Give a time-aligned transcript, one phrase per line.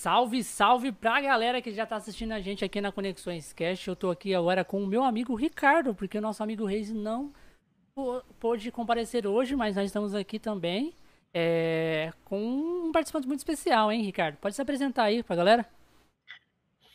[0.00, 3.86] Salve, salve pra galera que já tá assistindo a gente aqui na Conexões Cast.
[3.86, 7.30] Eu tô aqui agora com o meu amigo Ricardo, porque o nosso amigo Reis não
[8.38, 10.94] pôde comparecer hoje, mas nós estamos aqui também
[11.34, 14.38] é, com um participante muito especial, hein, Ricardo?
[14.38, 15.66] Pode se apresentar aí pra galera?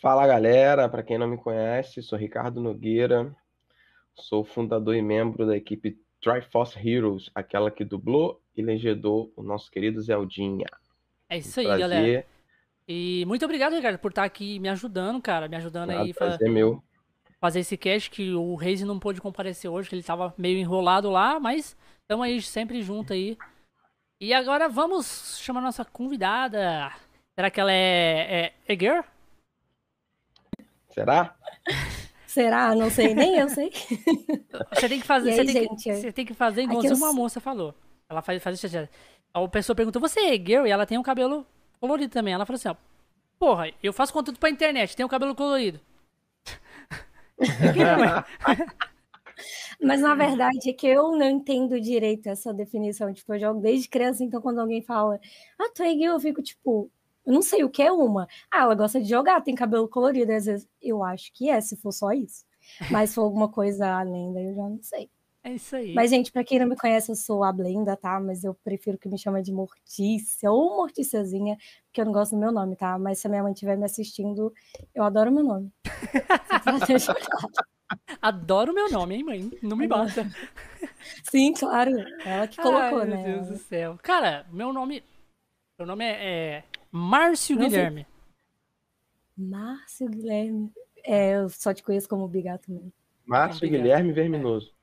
[0.01, 3.31] Fala galera, para quem não me conhece, sou Ricardo Nogueira,
[4.15, 9.69] sou fundador e membro da equipe Triforce Heroes, aquela que dublou e legendou o nosso
[9.69, 10.65] querido Zeldinha.
[11.29, 12.25] É isso aí, galera.
[12.87, 15.47] E muito obrigado, Ricardo, por estar aqui me ajudando, cara.
[15.47, 16.13] Me ajudando Nada, aí.
[16.13, 16.83] Prazer meu.
[17.39, 21.09] Fazer esse cast que o Reis não pôde comparecer hoje, que ele tava meio enrolado
[21.09, 23.37] lá, mas estamos aí sempre junto aí.
[24.19, 26.91] E agora vamos chamar nossa convidada.
[27.35, 29.01] Será que ela é, é, é girl?
[30.89, 31.35] Será?
[32.25, 32.73] Será?
[32.75, 33.71] Não sei, nem eu sei.
[34.73, 36.97] Você tem que fazer, aí, você, tem que, você tem que fazer igualzinho eu...
[36.97, 37.75] uma moça falou.
[38.09, 38.89] Ela faz, faz isso.
[39.33, 40.65] A pessoa perguntou, você é girl?
[40.65, 41.45] E ela tem um cabelo
[41.79, 42.33] colorido também.
[42.33, 42.75] Ela falou assim, ó,
[43.39, 45.79] porra, eu faço conteúdo pra internet, tenho cabelo colorido.
[49.81, 53.13] Mas na verdade é que eu não entendo direito essa definição.
[53.13, 55.19] Tipo, eu jogo desde criança, então quando alguém fala,
[55.59, 56.89] ah, tu é gay, eu fico tipo,
[57.25, 58.27] eu não sei o que é uma.
[58.51, 60.31] Ah, ela gosta de jogar, tem cabelo colorido.
[60.31, 62.45] Às vezes eu acho que é, se for só isso.
[62.89, 65.09] Mas se for alguma coisa além, daí eu já não sei.
[65.45, 65.93] É isso aí.
[65.93, 68.19] Mas, gente, para quem não me conhece, eu sou a Blenda, tá?
[68.19, 71.55] Mas eu prefiro que me chame de Mortícia ou Mortíciazinha,
[71.85, 72.97] porque eu não gosto do meu nome, tá?
[72.97, 74.51] Mas se a minha mãe estiver me assistindo,
[74.95, 75.71] eu adoro meu nome.
[78.19, 79.51] adoro meu nome, hein, mãe?
[79.61, 80.25] Não me bata.
[81.29, 81.91] Sim, claro.
[82.25, 83.21] Ela que colocou, Ai, né?
[83.21, 83.99] Meu Deus do céu.
[84.01, 85.03] Cara, meu nome.
[85.77, 88.01] Meu nome é, é Márcio não Guilherme.
[88.01, 89.45] Sei.
[89.45, 90.73] Márcio Guilherme.
[91.03, 92.91] É, eu só te conheço como Bigato mesmo.
[93.27, 94.74] Márcio Guilherme Verminoso.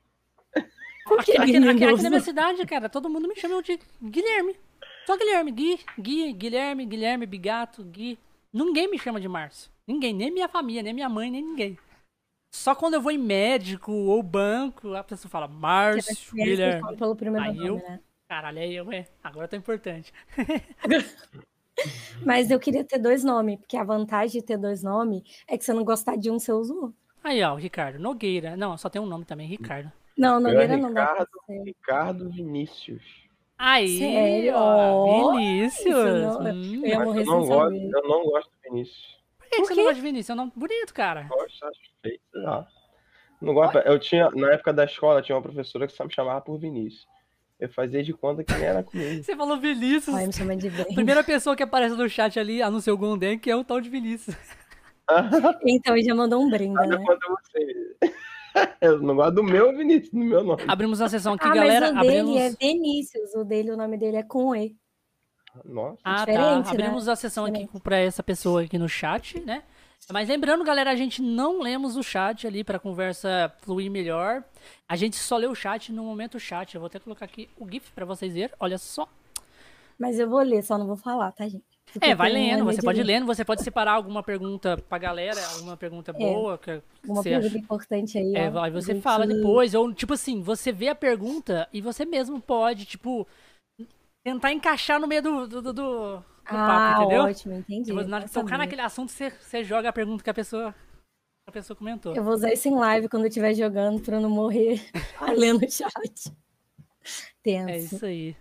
[1.05, 4.55] Por que aqui, aqui, aqui, na minha cidade, cara, todo mundo me chama de Guilherme.
[5.05, 5.51] Só Guilherme.
[5.51, 8.17] Gui, Gui, Guilherme, Guilherme, Bigato, Gui.
[8.51, 9.71] Ninguém me chama de Márcio.
[9.85, 11.77] Ninguém, nem minha família, nem minha mãe, nem ninguém.
[12.53, 16.95] Só quando eu vou em médico ou banco, a pessoa fala Márcio Guilherme.
[16.95, 17.99] Pelo primeiro aí nome, eu, né?
[18.29, 20.13] Caralho, aí eu, é, agora tá importante.
[22.23, 25.65] Mas eu queria ter dois nomes, porque a vantagem de ter dois nomes é que
[25.65, 26.97] você não gostar de um, você usa o outro.
[27.23, 28.55] Aí, ó, o Ricardo Nogueira.
[28.55, 29.91] Não, só tem um nome também, Ricardo.
[30.17, 31.29] Não, Nogueira não Ricardo,
[31.65, 33.23] Ricardo Vinícius.
[33.57, 34.53] Aí, Sério?
[34.55, 35.93] ó, Vinícius.
[35.95, 36.81] Não, hum.
[36.85, 39.23] eu, eu, não gosto, eu não gosto do Vinícius.
[39.37, 40.29] Por que, que você não gosta de Vinícius?
[40.29, 41.23] É um nome bonito, cara.
[41.23, 42.19] Gosto, acho feio.
[42.33, 42.67] Não.
[43.41, 43.77] não gosto.
[43.79, 47.07] Eu tinha, na época da escola, tinha uma professora que só me chamava por Vinícius.
[47.59, 49.23] Eu fazia de conta que nem era comigo.
[49.23, 50.15] Você falou Vinícius.
[50.15, 50.93] Ai, me chama de bem.
[50.93, 53.89] Primeira pessoa que aparece no chat ali anunciou o Golden, que é o tal de
[53.89, 54.35] Vinícius.
[55.65, 56.97] então, ele já mandou um brinde, né?
[56.97, 57.95] Você.
[58.81, 60.63] Eu não gosto do meu Vinícius, do meu nome.
[60.67, 61.93] Abrimos uma sessão aqui, ah, galera.
[61.93, 62.37] Mas o dele abrimos...
[62.37, 64.75] é Vinícius, o dele, o nome dele é com E.
[65.65, 65.99] Nossa.
[66.03, 66.69] Ah, tá.
[66.69, 67.13] Abrimos né?
[67.13, 69.63] a sessão aqui para essa pessoa aqui no chat, né?
[70.11, 74.43] Mas lembrando, galera, a gente não lemos o chat ali para conversa fluir melhor.
[74.87, 76.75] A gente só lê o chat no momento chat.
[76.75, 78.53] Eu vou até colocar aqui o GIF para vocês verem.
[78.59, 79.07] Olha só.
[79.97, 81.63] Mas eu vou ler, só não vou falar, tá, gente?
[82.01, 85.77] É, vai lendo, você pode ir lendo, você pode separar alguma pergunta pra galera, alguma
[85.77, 86.57] pergunta é, boa.
[86.57, 87.57] Que uma pergunta acha.
[87.57, 88.35] importante aí.
[88.35, 92.41] É, aí você fala depois, ou tipo assim, você vê a pergunta e você mesmo
[92.41, 93.27] pode, tipo,
[94.25, 97.23] tentar encaixar no meio do, do, do, do ah, papo, entendeu?
[97.23, 97.91] ótimo, entendi.
[97.91, 100.73] Tipo, na hora de tocar naquele assunto, você, você joga a pergunta que a pessoa,
[101.47, 102.15] a pessoa comentou.
[102.15, 104.81] Eu vou usar isso em live quando eu estiver jogando pra não morrer
[105.37, 106.31] lendo o chat.
[107.43, 107.69] Tenso.
[107.69, 108.35] É isso aí.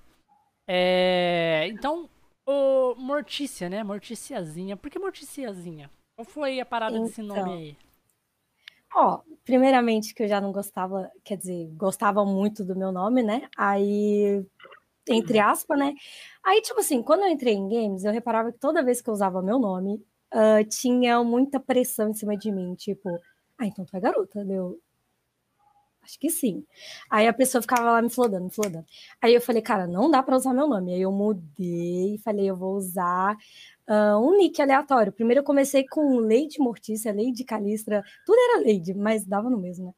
[0.66, 2.08] É, então,
[2.46, 3.82] o Mortícia, né?
[3.82, 4.76] Morticiazinha.
[4.76, 5.90] Por que Morticiazinha?
[6.16, 7.76] Qual foi a parada então, desse nome aí?
[8.94, 13.48] Ó, primeiramente que eu já não gostava, quer dizer, gostava muito do meu nome, né?
[13.56, 14.44] Aí,
[15.08, 15.94] entre aspas, né?
[16.44, 19.14] Aí, tipo assim, quando eu entrei em games, eu reparava que toda vez que eu
[19.14, 19.94] usava meu nome,
[20.34, 23.08] uh, tinha muita pressão em cima de mim, tipo,
[23.58, 24.78] ah, então tu é garota, meu.
[26.02, 26.64] Acho que sim.
[27.08, 28.84] Aí a pessoa ficava lá me flodando, me flodando.
[29.20, 30.94] Aí eu falei, cara, não dá para usar meu nome.
[30.94, 33.36] Aí eu mudei, falei, eu vou usar
[33.88, 35.12] uh, um nick aleatório.
[35.12, 39.86] Primeiro eu comecei com Lady Mortícia, Lady Calistra, tudo era Lady, mas dava no mesmo,
[39.86, 39.92] né?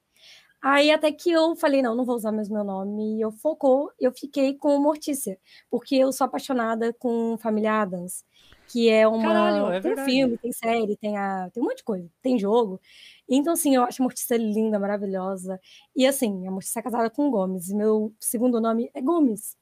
[0.64, 3.18] Aí até que eu falei, não, não vou usar mais meu nome.
[3.18, 5.38] E eu focou, eu fiquei com Mortícia,
[5.70, 8.24] porque eu sou apaixonada com Família Adams,
[8.66, 9.22] que é uma.
[9.22, 12.80] Caralho, é tem filme, tem série, tem, a, tem um monte de coisa, tem jogo.
[13.28, 15.60] Então, assim, eu acho a Mortícia linda, maravilhosa.
[15.96, 17.68] E assim, a Mortícia é casada com Gomes.
[17.70, 19.56] E meu segundo nome é Gomes.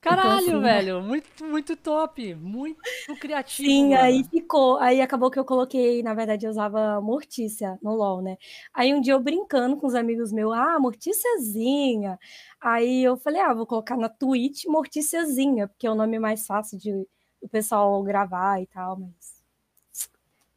[0.00, 2.80] Caralho, então, assim, velho, muito, muito top, muito
[3.20, 3.68] criativo.
[3.68, 4.02] Sim, mano.
[4.02, 4.78] aí ficou.
[4.78, 8.36] Aí acabou que eu coloquei, na verdade, eu usava Mortícia no LOL, né?
[8.72, 12.18] Aí um dia eu brincando com os amigos meus, ah, Mortíciazinha.
[12.60, 16.78] Aí eu falei, ah, vou colocar na Twitch Mortíciazinha, porque é o nome mais fácil
[16.78, 16.92] de
[17.40, 19.42] o pessoal gravar e tal, mas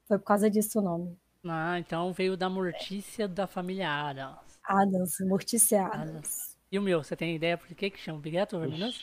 [0.08, 1.21] Foi por causa disso o nome.
[1.44, 4.60] Ah, então veio da Mortícia da família Adams.
[4.64, 6.58] Adams, Mortícia Adams.
[6.72, 9.00] E o meu, você tem ideia por que que chama Bigato Verminoso?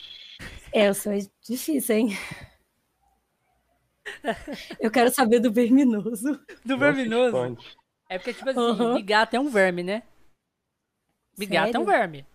[0.71, 1.13] É, eu sou
[1.43, 2.09] difícil, hein?
[4.79, 6.39] Eu quero saber do verminoso.
[6.65, 7.57] Do verminoso?
[8.09, 8.95] É porque, tipo assim, uhum.
[8.95, 10.01] bigato é um verme, né?
[11.37, 11.77] Bigato Sério?
[11.77, 12.25] é um verme.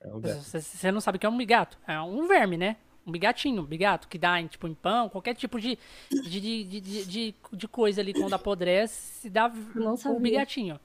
[0.00, 0.40] É um verme.
[0.42, 1.78] Você, você não sabe o que é um bigato?
[1.86, 2.76] É um verme, né?
[3.06, 5.76] Um bigatinho, um bigato, que dá em, tipo, em pão, qualquer tipo de,
[6.10, 10.78] de, de, de, de, de coisa ali quando apodrece, se dá um bigatinho.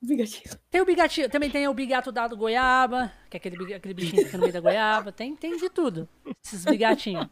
[0.00, 0.58] Bigatinho.
[0.70, 4.24] Tem o bigatinho, também tem o bigato dado goiaba, que é aquele, aquele bichinho que
[4.26, 5.10] fica no meio da goiaba.
[5.10, 6.08] Tem, tem de tudo,
[6.44, 7.28] esses bigatinhos.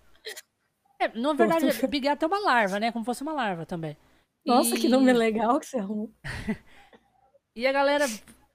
[0.99, 2.91] É, na verdade, Pô, bigato é uma larva, né?
[2.91, 3.97] Como fosse uma larva também.
[4.45, 4.81] Nossa, e...
[4.81, 6.11] que nome legal que você arrumou.
[7.55, 8.06] e a galera,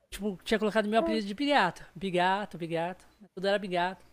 [0.10, 1.86] tipo, tinha colocado meu apelido de bigato.
[1.96, 3.06] Bigato, bigato.
[3.36, 4.08] Tudo era bigato.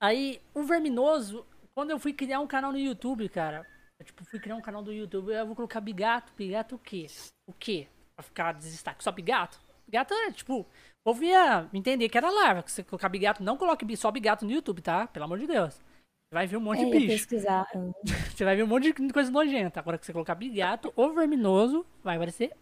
[0.00, 3.66] Aí, o Verminoso, quando eu fui criar um canal no YouTube, cara,
[3.98, 6.32] eu, tipo, fui criar um canal do YouTube, eu vou colocar bigato.
[6.36, 7.06] Bigato o quê?
[7.48, 7.88] O quê?
[8.16, 9.02] Pra ficar de destaque.
[9.02, 9.60] Só bigato?
[9.86, 10.66] Bigato é, tipo, o
[11.04, 12.62] povo ia entender que era larva.
[12.62, 15.06] Que você colocar bigato, não coloque só bigato no YouTube, tá?
[15.08, 15.74] Pelo amor de Deus.
[15.74, 17.06] Você vai ver um monte é, de bicho.
[17.08, 17.66] Pesquisar.
[18.36, 19.80] você vai ver um monte de coisa nojenta.
[19.80, 22.52] Agora que você colocar bigato ou verminoso, vai aparecer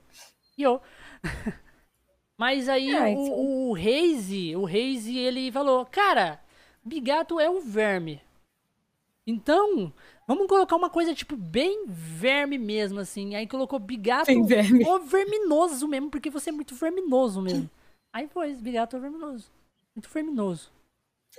[0.57, 0.81] eu.
[2.39, 6.41] Mas aí ah, o, o Reise, o Reise, ele falou, cara,
[6.87, 8.21] bigato é um verme.
[9.27, 9.93] Então,
[10.27, 13.35] vamos colocar uma coisa, tipo, bem verme mesmo, assim.
[13.35, 14.87] Aí colocou bigato verme.
[14.87, 17.69] ou verminoso mesmo, porque você é muito verminoso mesmo.
[18.13, 19.51] Aí foi, bigato ou verminoso.
[19.95, 20.71] Muito verminoso.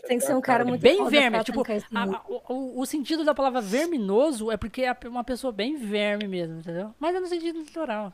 [0.06, 1.44] Tem que ser um cara muito bem verme.
[1.44, 6.28] Tipo, a, o, o, sentido da palavra verminoso é porque é uma pessoa bem verme
[6.28, 6.94] mesmo, entendeu?
[7.00, 8.14] Mas é no sentido literal.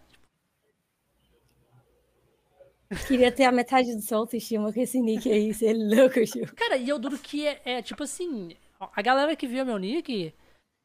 [3.07, 6.55] Queria ter a metade do seu autoestima com esse nick aí, você é louco, Chico.
[6.55, 10.33] Cara, e eu duro que é, é, tipo assim, a galera que viu meu nick,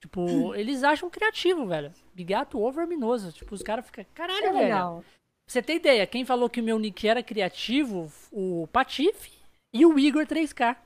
[0.00, 1.92] tipo, eles acham criativo, velho.
[2.14, 3.32] Bigato ou verminoso.
[3.32, 4.58] Tipo, os caras ficam, caralho, é velho.
[4.58, 5.04] Legal.
[5.46, 9.32] Você ter ideia, quem falou que o meu nick era criativo, o Patife
[9.72, 10.76] e o Igor 3K.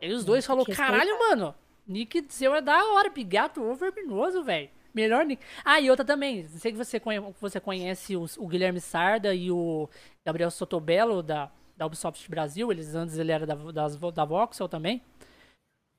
[0.00, 1.54] E os dois falou, caralho, mano,
[1.86, 4.70] nick seu é da hora, bigato ou verminoso, velho.
[4.96, 5.44] Melhor nick.
[5.62, 9.50] Ah, e outra também, sei que você conhece, você conhece o, o Guilherme Sarda e
[9.50, 9.90] o
[10.24, 15.02] Gabriel Sotobello da, da Ubisoft Brasil, eles antes ele era da, das, da Voxel também.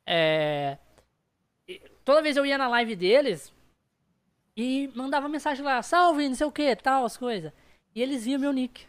[0.03, 0.79] É,
[2.03, 3.53] toda vez eu ia na live deles
[4.55, 7.53] e mandava mensagem lá, salve, não sei o que, tal, as coisas.
[7.94, 8.83] E eles viam meu nick.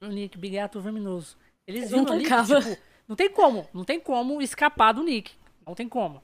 [0.00, 1.36] Meu nick, Bigato Verminoso.
[1.66, 5.32] Eles viam meu nick, tipo, não tem como, não tem como escapar do nick.
[5.66, 6.22] Não tem como.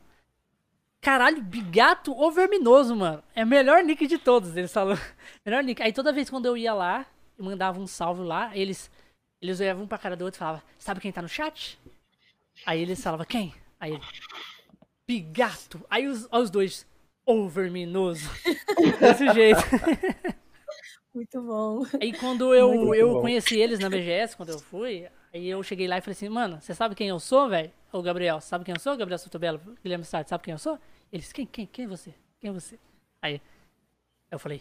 [1.01, 3.23] Caralho, bigato ou verminoso, mano.
[3.35, 4.97] É o melhor nick de todos, eles falam.
[5.45, 5.81] Melhor nick.
[5.83, 7.07] Aí toda vez quando eu ia lá,
[7.39, 8.91] eu mandava um salve lá, eles
[9.41, 11.79] eles olhavam um pra cara do outro e falavam, sabe quem tá no chat?
[12.65, 13.55] Aí eles falavam, quem?
[13.79, 14.03] Aí ele,
[15.07, 15.85] bigato.
[15.89, 16.87] Aí os, os dois,
[17.25, 18.29] ou verminoso.
[18.99, 19.61] Desse jeito.
[21.15, 21.87] Muito bom.
[22.01, 25.07] Aí quando eu, eu conheci eles na BGS, quando eu fui,
[25.37, 27.71] Aí eu cheguei lá e falei assim, mano, você sabe quem eu sou, velho?
[27.97, 28.95] Ô, Gabriel, sabe quem eu sou?
[28.95, 30.79] Gabriel Sotobelo, Guilherme Sartre, sabe quem eu sou?
[31.11, 32.15] Eles, quem, quem, quem é você?
[32.39, 32.79] Quem é você?
[33.23, 33.41] Aí
[34.31, 34.61] eu falei,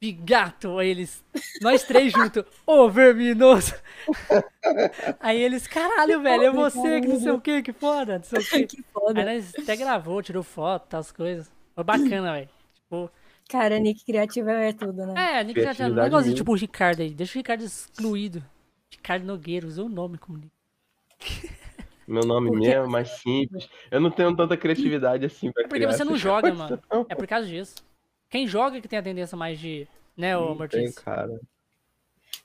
[0.00, 0.78] Bigato!
[0.78, 1.24] Aí eles,
[1.60, 3.74] nós três juntos, ô, verminoso!
[5.18, 8.38] Aí eles, caralho, velho, é você, que não sei o que, que foda, não sei
[8.38, 8.76] o que.
[8.76, 9.20] que foda.
[9.20, 11.50] Aí nós até gravou, tirou foto, tal, as coisas.
[11.74, 12.48] Foi bacana, velho.
[12.76, 13.10] Tipo...
[13.48, 15.40] Cara, nick criativo é tudo, né?
[15.40, 18.44] É, nick criativo é um negócio tipo o Ricardo aí, deixa o Ricardo excluído.
[18.88, 20.40] Ricardo Nogueira, usou o nome como
[22.12, 22.68] Meu nome Porque...
[22.68, 23.68] mesmo é mais simples.
[23.90, 26.78] Eu não tenho tanta criatividade assim pra Porque você não joga, mano.
[26.90, 27.06] Não.
[27.08, 27.76] É por causa disso.
[28.28, 29.88] Quem joga que tem a tendência mais de.
[30.14, 30.94] Né, ô Mortis?
[30.98, 31.40] cara.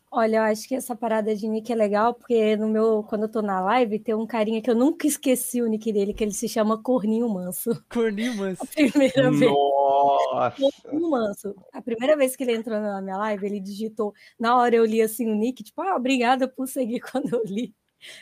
[0.10, 3.30] Olha, eu acho que essa parada de nick é legal, porque no meu, quando eu
[3.30, 6.32] tô na live, tem um carinha que eu nunca esqueci o nick dele, que ele
[6.32, 7.72] se chama Corninho Manso.
[7.92, 8.64] Corninho Manso.
[8.64, 9.52] A primeira vez.
[9.52, 10.72] Nossa!
[10.82, 11.56] Corninho Manso.
[11.74, 14.14] A primeira vez que ele entrou na minha live, ele digitou.
[14.40, 17.76] Na hora eu li assim o nick, tipo, ah, obrigada por seguir quando eu li.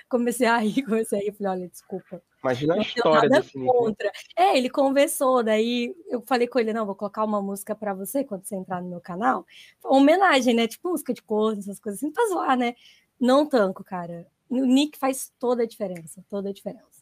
[0.10, 1.32] Comecei a rir, comecei a rir.
[1.34, 2.22] Falei, olha, desculpa.
[2.44, 4.12] Imagina a história desse contra.
[4.38, 8.24] É, ele conversou, daí eu falei com ele, não, vou colocar uma música para você
[8.24, 9.46] quando você entrar no meu canal.
[9.84, 10.67] Uma homenagem, né?
[10.67, 12.75] Tipo música de cor, essas coisas assim, pra zoar, né?
[13.20, 14.27] Não tanco, cara.
[14.48, 16.95] O Nick faz toda a diferença, toda a diferença.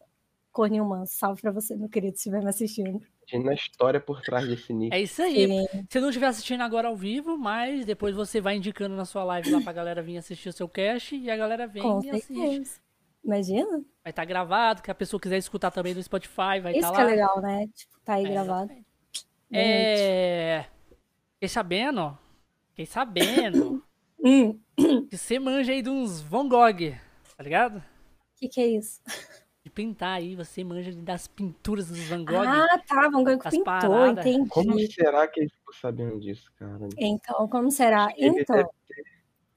[0.54, 3.02] Corninho Manso, salve pra você, meu querido, se estiver me assistindo.
[3.28, 4.96] Imagina a história por trás desse Nick.
[4.96, 5.48] É isso aí.
[5.48, 5.88] Sim.
[5.90, 9.50] Se não estiver assistindo agora ao vivo, mas depois você vai indicando na sua live
[9.50, 12.46] lá pra galera vir assistir o seu cast e a galera vem Com e certeza.
[12.46, 12.82] assiste.
[13.26, 13.72] Imagina.
[14.04, 16.92] Vai estar tá gravado, que a pessoa quiser escutar também no Spotify, vai estar tá
[16.92, 16.94] lá.
[16.94, 17.68] Isso que é legal, né?
[17.74, 18.72] Tipo, tá aí é, gravado.
[19.52, 20.66] É...
[21.34, 22.18] Fiquei sabendo,
[22.70, 23.84] fiquei sabendo
[24.24, 24.60] hum.
[25.10, 26.96] que você manja aí de uns Van Gogh,
[27.36, 27.78] tá ligado?
[27.78, 27.84] O
[28.40, 29.02] que que é isso?
[29.74, 32.48] Pintar aí, você manja das pinturas dos Van Gogh.
[32.48, 34.26] Ah, tá, Van Gogh pintou, paradas.
[34.26, 34.50] entendi.
[34.50, 36.88] Como será que ele ficou sabendo disso, cara?
[36.98, 38.14] Então, como será?
[38.18, 38.70] Então,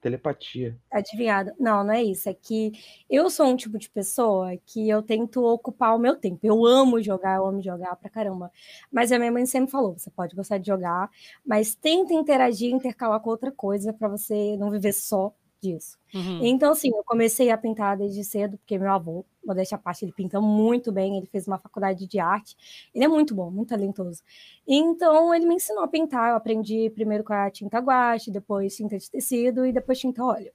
[0.01, 0.77] telepatia.
[0.91, 1.53] Adivinhado.
[1.59, 2.29] Não, não é isso.
[2.29, 2.73] É que
[3.11, 6.39] eu sou um tipo de pessoa que eu tento ocupar o meu tempo.
[6.43, 8.51] Eu amo jogar, eu amo jogar pra caramba.
[8.91, 11.11] Mas a minha mãe sempre falou: você pode gostar de jogar,
[11.45, 15.35] mas tenta interagir, intercalar com outra coisa para você não viver só
[15.73, 15.99] disso.
[16.15, 16.41] Uhum.
[16.45, 20.13] Então, assim, eu comecei a pintar desde cedo, porque meu avô, modéstia à parte, ele
[20.13, 22.57] pinta muito bem, ele fez uma faculdade de arte,
[22.95, 24.23] ele é muito bom, muito talentoso.
[24.67, 28.97] Então, ele me ensinou a pintar, eu aprendi primeiro com a tinta guache, depois tinta
[28.97, 30.53] de tecido e depois tinta óleo.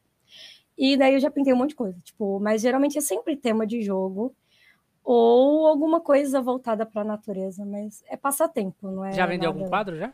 [0.78, 3.68] E daí eu já pintei um monte de coisa, tipo, mas geralmente é sempre tema
[3.68, 4.36] de jogo
[5.04, 9.12] ou alguma coisa voltada para a natureza, mas é passatempo, não é?
[9.12, 9.60] Já vendeu nada...
[9.60, 10.14] algum quadro já?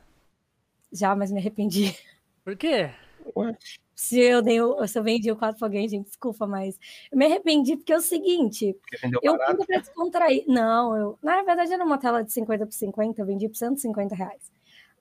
[0.92, 1.96] Já, mas me arrependi.
[2.44, 2.89] Por quê?
[3.36, 3.56] Ué?
[3.98, 6.80] se eu, dei, se eu vendi o quadro pra alguém, gente, desculpa, mas
[7.12, 8.78] eu me arrependi porque é o seguinte,
[9.24, 10.44] eu pinto pra descontrair.
[10.48, 14.14] Não, eu, na verdade era uma tela de 50 por 50, eu vendi por 150
[14.14, 14.52] reais.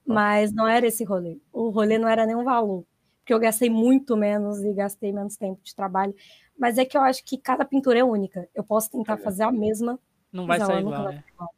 [0.06, 1.36] Mas não era esse rolê.
[1.52, 2.86] O rolê não era nenhum valor,
[3.18, 6.14] porque eu gastei muito menos e gastei menos tempo de trabalho.
[6.58, 8.48] Mas é que eu acho que cada pintura é única.
[8.54, 9.18] Eu posso tentar é.
[9.18, 9.98] fazer a mesma.
[10.32, 11.22] Não vai sair igual, né?
[11.34, 11.50] Igual.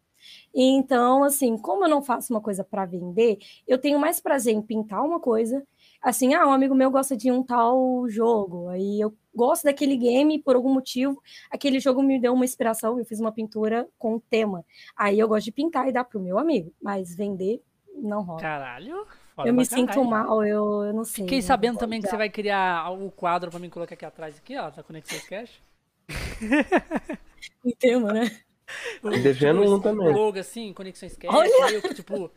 [0.52, 4.62] Então, assim, como eu não faço uma coisa para vender, eu tenho mais prazer em
[4.62, 5.64] pintar uma coisa
[6.02, 10.42] assim, ah, um amigo meu gosta de um tal jogo, aí eu gosto daquele game
[10.42, 14.64] por algum motivo, aquele jogo me deu uma inspiração, eu fiz uma pintura com tema.
[14.96, 17.62] Aí eu gosto de pintar e dar pro meu amigo, mas vender
[17.94, 18.40] não rola.
[18.40, 19.06] Caralho.
[19.44, 21.24] Eu me sinto mal, eu, eu não sei.
[21.24, 24.56] Fiquei sabendo também que você vai criar o quadro para mim colocar aqui atrás, aqui,
[24.56, 25.62] ó, da Conexões Cash.
[27.64, 28.36] um tema, né?
[29.22, 30.12] Devendo um também.
[30.12, 31.80] logo assim, Conexões Cash, Olha!
[31.94, 32.30] tipo,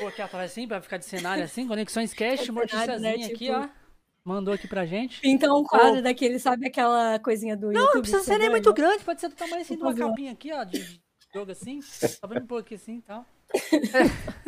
[0.00, 3.24] Pô, aqui atrás assim, pra ficar de cenário assim, Conexões Cash, é Morticiazinha né?
[3.26, 3.52] aqui, tipo...
[3.52, 3.68] ó.
[4.24, 5.20] Mandou aqui pra gente.
[5.22, 6.02] Então um quadro oh.
[6.02, 7.94] daquele, sabe aquela coisinha do não, YouTube?
[7.94, 10.52] Não, precisa ser nem muito grande, pode ser do tamanho assim de uma capinha aqui,
[10.52, 11.00] ó, de
[11.34, 11.82] jogo assim.
[11.82, 13.26] Só pra me pôr aqui assim e tal.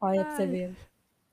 [0.00, 0.76] Olha pra você ver.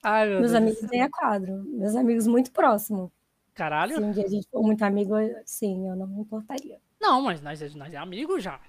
[0.01, 1.63] Ai, meu Meus Deus amigos têm a quadro.
[1.65, 3.09] Meus amigos muito próximos.
[3.53, 3.95] Caralho.
[3.95, 5.13] Se um dia a gente for muito amigo,
[5.45, 6.79] sim, eu não me importaria.
[6.99, 8.59] Não, mas nós, nós é amigo já.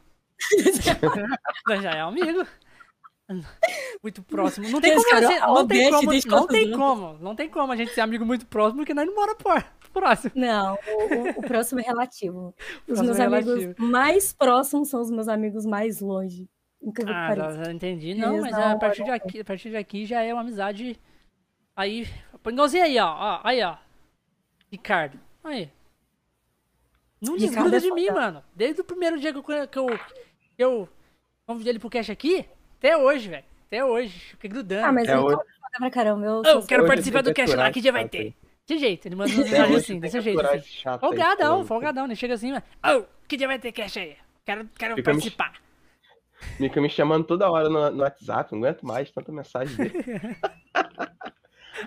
[1.66, 2.46] nós já é amigo.
[4.02, 4.68] Muito próximo.
[4.68, 7.92] Não tem como, cara, não, tem como, não tem como, não tem como a gente
[7.92, 9.34] ser amigo muito próximo, porque nós não mora
[9.92, 10.32] próximo.
[10.34, 12.54] Não, o, o, próximo é relativo.
[12.86, 13.74] Os meus é amigos relativo.
[13.82, 16.48] mais próximos são os meus amigos mais longe.
[16.82, 18.14] Incrível ah, entendi.
[18.14, 20.42] Não, Eles mas não, a partir, de aqui, a partir de aqui já é uma
[20.42, 21.00] amizade.
[21.74, 22.06] Aí,
[22.46, 23.40] igualzinho aí, ó, ó.
[23.42, 23.76] Aí, ó.
[24.70, 25.18] Ricardo.
[25.42, 25.70] Aí.
[27.22, 28.44] Não desgruda é de mim, mano.
[28.54, 30.88] Desde o primeiro dia que eu, que eu, que eu
[31.46, 32.46] convidei ele pro cash aqui,
[32.84, 33.44] até hoje, velho.
[33.66, 34.12] Até hoje.
[34.12, 34.84] Fiquei grudando.
[34.84, 35.38] Ah, mas é eu hoje...
[35.78, 36.26] pra caramba.
[36.26, 38.34] Eu, eu quero participar do cast lá, que dia vai ter?
[38.66, 40.40] De jeito, ele manda uma mensagem assim, desse jeito.
[40.40, 40.98] Assim.
[40.98, 42.14] Folgadão, aí, folgadão, né?
[42.14, 42.62] Chega assim, mas.
[42.94, 44.16] Oh, que dia vai ter cast aí?
[44.44, 45.54] Quero, quero participar.
[46.58, 46.68] Me...
[46.68, 49.92] Fica me chamando toda hora no, no WhatsApp, não aguento mais tanta mensagem dele.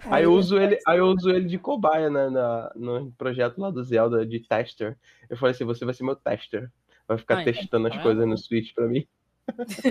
[0.06, 3.70] aí eu uso ele, aí eu uso ele de cobaia na, na, no projeto lá
[3.70, 4.98] do Zelda de tester.
[5.30, 6.72] Eu falei assim, você vai ser meu tester.
[7.08, 9.08] Vai ficar ah, testando então, as coisas no Switch pra mim.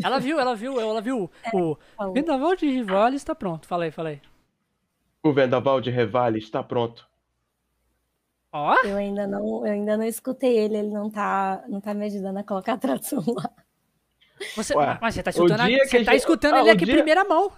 [0.02, 1.30] Ela viu, ela viu, ela viu.
[1.42, 3.66] É, o Vendaval de Rivale está pronto.
[3.66, 4.20] Falei, falei.
[5.22, 7.08] O Vendaval de Rivale está pronto.
[8.52, 8.74] Ó.
[8.84, 12.38] Eu ainda não, eu ainda não escutei ele, ele não tá, não tá me ajudando
[12.38, 13.50] a colocar a tradução lá.
[14.54, 16.94] Você, Ué, mas você tá escutando, a, você tá escutando ah, ele aqui dia...
[16.94, 17.50] primeira mão.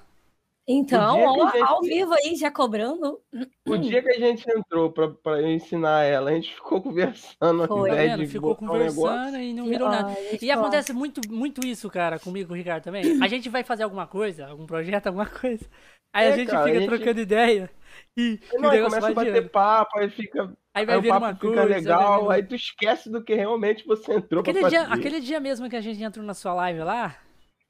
[0.70, 1.62] Então, ó, gente...
[1.62, 3.18] ao vivo aí, já cobrando.
[3.66, 7.66] O dia que a gente entrou pra, pra ensinar ela, a gente ficou conversando.
[7.66, 10.14] Foi, tá de ficou conversando um e não virou nada.
[10.40, 13.02] e acontece muito, muito isso, cara, comigo com o Ricardo também.
[13.24, 15.64] A gente vai fazer alguma coisa, algum projeto, alguma coisa.
[16.12, 16.88] Aí é, a gente cara, fica a gente...
[16.88, 17.70] trocando ideia.
[18.16, 20.52] E não, o negócio começa a bater papo, aí fica.
[20.74, 21.64] Aí vai ver uma coisa.
[21.64, 24.92] legal, aí tu esquece do que realmente você entrou aquele pra dia, fazer.
[24.94, 27.16] Aquele dia mesmo que a gente entrou na sua live lá,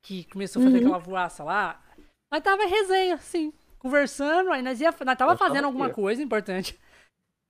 [0.02, 0.84] que começou a fazer uhum.
[0.84, 1.80] aquela voaça lá,
[2.30, 6.78] nós tava em resenha, assim, conversando, aí nós, ia, nós tava fazendo alguma coisa importante.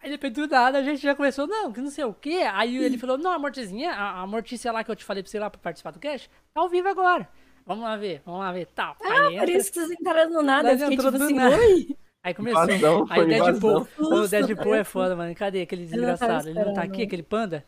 [0.00, 2.48] Aí depois do nada a gente já começou, não, que não sei o quê.
[2.52, 5.30] Aí ele falou, não, a Mortizinha, a, a Mortícia lá que eu te falei pra
[5.30, 7.28] você lá pra participar do cast, tá ao vivo agora.
[7.66, 8.96] Vamos lá ver, vamos lá ver, tal.
[9.02, 11.56] Ah, aí por isso que vocês entraram no nada, eu fiquei tipo assim, nada.
[11.56, 11.96] oi?
[12.22, 12.64] Aí começou.
[12.64, 15.34] Invasão, aí o Deadpool, o Deadpool é foda, mano.
[15.34, 16.48] Cadê aquele desgraçado?
[16.48, 17.64] Ele não tá aqui, aquele panda?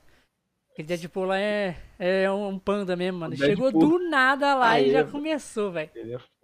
[0.72, 3.36] Aquele Deadpool lá é, é um panda mesmo, mano.
[3.36, 5.90] Chegou do nada lá aí, e já começou, velho.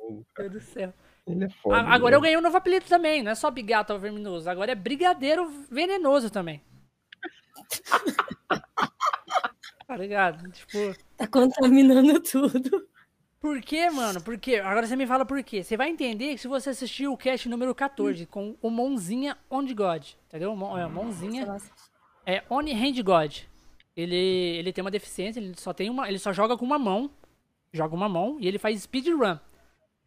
[0.06, 0.26] Fogo.
[0.38, 0.94] Meu Deus do céu.
[1.26, 1.80] Ele é foda.
[1.80, 3.22] Agora eu ganhei um novo apelido também.
[3.22, 4.48] Não é só bigato verminoso.
[4.48, 6.62] Agora é brigadeiro venenoso também.
[9.86, 10.50] tá ligado?
[10.52, 10.96] Tipo.
[11.16, 12.88] Tá contaminando tudo.
[13.40, 14.22] Por quê, mano?
[14.22, 14.56] Por quê?
[14.56, 15.62] Agora você me fala por quê.
[15.62, 18.26] Você vai entender que se você assistir o cast número 14 hum.
[18.30, 20.06] com o Monzinha On God.
[20.28, 20.52] Entendeu?
[20.78, 21.56] É, Monzinha.
[22.24, 23.38] É On Hand God.
[23.96, 26.08] ele, ele tem uma deficiência, ele só tem uma.
[26.08, 27.10] Ele só joga com uma mão.
[27.72, 29.38] Joga uma mão e ele faz speedrun.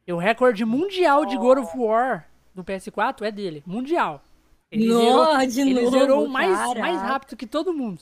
[0.09, 3.61] E o recorde mundial de God of War do PS4 é dele.
[3.63, 4.23] Mundial.
[4.71, 6.79] Ele Nossa, de ele novo, zerou mais, cara.
[6.79, 8.01] mais rápido que todo mundo.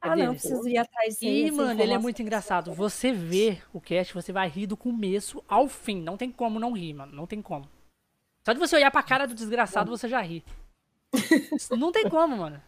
[0.00, 0.26] É Ah, dele.
[0.28, 2.72] não, preciso ir atrás aí, E, mano, ele é muito engraçado.
[2.74, 6.00] Você vê o cast, você vai rir do começo ao fim.
[6.00, 7.12] Não tem como não rir, mano.
[7.12, 7.68] Não tem como.
[8.46, 10.44] Só de você olhar pra cara do desgraçado, você já ri.
[11.76, 12.62] Não tem como, mano.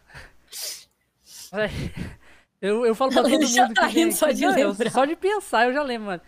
[2.59, 4.73] Eu, eu falo pra todo Ele já mundo tá rindo só de Não, eu-.
[4.89, 6.21] Só de pensar, eu já lembro, mano.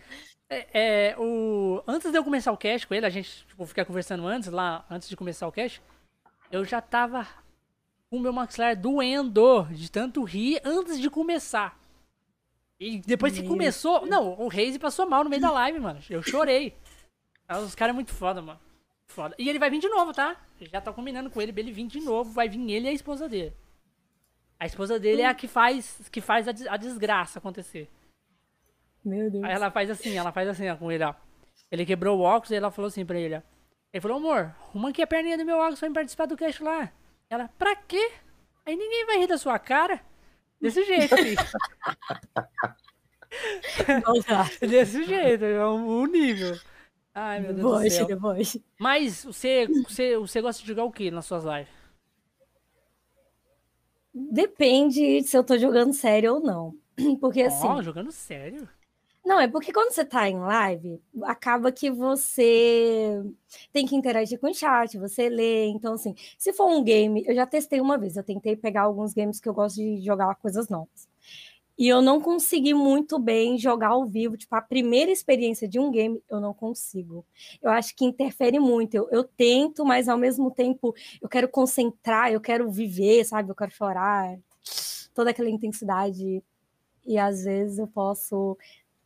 [0.48, 0.66] É,
[1.10, 1.82] é, o...
[1.86, 4.84] Antes de eu começar o cast com ele, a gente tipo, ficar conversando antes, lá,
[4.88, 5.82] antes de começar o cast,
[6.52, 7.26] eu já tava
[8.08, 11.78] com o meu maxilar doendo de tanto rir antes de começar.
[12.78, 14.06] E depois que começou.
[14.06, 15.98] Não, o Reise passou mal no meio da live, mano.
[16.10, 16.76] Eu chorei.
[17.64, 18.60] Os caras é muito foda, mano.
[19.08, 19.34] Foda.
[19.38, 20.36] E ele vai vir de novo, tá?
[20.60, 22.30] Já tá combinando com ele pra ele vir de novo.
[22.32, 23.54] Vai vir ele e a esposa dele.
[24.60, 27.88] A esposa dele é a que faz, que faz a, des- a desgraça acontecer.
[29.06, 29.44] Meu Deus.
[29.44, 31.14] Aí ela faz assim, ela faz assim ó, com ele, ó.
[31.70, 33.42] Ele quebrou o óculos e ela falou assim pra ele, ó.
[33.92, 36.62] Ele falou, amor, arruma aqui a perninha do meu óculos pra me participar do cast
[36.62, 36.92] lá.
[37.30, 38.10] Ela, pra quê?
[38.66, 40.00] Aí ninguém vai rir da sua cara.
[40.60, 41.36] Desse jeito, filho.
[44.28, 44.44] Dá.
[44.66, 46.58] Desse jeito, é o nível.
[47.14, 48.06] Ai, meu Deus do céu.
[48.06, 48.64] deboche.
[48.78, 51.72] Mas você, você, você gosta de jogar o que nas suas lives?
[54.12, 56.74] Depende se eu tô jogando sério ou não.
[57.20, 57.66] Porque assim.
[57.66, 58.68] Ó, jogando sério.
[59.26, 63.20] Não, é porque quando você tá em live, acaba que você
[63.72, 65.66] tem que interagir com o chat, você lê.
[65.66, 69.12] Então, assim, se for um game, eu já testei uma vez, eu tentei pegar alguns
[69.12, 71.08] games que eu gosto de jogar coisas novas.
[71.76, 74.36] E eu não consegui muito bem jogar ao vivo.
[74.36, 77.26] Tipo, a primeira experiência de um game, eu não consigo.
[77.60, 78.94] Eu acho que interfere muito.
[78.94, 83.50] Eu, eu tento, mas ao mesmo tempo eu quero concentrar, eu quero viver, sabe?
[83.50, 84.38] Eu quero chorar.
[85.12, 86.44] Toda aquela intensidade.
[87.04, 88.56] E às vezes eu posso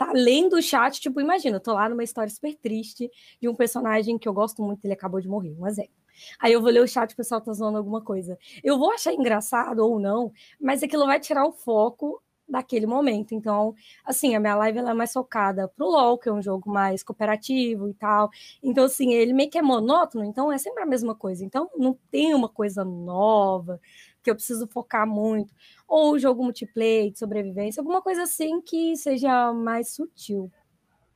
[0.01, 3.55] tá lendo o chat, tipo, imagina, eu tô lá numa história super triste de um
[3.55, 5.93] personagem que eu gosto muito, ele acabou de morrer, um exemplo.
[6.41, 8.39] Aí eu vou ler o chat, o pessoal tá zoando alguma coisa.
[8.65, 13.35] Eu vou achar engraçado ou não, mas aquilo vai tirar o foco daquele momento.
[13.35, 16.71] Então, assim, a minha live ela é mais focada pro LoL, que é um jogo
[16.71, 18.31] mais cooperativo e tal.
[18.63, 21.45] Então, assim, ele meio que é monótono, então é sempre a mesma coisa.
[21.45, 23.79] Então, não tem uma coisa nova
[24.23, 25.55] que eu preciso focar muito
[25.89, 30.51] ou jogo multiplayer de sobrevivência, alguma coisa assim que seja mais sutil.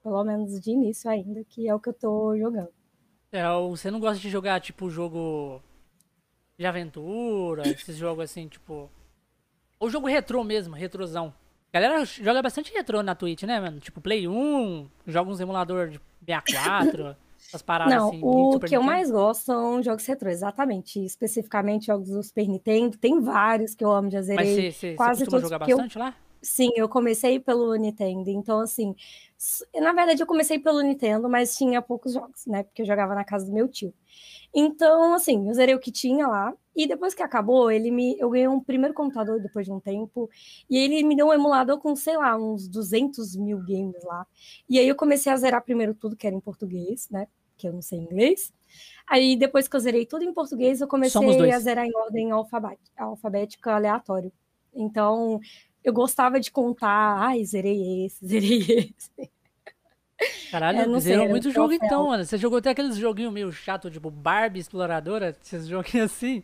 [0.03, 2.69] Pelo menos de início ainda, que é o que eu tô jogando.
[3.33, 5.63] É, você não gosta de jogar, tipo, jogo
[6.59, 8.91] de aventura, esses jogos assim, tipo.
[9.81, 11.35] Ou jogo retrô mesmo, retrosão.
[11.73, 13.81] Galera joga bastante retrô na Twitch, né, mano?
[13.81, 17.17] Tipo, Play 1, joga uns emulador de 64,
[17.55, 18.21] essas paradas Não, assim.
[18.23, 21.05] o que eu mais gosto são jogos retrô, exatamente.
[21.05, 22.99] Especificamente jogos do Super Nintendo.
[22.99, 24.47] Tem vários que eu amo, já Mas zerei.
[24.47, 26.15] você, você, você quase costuma jogar que eu- bastante lá?
[26.43, 28.29] Sim, eu comecei pelo Nintendo.
[28.29, 28.95] Então, assim,
[29.81, 32.65] na verdade eu comecei pelo Nintendo, mas tinha poucos jogos, né?
[32.65, 33.95] Porque eu jogava na casa do meu tio.
[34.55, 36.53] Então, assim, eu zerei o que tinha lá.
[36.77, 40.29] E depois que acabou, ele me, eu ganhei um primeiro computador depois de um tempo.
[40.69, 44.27] E ele me deu um emulador com, sei lá, uns 200 mil games lá.
[44.69, 47.27] E aí eu comecei a zerar primeiro tudo que era em português, né?
[47.57, 48.53] Que eu não sei inglês.
[49.07, 51.21] Aí depois que eu zerei tudo em português, eu comecei
[51.53, 54.33] a zerar em ordem alfabé- alfabética aleatório.
[54.75, 55.41] Então,
[55.85, 58.59] eu gostava de contar, ai, zerei esse, zerei
[58.97, 59.31] esse.
[60.51, 62.25] Caralho, É, zerou muito jogo então, mano.
[62.25, 66.43] Você jogou até aqueles joguinhos meio chato, tipo Barbie Exploradora, esses joguinhos assim.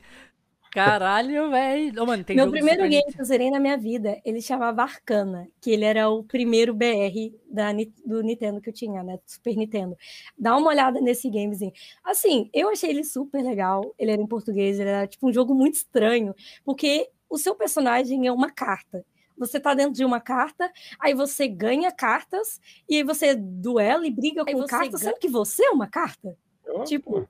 [0.71, 1.93] Caralho, velho.
[2.25, 5.85] Tem Meu primeiro game que eu zerei na minha vida, ele chamava Arcana, que ele
[5.85, 7.73] era o primeiro BR da,
[8.07, 9.17] do Nintendo que eu tinha, né?
[9.17, 9.97] Do Super Nintendo.
[10.39, 11.73] Dá uma olhada nesse gamezinho.
[12.05, 13.95] Assim, eu achei ele super legal.
[13.99, 18.27] Ele era em português, ele era tipo um jogo muito estranho, porque o seu personagem
[18.27, 19.05] é uma carta.
[19.37, 24.11] Você tá dentro de uma carta, aí você ganha cartas, e aí você duela e
[24.11, 26.37] briga Aí com cartas, ganha- sendo que você é uma carta.
[26.69, 27.27] Ó, Tipo,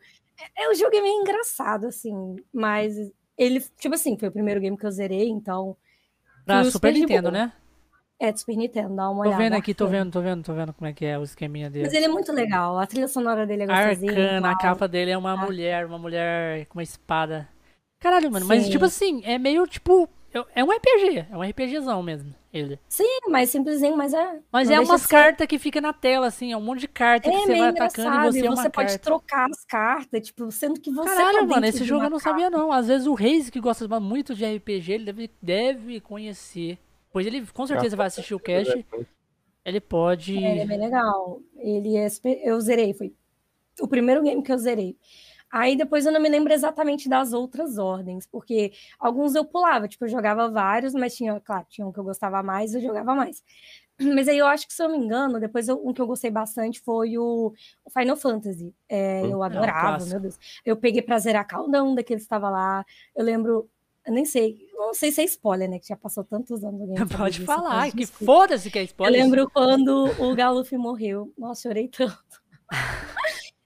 [0.57, 2.97] é, é, o jogo é meio engraçado, assim, mas
[3.43, 5.77] ele, tipo assim, foi o primeiro game que eu zerei, então.
[6.45, 7.53] Pra Super super Nintendo, né?
[8.19, 9.43] É, Super Nintendo, dá uma Tô olhada.
[9.43, 11.87] vendo aqui, tô vendo, tô vendo, tô vendo como é que é o esqueminha dele.
[11.87, 14.13] Mas ele é muito legal, a trilha sonora dele é gostosinha.
[14.13, 15.37] Arcana, a capa dele é uma Ah.
[15.39, 17.49] mulher, uma mulher com uma espada.
[17.99, 18.71] Caralho, mano, mas Sim.
[18.73, 20.07] tipo assim, é meio tipo.
[20.55, 22.79] É um RPG, é um RPGzão mesmo, ele.
[22.89, 24.39] Sim, mais simplesinho, mas é.
[24.53, 27.29] Mas não é umas cartas que fica na tela, assim, é um monte de carta
[27.29, 28.99] que É você meio vai atacando e você e é você pode carta.
[28.99, 32.19] trocar as cartas, tipo, sendo que você tá Caralho, mano, dentro esse jogo eu não
[32.19, 32.31] carta.
[32.41, 32.71] sabia não.
[32.71, 36.79] Às vezes o Reis, que gosta muito de RPG, ele deve, deve conhecer.
[37.13, 38.87] Pois ele com certeza vai assistir o cast.
[39.65, 40.37] Ele pode.
[40.37, 41.41] É, ele é bem legal.
[41.57, 42.41] Ele é super...
[42.45, 43.13] Eu zerei, foi
[43.81, 44.97] o primeiro game que eu zerei.
[45.51, 50.05] Aí depois eu não me lembro exatamente das outras ordens, porque alguns eu pulava, tipo,
[50.05, 53.43] eu jogava vários, mas tinha, claro, tinha um que eu gostava mais, eu jogava mais.
[54.15, 56.07] Mas aí eu acho que, se eu não me engano, depois eu, um que eu
[56.07, 57.53] gostei bastante foi o,
[57.93, 58.75] Final Fantasy.
[58.89, 60.39] É, hum, eu adorava, é meu Deus.
[60.65, 62.83] Eu peguei pra zerar cada um daqueles que estava lá.
[63.15, 63.69] Eu lembro,
[64.07, 65.79] eu nem sei, não sei se é spoiler, né?
[65.79, 66.81] Que já passou tantos anos.
[67.15, 69.21] Pode disso, falar, que foda-se que é spoiler.
[69.21, 71.31] Eu lembro quando o Galuf morreu.
[71.37, 72.41] Nossa, chorei tanto.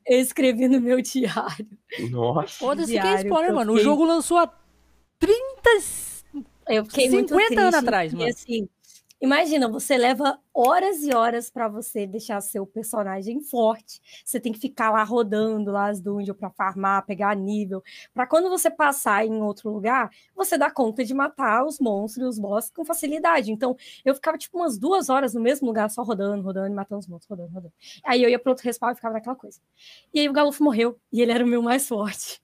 [0.06, 1.66] eu escrevi no meu diário.
[2.10, 2.58] Nossa.
[2.58, 3.72] Foda-se que é spoiler, mano.
[3.72, 3.82] Fiquei...
[3.82, 4.52] O jogo lançou há
[5.18, 5.34] 30.
[6.68, 8.26] Eu fiquei 50 anos atrás, mano.
[8.26, 8.68] E assim,
[9.24, 13.98] Imagina, você leva horas e horas para você deixar seu personagem forte.
[14.22, 17.82] Você tem que ficar lá rodando lá as dungeons para farmar, pegar nível,
[18.12, 22.38] para quando você passar em outro lugar, você dá conta de matar os monstros, os
[22.38, 23.50] boss com facilidade.
[23.50, 27.06] Então, eu ficava tipo umas duas horas no mesmo lugar só rodando, rodando, matando os
[27.06, 27.72] monstros, rodando, rodando.
[28.04, 29.58] Aí eu ia para outro respawn e ficava naquela coisa.
[30.12, 32.43] E aí o Galuf morreu e ele era o meu mais forte.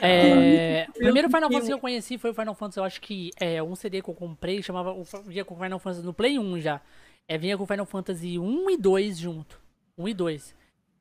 [0.00, 3.30] É, o primeiro Final Fantasy que eu conheci foi o Final Fantasy, eu acho que
[3.38, 4.94] é um CD que eu comprei, chamava
[5.26, 6.80] vinha com Final Fantasy no Play 1 já.
[7.28, 9.60] É, vinha com Final Fantasy 1 e 2 junto.
[9.96, 10.54] 1 e 2.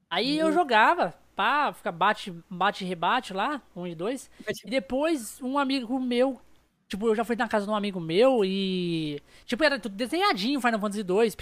[0.10, 0.54] Aí eu uhum.
[0.54, 4.30] jogava, pá, fica bate, bate rebate lá, 1 e 2.
[4.66, 6.40] E depois um amigo meu,
[6.88, 10.62] tipo, eu já fui na casa de um amigo meu e tipo, era tudo desenhadinho
[10.62, 11.38] Final Fantasy 2,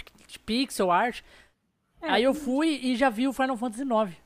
[0.46, 1.22] pixel art.
[2.00, 4.16] É, Aí eu fui e já vi o Final Fantasy 9.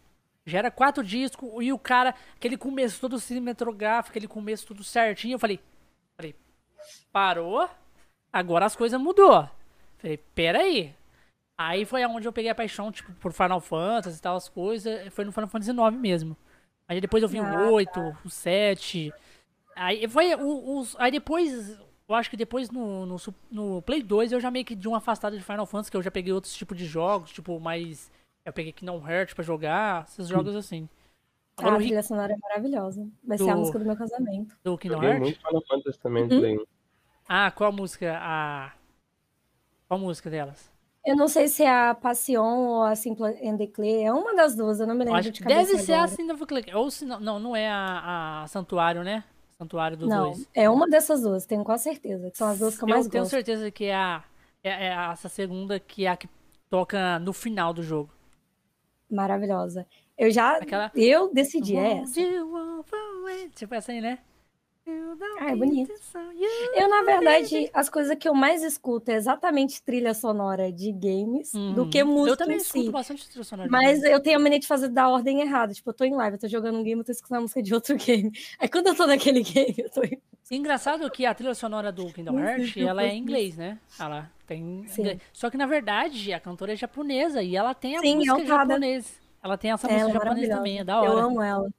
[0.46, 5.34] Já era quatro discos e o cara, aquele começo todo cinematográfico, aquele começo tudo certinho.
[5.34, 5.58] Eu falei,
[6.16, 6.34] falei,
[7.10, 7.68] parou,
[8.32, 9.48] agora as coisas mudou.
[9.98, 10.94] Falei, pera aí.
[11.56, 15.08] Aí foi onde eu peguei a paixão, tipo, por Final Fantasy e tal, as coisas.
[15.12, 16.36] Foi no Final Fantasy IX mesmo.
[16.86, 18.18] Aí depois eu vi ah, o 8, tá.
[18.24, 19.12] o 7.
[19.74, 20.94] Aí foi os.
[20.98, 21.78] Aí depois.
[22.06, 23.16] Eu acho que depois no, no,
[23.50, 26.02] no Play 2 eu já meio que de uma afastada de Final Fantasy, que eu
[26.02, 28.10] já peguei outros tipos de jogos, tipo, mais
[28.44, 30.88] eu peguei Kingdom Hearts pra jogar, esses jogos assim.
[31.56, 33.08] Agora, ah, a trilha sonora é maravilhosa.
[33.22, 33.44] Vai do...
[33.44, 34.56] ser a música do meu casamento.
[34.62, 35.20] Do Kingdom Hearts?
[35.20, 36.64] muito Final Fantasy também, uhum.
[37.28, 38.18] Ah, qual a música?
[38.20, 38.72] A...
[39.88, 40.70] Qual a música delas?
[41.06, 44.04] Eu não sei se é a Passion ou a Simple and Declare.
[44.04, 46.04] É uma das duas, eu não me lembro Acho de cabeça Deve ser agora.
[46.04, 46.74] a Simple Declare.
[46.74, 49.22] Ou se não, não, não é a, a Santuário, né?
[49.56, 50.48] Santuário dos não, dois.
[50.52, 52.30] é uma dessas duas, tenho quase certeza.
[52.30, 53.16] Que são as duas que eu, eu mais gosto.
[53.16, 54.24] Eu tenho certeza que é, a,
[54.62, 56.28] é, é essa segunda que é a que
[56.68, 58.10] toca no final do jogo
[59.14, 59.86] maravilhosa.
[60.16, 60.56] Eu já.
[60.56, 60.90] Aquela...
[60.94, 62.20] Eu decidi é essa.
[63.54, 64.18] Tipo assim, né?
[65.38, 65.92] Ah, é bonito.
[66.74, 71.54] Eu, na verdade, as coisas que eu mais escuto é exatamente trilha sonora de games
[71.54, 71.72] uhum.
[71.72, 72.32] do que música.
[72.32, 72.90] Eu também escuto si.
[72.90, 73.70] bastante trilha sonora.
[73.70, 75.72] Mas eu tenho a mania de fazer da ordem errada.
[75.72, 77.62] Tipo, eu tô em live, eu tô jogando um game, eu tô escutando a música
[77.62, 78.30] de outro game.
[78.58, 80.02] Aí quando eu tô naquele game, eu tô.
[80.50, 83.78] Engraçado que a trilha sonora do Kingdom Hearts, ela é em inglês, né?
[83.98, 85.18] Ela tem Sim.
[85.32, 88.46] Só que, na verdade, a cantora é japonesa e ela tem a Sim, música é
[88.46, 89.08] japonesa.
[89.42, 91.10] Ela tem essa música é japonesa também, é da hora.
[91.10, 91.70] Eu amo ela.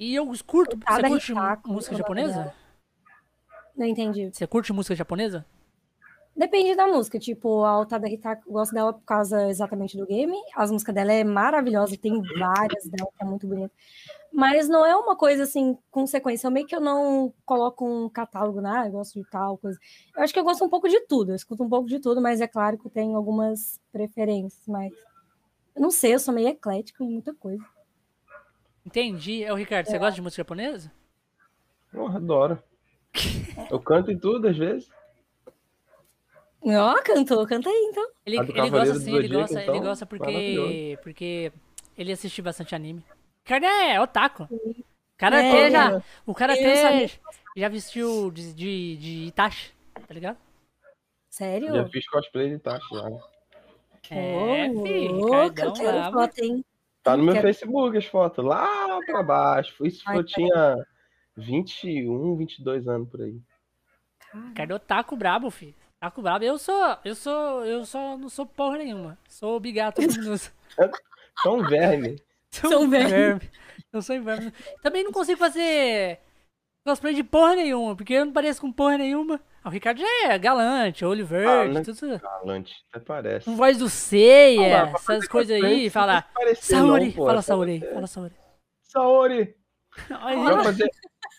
[0.00, 0.78] E eu curto.
[0.78, 1.34] Você curte
[1.66, 2.54] música japonesa?
[3.76, 4.30] Não entendi.
[4.32, 5.44] Você curte música japonesa?
[6.34, 7.18] Depende da música.
[7.18, 10.34] Tipo, a Otada Hitaka, eu gosto dela por causa exatamente do game.
[10.56, 13.70] As músicas dela é maravilhosa, tem várias dela que é muito bonita.
[14.32, 16.46] Mas não é uma coisa assim, com sequência.
[16.46, 18.84] Eu meio que eu não coloco um catálogo, né?
[18.86, 19.78] Eu gosto de tal coisa.
[20.16, 21.32] Eu acho que eu gosto um pouco de tudo.
[21.32, 24.66] Eu escuto um pouco de tudo, mas é claro que eu tenho algumas preferências.
[24.66, 24.94] Mas
[25.76, 27.62] eu não sei, eu sou meio eclético em muita coisa.
[28.90, 29.44] Entendi.
[29.44, 29.98] É o Ricardo, você é.
[29.98, 30.92] gosta de música japonesa?
[31.92, 32.62] Eu adoro.
[33.70, 34.90] eu canto em tudo às vezes.
[36.62, 38.06] Ó, cantou, canta aí então.
[38.26, 41.52] Ele, ele gosta sim, ele gosta, então, ele gosta porque, porque
[41.96, 43.02] ele assiste bastante anime
[43.50, 44.44] cara é otaku.
[44.44, 44.84] O
[45.16, 46.02] cara é, até já.
[46.24, 47.10] O cara até
[47.56, 49.72] já vestiu de, de, de Itachi,
[50.06, 50.38] tá ligado?
[51.28, 51.74] Sério?
[51.74, 53.10] Já fiz cosplay de Itachi já.
[54.12, 55.20] É, oh, filho,
[56.12, 56.64] foto, hein?
[57.10, 57.46] Tá no meu quero...
[57.46, 59.84] Facebook as fotos, lá pra baixo.
[59.86, 60.86] Isso Ai, eu tinha
[61.36, 63.40] 21, 22 anos por aí.
[64.54, 65.74] Cara, otaku brabo, filho.
[65.96, 66.44] Otaku brabo.
[66.44, 69.18] Eu sou, eu sou, eu só não sou porra nenhuma.
[69.28, 70.00] Sou bigato.
[71.42, 72.16] São verme.
[72.50, 73.50] Sou um verme.
[73.92, 74.52] Eu sou inverno.
[74.82, 76.20] Também não consigo fazer
[76.86, 79.40] cosplay de porra nenhuma, porque eu não pareço com porra nenhuma.
[79.62, 82.18] Ah, o Ricardo já é galante, olho verde, ah, tudo.
[82.18, 83.44] Galante, até parece.
[83.44, 86.24] Com voz do ceia, ah, essas coisas aí, fala.
[86.56, 88.34] Saori, não, fala Saori, fala Saori.
[88.82, 89.56] Saori!
[90.08, 90.90] pra, fazer,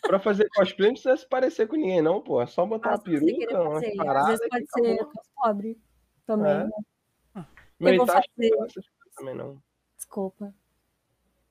[0.01, 2.41] pra fazer cosplay não precisa se parecer com ninguém, não, pô.
[2.41, 4.33] É só botar Nossa, uma peruca, umas paradas.
[4.33, 5.81] Às vezes pode ser pobre
[6.27, 6.51] também.
[6.51, 6.63] É.
[6.63, 6.69] Né?
[7.35, 7.45] Ah.
[7.79, 8.27] Meu eu vou fazer...
[9.15, 9.61] também não.
[9.97, 10.53] Desculpa.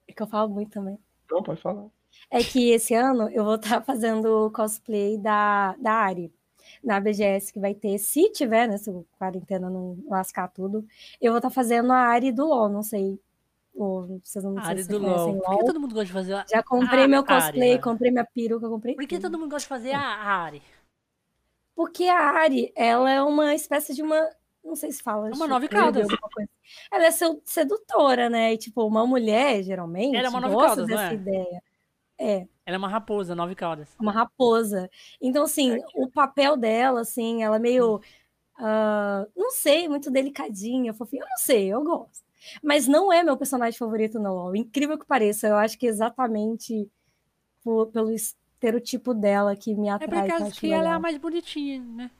[0.06, 0.98] É que eu falo muito também.
[1.30, 1.88] Não, pode falar.
[2.30, 6.32] É que esse ano eu vou estar fazendo cosplay da, da Ari,
[6.82, 10.86] na BGS, que vai ter, se tiver, né, se a quarentena não lascar tudo,
[11.20, 13.20] eu vou estar fazendo a Ari do LoL, não sei
[13.74, 15.40] Ou vocês não Ari sei se do LOL.
[15.40, 16.44] Por que todo mundo gosta de fazer a...
[16.48, 17.78] Já comprei a meu cosplay, né?
[17.78, 19.30] comprei minha peruca, comprei Por que tudo.
[19.30, 20.62] todo mundo gosta de fazer a Ari?
[21.80, 24.28] Porque a Ari, ela é uma espécie de uma.
[24.62, 25.30] Não sei se fala.
[25.30, 26.50] É uma alguma coisa.
[26.92, 28.52] Ela é sedutora, né?
[28.52, 31.14] E, tipo, uma mulher, geralmente, Ela é uma caudas, não dessa é?
[31.14, 31.62] ideia.
[32.20, 33.88] É, Ela é uma raposa, nove caudas.
[33.98, 34.90] uma raposa.
[35.20, 38.00] Então, assim, o papel dela, assim, ela é meio.
[38.58, 41.22] ah, não sei, muito delicadinha, fofinha.
[41.24, 42.24] Eu não sei, eu gosto.
[42.62, 44.56] Mas não é meu personagem favorito no LoL.
[44.56, 46.90] Incrível que pareça, eu acho que exatamente
[47.64, 50.08] por- pelo estereotipo dela que me É atrai.
[50.08, 52.10] por que eu causa acho que ela é a mais bonitinha, né?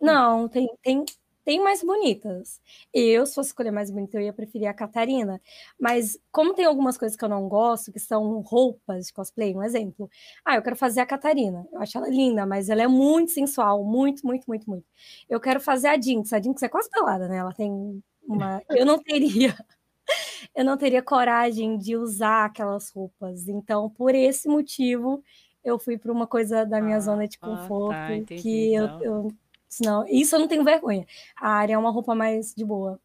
[0.00, 1.04] Não, tem, tem,
[1.48, 2.60] tem mais bonitas.
[2.92, 5.40] Eu, se fosse escolher mais bonita, eu ia preferir a Catarina.
[5.80, 9.62] Mas como tem algumas coisas que eu não gosto, que são roupas de cosplay, um
[9.62, 10.10] exemplo.
[10.44, 11.66] Ah, eu quero fazer a Catarina.
[11.72, 14.84] Eu acho ela linda, mas ela é muito sensual, muito, muito, muito, muito.
[15.26, 16.34] Eu quero fazer a Jinx.
[16.34, 17.38] A Jinx é quase pelada, né?
[17.38, 18.62] Ela tem uma.
[18.68, 19.56] Eu não teria.
[20.54, 23.48] Eu não teria coragem de usar aquelas roupas.
[23.48, 25.22] Então, por esse motivo,
[25.64, 28.74] eu fui para uma coisa da minha Ah, zona de ah, tá, conforto, entendi, que
[28.74, 29.02] eu, então.
[29.02, 29.28] eu
[29.68, 31.06] Senão, isso eu não tenho vergonha.
[31.36, 32.98] A área é uma roupa mais de boa.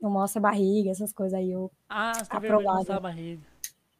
[0.00, 1.50] Não mostra barriga, essas coisas aí.
[1.50, 1.70] Eu...
[1.88, 2.92] Ah, você Aprovado.
[2.92, 3.42] a barriga.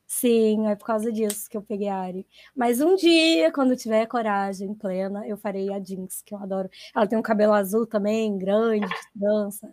[0.06, 2.26] Sim, é por causa disso que eu peguei a Ari.
[2.56, 6.70] Mas um dia, quando eu tiver coragem plena, eu farei a Jinx, que eu adoro.
[6.94, 9.70] Ela tem um cabelo azul também, grande, de trança.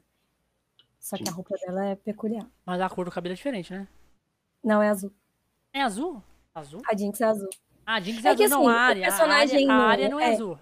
[1.00, 2.46] Só que a roupa dela é peculiar.
[2.66, 3.88] Mas a cor do cabelo é diferente, né?
[4.64, 5.14] Não é azul.
[5.72, 6.22] É azul?
[6.54, 6.82] Azul?
[6.90, 7.50] A Jinx é azul.
[7.86, 9.02] Ah, Jinx é, É azul, que, não, assim, a o área.
[9.04, 10.34] personagem a área, a não- área não é, é.
[10.34, 10.60] azul.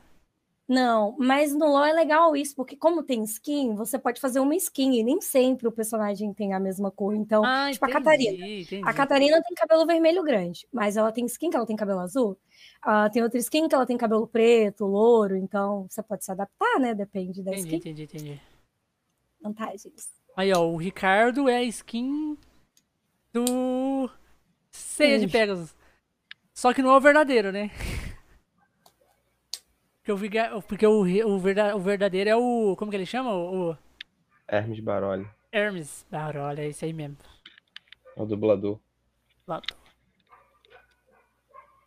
[0.74, 4.56] Não, mas no LoL é legal isso, porque como tem skin, você pode fazer uma
[4.56, 7.14] skin e nem sempre o personagem tem a mesma cor.
[7.14, 8.48] Então, Ah, tipo a entendi, Catarina.
[8.48, 8.82] entendi.
[8.84, 12.36] A Catarina tem cabelo vermelho grande, mas ela tem skin que ela tem cabelo azul.
[12.82, 16.80] Ah, tem outra skin que ela tem cabelo preto, louro, então você pode se adaptar,
[16.80, 16.96] né?
[16.96, 17.76] Depende da Entendi, skin.
[17.78, 18.42] entendi, entendi.
[19.42, 20.10] Vantagens.
[20.36, 22.36] Aí, ó, o Ricardo é a skin
[23.32, 24.10] do
[24.72, 25.28] Ceia de.
[25.28, 25.76] Pegasus.
[26.52, 27.70] Só que não é o verdadeiro, né?
[30.04, 32.76] Porque o, viga- porque o, o, o verdadeiro é o.
[32.78, 33.34] Como que ele chama?
[33.34, 33.78] O, o
[34.50, 36.06] Hermes Baroli, Hermes.
[36.12, 37.16] Ah, olha, é esse aí mesmo.
[38.18, 38.80] é o dublador.
[39.48, 39.62] Lá.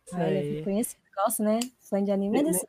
[0.07, 0.53] Isso Olha, aí.
[0.55, 1.01] fui conhecido.
[1.15, 1.59] Gosto, né?
[1.79, 2.65] Fã de anime é Nem- desse.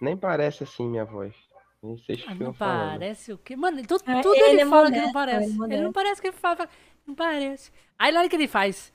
[0.00, 1.34] Nem parece assim minha voz.
[1.82, 2.90] Nem sei o que Ah, não falando.
[2.92, 3.56] parece o quê?
[3.56, 5.50] Mano, tu- Ah, tudo ele ele, é fala que não parece.
[5.50, 6.68] ele é Ele, não parece que ele fala.
[7.06, 7.70] Não parece.
[7.98, 8.92] Aí na hora que ele faz.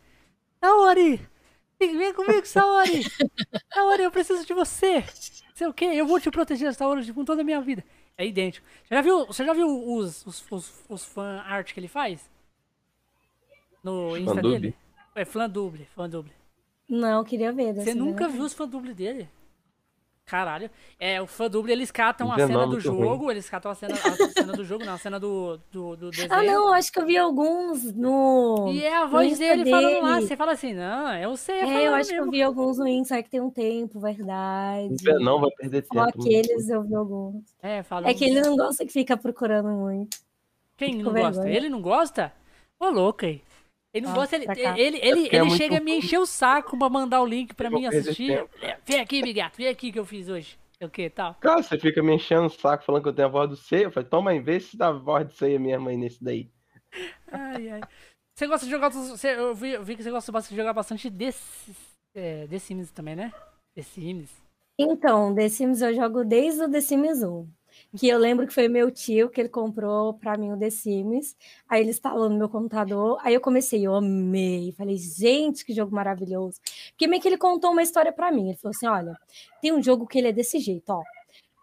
[0.64, 1.18] Saori!
[1.80, 3.04] Vem vem comigo, Saori!
[3.74, 5.04] Saori, eu preciso de você!
[5.60, 5.88] Sei o quê?
[5.88, 7.84] Eu vou te proteger, Saori, com toda a minha vida.
[8.18, 8.66] É idêntico.
[8.82, 12.30] Você já viu, você já viu os, os, os, os fan art que ele faz?
[13.84, 14.74] No Insta dele?
[15.14, 16.32] É fã duble, fã duble.
[16.88, 17.74] Não, queria ver.
[17.74, 19.28] Você nunca viu os fã duble dele?
[20.30, 20.70] Caralho.
[21.00, 22.80] É, o fã duble, eles catam a é cena do ruim.
[22.82, 26.12] jogo, eles catam a cena, a cena do jogo, não, a cena do, do, do
[26.12, 26.32] desenho.
[26.32, 28.70] Ah, não, acho que eu vi alguns no.
[28.72, 30.16] E é a voz Insta dele falando lá.
[30.16, 30.28] dele.
[30.28, 32.28] Você fala assim, não, é o Seiya É, eu acho que mesmo.
[32.28, 34.96] eu vi alguns no Insta, é que tem um tempo, verdade.
[35.20, 36.22] Não vai perder Só tempo.
[36.22, 37.44] aqueles eu vi alguns.
[37.62, 38.08] É, falando.
[38.10, 40.16] É que ele não gosta que fica procurando muito.
[40.78, 41.42] Quem fica não com gosta?
[41.42, 41.58] vergonha.
[41.58, 42.32] Ele não gosta?
[42.80, 43.42] Ô, louco aí.
[43.94, 46.26] Ele não Ah, gosta, ele, ele, ele, é ele muito chega a me encher o
[46.26, 48.28] saco pra mandar o link pra mim assistir.
[48.28, 48.50] tempo.
[48.62, 50.58] É, Vem aqui, Bigato, vem aqui que eu fiz hoje.
[50.80, 51.36] É O que tal?
[51.36, 53.84] Cara, você fica me enchendo o saco falando que eu tenho a voz do ceia.
[53.86, 56.50] Eu falei, toma aí, vê se dá a voz do ceia mesmo aí nesse daí.
[57.32, 57.82] Ai, ai.
[58.38, 58.90] Você gosta de jogar.
[58.90, 61.34] Você, eu, vi, eu vi que você gosta bastante de jogar bastante The,
[62.16, 63.34] é, The Sims também, né?
[63.76, 64.32] The Sims.
[64.80, 67.50] Então, The Sims eu jogo desde o The Sims 1.
[67.98, 71.36] Que eu lembro que foi meu tio que ele comprou pra mim o The Sims.
[71.68, 73.20] Aí ele instalou no meu computador.
[73.22, 74.72] Aí eu comecei, eu amei.
[74.74, 76.60] Falei, gente, que jogo maravilhoso.
[76.92, 78.50] Porque meio que ele contou uma história pra mim.
[78.50, 79.18] Ele falou assim: olha,
[79.62, 81.04] tem um jogo que ele é desse jeito, ó.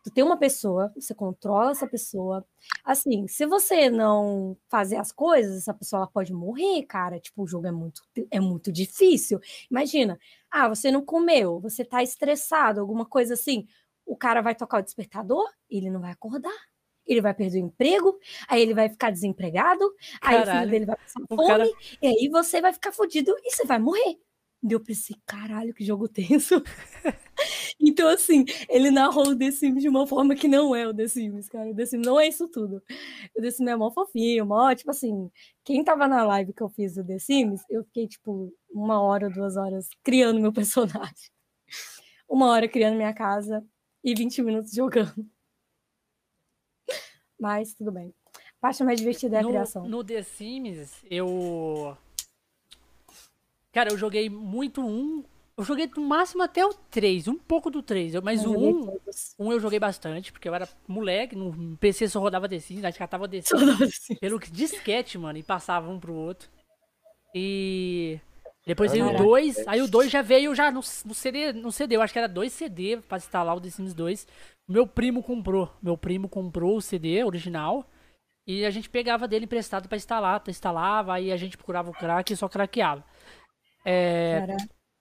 [0.07, 2.47] Tu tem uma pessoa, você controla essa pessoa.
[2.85, 7.19] Assim, se você não fazer as coisas, essa pessoa ela pode morrer, cara.
[7.19, 9.41] Tipo, o jogo é muito, é muito difícil.
[9.69, 10.17] Imagina,
[10.49, 13.67] ah, você não comeu, você tá estressado, alguma coisa assim.
[14.07, 16.55] O cara vai tocar o despertador, ele não vai acordar.
[17.05, 19.85] Ele vai perder o emprego, aí ele vai ficar desempregado,
[20.21, 20.71] aí o filho Caralho.
[20.71, 21.65] dele vai passar O fome, cara-
[22.03, 24.19] e aí você vai ficar fudido e você vai morrer.
[24.69, 26.61] E eu pensei, caralho, que jogo tenso.
[27.79, 31.07] então, assim, ele narrou o The Sims de uma forma que não é o The
[31.07, 31.71] Sims, cara.
[31.71, 32.83] O The Sims não é isso tudo.
[33.37, 35.31] O The Sims é mó fofinho, mó, tipo assim,
[35.65, 39.31] quem tava na live que eu fiz do The Sims, eu fiquei, tipo, uma hora,
[39.31, 40.53] duas horas criando meu
[41.09, 41.31] personagem.
[42.29, 43.65] Uma hora criando minha casa
[44.07, 45.29] e 20 minutos jogando.
[47.39, 48.15] Mas tudo bem.
[48.35, 49.87] A parte mais divertida é a no, criação.
[49.89, 51.97] no The Sims, eu.
[53.73, 55.23] Cara, eu joguei muito um.
[55.59, 58.15] Eu joguei no máximo até o 3, um pouco do 3.
[58.15, 59.35] eu- Mas Eu o joguei 1, todos.
[59.39, 62.93] um eu joguei bastante, porque eu era moleque, no PC só rodava The Sims, acho
[62.95, 66.49] que catava The Sims pelo que disquete, mano, e passava um pro outro.
[67.35, 68.19] E
[68.67, 71.95] depois veio o 2, aí o 2 já veio já no, no, CD, no CD,
[71.95, 74.27] eu acho que era dois CD pra instalar o The Sims 2.
[74.69, 77.89] Meu primo comprou, meu primo comprou o CD original
[78.45, 82.33] e a gente pegava dele emprestado para instalar, instalava, aí a gente procurava o crack
[82.33, 83.05] e só craqueava.
[83.85, 84.45] É,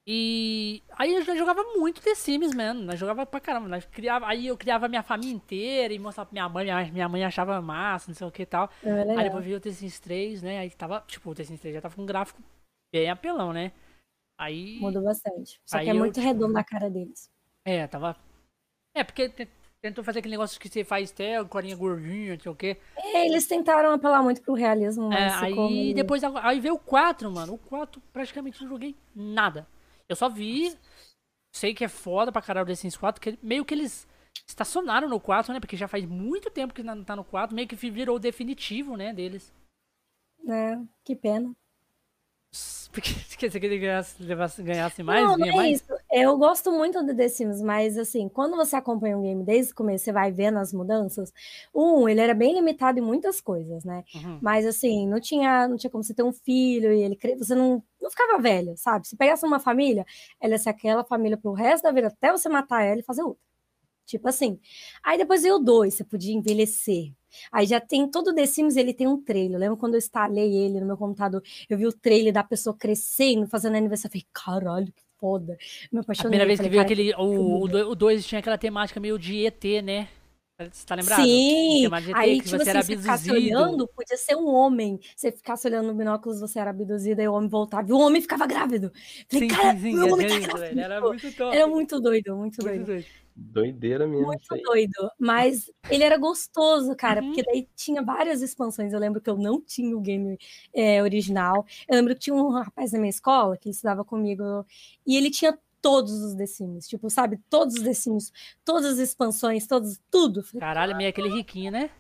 [0.08, 2.84] e aí eu já jogava muito The Sims, mano.
[2.84, 3.68] Nós jogava pra caramba.
[3.68, 6.66] Nós criava, aí eu criava minha família inteira e mostrava pra minha mãe.
[6.66, 8.70] Minha, minha mãe achava massa, não sei o que e tal.
[8.84, 10.60] É aí depois veio o The Sims 3, né?
[10.60, 12.40] Aí tava, tipo, o The Sims 3 já tava com um gráfico
[12.96, 13.72] bem apelão, né?
[14.38, 14.80] Aí.
[14.80, 15.60] Mudou bastante.
[15.66, 17.30] Só que é muito tipo, redondo a cara deles.
[17.66, 18.16] É, tava.
[18.94, 19.30] É, porque
[19.82, 22.78] tentou fazer aquele negócio que você faz até corinha gordinha, não sei o quê.
[22.98, 25.34] É, eles tentaram apelar muito pro realismo, mas.
[25.34, 26.24] É, aí depois.
[26.24, 27.54] Aí veio o 4, mano.
[27.54, 29.68] O 4 praticamente não joguei nada.
[30.08, 30.78] Eu só vi.
[31.54, 34.06] Sei que é foda pra caralho o The Sims 4, que meio que eles
[34.46, 35.60] estacionaram no 4, né?
[35.62, 38.98] Porque já faz muito tempo que não tá no 4, meio que virou o definitivo,
[38.98, 39.54] né, deles.
[40.50, 41.56] É, que pena.
[42.96, 45.24] Porque você queria ganhasse, ganhasse mais?
[45.26, 45.82] Não, não é mais?
[45.82, 45.94] isso.
[46.10, 49.76] Eu gosto muito do The Sims, mas assim, quando você acompanha um game desde o
[49.76, 51.34] começo, você vai vendo as mudanças.
[51.74, 54.06] Um, ele era bem limitado em muitas coisas, né?
[54.16, 54.40] Uhum.
[54.42, 57.84] Mas assim, não tinha, não tinha como você ter um filho e ele você não,
[58.02, 59.08] não ficava velho, sabe?
[59.08, 60.06] Se pegasse uma família,
[60.40, 63.24] ela ia ser aquela família pro resto da vida, até você matar ela e fazer
[63.24, 63.44] outra.
[64.06, 64.60] Tipo assim.
[65.04, 67.12] Aí depois veio o dois, você podia envelhecer.
[67.52, 69.60] Aí já tem todo o The Sims, ele tem um trailer.
[69.60, 71.42] Lembra quando eu instalei ele no meu computador?
[71.70, 74.16] Eu vi o trailer da pessoa crescendo, fazendo aniversário.
[74.16, 75.58] Eu falei, caralho, que foda.
[75.92, 76.28] Me apaixonei.
[76.28, 77.14] A primeira vez que viu aquele.
[77.16, 80.08] O 2 tinha aquela temática meio de ET, né?
[80.58, 81.22] Você tá lembrado?
[81.22, 81.88] Sim.
[82.14, 85.00] aí, tipo assim, você ficasse olhando, podia ser um homem.
[85.14, 87.90] Você ficasse olhando no binóculos, você era abduzido, aí o homem voltava.
[87.90, 88.90] E o homem ficava grávido.
[89.30, 90.80] Falei, sim, cara, sim, sim, o homem tá grávido.
[90.80, 91.56] Era muito top.
[91.56, 92.86] Era muito doido, muito, muito doido.
[92.86, 93.06] doido.
[93.38, 94.28] Doideira mesmo.
[94.28, 95.12] Muito doido.
[95.20, 97.28] Mas ele era gostoso, cara, uhum.
[97.28, 98.94] porque daí tinha várias expansões.
[98.94, 100.38] Eu lembro que eu não tinha o game
[100.74, 101.66] é, original.
[101.90, 104.66] Eu lembro que tinha um rapaz na minha escola que estudava comigo
[105.06, 107.40] e ele tinha todos os The Sims, tipo, sabe?
[107.48, 110.44] Todos os The Sims, todas as expansões, todos, tudo.
[110.58, 111.92] Caralho, meio aquele riquinho, né?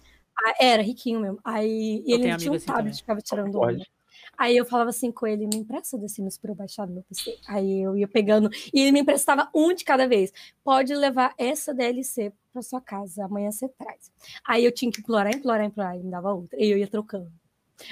[0.44, 1.40] Ah, era riquinho mesmo.
[1.44, 3.86] Aí ele tinha um assim tablet, ficava tirando onda.
[4.36, 7.04] Aí eu falava assim com ele, me empresta The Sims para eu baixar no meu
[7.04, 7.38] PC.
[7.48, 10.34] Aí eu ia pegando, e ele me emprestava um de cada vez.
[10.64, 14.12] Pode levar essa DLC para sua casa, amanhã você traz.
[14.48, 16.60] Aí eu tinha que implorar, implorar, implorar, e me dava outra.
[16.60, 17.32] E eu ia trocando.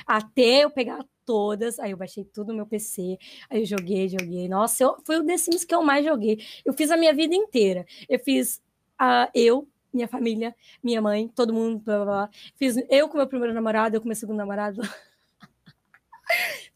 [0.05, 3.17] Até eu pegar todas, aí eu baixei tudo no meu PC,
[3.49, 4.47] aí eu joguei, joguei.
[4.47, 6.39] Nossa, eu, foi o The Sims que eu mais joguei.
[6.65, 7.85] Eu fiz a minha vida inteira.
[8.09, 8.61] Eu fiz
[9.01, 12.29] uh, eu, minha família, minha mãe, todo mundo, blá, blá, blá.
[12.55, 14.81] Fiz eu com meu primeiro namorado, eu com meu segundo namorado.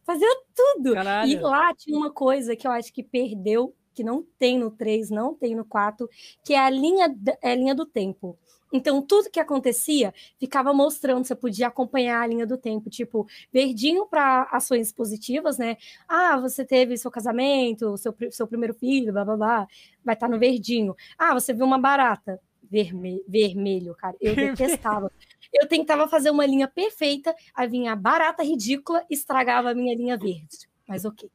[0.06, 0.94] Fazia tudo.
[0.94, 1.30] Caralho.
[1.30, 5.10] E lá tinha uma coisa que eu acho que perdeu, que não tem no 3,
[5.10, 6.08] não tem no 4,
[6.44, 8.38] que é a linha, é a linha do tempo.
[8.72, 14.06] Então, tudo que acontecia ficava mostrando, você podia acompanhar a linha do tempo, tipo, verdinho
[14.06, 15.78] para ações positivas, né?
[16.08, 19.68] Ah, você teve seu casamento, seu, seu primeiro filho, blá blá blá,
[20.04, 20.96] vai estar tá no verdinho.
[21.18, 24.16] Ah, você viu uma barata, vermelho, vermelho cara.
[24.20, 25.12] Eu detestava.
[25.54, 30.18] Eu tentava fazer uma linha perfeita, aí vinha a barata ridícula, estragava a minha linha
[30.18, 30.68] verde.
[30.86, 31.30] Mas ok.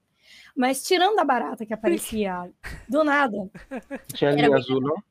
[0.54, 2.50] Mas tirando a barata que aparecia
[2.88, 3.50] do nada.
[4.12, 5.02] Tinha linha azul, não?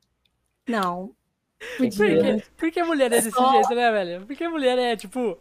[0.67, 1.15] Não.
[1.77, 1.97] Podia.
[1.97, 3.51] Por que, por que mulher é desse Só...
[3.51, 4.25] jeito, né, velho?
[4.25, 5.37] Porque mulher é, tipo,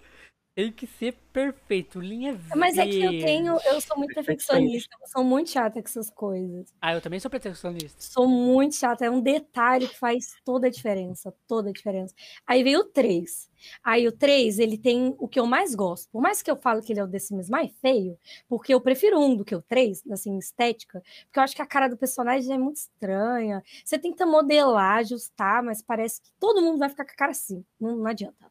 [0.60, 2.58] tem que ser perfeito, linha verde.
[2.58, 6.10] Mas é que eu tenho, eu sou muito perfeccionista, eu sou muito chata com essas
[6.10, 6.74] coisas.
[6.80, 7.96] Ah, eu também sou perfeccionista.
[7.98, 12.14] Sou muito chata, é um detalhe que faz toda a diferença, toda a diferença.
[12.46, 13.48] Aí veio o 3.
[13.82, 16.10] Aí o 3, ele tem o que eu mais gosto.
[16.10, 18.18] Por mais que eu falo que ele é o The Sims mais feio,
[18.48, 21.66] porque eu prefiro um do que o 3, assim, estética, porque eu acho que a
[21.66, 23.62] cara do personagem é muito estranha.
[23.84, 27.64] Você tenta modelar, ajustar, mas parece que todo mundo vai ficar com a cara assim.
[27.80, 28.50] Não, não adianta.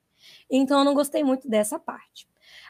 [0.49, 2.27] Então eu não gostei muito dessa parte.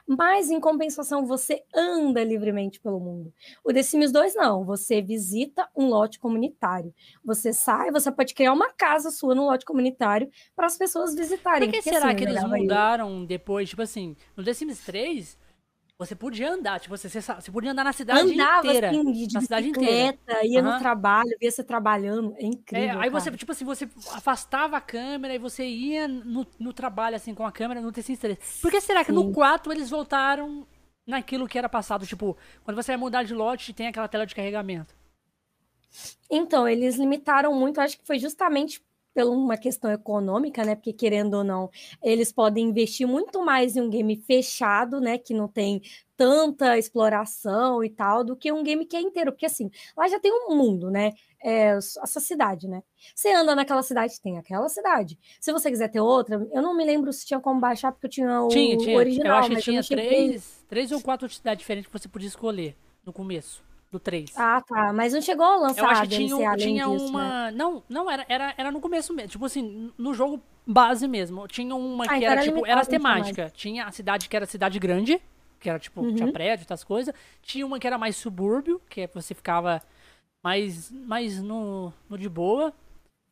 [0.08, 3.32] Mas em compensação, você anda livremente pelo mundo.
[3.64, 6.92] O The Sims 2 não, você visita um lote comunitário.
[7.24, 11.70] Você sai, você pode criar uma casa sua no lote comunitário para as pessoas visitarem.
[11.70, 13.70] Por que será assim, que eles mudaram depois?
[13.70, 15.38] Tipo assim, no The Sims 3,
[16.00, 18.90] você podia andar, tipo, você, você podia andar na cidade Andava, inteira.
[18.90, 20.18] Assim, de, na cidade inteira.
[20.44, 20.72] ia uhum.
[20.72, 22.34] no trabalho, via você trabalhando.
[22.38, 22.88] É incrível.
[22.88, 23.10] É, aí cara.
[23.10, 27.46] você, tipo assim, você afastava a câmera e você ia no, no trabalho, assim, com
[27.46, 28.60] a câmera no T-Sims 3.
[28.62, 29.18] Por que será que Sim.
[29.18, 30.66] no 4 eles voltaram
[31.06, 32.08] naquilo que era passado?
[32.08, 34.96] Tipo, quando você vai mudar de lote, tem aquela tela de carregamento.
[36.32, 38.82] Então, eles limitaram muito, acho que foi justamente
[39.26, 40.76] por uma questão econômica, né?
[40.76, 41.70] Porque querendo ou não,
[42.02, 45.18] eles podem investir muito mais em um game fechado, né?
[45.18, 45.82] Que não tem
[46.16, 49.32] tanta exploração e tal do que um game que é inteiro.
[49.32, 51.14] Porque assim, lá já tem um mundo, né?
[51.42, 52.84] É, essa cidade, né?
[53.16, 55.18] Você anda naquela cidade, tem aquela cidade.
[55.40, 58.12] Se você quiser ter outra, eu não me lembro se tinha como baixar, porque eu
[58.12, 58.98] tinha o, tinha, tinha.
[58.98, 59.28] original.
[59.28, 63.14] Eu acho que tinha três, três ou quatro cidades diferentes que você podia escolher no
[63.14, 64.32] começo do 3.
[64.38, 64.94] Ah, tá.
[64.94, 67.52] Mas não chegou a lançar Eu acho que tinha, tinha disso, uma.
[67.52, 67.58] Né?
[67.58, 69.30] Não, não, era, era, era no começo mesmo.
[69.30, 71.48] Tipo assim, no jogo base mesmo.
[71.48, 73.52] Tinha uma ah, que então era, tipo, era temática.
[73.56, 75.20] Tinha a cidade que era cidade grande,
[75.60, 76.16] que era tipo, uhum.
[76.16, 77.14] tinha prédio, essas coisas.
[77.42, 79.82] Tinha uma que era mais subúrbio, que é você ficava
[80.44, 82.74] mais, mais no, no de boa.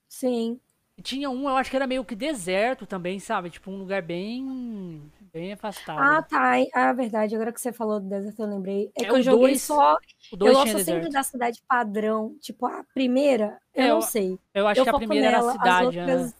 [0.08, 0.60] Sim.
[1.02, 3.50] Tinha um, eu acho que era meio que deserto também, sabe?
[3.50, 6.00] Tipo, um lugar bem bem afastado.
[6.00, 6.54] Ah, tá.
[6.74, 7.36] Ah, verdade.
[7.36, 8.92] Agora que você falou do deserto, eu lembrei.
[8.98, 9.98] É, é que eu joguei dois, só.
[10.32, 12.36] eu gosto sempre da cidade padrão.
[12.42, 14.40] Tipo, a primeira, eu é, não sei.
[14.54, 16.26] Eu acho eu que a primeira nela, era a cidade, outras...
[16.26, 16.34] né?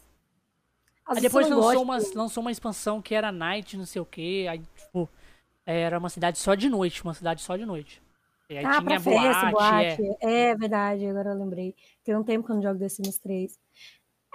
[1.06, 4.48] Aí depois lançou uma, lançou uma expansão que era Night, não sei o quê.
[4.50, 5.08] Aí, tipo,
[5.66, 8.02] era uma cidade só de noite, uma cidade só de noite.
[8.50, 10.02] E aí ah, tinha pra festa, boate.
[10.22, 10.50] É.
[10.50, 11.76] é verdade, agora eu lembrei.
[12.04, 13.60] Tem um tempo que eu não jogo The Sims 3.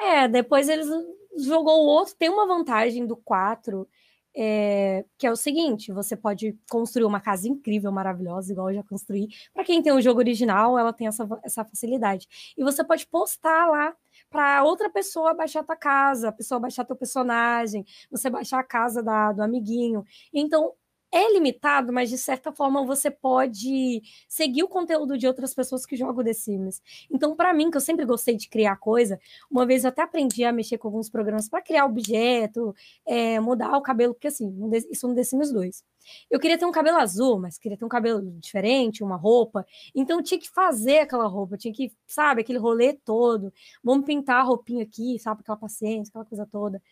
[0.02, 0.88] É, depois eles
[1.36, 2.14] jogou o outro.
[2.18, 3.88] Tem uma vantagem do 4,
[4.34, 8.82] é, que é o seguinte: você pode construir uma casa incrível, maravilhosa, igual eu já
[8.82, 9.28] construí.
[9.54, 12.26] Para quem tem o jogo original, ela tem essa, essa facilidade.
[12.56, 13.94] E você pode postar lá
[14.30, 18.64] para outra pessoa baixar a tua casa, a pessoa baixar teu personagem, você baixar a
[18.64, 20.04] casa da, do amiguinho.
[20.32, 20.72] Então,
[21.12, 25.94] é limitado, mas de certa forma você pode seguir o conteúdo de outras pessoas que
[25.94, 26.80] jogam The Sims.
[27.10, 30.42] Então, para mim, que eu sempre gostei de criar coisa, uma vez eu até aprendi
[30.42, 32.74] a mexer com alguns programas para criar objeto,
[33.06, 34.50] é, mudar o cabelo, porque assim,
[34.90, 35.84] isso no The Sims 2.
[36.30, 39.66] Eu queria ter um cabelo azul, mas queria ter um cabelo diferente, uma roupa.
[39.94, 43.52] Então eu tinha que fazer aquela roupa, tinha que, sabe, aquele rolê todo.
[43.84, 46.82] Vamos pintar a roupinha aqui, sabe, aquela paciência, aquela coisa toda.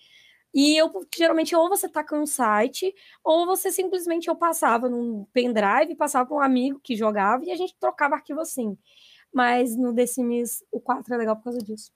[0.52, 2.92] E eu geralmente ou você tá com um site,
[3.22, 7.56] ou você simplesmente eu passava num pendrive, passava para um amigo que jogava e a
[7.56, 8.76] gente trocava arquivo assim.
[9.32, 11.92] Mas no The Sims, o 4 é legal por causa disso.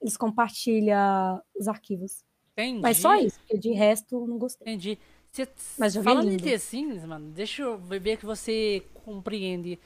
[0.00, 2.24] Eles compartilham os arquivos.
[2.52, 2.80] Entendi.
[2.80, 4.66] Mas só isso, porque de resto não gostei.
[4.66, 4.98] Entendi.
[5.30, 9.78] Cê, Mas falando em The Sims, mano, deixa eu ver que você compreende.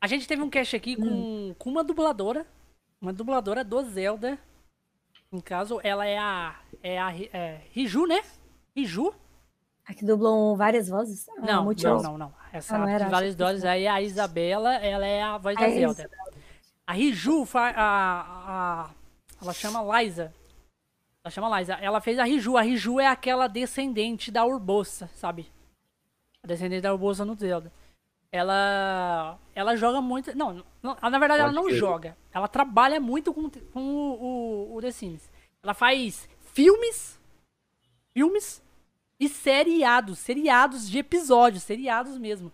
[0.00, 1.54] A gente teve um cast aqui com, hum.
[1.58, 2.46] com uma dubladora,
[3.00, 4.38] uma dubladora do Zelda
[5.36, 6.56] no caso, ela é a.
[6.82, 8.22] É a é, Riju, né?
[8.74, 9.14] Riju.
[9.86, 11.28] A que dublou várias vozes?
[11.28, 12.34] Ah, não, não, não, não.
[12.52, 16.02] Essa ah, de várias vozes aí a Isabela, ela é a voz a da Zelda.
[16.02, 16.26] Isabela.
[16.86, 18.90] A Riju, a, a,
[19.40, 20.32] ela chama Liza.
[21.22, 21.74] Ela chama Liza.
[21.74, 22.56] Ela fez a Riju.
[22.56, 25.52] A Riju é aquela descendente da Urbosa, sabe?
[26.42, 27.70] A descendente da Urbosa no Zelda
[28.36, 30.36] ela ela joga muito.
[30.36, 32.16] Não, não na verdade ela não joga.
[32.32, 35.30] Ela trabalha muito com, com o, o, o, The Sims.
[35.62, 37.18] Ela faz filmes,
[38.12, 38.62] filmes
[39.18, 42.52] e seriados, seriados de episódios, seriados mesmo.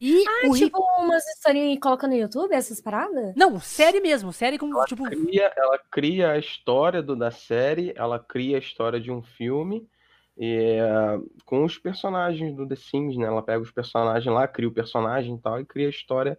[0.00, 3.34] E ah, o tipo umas historinhas e coloca no YouTube, essas paradas?
[3.36, 5.04] Não, série mesmo, série como ela tipo.
[5.04, 9.88] Cria, ela cria a história do, da série, ela cria a história de um filme
[10.36, 13.26] e, uh, com os personagens do The Sims, né?
[13.26, 16.38] Ela pega os personagens lá, cria o personagem e tal, e cria a história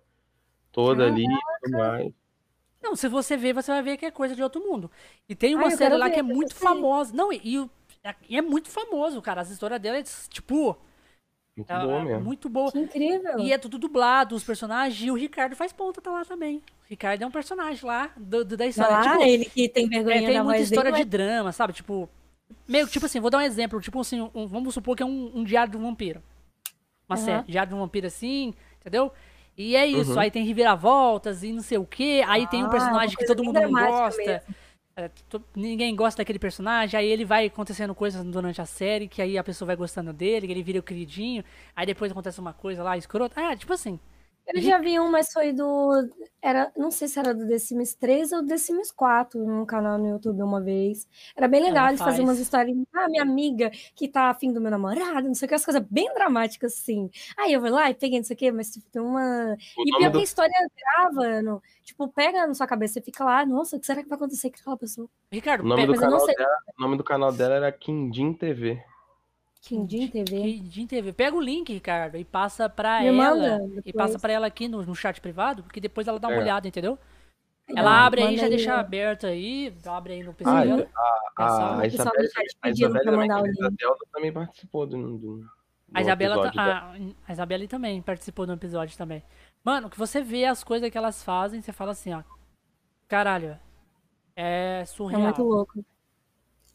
[0.71, 1.13] toda Caraca.
[1.13, 2.13] ali e tudo mais.
[2.83, 4.91] Não, se você ver, você vai ver que é coisa de outro mundo.
[5.27, 7.15] E tem uma Ai, série lá ver, que é muito famosa.
[7.15, 7.69] Não, e,
[8.29, 9.41] e, é muito famoso, cara.
[9.41, 10.77] As histórias dela é tipo.
[11.57, 12.23] Muito é, boa mesmo.
[12.23, 12.71] Muito boa.
[12.71, 13.39] Que incrível.
[13.39, 15.01] E é tudo dublado, os personagens.
[15.01, 16.57] E o Ricardo faz ponta, tá lá também.
[16.57, 18.97] O Ricardo é um personagem lá do, do da história.
[18.97, 21.73] Ah, tipo, ele que tem vergonha é, Tem muita história de drama, sabe?
[21.73, 22.09] Tipo,
[22.67, 23.79] Meio tipo assim, vou dar um exemplo.
[23.81, 26.21] Tipo assim, um, vamos supor que é um, um diário de um vampiro.
[27.07, 27.25] Uma uhum.
[27.25, 29.11] série, diário de um vampiro assim, entendeu?
[29.57, 30.19] E é isso, uhum.
[30.19, 32.21] aí tem reviravoltas e não sei o que.
[32.23, 34.43] Aí ah, tem um ah, personagem que todo mundo não gosta.
[34.97, 35.11] É,
[35.55, 39.43] ninguém gosta daquele personagem, aí ele vai acontecendo coisas durante a série, que aí a
[39.43, 41.43] pessoa vai gostando dele, ele vira o queridinho,
[41.75, 43.39] aí depois acontece uma coisa lá, escrota.
[43.39, 43.99] Ah, tipo assim.
[44.47, 46.07] Eu já vi um, mas foi do.
[46.41, 49.97] Era, não sei se era do The Sims 3 ou The Sims 4, num canal
[49.97, 51.07] no YouTube uma vez.
[51.35, 52.77] Era bem legal, ele fazia umas histórias.
[52.93, 55.83] Ah, minha amiga que tá afim do meu namorado, não sei o que, as coisas
[55.89, 57.09] bem dramáticas assim.
[57.37, 59.57] Aí eu vou lá e peguei não sei o que, mas tipo, tem uma.
[59.77, 60.17] O e pior do...
[60.17, 61.61] que a história grava, no...
[61.83, 64.51] tipo, pega na sua cabeça e fica lá, nossa, o que será que vai acontecer
[64.51, 65.09] com aquela pessoa?
[65.31, 68.79] Ricardo, o nome, do canal, dela, o nome do canal dela era Quindim TV.
[69.65, 70.41] Quindim TV.
[70.41, 71.11] Quindim TV.
[71.11, 73.59] Pega o link, Ricardo, e passa pra Me ela.
[73.83, 76.39] E passa pra ela aqui no, no chat privado, porque depois ela dá uma é.
[76.39, 76.97] olhada, entendeu?
[77.67, 80.87] Ela abre aí, já deixa aberto aí, abre aí no PC ah, dela.
[80.95, 82.29] A, a, a, Isabela,
[82.61, 85.49] a Isabela, a também participou do, do, do
[85.91, 86.93] a Isabela, a,
[87.27, 89.23] a Isabela também participou do episódio também.
[89.63, 92.21] Mano, que você vê as coisas que elas fazem, você fala assim, ó.
[93.07, 93.57] Caralho,
[94.35, 95.21] é surreal.
[95.21, 95.85] É muito louco.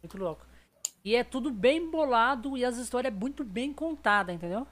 [0.03, 0.49] Muito louco.
[1.05, 4.66] E é tudo bem bolado e as histórias é muito bem contada, entendeu?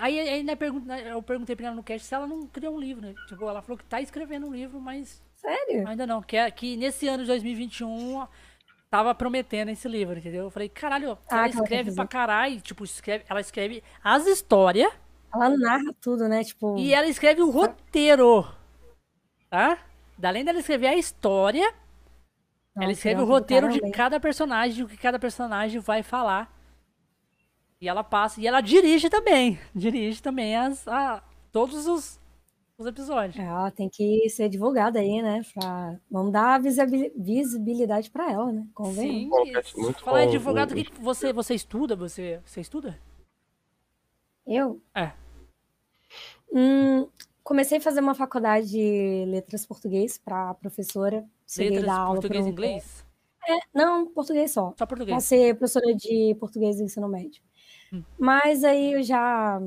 [0.00, 2.80] Aí, aí né, pergunta, eu perguntei pra ela no cast se ela não criou um
[2.80, 3.14] livro, né?
[3.28, 5.22] Tipo, ela falou que tá escrevendo um livro, mas.
[5.36, 5.86] Sério?
[5.86, 6.22] Ainda não.
[6.22, 8.26] Que, é, que nesse ano de 2021
[8.90, 10.44] tava prometendo esse livro, entendeu?
[10.44, 12.60] Eu falei, caralho, ah, ela escreve pra caralho.
[12.60, 14.90] Tipo, escreve, ela escreve as histórias.
[15.32, 16.42] Ela narra tudo, né?
[16.42, 16.78] Tipo.
[16.78, 18.46] E ela escreve o roteiro.
[19.50, 19.78] Tá?
[20.22, 21.72] Além dela escrever a história,
[22.76, 26.52] ela escreve o roteiro de cada personagem, o que cada personagem vai falar.
[27.80, 28.40] E ela passa.
[28.40, 29.58] E ela dirige também.
[29.74, 31.22] Dirige também as, a,
[31.52, 32.18] todos os,
[32.78, 33.38] os episódios.
[33.38, 35.42] Ela tem que ser divulgada aí, né?
[35.54, 38.66] Pra, vamos dar visibilidade pra ela, né?
[38.74, 39.30] Convém.
[39.30, 41.94] Sim, muito Falar em advogado, o que você, você estuda?
[41.94, 42.98] Você, você estuda?
[44.46, 44.80] Eu?
[44.94, 45.12] É.
[46.52, 47.08] Hum,
[47.42, 51.24] comecei a fazer uma faculdade de letras português para professora.
[51.46, 53.04] Cheguei letras aula português e inglês?
[53.46, 54.74] É, não, português só.
[54.76, 55.14] Só português.
[55.14, 57.42] Pra ser professora de português do ensino médio.
[57.92, 58.02] Hum.
[58.18, 59.60] Mas aí eu já.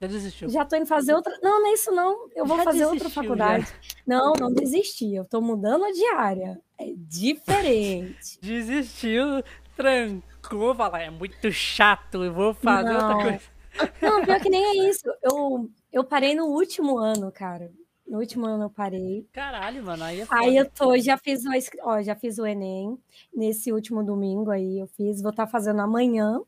[0.00, 0.48] Já desistiu.
[0.48, 1.36] Já tô indo fazer outra.
[1.42, 2.28] Não, não é isso, não.
[2.34, 3.66] Eu vou já fazer outra faculdade.
[3.66, 3.96] Já.
[4.06, 5.12] Não, não desisti.
[5.12, 6.60] Eu tô mudando a diária.
[6.78, 8.38] É diferente.
[8.40, 9.42] Desistiu,
[9.76, 13.08] trancou, fala, é muito chato, eu vou fazer não.
[13.08, 13.58] outra coisa.
[14.00, 15.04] Não, pior que nem é isso.
[15.22, 17.72] Eu, eu parei no último ano, cara.
[18.08, 19.26] No último ano eu parei.
[19.32, 20.40] Caralho, mano, aí é foda.
[20.40, 21.50] Aí eu tô, já fiz o,
[21.82, 22.98] ó, já fiz o Enem.
[23.34, 26.40] Nesse último domingo aí eu fiz, vou estar tá fazendo amanhã,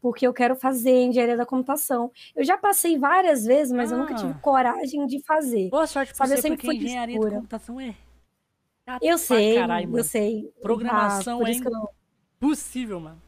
[0.00, 2.10] porque eu quero fazer engenharia da computação.
[2.34, 3.94] Eu já passei várias vezes, mas ah.
[3.94, 4.38] eu nunca tive ah.
[4.42, 5.70] coragem de fazer.
[5.70, 7.94] Boa sorte pra Sabe, você, porque engenharia da computação é...
[9.02, 10.50] Eu sei, caralho, eu sei.
[10.62, 11.52] Programação ah, é
[12.40, 13.27] impossível, mano.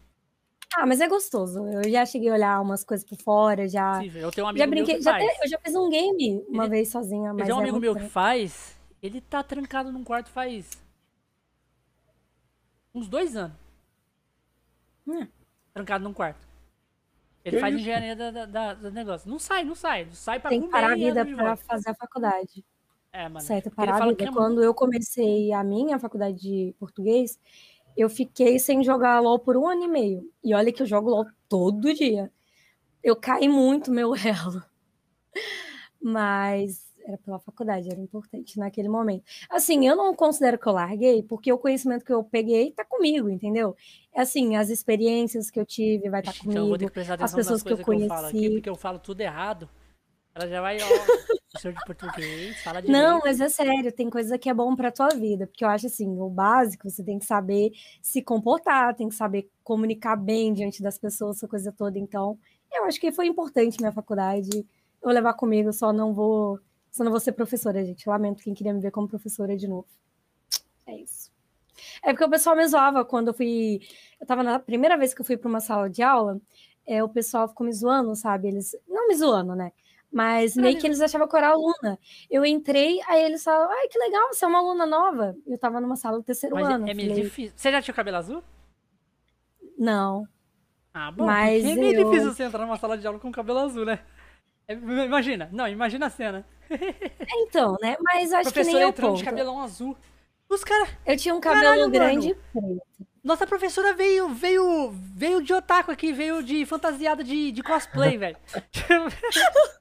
[0.76, 1.66] Ah, mas é gostoso.
[1.66, 4.00] Eu já cheguei a olhar umas coisas por fora, já.
[4.00, 6.44] Sim, eu tenho um amigo já brinquei, meu já até, eu já fiz um game
[6.48, 7.46] uma ele, vez sozinha, mas.
[7.46, 8.78] Tem um é amigo meu que faz.
[9.02, 10.70] Ele tá trancado num quarto faz.
[12.94, 13.56] uns dois anos.
[15.06, 15.26] Hum.
[15.72, 16.48] Trancado num quarto.
[17.44, 17.82] Ele que faz isso?
[17.82, 19.28] engenharia da, da, do negócio.
[19.28, 20.04] Não sai, não sai.
[20.04, 22.64] Não sai pra Tem que parar a vida pra fazer a faculdade.
[23.12, 23.40] É, mano.
[23.40, 24.24] Certo, parar a vida.
[24.24, 27.38] É Quando eu comecei a minha faculdade de português,
[27.96, 30.30] eu fiquei sem jogar LOL por um ano e meio.
[30.42, 32.30] E olha que eu jogo LOL todo dia.
[33.02, 34.62] Eu caí muito meu elo.
[36.00, 39.24] Mas era pela faculdade, era importante naquele momento.
[39.48, 43.28] Assim, eu não considero que eu larguei, porque o conhecimento que eu peguei tá comigo,
[43.28, 43.76] entendeu?
[44.14, 47.62] Assim, as experiências que eu tive vai estar tá comigo, então, que prestar as pessoas
[47.62, 48.06] que eu conheci.
[48.06, 49.68] Que eu falo aqui, porque eu falo tudo errado.
[50.34, 50.86] Ela já vai, ó,
[51.50, 54.92] professor de português, fala de Não, mas é sério, tem coisa que é bom para
[54.92, 59.08] tua vida, porque eu acho assim, o básico, você tem que saber se comportar, tem
[59.08, 61.98] que saber comunicar bem diante das pessoas, essa coisa toda.
[61.98, 62.38] Então,
[62.72, 64.66] eu acho que foi importante minha faculdade.
[65.02, 66.60] Eu levar comigo, só não vou,
[66.90, 68.08] só não vou ser professora, gente.
[68.08, 69.88] Lamento quem queria me ver como professora de novo.
[70.86, 71.30] É isso.
[72.02, 73.80] É porque o pessoal me zoava quando eu fui.
[74.20, 76.40] Eu tava na primeira vez que eu fui para uma sala de aula,
[76.86, 78.48] é, o pessoal ficou me zoando, sabe?
[78.48, 78.76] Eles.
[78.86, 79.72] Não me zoando, né?
[80.12, 81.98] Mas meio que eles achavam que eu era aluna.
[82.28, 85.36] Eu entrei, aí eles falaram, ai, que legal, você é uma aluna nova.
[85.46, 86.88] Eu tava numa sala do terceiro Mas ano.
[86.88, 87.52] É meio falei, difícil.
[87.54, 88.42] Você já tinha o cabelo azul?
[89.78, 90.26] Não.
[90.92, 91.26] Ah, bom.
[91.26, 92.04] Mas é meio eu...
[92.04, 94.00] difícil você entrar numa sala de aula com cabelo azul, né?
[94.66, 96.46] É, imagina, não, imagina a cena.
[96.70, 97.96] É, então, né?
[98.00, 99.96] Mas acho que nem eu entrando de cabelão azul.
[100.48, 100.88] Os caras.
[101.06, 102.82] Eu tinha um cabelo Caralho, grande preto.
[103.22, 108.36] Nossa professora veio, veio, veio de otaku aqui, veio de fantasiada de, de cosplay, velho.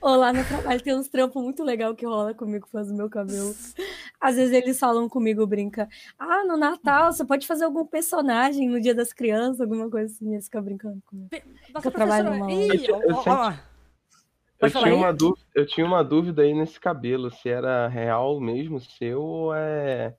[0.00, 3.08] Ou lá no trabalho tem uns trampos muito legal que rola comigo, faz o meu
[3.08, 3.54] cabelo.
[4.20, 5.88] Às vezes eles falam comigo, brinca.
[6.18, 10.32] Ah, no Natal você pode fazer algum personagem no Dia das Crianças, alguma coisa assim,
[10.32, 11.30] eles ficam brincando comigo.
[11.72, 12.52] Nossa, eu trabalho numa...
[12.52, 13.16] Ih, eu, eu,
[14.60, 18.80] eu, tinha uma dúvida, eu tinha uma dúvida aí nesse cabelo, se era real mesmo
[18.80, 20.16] seu ou é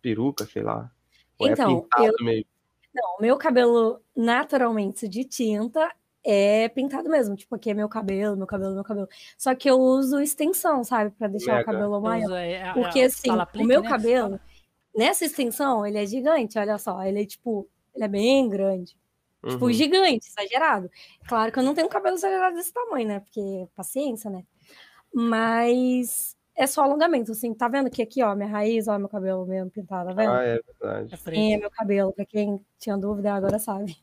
[0.00, 0.90] peruca, sei lá.
[1.38, 2.14] Ou é então, é eu...
[2.20, 2.46] mesmo.
[2.94, 5.90] Não, meu cabelo naturalmente de tinta
[6.24, 7.34] é pintado mesmo.
[7.36, 9.08] Tipo, aqui é meu cabelo, meu cabelo, meu cabelo.
[9.36, 11.10] Só que eu uso extensão, sabe?
[11.10, 11.62] Pra deixar Mega.
[11.62, 12.24] o cabelo maior.
[12.24, 14.40] Uso, é, é, Porque, assim, o meu né, cabelo,
[14.96, 17.02] nessa extensão, ele é gigante, olha só.
[17.02, 18.92] Ele é, tipo, ele é bem grande.
[18.92, 19.52] Tipo, uhum.
[19.52, 20.90] Tipo, gigante, exagerado.
[21.26, 23.20] Claro que eu não tenho um cabelo exagerado desse tamanho, né?
[23.20, 24.44] Porque, paciência, né?
[25.12, 27.52] Mas é só alongamento, assim.
[27.52, 30.32] Tá vendo que aqui, ó, minha raiz, ó, meu cabelo mesmo pintado, tá vendo?
[30.32, 31.14] Ah, é verdade.
[31.26, 32.12] É, é meu cabelo.
[32.12, 33.96] Pra quem tinha dúvida, agora sabe.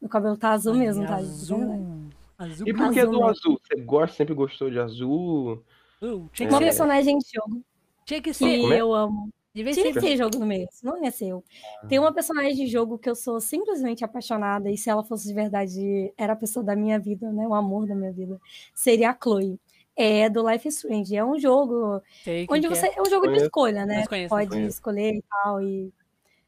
[0.00, 1.16] Meu cabelo tá azul Ai, mesmo, tá?
[1.16, 2.10] Azul.
[2.38, 2.68] azul.
[2.68, 3.60] E por que do azul?
[3.62, 5.62] Você gosta, sempre gostou de azul?
[6.02, 7.62] Uh, tinha que personagem de jogo.
[8.04, 8.60] Tinha que ser.
[8.60, 8.80] Que é?
[8.80, 9.30] eu amo.
[9.54, 11.44] Tinha que ser jogo no meio, não ia ser eu.
[11.80, 11.86] Ah.
[11.86, 15.34] Tem uma personagem de jogo que eu sou simplesmente apaixonada, e se ela fosse de
[15.34, 17.46] verdade, era a pessoa da minha vida, né?
[17.46, 18.40] O amor da minha vida.
[18.74, 19.60] Seria a Chloe.
[19.96, 21.14] É do Life is Strange.
[21.14, 22.86] É um jogo Sei onde você.
[22.86, 22.98] É.
[22.98, 23.42] é um jogo conheço.
[23.42, 24.04] de escolha, né?
[24.08, 24.68] Conheço, Pode conheço.
[24.70, 25.62] escolher e tal.
[25.62, 25.92] E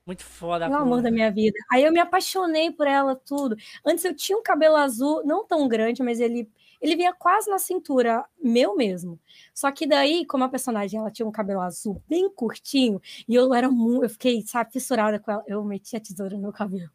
[0.07, 0.66] Muito foda.
[0.66, 1.59] É o amor da minha vida.
[1.70, 3.57] Aí eu me apaixonei por ela, tudo.
[3.84, 6.48] Antes eu tinha um cabelo azul, não tão grande, mas ele,
[6.80, 9.18] ele vinha quase na cintura, meu mesmo.
[9.52, 13.52] Só que daí, como a personagem ela tinha um cabelo azul bem curtinho, e eu
[13.52, 15.42] era muito, eu fiquei, sabe, fissurada com ela.
[15.44, 16.90] Eu meti a tesoura no meu cabelo.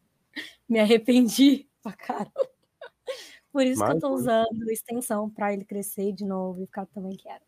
[0.69, 2.31] Me arrependi pra caramba.
[3.51, 6.85] Por isso Mas, que eu tô usando extensão para ele crescer de novo e ficar
[6.85, 7.43] também quero.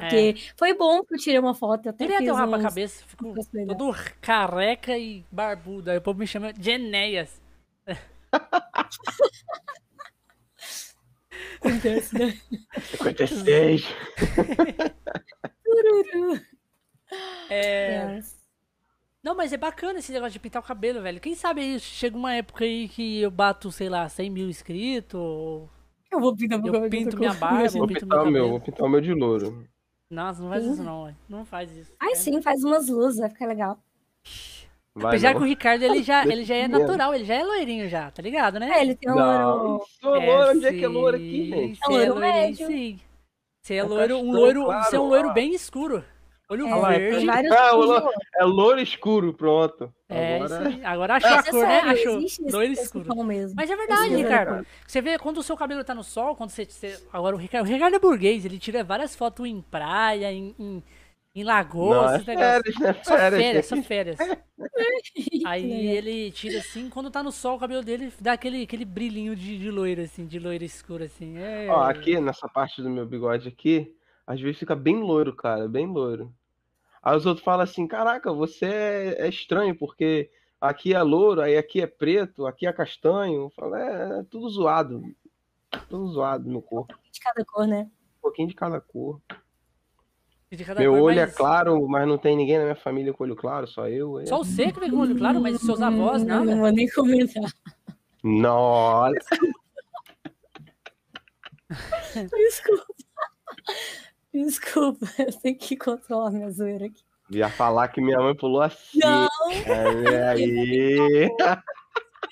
[0.00, 0.54] Porque é.
[0.56, 1.86] foi bom que eu tirei uma foto.
[1.86, 5.90] Eu até Queria ter um rapa cabeça, ficou todo careca e barbudo.
[5.90, 7.40] Aí o povo me chama de Enéas.
[11.60, 12.36] Acontece, né?
[12.80, 13.86] 56.
[17.50, 18.20] é...
[19.22, 21.20] Não, mas é bacana esse negócio de pintar o cabelo, velho.
[21.20, 25.18] Quem sabe aí chega uma época aí que eu bato, sei lá, 100 mil inscritos.
[25.18, 25.68] Ou...
[26.12, 26.86] Eu vou pintar meu cabelo.
[26.86, 29.66] Eu pinto minha barba, vou pintar o meu, vou pintar o meu de louro.
[30.10, 30.72] Nossa, não faz sim.
[30.72, 31.92] isso não, não faz isso.
[31.98, 32.14] Ai, é.
[32.14, 33.78] sim, faz umas luzes, vai ficar legal.
[34.94, 35.40] Vai, Apesar não.
[35.40, 38.22] que o Ricardo, ele já, ele já é natural, ele já é loirinho já, tá
[38.22, 38.70] ligado, né?
[38.70, 39.84] É, ele tem um loiro...
[40.00, 41.80] Sou é, loiro, onde é que é loiro aqui, gente?
[41.84, 42.66] É loiro médio.
[42.66, 43.00] Sim.
[43.60, 46.04] Você é loiro, um loiro, claro, você é um loiro bem escuro.
[46.48, 47.28] Olho é, verde.
[47.28, 49.92] Ah, loiro, é loiro escuro, pronto.
[50.08, 51.80] É, agora, isso agora achou a cor, né?
[51.80, 52.20] Achou.
[52.52, 53.24] Loiro escuro.
[53.24, 53.56] Mesmo.
[53.56, 54.66] Mas é verdade, Ricardo.
[54.86, 56.64] Você vê quando o seu cabelo tá no sol, quando você.
[56.64, 60.54] você agora o Ricardo, o Ricardo é burguês, ele tira várias fotos em praia, em,
[60.56, 60.82] em,
[61.34, 62.24] em lagoas.
[62.24, 62.96] Não, é férias, né?
[63.02, 64.18] Só férias, só férias.
[65.46, 69.34] Aí ele tira assim, quando tá no sol, o cabelo dele dá aquele, aquele brilhinho
[69.34, 71.36] de, de loiro, assim, de loiro escuro, assim.
[71.38, 71.66] É...
[71.68, 73.92] Ó, aqui, nessa parte do meu bigode aqui,
[74.26, 76.34] às vezes fica bem loiro, cara, bem loiro.
[77.02, 80.28] Aí os outros falam assim: caraca, você é, é estranho, porque
[80.60, 83.42] aqui é louro, aí aqui é preto, aqui é castanho.
[83.42, 85.02] Eu falo, é, é tudo zoado.
[85.88, 86.92] Tudo zoado no corpo.
[86.92, 87.90] Um pouquinho de cada cor, né?
[88.18, 89.20] Um pouquinho de cada cor.
[90.50, 91.32] De cada Meu cor, olho é mas...
[91.32, 94.18] é claro, mas não tem ninguém na minha família com olho claro, só eu.
[94.20, 94.26] É.
[94.26, 96.44] Só você que tem com olho claro, mas seus avós, não?
[96.44, 97.52] Não vou nem comentar.
[98.24, 99.14] Nossa!
[102.36, 102.86] Desculpa.
[104.44, 107.02] Desculpa, eu tenho que controlar minha zoeira aqui.
[107.30, 108.98] Ia falar que minha mãe pulou assim.
[108.98, 109.28] Não!
[109.66, 111.28] É, aí.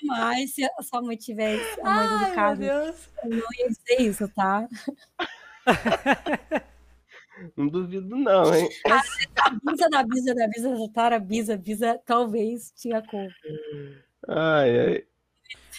[0.03, 2.93] Mas se a sua mãe tivesse a mãe do Ricardo, eu
[3.23, 4.67] não ia dizer isso, tá?
[7.57, 8.69] Não duvido, não, hein?
[8.85, 9.01] A,
[9.71, 13.27] bisa da bisa da bisa da Tara, bisa, bisa, talvez tinha cor.
[14.27, 15.03] Ai, ai.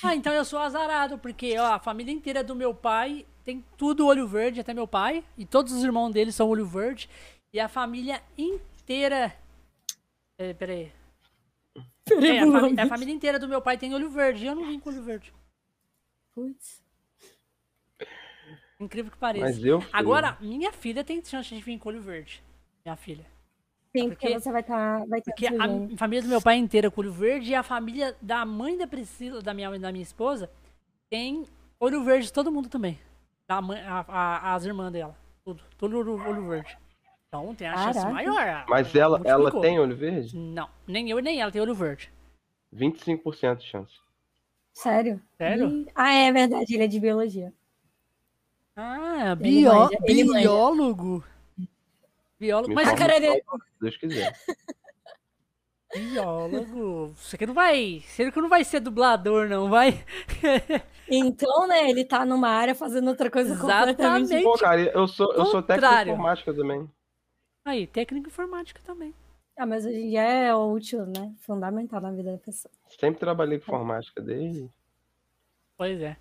[0.03, 4.09] Ah, então eu sou azarado, porque ó, a família inteira do meu pai tem tudo
[4.09, 5.25] olho verde, até meu pai.
[5.39, 7.09] E todos os irmãos dele são olho verde.
[7.53, 9.33] E a família inteira.
[10.37, 10.93] É, peraí.
[12.05, 14.45] peraí é, a, fami a, família inteira do meu pai tem olho verde.
[14.45, 15.33] E eu não vim com olho verde.
[16.35, 16.83] Putz.
[18.81, 19.47] Incrível que pareça.
[19.47, 22.43] Mas eu Agora, minha filha tem chance de vir com olho verde.
[22.85, 23.25] Minha filha.
[23.97, 25.01] Sim, porque, porque você vai estar.
[25.01, 27.55] Tá, vai ter porque a família do meu pai é inteira com olho verde e
[27.55, 30.51] a família da mãe da Priscila, da minha, da minha esposa,
[31.09, 31.47] tem
[31.79, 32.99] olho verde todo mundo também.
[33.49, 35.17] Da mãe, a, a, as irmãs dela.
[35.45, 35.63] Tudo.
[35.79, 36.77] Tudo olho, olho verde.
[37.29, 38.01] Então tem a Caraca.
[38.01, 38.65] chance maior.
[38.69, 40.37] Mas ela, ela tem olho verde?
[40.37, 40.69] Não.
[40.87, 42.11] Nem eu nem ela tem olho verde.
[42.75, 43.95] 25% de chance.
[44.73, 45.23] Sério?
[45.39, 45.69] Sério?
[45.69, 45.91] E...
[45.95, 47.53] Ah, é verdade, ele é de biologia.
[48.75, 49.73] Ah, bio...
[49.73, 51.25] manja, biólogo.
[52.39, 52.75] Biólogo.
[52.75, 53.43] Mas, cara, ele...
[53.81, 54.37] Deus quiser.
[55.99, 57.13] Biólogo.
[57.17, 58.03] Você que não vai.
[58.07, 60.05] Você que não vai ser dublador, não, vai?
[61.09, 63.97] Então, né, ele tá numa área fazendo outra coisa Exatamente.
[63.97, 66.91] completamente Pô, cara, eu sou, eu sou técnico informática também.
[67.65, 69.15] Aí, técnico informática também.
[69.57, 71.33] Ah, mas hoje em dia é útil, né?
[71.39, 72.73] Fundamental na vida da pessoa.
[72.89, 74.69] Sempre trabalhei com informática desde.
[75.77, 76.17] Pois é.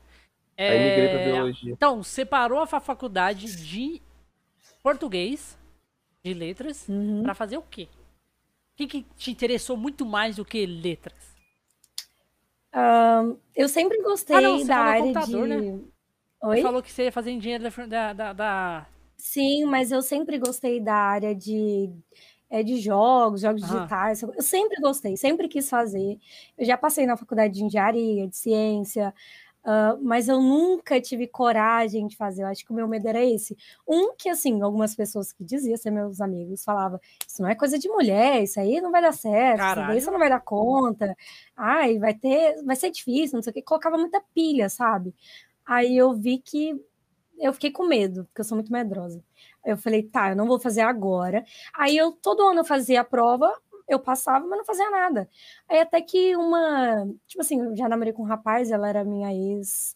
[0.56, 0.70] é...
[0.70, 1.74] Aí migrei pra biologia.
[1.74, 4.02] Então, separou a faculdade de
[4.82, 5.58] português,
[6.24, 7.24] de letras, uhum.
[7.24, 7.90] para fazer o quê?
[8.76, 11.16] O que, que te interessou muito mais do que letras?
[12.76, 15.38] Um, eu sempre gostei ah, não, da área de.
[15.38, 15.80] Né?
[16.44, 16.58] Oi?
[16.58, 18.86] Você falou que você ia fazer engenheiro da, da, da,
[19.18, 21.90] Sim, mas eu sempre gostei da área de,
[22.50, 23.68] é, de jogos, jogos ah.
[23.68, 24.22] digitais.
[24.22, 26.20] Eu sempre gostei, sempre quis fazer.
[26.58, 29.14] Eu já passei na faculdade de engenharia, de ciência.
[29.66, 32.44] Uh, mas eu nunca tive coragem de fazer.
[32.44, 33.58] Eu acho que o meu medo era esse.
[33.88, 37.80] Um que, assim, algumas pessoas que diziam ser meus amigos falavam: Isso não é coisa
[37.80, 41.16] de mulher, isso aí não vai dar certo, isso aí você não vai dar conta.
[41.58, 43.62] Ai, vai ter, vai ser difícil, não sei o que.
[43.64, 45.16] Colocava muita pilha, sabe?
[45.66, 46.80] Aí eu vi que
[47.40, 49.24] eu fiquei com medo, porque eu sou muito medrosa.
[49.66, 51.44] Eu falei, tá, eu não vou fazer agora.
[51.74, 53.52] Aí eu todo ano eu fazia a prova,
[53.88, 55.30] eu passava, mas não fazia nada.
[55.70, 59.34] Aí até que uma, tipo assim, eu já namorei com um rapaz, ela era minha
[59.34, 59.96] ex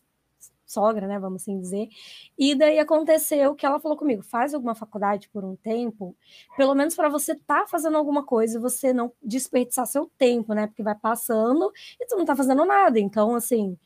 [0.66, 1.90] sogra, né, vamos assim dizer.
[2.38, 6.16] E daí aconteceu que ela falou comigo: faz alguma faculdade por um tempo,
[6.56, 10.68] pelo menos para você tá fazendo alguma coisa e você não desperdiçar seu tempo, né?
[10.68, 13.00] Porque vai passando e tu não tá fazendo nada.
[13.00, 13.78] Então, assim,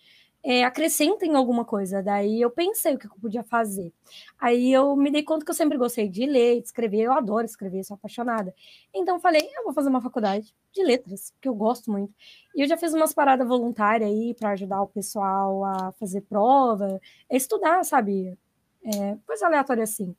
[0.43, 2.03] é, acrescentem alguma coisa.
[2.03, 3.93] Daí eu pensei o que eu podia fazer.
[4.37, 7.45] Aí eu me dei conta que eu sempre gostei de ler, de escrever, eu adoro
[7.45, 8.53] escrever, sou apaixonada.
[8.93, 12.13] Então falei, eu vou fazer uma faculdade de letras, que eu gosto muito.
[12.55, 16.99] E eu já fiz umas paradas voluntárias aí para ajudar o pessoal a fazer prova,
[17.31, 18.37] a estudar, sabe?
[18.85, 20.13] É, coisa aleatória assim.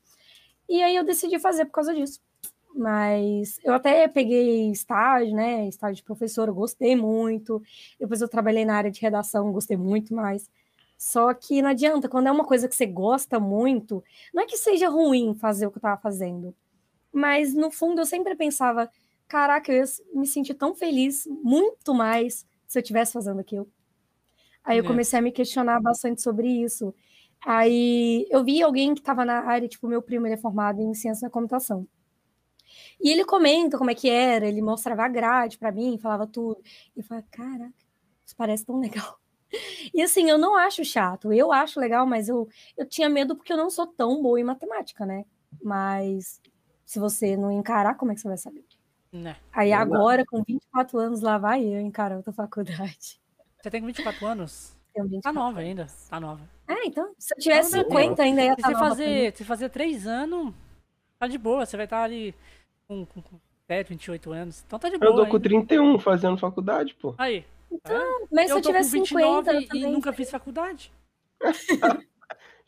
[0.69, 2.21] E aí eu decidi fazer por causa disso.
[2.75, 5.69] Mas eu até peguei estágio, né?
[5.69, 7.63] Estágio de professora, gostei muito.
[7.99, 10.51] Depois eu trabalhei na área de redação, gostei muito mais.
[10.97, 14.03] Só que não adianta, quando é uma coisa que você gosta muito,
[14.33, 16.55] não é que seja ruim fazer o que eu estava fazendo,
[17.13, 18.91] mas no fundo eu sempre pensava,
[19.29, 23.69] caraca, eu ia me sentir tão feliz, muito mais, se eu estivesse fazendo aquilo.
[24.65, 24.87] Aí eu é.
[24.87, 26.95] comecei a me questionar bastante sobre isso.
[27.45, 30.95] Aí eu vi alguém que estava na área, tipo, meu primo, ele é formado em
[30.95, 31.87] ciência da computação.
[33.01, 36.61] E ele comenta como é que era, ele mostrava a grade para mim, falava tudo.
[36.97, 37.75] E eu falei, caraca,
[38.25, 39.19] isso parece tão legal.
[39.93, 43.53] E assim, eu não acho chato, eu acho legal, mas eu, eu tinha medo porque
[43.53, 45.25] eu não sou tão boa em matemática, né?
[45.63, 46.41] Mas
[46.85, 48.65] se você não encarar, como é que você vai saber?
[49.13, 49.37] Né?
[49.53, 53.21] Aí agora, com 24 anos, lá vai eu encarar outra faculdade.
[53.63, 54.77] Você tem 24 anos?
[54.93, 55.69] Tenho 24 tá nova anos.
[55.69, 56.51] ainda, tá nova.
[56.67, 58.89] É, então, se eu tivesse 50 ainda ia estar tá nova.
[58.89, 60.53] Fazer, se fazer 3 anos,
[61.19, 62.35] tá de boa, você vai estar tá ali
[62.87, 64.65] com, com, com 7, 28 anos.
[64.67, 65.11] Então tá de boa.
[65.11, 67.15] Eu tô com 31 fazendo faculdade, pô.
[67.19, 67.45] Aí.
[67.71, 70.93] Então, mas eu se eu tivesse 50 e nunca fiz faculdade.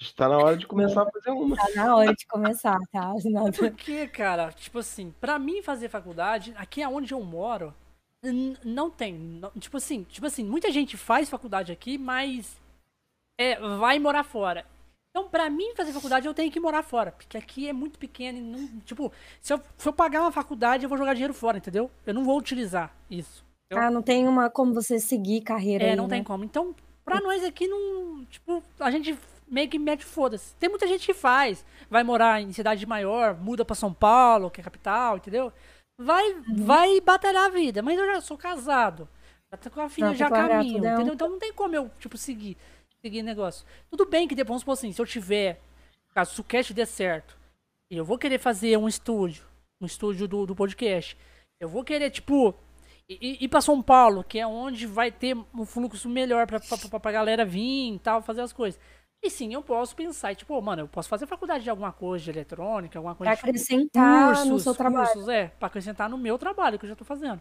[0.01, 1.55] Está na hora de começar a fazer uma.
[1.55, 3.13] Está na hora de começar, tá?
[3.57, 7.73] Porque, cara, tipo assim, pra mim fazer faculdade, aqui é onde eu moro,
[8.65, 9.15] não tem.
[9.15, 12.61] Não, tipo assim, tipo assim, muita gente faz faculdade aqui, mas
[13.39, 14.67] é, vai morar fora.
[15.17, 17.11] Então, pra mim fazer faculdade, eu tenho que morar fora.
[17.11, 18.69] Porque aqui é muito pequeno e não.
[18.81, 19.11] Tipo,
[19.41, 21.91] se eu for pagar uma faculdade, eu vou jogar dinheiro fora, entendeu?
[22.05, 23.43] Eu não vou utilizar isso.
[23.71, 23.79] Eu...
[23.79, 25.87] Ah, não tem uma como você seguir carreira.
[25.87, 26.17] É, aí, não né?
[26.17, 26.45] tem como.
[26.45, 28.27] Então, pra nós aqui, não.
[28.27, 30.55] Tipo, a gente meio que mete foda-se.
[30.57, 31.65] Tem muita gente que faz.
[31.89, 35.51] Vai morar em cidade maior, muda pra São Paulo, que é capital, entendeu?
[35.99, 36.57] Vai, uhum.
[36.57, 37.81] vai batalhar a vida.
[37.81, 39.09] Mas eu já sou casado.
[39.51, 41.15] Já tô com a filha, não, já caminho, entendeu?
[41.15, 42.59] Então não tem como eu, tipo, seguir
[43.07, 43.65] seguir negócio.
[43.89, 45.61] Tudo bem que depois, vamos supor assim, se eu tiver,
[46.13, 47.39] caso o Sucast dê certo,
[47.89, 49.45] eu vou querer fazer um estúdio,
[49.81, 51.17] um estúdio do, do podcast,
[51.61, 52.55] eu vou querer, tipo,
[53.09, 57.01] ir, ir pra São Paulo, que é onde vai ter um fluxo melhor pra, pra,
[57.01, 58.81] pra, galera vir e tal, fazer as coisas.
[59.23, 62.31] E sim, eu posso pensar, tipo, mano, eu posso fazer faculdade de alguma coisa de
[62.31, 63.33] eletrônica, alguma coisa.
[63.33, 65.07] Pra acrescentar cursos, no seu trabalho.
[65.07, 67.41] Cursos, é, pra acrescentar no meu trabalho que eu já tô fazendo.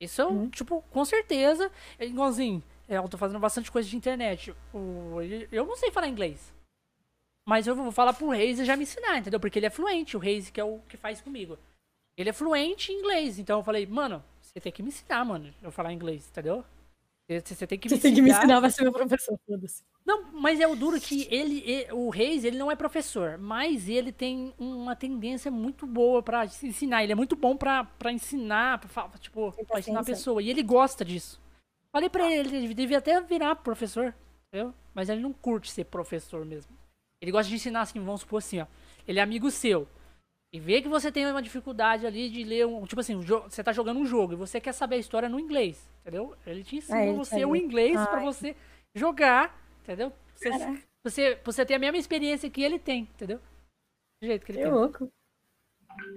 [0.00, 0.48] Isso, uhum.
[0.48, 2.62] tipo, com certeza, é igualzinho.
[2.90, 4.52] É, eu tô fazendo bastante coisa de internet.
[5.52, 6.52] Eu não sei falar inglês.
[7.46, 9.38] Mas eu vou falar pro Reis e já me ensinar, entendeu?
[9.38, 11.56] Porque ele é fluente, o Reis que é o que faz comigo.
[12.16, 13.38] Ele é fluente em inglês.
[13.38, 16.64] Então eu falei, mano, você tem que me ensinar, mano, eu falar inglês, entendeu?
[17.44, 19.84] Você, tem que me você tem que me ensinar, vai ser meu professor, foda-se.
[20.04, 23.88] Não, mas é o duro que ele, ele, o Reis, ele não é professor, mas
[23.88, 27.04] ele tem uma tendência muito boa para ensinar.
[27.04, 30.42] Ele é muito bom para ensinar, pra, tipo, pra ensinar a pessoa.
[30.42, 31.40] E ele gosta disso.
[31.92, 34.14] Falei pra ele, ele devia até virar professor,
[34.48, 34.72] entendeu?
[34.94, 36.76] Mas ele não curte ser professor mesmo.
[37.20, 38.66] Ele gosta de ensinar assim, vamos supor assim, ó.
[39.06, 39.88] Ele é amigo seu.
[40.52, 42.84] E vê que você tem uma dificuldade ali de ler um.
[42.84, 45.88] Tipo assim, você tá jogando um jogo e você quer saber a história no inglês,
[46.00, 46.34] entendeu?
[46.44, 48.56] Ele te ensina é, você o inglês para você
[48.94, 50.12] jogar, entendeu?
[50.34, 50.50] Você,
[51.04, 53.38] você, você tem a mesma experiência que ele tem, entendeu?
[54.20, 54.72] Do jeito que ele que tem.
[54.72, 55.10] louco.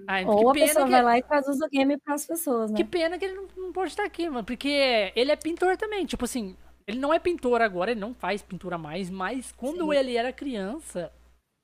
[0.08, 0.92] Ai, Ou a pessoa que...
[0.92, 2.78] vai lá e traduz o game para as pessoas, né?
[2.78, 4.44] Que pena que ele não, não pode estar aqui, mano.
[4.44, 6.06] Porque ele é pintor também.
[6.06, 6.56] Tipo assim,
[6.86, 9.98] ele não é pintor agora, ele não faz pintura mais, mas quando Sim.
[9.98, 11.12] ele era criança,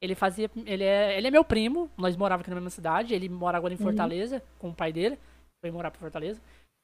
[0.02, 0.50] ele fazia.
[0.66, 3.74] Ele é, ele é meu primo, nós morávamos aqui na mesma cidade, ele mora agora
[3.74, 3.84] em uhum.
[3.84, 4.42] Fortaleza uhum.
[4.60, 5.20] com o pai dele.
[5.62, 6.42] Foi morar pra Fortaleza.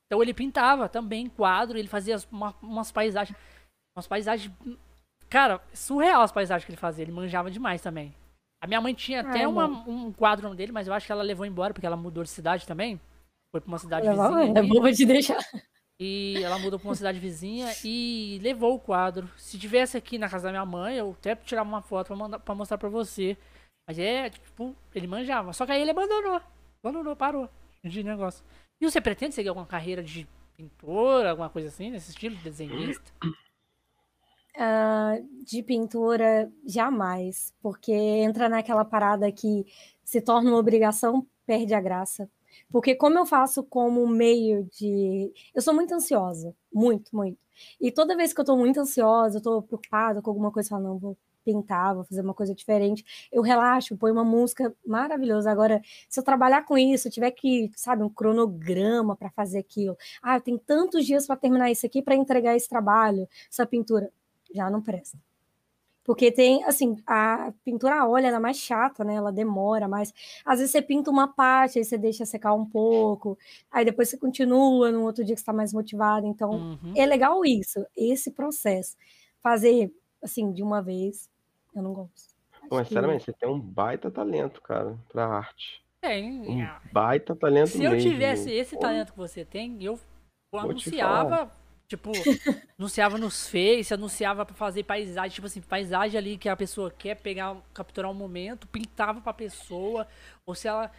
[0.08, 3.38] Então ele pintava também quadro, ele fazia uma, umas paisagens.
[3.96, 4.54] Umas paisagens.
[5.30, 7.04] Cara, surreal as paisagens que ele fazia.
[7.04, 8.14] Ele manjava demais também.
[8.66, 11.46] A minha mãe tinha até uma, um quadro dele, mas eu acho que ela levou
[11.46, 13.00] embora porque ela mudou de cidade também.
[13.52, 14.58] Foi pra uma cidade vizinha.
[14.58, 15.38] É boa de deixar.
[16.00, 19.30] E ela mudou pra uma cidade vizinha e levou o quadro.
[19.38, 22.40] Se tivesse aqui na casa da minha mãe, eu até tirava uma foto pra, mandar,
[22.40, 23.38] pra mostrar pra você.
[23.88, 25.54] Mas é, tipo, ele manjava.
[25.54, 26.42] Só que aí ele abandonou.
[26.84, 27.48] Abandonou, parou
[27.84, 28.44] de negócio.
[28.82, 33.12] E você pretende seguir alguma carreira de pintor, alguma coisa assim, nesse estilo, de desenhista?
[34.58, 39.66] Uh, de pintura, jamais, porque entra naquela parada que
[40.04, 42.30] se torna uma obrigação, perde a graça.
[42.72, 45.32] Porque como eu faço como meio de.
[45.54, 47.38] Eu sou muito ansiosa, muito, muito.
[47.80, 50.72] E toda vez que eu tô muito ansiosa, eu tô preocupada com alguma coisa, eu
[50.72, 53.06] falo, não, vou pintar, vou fazer uma coisa diferente.
[53.32, 55.52] Eu relaxo, põe uma música maravilhosa.
[55.52, 59.96] Agora, se eu trabalhar com isso, eu tiver que, sabe, um cronograma para fazer aquilo.
[60.22, 64.12] Ah, eu tenho tantos dias para terminar isso aqui para entregar esse trabalho, essa pintura.
[64.56, 65.18] Já não presta.
[66.06, 69.16] Porque tem, assim, a pintura a óleo é mais chata, né?
[69.16, 70.14] Ela demora mais.
[70.46, 73.36] Às vezes você pinta uma parte, aí você deixa secar um pouco,
[73.72, 76.28] aí depois você continua no outro dia que está mais motivado.
[76.28, 76.94] Então, uhum.
[76.96, 78.96] é legal isso, esse processo.
[79.42, 79.92] Fazer,
[80.22, 81.28] assim, de uma vez,
[81.76, 82.36] eu não gosto.
[82.70, 85.84] Pô, mas, sinceramente, você tem um baita talento, cara, pra arte.
[86.02, 86.64] Tem.
[86.64, 87.96] Um baita talento Se mesmo.
[87.96, 90.00] eu tivesse esse talento que você tem, eu
[90.54, 91.52] anunciava
[91.88, 92.12] Tipo,
[92.80, 97.16] anunciava nos Face, anunciava para fazer paisagem, tipo assim, paisagem ali que a pessoa quer
[97.16, 100.08] pegar, capturar um momento, pintava pra pessoa,
[100.46, 100.92] ou se ela.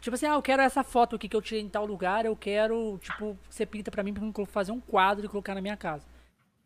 [0.00, 2.36] Tipo assim, ah, eu quero essa foto aqui que eu tirei em tal lugar, eu
[2.36, 6.06] quero, tipo, você pinta pra mim pra fazer um quadro e colocar na minha casa.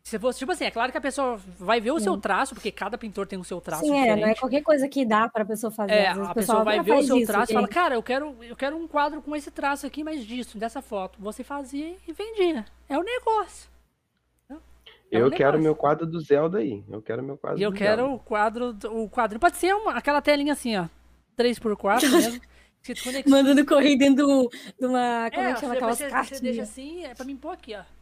[0.09, 2.05] Se fosse, tipo assim, é claro que a pessoa vai ver o Sim.
[2.05, 4.17] seu traço, porque cada pintor tem o seu traço Sim, diferente.
[4.17, 5.93] é, não é qualquer coisa que dá pra pessoa fazer.
[5.93, 8.75] É, a pessoa vai ver o seu traço e fala, cara, eu quero, eu quero
[8.75, 11.19] um quadro com esse traço aqui, mas disso, dessa foto.
[11.21, 12.65] Você fazia e vendia.
[12.89, 13.69] É o negócio.
[14.49, 14.57] É
[15.11, 16.83] eu quero meu quadro do Zelda aí.
[16.89, 18.15] Eu quero meu quadro E eu quero Zelda.
[18.15, 19.39] o quadro, o quadro.
[19.39, 20.87] Pode ser uma, aquela telinha assim, ó.
[21.37, 22.41] 3x4 mesmo.
[23.29, 24.49] Mandando correr dentro
[24.79, 25.29] de uma.
[25.29, 27.75] Como é, é que chama aquelas você, Você deixa assim, é pra mim pôr aqui,
[27.75, 27.98] ó.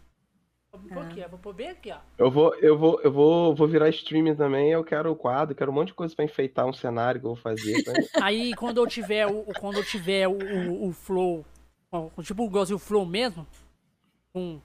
[0.89, 1.27] Vou aqui, ó.
[1.27, 1.97] Vou pôr bem aqui, ó.
[2.17, 4.71] Eu vou, eu vou, eu vou, vou virar streaming também.
[4.71, 7.33] Eu quero o quadro, quero um monte de coisa pra enfeitar um cenário que eu
[7.33, 7.83] vou fazer.
[7.83, 7.93] Tá?
[8.23, 11.45] Aí quando eu tiver o, quando eu tiver o, o, o flow,
[12.23, 13.47] tipo o o flow mesmo,
[14.31, 14.61] com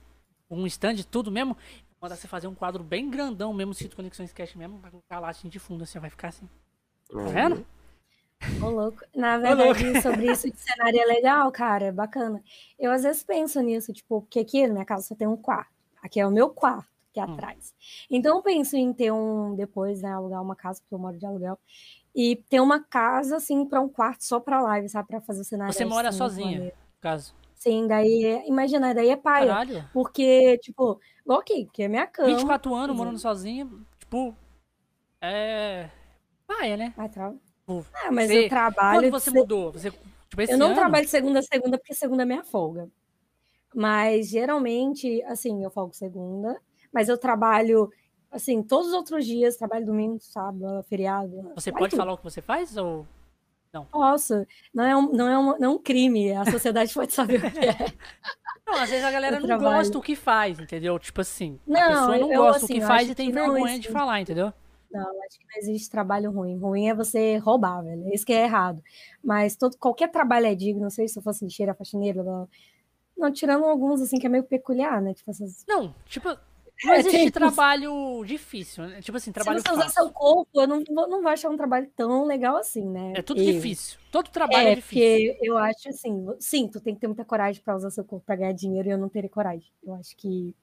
[0.49, 1.57] um stand tudo mesmo,
[2.01, 5.29] mandar você fazer um quadro bem grandão mesmo, cito Conexões Cash mesmo, pra colocar lá
[5.29, 6.47] assim de fundo, assim, vai ficar assim.
[7.09, 7.27] Tá uhum.
[7.29, 7.65] vendo?
[8.61, 9.01] Ô, louco.
[9.15, 10.01] Na verdade, louco.
[10.01, 12.43] sobre isso de cenário é legal, cara, é bacana.
[12.77, 15.72] Eu às vezes penso nisso, tipo, porque aqui na minha casa só tem um quarto.
[16.03, 17.33] Aqui é o meu quarto, que é hum.
[17.33, 17.73] atrás.
[18.11, 21.25] Então eu penso em ter um, depois, né, alugar uma casa, porque eu moro de
[21.25, 21.57] aluguel,
[22.13, 25.45] e ter uma casa, assim, para um quarto só para live, sabe, para fazer o
[25.45, 25.73] cenário.
[25.73, 27.33] Você mora assim, sozinha, no caso.
[27.55, 29.47] Sim, daí, imagina, daí é pai.
[29.47, 29.89] Caralho.
[29.93, 32.27] Porque, tipo, igual aqui, que é minha cama.
[32.27, 34.35] 24 anos morando sozinha, tipo,
[35.25, 35.89] é.
[36.45, 36.93] Paia, né?
[37.93, 38.45] Ah, mas você...
[38.45, 38.99] eu trabalho.
[38.99, 39.71] Quando você mudou?
[39.71, 40.75] Você, tipo, eu não ano?
[40.75, 42.89] trabalho segunda a segunda, porque segunda é minha folga.
[43.73, 46.59] Mas geralmente, assim, eu folgo segunda,
[46.93, 47.91] mas eu trabalho,
[48.31, 51.51] assim, todos os outros dias, trabalho domingo, sábado, feriado.
[51.55, 51.99] Você pode tudo.
[51.99, 53.05] falar o que você faz ou.
[53.73, 53.85] Não.
[53.85, 54.45] Posso.
[54.71, 56.31] Não é um, não é um, não é um crime.
[56.31, 57.93] A sociedade pode saber o que é.
[58.65, 60.97] Não, às vezes a galera não gosta do que faz, entendeu?
[60.99, 63.79] Tipo assim, não, a pessoa não eu, gosta assim, do que faz e tem vergonha
[63.79, 64.53] de falar, entendeu?
[64.93, 66.55] Não, acho que não existe trabalho ruim.
[66.55, 68.13] Ruim é você roubar, velho.
[68.13, 68.81] Isso que é errado.
[69.23, 70.83] Mas todo, qualquer trabalho é digno.
[70.83, 72.21] Não sei se eu fosse lixeira, faxineira.
[72.21, 72.47] Não,
[73.17, 75.13] não, tirando alguns, assim, que é meio peculiar, né?
[75.13, 75.63] Tipo, essas...
[75.67, 76.29] Não, tipo,
[76.83, 79.01] não é, existe trabalho difícil, né?
[79.01, 81.89] Tipo assim, trabalho Se você usar seu corpo, eu não, não vou achar um trabalho
[81.95, 83.13] tão legal assim, né?
[83.15, 83.53] É tudo e...
[83.53, 83.99] difícil.
[84.11, 85.33] Todo trabalho é, é difícil.
[85.33, 88.25] Porque eu acho assim, sim, tu tem que ter muita coragem para usar seu corpo
[88.25, 89.71] para ganhar dinheiro e eu não teria coragem.
[89.83, 90.55] Eu acho que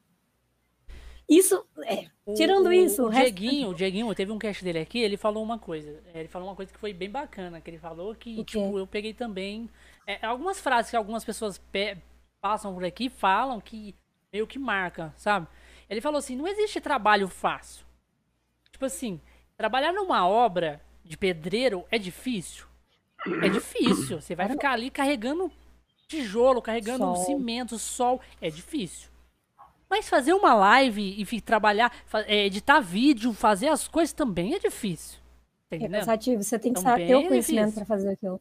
[1.31, 3.05] isso, é, tirando o, isso...
[3.05, 3.71] O, o Dieguinho, resto...
[3.71, 6.57] o Dieguinho, teve um cast dele aqui, ele falou uma coisa, é, ele falou uma
[6.57, 9.71] coisa que foi bem bacana, que ele falou que, tipo, eu peguei também,
[10.05, 11.57] é, algumas frases que algumas pessoas
[12.41, 13.95] passam por aqui falam que
[14.33, 15.47] meio que marca, sabe?
[15.89, 17.85] Ele falou assim: não existe trabalho fácil.
[18.71, 19.21] Tipo assim,
[19.57, 22.65] trabalhar numa obra de pedreiro é difícil.
[23.43, 24.21] É difícil.
[24.21, 25.51] Você vai ficar ali carregando
[26.09, 27.17] tijolo, carregando sol.
[27.17, 28.21] cimento, sol.
[28.41, 29.11] É difícil.
[29.89, 31.93] Mas fazer uma live e trabalhar,
[32.27, 35.19] é, editar vídeo, fazer as coisas também é difícil.
[35.69, 38.41] Tá é cansativo, você tem que também ter o é conhecimento é para fazer aquilo.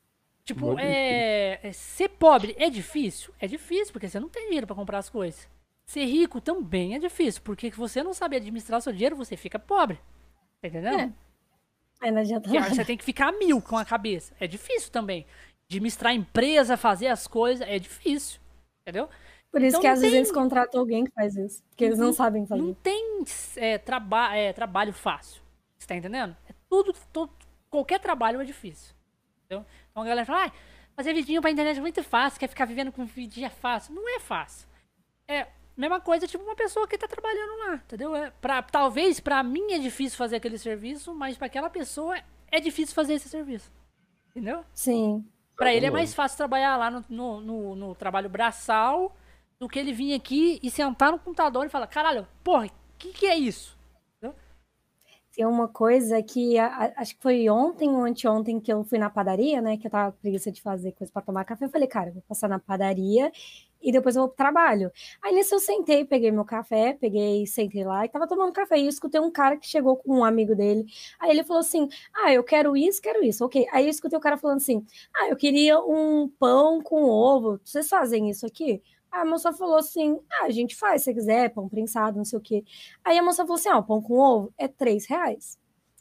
[0.54, 3.32] Tipo, é, é, ser pobre é difícil?
[3.40, 5.48] É difícil, porque você não tem dinheiro para comprar as coisas.
[5.86, 9.38] Ser rico também é difícil, porque se você não sabe administrar o seu dinheiro, você
[9.38, 10.00] fica pobre.
[10.60, 11.02] Tá entendendo?
[11.02, 11.14] É.
[12.02, 12.74] Aí não adianta nada.
[12.74, 14.34] Você tem que ficar mil com a cabeça.
[14.40, 15.24] É difícil também.
[15.68, 18.40] Administrar a empresa, fazer as coisas, é difícil.
[18.82, 19.08] Entendeu?
[19.52, 20.10] Por isso então, que às tem...
[20.10, 21.62] vezes eles contratam alguém que faz isso.
[21.70, 22.60] Porque eles não, não sabem fazer.
[22.60, 23.24] Não tem
[23.56, 25.44] é, traba é, trabalho fácil.
[25.78, 26.36] Você tá entendendo?
[26.50, 27.32] É tudo, todo,
[27.70, 28.96] qualquer trabalho é difícil.
[29.46, 29.64] Entendeu?
[30.00, 30.52] Então a galera fala, ah,
[30.96, 33.94] fazer vidinho pra internet é muito fácil, quer ficar vivendo com vidinho é fácil.
[33.94, 34.68] Não é fácil.
[35.28, 35.48] É,
[35.80, 38.14] Mesma coisa, tipo, uma pessoa que tá trabalhando lá, entendeu?
[38.14, 42.20] É, pra, talvez para mim é difícil fazer aquele serviço, mas para aquela pessoa
[42.52, 43.72] é difícil fazer esse serviço.
[44.30, 44.66] Entendeu?
[44.74, 45.26] Sim.
[45.56, 49.16] Para ele é mais fácil trabalhar lá no, no, no, no, trabalho braçal
[49.58, 53.14] do que ele vir aqui e sentar no computador e falar, caralho, porra, o que,
[53.14, 53.79] que é isso?
[55.40, 59.00] Tem uma coisa que a, a, acho que foi ontem ou anteontem que eu fui
[59.00, 59.78] na padaria, né?
[59.78, 61.64] Que eu tava com preguiça de fazer coisa para tomar café.
[61.64, 63.32] Eu falei, cara, eu vou passar na padaria
[63.82, 64.92] e depois eu vou pro trabalho.
[65.22, 68.78] Aí nisso eu sentei, peguei meu café, peguei, sentei lá e tava tomando café.
[68.80, 70.86] E eu escutei um cara que chegou com um amigo dele.
[71.22, 73.46] Aí ele falou assim: Ah, eu quero isso, quero isso.
[73.46, 73.66] Ok.
[73.72, 74.86] Aí eu escutei o cara falando assim:
[75.16, 77.62] Ah, eu queria um pão com ovo.
[77.64, 78.82] Vocês fazem isso aqui?
[79.12, 82.42] A moça falou assim: Ah, a gente faz se quiser, pão prensado, não sei o
[82.42, 82.64] quê.
[83.04, 85.58] Aí a moça falou assim: Ah, o pão com ovo é três reais.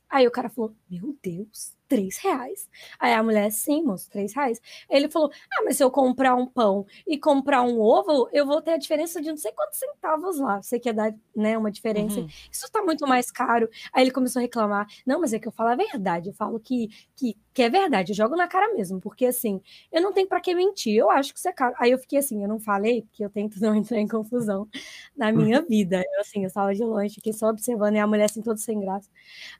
[0.08, 2.68] Aí o cara falou: Meu Deus, três reais.
[2.98, 4.60] Aí a mulher, sim, moço, três reais.
[4.88, 8.60] Ele falou: Ah, mas se eu comprar um pão e comprar um ovo, eu vou
[8.60, 10.62] ter a diferença de não sei quantos centavos lá.
[10.62, 12.20] Você quer dar né, uma diferença.
[12.20, 12.28] Uhum.
[12.52, 13.68] Isso tá muito mais caro.
[13.92, 16.28] Aí ele começou a reclamar: Não, mas é que eu falo a verdade.
[16.28, 18.12] Eu falo que, que, que é verdade.
[18.12, 19.60] Eu jogo na cara mesmo, porque assim,
[19.90, 20.96] eu não tenho para que mentir.
[20.96, 21.74] Eu acho que isso é caro.
[21.78, 24.68] Aí eu fiquei assim: Eu não falei, porque eu tento não entrar em confusão
[25.16, 26.02] na minha vida.
[26.14, 28.78] Eu, assim, eu estava de longe, fiquei só observando e a mulher assim, toda sem
[28.78, 29.08] graça.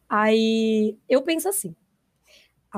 [0.09, 1.75] Aí eu penso assim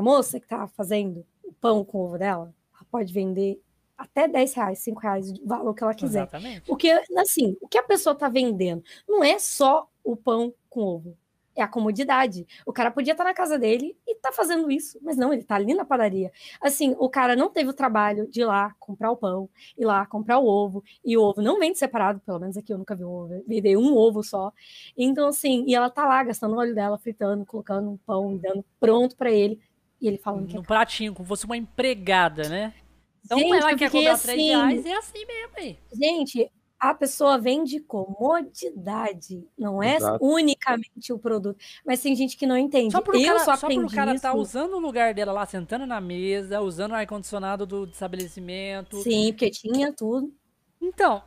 [0.01, 3.63] a moça que está fazendo o pão com ovo dela, ela pode vender
[3.97, 6.23] até 10 reais, 5 reais, o valor que ela quiser.
[6.23, 6.63] Exatamente.
[6.63, 11.19] Porque, assim, o que a pessoa está vendendo não é só o pão com ovo,
[11.55, 12.47] é a comodidade.
[12.65, 15.43] O cara podia estar tá na casa dele e tá fazendo isso, mas não, ele
[15.43, 16.33] tá ali na padaria.
[16.61, 20.07] Assim, o cara não teve o trabalho de ir lá comprar o pão, ir lá
[20.07, 23.05] comprar o ovo, e o ovo não vende separado, pelo menos aqui eu nunca vi
[23.05, 24.53] um ovo, vender um ovo só.
[24.97, 28.65] Então, assim, e ela tá lá gastando o óleo dela, fritando, colocando um pão, dando
[28.79, 29.61] pronto para ele.
[30.01, 30.55] E ele falando que.
[30.55, 32.75] No é pratinho, como fosse uma empregada, né?
[33.25, 35.79] Então gente, ela quer cobrar assim, 3 reais, é assim mesmo aí.
[35.93, 40.25] Gente, a pessoa vende comodidade, não é Exato.
[40.25, 41.59] unicamente o produto.
[41.85, 42.93] Mas tem gente que não entende.
[42.93, 45.87] Só por eu cara, só aprendi só cara tá usando o lugar dela lá, sentando
[45.87, 49.03] na mesa, usando o ar-condicionado do estabelecimento.
[49.03, 50.33] Sim, porque tinha tudo.
[50.81, 51.23] Então,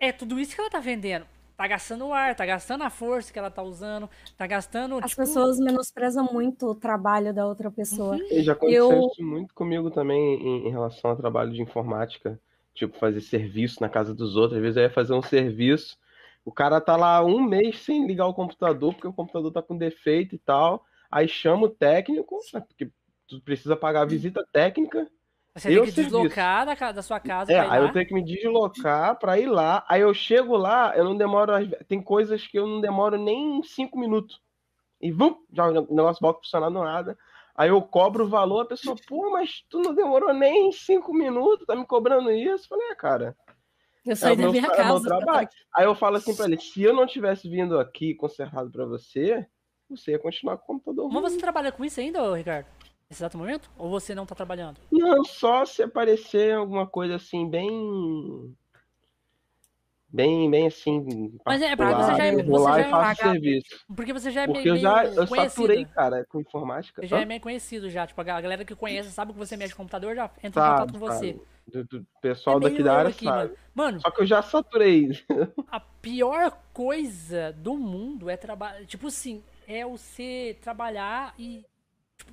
[0.00, 1.24] é tudo isso que ela tá vendendo
[1.60, 4.96] tá gastando o ar, tá gastando a força que ela tá usando, tá gastando.
[4.96, 5.20] As tipo...
[5.20, 8.16] pessoas menosprezam muito o trabalho da outra pessoa.
[8.16, 8.28] Uhum.
[8.30, 9.08] E já aconteceu eu...
[9.08, 12.40] isso muito comigo também em, em, relação ao trabalho de informática.
[12.72, 14.56] Tipo, fazer serviço na casa dos outros.
[14.56, 15.98] Às vezes eu ia fazer um serviço,
[16.46, 19.76] o cara tá lá um mês sem ligar o computador, porque o computador tá com
[19.76, 20.86] defeito e tal.
[21.10, 22.90] Aí chama o técnico, né, porque
[23.28, 25.06] tu precisa pagar a visita técnica
[25.60, 27.52] você eu tem que deslocar da, da, sua casa.
[27.52, 29.84] É, aí eu tenho que me deslocar para ir lá.
[29.88, 31.52] Aí eu chego lá, eu não demoro.
[31.86, 34.40] Tem coisas que eu não demoro nem cinco minutos.
[35.00, 37.16] E vum, já o negócio volta funcionar no nada.
[37.54, 41.66] Aí eu cobro o valor, a pessoa, pô, mas tu não demorou nem cinco minutos,
[41.66, 42.64] tá me cobrando isso?
[42.64, 43.36] Eu falei, é, cara.
[44.06, 45.04] Eu saí é da meu, minha é casa.
[45.04, 45.48] trabalho.
[45.76, 49.46] Aí eu falo assim pra ele: se eu não tivesse vindo aqui consertado para você,
[49.88, 51.12] você ia continuar com o computador.
[51.12, 52.66] Mas você trabalha com isso ainda, Ricardo?
[53.10, 53.68] Nesse exato momento?
[53.76, 54.80] Ou você não tá trabalhando?
[54.90, 58.54] Não, só se aparecer alguma coisa assim, bem.
[60.12, 61.38] Bem, bem assim.
[61.44, 62.42] Mas é porque você já é.
[62.42, 63.84] Você já é faço serviço.
[63.94, 65.50] Porque você já é porque meio, eu já eu conhecido.
[65.50, 67.02] saturei, cara, com informática.
[67.02, 68.06] Você já é meio conhecido já.
[68.06, 70.86] Tipo, a galera que conhece, sabe que você mexe com computador, já entra sabe, em
[70.86, 71.40] contato com você.
[71.68, 73.54] Do, do, pessoal é daqui da área aqui, sabe.
[73.72, 74.00] Mano.
[74.00, 75.10] Só que eu já saturei.
[75.70, 78.84] A pior coisa do mundo é trabalhar.
[78.86, 81.64] Tipo assim, é você trabalhar e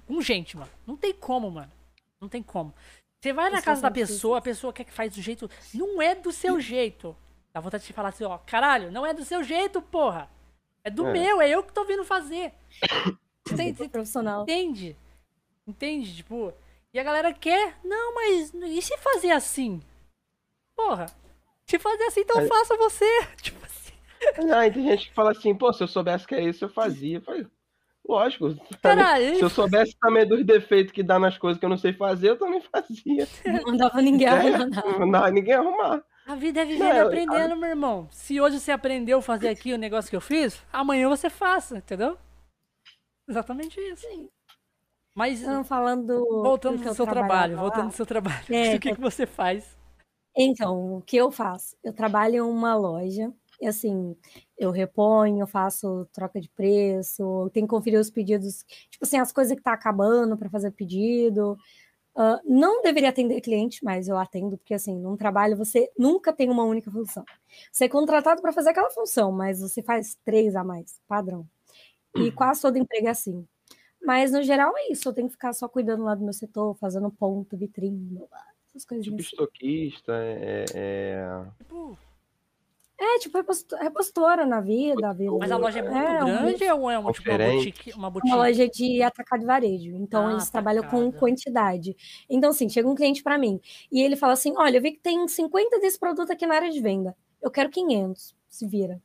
[0.05, 0.71] com gente, mano.
[0.85, 1.71] Não tem como, mano.
[2.19, 2.73] Não tem como.
[3.19, 5.49] Você vai na casa da pessoa, a pessoa quer que faz do jeito.
[5.73, 7.15] Não é do seu jeito.
[7.53, 10.29] Dá vontade de falar assim, ó, caralho, não é do seu jeito, porra.
[10.83, 11.11] É do é.
[11.11, 12.53] meu, é eu que tô vindo fazer.
[13.47, 14.43] Você, você profissional.
[14.43, 14.93] Entende?
[15.65, 16.17] Entende?
[16.17, 16.53] Tipo,
[16.93, 19.81] e a galera quer, não, mas e se fazer assim?
[20.75, 21.05] Porra,
[21.65, 22.47] se fazer assim, então é.
[22.47, 23.05] faça você.
[23.41, 23.93] Tipo assim.
[24.45, 27.17] Não, tem gente que fala assim, pô, se eu soubesse que é isso, eu fazia.
[27.17, 27.47] Eu falei,
[28.07, 28.55] Lógico.
[28.81, 29.35] Caralho.
[29.35, 32.29] Se eu soubesse também dos defeitos que dá nas coisas que eu não sei fazer,
[32.29, 33.27] eu também fazia.
[33.45, 34.69] Não mandava ninguém arrumar.
[34.85, 36.03] Não mandava ninguém arrumar.
[36.25, 38.07] A vida é vivendo e aprendendo, meu irmão.
[38.11, 41.77] Se hoje você aprendeu a fazer aqui o negócio que eu fiz, amanhã você faça,
[41.77, 42.17] entendeu?
[43.29, 44.07] Exatamente isso.
[44.07, 44.29] Sim.
[45.15, 48.45] Mas Não, falando voltando do seu trabalho, voltando do seu trabalho.
[48.49, 49.77] É, o que, que você faz?
[50.37, 51.75] Então, o que eu faço?
[51.83, 54.15] Eu trabalho em uma loja e assim,
[54.57, 59.55] eu reponho, faço troca de preço, tenho que conferir os pedidos, tipo assim, as coisas
[59.55, 61.57] que tá acabando para fazer pedido.
[62.15, 66.49] Uh, não deveria atender cliente, mas eu atendo, porque assim, num trabalho você nunca tem
[66.49, 67.23] uma única função.
[67.71, 71.47] Você é contratado para fazer aquela função, mas você faz três a mais, padrão.
[72.15, 72.31] E uhum.
[72.31, 73.45] quase todo emprego é assim.
[74.01, 76.75] Mas no geral é isso, eu tenho que ficar só cuidando lá do meu setor,
[76.77, 78.19] fazendo ponto, vitrine,
[78.69, 79.05] essas coisas.
[79.05, 81.45] Tipo estoquista, é, é...
[81.59, 81.97] Tipo,
[82.99, 83.37] é, tipo,
[83.79, 85.13] repostora na vida.
[85.13, 85.37] vida.
[85.39, 86.81] Mas a loja é muito é, grande um...
[86.81, 88.33] ou é uma, tipo, uma, boutique, uma boutique?
[88.33, 89.95] Uma loja de atacado e varejo.
[89.95, 91.95] Então, ah, eles trabalham com quantidade.
[92.27, 93.59] Então, assim, chega um cliente para mim
[93.91, 96.71] e ele fala assim: Olha, eu vi que tem 50 desse produto aqui na área
[96.71, 97.15] de venda.
[97.41, 98.35] Eu quero 500.
[98.49, 98.99] Se vira.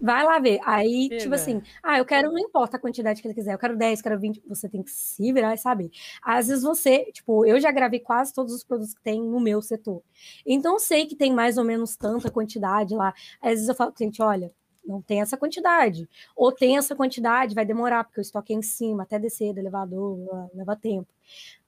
[0.00, 0.58] Vai lá ver.
[0.64, 1.18] Aí, Chega.
[1.18, 4.02] tipo assim, ah, eu quero, não importa a quantidade que ele quiser, eu quero 10,
[4.02, 5.90] quero 20, você tem que se virar e saber.
[6.22, 9.62] Às vezes você, tipo, eu já gravei quase todos os produtos que tem no meu
[9.62, 10.02] setor.
[10.44, 13.14] Então, sei que tem mais ou menos tanta quantidade lá.
[13.40, 14.52] Às vezes eu falo, cliente, olha,
[14.84, 16.08] não tem essa quantidade.
[16.34, 19.60] Ou tem essa quantidade, vai demorar, porque o estoque é em cima, até descer do
[19.60, 21.08] elevador, leva tempo.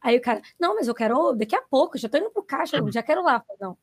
[0.01, 2.79] Aí o cara, não, mas eu quero daqui a pouco, já tô indo pro caixa,
[2.91, 3.45] já quero lá.
[3.61, 3.77] Não,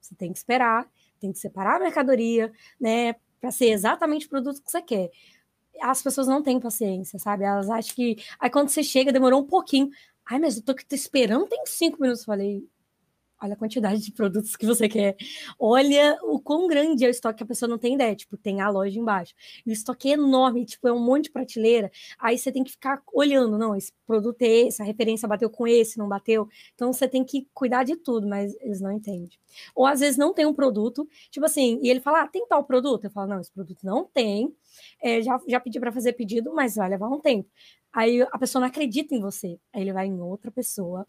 [0.00, 0.88] você tem que esperar,
[1.18, 5.10] tem que separar a mercadoria, né, para ser exatamente o produto que você quer.
[5.82, 7.44] As pessoas não têm paciência, sabe?
[7.44, 8.16] Elas acham que.
[8.40, 9.90] Aí quando você chega, demorou um pouquinho.
[10.24, 12.22] Ai, mas eu tô esperando, tem cinco minutos.
[12.22, 12.64] Eu falei,
[13.42, 15.16] olha a quantidade de produtos que você quer.
[15.58, 18.14] Olha o quão grande é o estoque que a pessoa não tem ideia.
[18.14, 19.34] Tipo, tem a loja embaixo.
[19.64, 21.90] E o estoque é enorme, tipo, é um monte de prateleira.
[22.18, 25.66] Aí você tem que ficar olhando, não, esse produto é esse, a referência bateu com
[25.66, 26.48] esse, não bateu.
[26.74, 29.30] Então você tem que cuidar de tudo, mas eles não entendem.
[29.74, 32.64] Ou às vezes não tem um produto, tipo assim, e ele fala, ah, tem tal
[32.64, 33.04] produto?
[33.04, 34.54] Eu falo, não, esse produto não tem.
[35.02, 37.48] É, já, já pedi para fazer pedido, mas vai levar um tempo.
[37.92, 39.58] Aí a pessoa não acredita em você.
[39.72, 41.06] Aí ele vai em outra pessoa,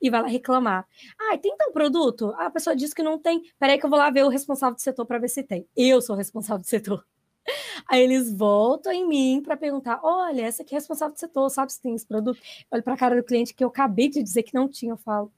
[0.00, 0.86] e vai lá reclamar.
[1.18, 2.32] Ah, tem tal produto?
[2.36, 3.42] Ah, a pessoa disse que não tem.
[3.58, 5.66] Peraí que eu vou lá ver o responsável do setor para ver se tem.
[5.76, 7.04] Eu sou o responsável do setor.
[7.88, 11.72] Aí eles voltam em mim para perguntar: olha, essa aqui é responsável do setor, sabe
[11.72, 12.40] se tem esse produto?
[12.70, 14.92] Olha para a cara do cliente que eu acabei de dizer que não tinha.
[14.92, 15.32] Eu falo: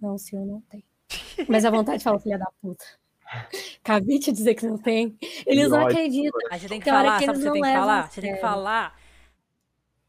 [0.00, 0.84] não, senhor, não tem.
[1.48, 2.84] Mas a vontade fala, filha da puta.
[3.82, 5.16] Acabei de dizer que não tem.
[5.46, 6.38] Eles não acreditam.
[6.50, 8.10] Aí você tem que falar, sabe que você tem que falar?
[8.10, 8.98] Você tem que falar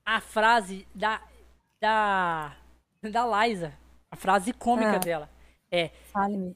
[0.05, 1.21] a frase da,
[1.81, 2.55] da
[3.11, 3.73] da Liza.
[4.09, 5.29] A frase cômica ah, dela.
[5.69, 5.91] É.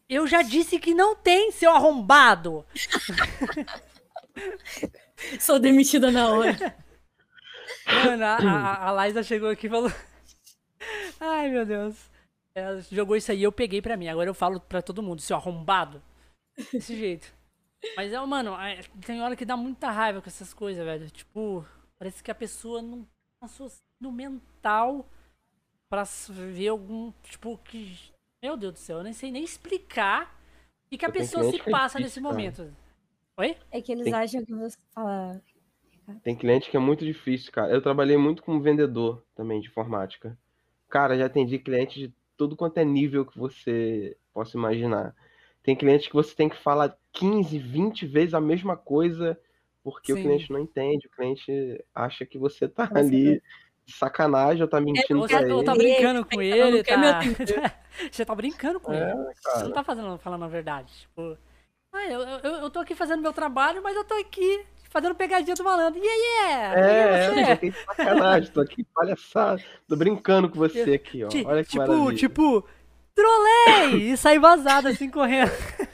[0.07, 2.65] Eu já disse que não tem, seu arrombado!
[5.39, 6.75] Sou demitida na hora.
[8.05, 9.91] Mano, a, a, Liza chegou aqui e falou.
[11.19, 12.09] Ai, meu Deus.
[12.55, 14.07] Ela jogou isso aí e eu peguei pra mim.
[14.07, 16.01] Agora eu falo pra todo mundo, seu arrombado.
[16.71, 17.33] Desse jeito.
[17.95, 18.55] Mas é, mano,
[19.05, 21.09] tem hora que dá muita raiva com essas coisas, velho.
[21.09, 21.65] Tipo,
[21.99, 23.07] parece que a pessoa não
[23.39, 25.09] passou no mental
[25.91, 27.97] para ver algum, tipo, que.
[28.41, 30.41] Meu Deus do céu, eu nem sei nem explicar
[30.85, 32.73] o que, a pessoa se passa nesse momento.
[33.37, 33.57] Oi?
[33.69, 34.13] É que eles Tem...
[34.13, 35.41] acham que você fala.
[36.23, 37.71] Tem cliente que é muito difícil, cara.
[37.71, 40.37] Eu trabalhei muito como vendedor também de informática.
[40.89, 45.13] Cara, já atendi cliente de tudo quanto é nível que você possa imaginar.
[45.61, 49.37] Tem cliente que você tem que falar 15, 20 vezes a mesma coisa
[49.83, 50.19] porque Sim.
[50.19, 53.41] o cliente não entende, o cliente acha que você tá ali
[53.91, 55.63] sacanagem, ou tá mentindo é, pra ele.
[55.63, 56.95] Tá brincando com ele, tá...
[58.11, 59.33] Você tá brincando com é, ele.
[59.43, 59.57] Cara.
[59.57, 60.91] Você não tá fazendo, falando a verdade.
[61.01, 61.37] Tipo,
[61.93, 65.55] ah, eu, eu, eu tô aqui fazendo meu trabalho, mas eu tô aqui fazendo pegadinha
[65.55, 65.99] do malandro.
[65.99, 66.79] Yeah, yeah!
[66.79, 69.63] É, é, tô sacanagem, tô aqui palhaçada.
[69.87, 71.29] Tô brincando com você aqui, ó.
[71.45, 72.17] Olha que tipo, maravilha.
[72.17, 72.65] Tipo,
[73.13, 74.11] trolei!
[74.11, 75.51] E saí vazado assim, correndo.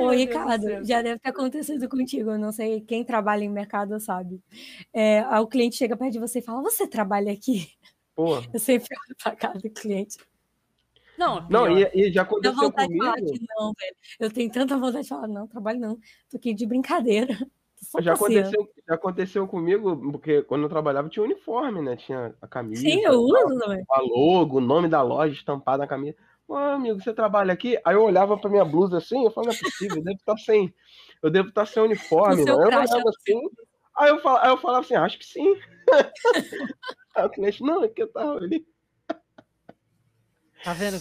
[0.00, 2.30] Ai, Ô, Ricardo, já deve ter acontecido contigo.
[2.30, 4.40] Eu não sei quem trabalha em mercado sabe.
[4.92, 7.70] É, o cliente chega perto de você e fala: Você trabalha aqui?
[8.14, 8.42] Porra.
[8.52, 10.18] Eu sempre olho pra cara do cliente.
[11.16, 13.04] Não, não e, e, já aconteceu comigo.
[13.04, 13.96] não, velho.
[14.18, 15.98] Eu tenho tanta vontade de falar: Não, trabalho não.
[16.30, 17.36] Tô aqui de brincadeira.
[18.00, 21.96] Já aconteceu, já aconteceu comigo, porque quando eu trabalhava tinha uniforme, né?
[21.96, 22.82] Tinha a camisa.
[22.82, 23.82] Sim, eu uso também.
[23.90, 26.14] A logo, o nome da loja estampado na camisa.
[26.50, 27.78] Ô, amigo, você trabalha aqui?
[27.84, 30.36] Aí eu olhava pra minha blusa assim, eu falava, não é possível, eu devo estar
[30.36, 30.74] sem.
[31.22, 32.60] Eu devo estar sem uniforme, não.
[32.60, 33.40] Eu olhava assim.
[33.96, 35.54] Aí eu, falava, aí eu falava assim, acho que sim.
[37.14, 38.66] aí o cliente, não, é que eu tava ali.
[40.62, 40.98] Tá vendo?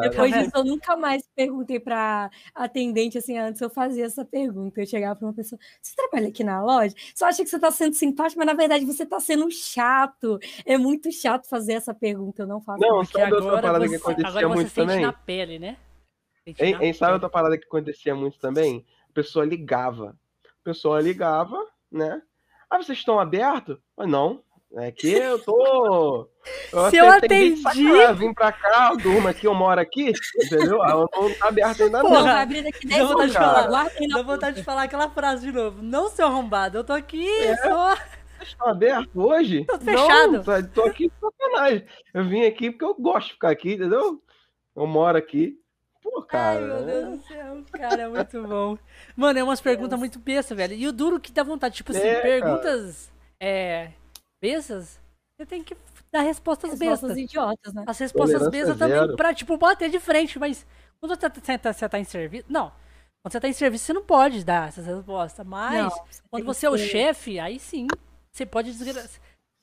[0.00, 3.36] Depois disso, eu nunca mais perguntei para atendente assim.
[3.36, 4.80] Antes eu fazia essa pergunta.
[4.80, 6.94] Eu chegava para uma pessoa: Você trabalha aqui na loja?
[7.14, 10.38] Só acha que você está sendo simpático, mas na verdade você está sendo chato.
[10.64, 12.42] É muito chato fazer essa pergunta.
[12.42, 12.80] Eu não faço.
[12.80, 15.00] Não, sabe outra parada você, que acontecia muito também?
[15.02, 15.76] na pele, né?
[16.46, 18.86] Em, em, sabe outra parada que acontecia muito também?
[19.10, 20.16] A pessoa ligava.
[20.44, 21.58] A pessoa ligava,
[21.90, 22.22] né?
[22.70, 23.76] Ah, vocês estão abertos?
[23.94, 24.42] Mas não,
[24.76, 26.28] é que eu tô.
[26.72, 27.62] Eu Se eu atendi.
[28.16, 30.12] Vim pra cá, eu durmo aqui, eu moro aqui,
[30.44, 30.78] entendeu?
[30.82, 32.22] Eu não tá aberto ainda Porra, não.
[32.24, 33.90] Vai abrir daqui 10 vontade de falar.
[34.08, 35.82] Dá vontade de falar aquela frase de novo.
[35.82, 37.56] Não, seu arrombado, eu tô aqui, é.
[37.56, 37.96] só.
[38.40, 39.64] Estão abertos hoje?
[39.66, 40.32] Tô fechado.
[40.32, 41.84] Não, tô, tô aqui sacanagem.
[42.12, 44.22] Eu vim aqui porque eu gosto de ficar aqui, entendeu?
[44.74, 45.58] Eu moro aqui.
[46.02, 46.58] Pô, cara.
[46.58, 48.76] Ai, meu Deus do céu, cara, é muito bom.
[49.14, 50.74] Mano, é umas perguntas muito bestas, velho.
[50.74, 53.12] E o duro que dá vontade, tipo assim, é, perguntas.
[53.38, 53.92] É,
[54.42, 55.00] bestas,
[55.36, 55.76] você tem que
[56.10, 57.16] dar respostas, respostas bestas.
[57.16, 57.84] idiotas, né?
[57.86, 60.66] As respostas bestas também pra, tipo, bater de frente, mas
[60.98, 62.46] quando você tá, você tá em serviço.
[62.48, 62.70] Não.
[63.22, 65.46] Quando você tá em serviço, você não pode dar essas respostas.
[65.46, 67.86] Mas, não, quando você é o chefe, aí sim,
[68.32, 69.08] você pode desgra...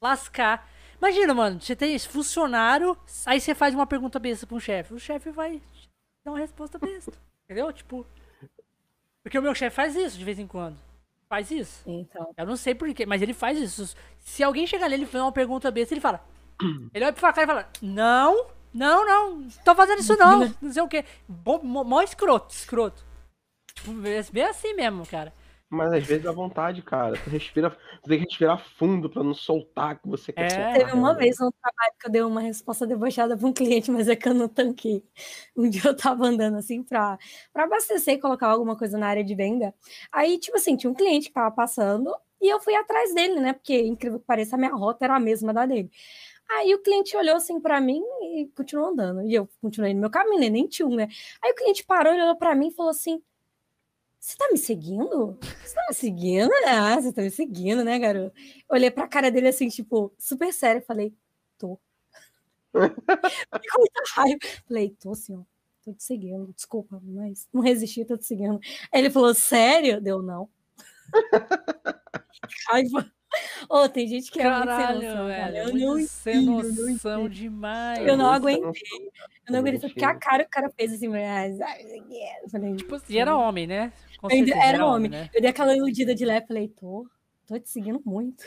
[0.01, 0.67] lascar.
[0.97, 4.93] Imagina, mano, você tem esse funcionário, aí você faz uma pergunta besta pra um chefe.
[4.93, 5.61] O chefe vai
[6.25, 7.11] dar uma resposta besta.
[7.43, 7.71] entendeu?
[7.73, 8.05] Tipo.
[9.23, 10.88] Porque o meu chefe faz isso de vez em quando.
[11.29, 11.83] Faz isso.
[11.85, 12.33] Então.
[12.35, 13.95] Eu não sei porquê, mas ele faz isso.
[14.17, 16.25] Se alguém chegar nele e fazer uma pergunta besta, ele fala.
[16.93, 20.53] Ele olha pra cara e fala: Não, não, não, tô fazendo isso não.
[20.61, 21.05] Não sei o quê.
[21.45, 23.05] Mó mó escroto, escroto.
[23.73, 25.33] Tipo, bem assim mesmo, cara.
[25.71, 27.15] Mas às vezes dá vontade, cara.
[27.19, 27.69] Tu respira,
[28.01, 30.49] tu tem que respirar fundo pra não soltar que você quer É.
[30.49, 30.73] soltar.
[30.79, 31.19] Teve uma né?
[31.19, 34.27] vez no trabalho que eu dei uma resposta debochada para um cliente, mas é que
[34.29, 35.03] eu não tanquei.
[35.55, 37.17] Um dia eu tava andando assim para
[37.53, 39.73] para abastecer e colocar alguma coisa na área de venda.
[40.11, 43.53] Aí, tipo assim, tinha um cliente que tava passando e eu fui atrás dele, né?
[43.53, 45.91] Porque, incrível que pareça, a minha rota era a mesma da dele.
[46.51, 49.21] Aí o cliente olhou assim para mim e continuou andando.
[49.27, 50.49] E eu continuei no meu caminho, né?
[50.49, 51.07] nem tinha um, né?
[51.43, 53.21] Aí o cliente parou, olhou para mim e falou assim:
[54.21, 55.37] Você tá me seguindo?
[55.63, 56.51] Você tá me seguindo?
[56.67, 58.33] Ah, você tá me seguindo, né, garoto?
[58.69, 61.13] Olhei pra cara dele assim, tipo, super sério, falei,
[61.57, 61.79] tô.
[63.53, 64.39] Fiquei muita raiva.
[64.67, 65.43] Falei, tô ó.
[65.83, 68.59] Tô te seguindo, desculpa, mas não resisti, tô te seguindo.
[68.93, 70.01] Aí ele falou, sério?
[70.01, 70.49] Deu não.
[72.69, 73.11] Raiva.
[73.69, 75.51] Ô, tem gente que é muito sem Caralho, noção, cara.
[75.51, 75.57] velho.
[75.57, 78.07] Eu muito não sem não noção demais.
[78.07, 78.81] Eu não aguentei.
[79.47, 81.59] Eu não aguentei, porque a cara o cara fez assim, mas...
[81.59, 83.93] eu falei, Tipo, e era homem, né?
[84.29, 85.09] Certeza, era homem.
[85.11, 85.29] né?
[85.33, 87.07] Eu dei aquela iludida de leve, falei, tô,
[87.47, 88.43] tô te seguindo muito.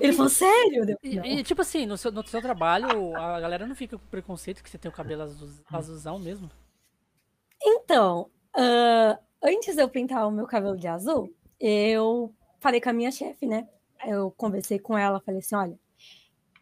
[0.00, 0.84] Ele falou, sério?
[0.90, 4.06] Eu, E, e, tipo assim, no seu, no seu trabalho, a galera não fica com
[4.06, 6.50] preconceito que você tem o cabelo azul, azulzão mesmo.
[7.62, 12.92] Então, ah, antes de eu pintar o meu cabelo de azul, eu falei com a
[12.92, 13.68] minha chefe, né?
[14.06, 15.78] Eu conversei com ela, falei assim, olha,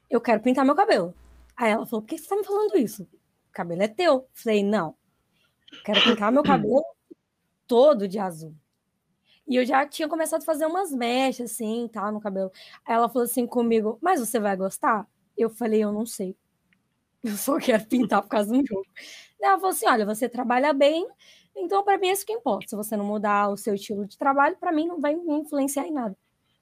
[0.08, 1.14] eu quero pintar meu cabelo.
[1.56, 3.02] Aí ela falou, por que você tá me falando isso?
[3.50, 4.28] O cabelo é teu.
[4.32, 4.94] Falei, não,
[5.72, 6.84] eu quero pintar meu cabelo
[7.66, 8.54] todo de azul.
[9.48, 12.50] E eu já tinha começado a fazer umas mechas, assim, tal, no cabelo.
[12.84, 15.06] Aí ela falou assim comigo, mas você vai gostar?
[15.36, 16.36] Eu falei, eu não sei.
[17.22, 18.86] Eu só quero pintar por causa de um jogo.
[19.40, 21.06] Ela falou assim, olha, você trabalha bem,
[21.56, 22.68] então para mim é isso que importa.
[22.68, 25.86] Se você não mudar o seu estilo de trabalho, para mim não vai me influenciar
[25.86, 26.16] em nada.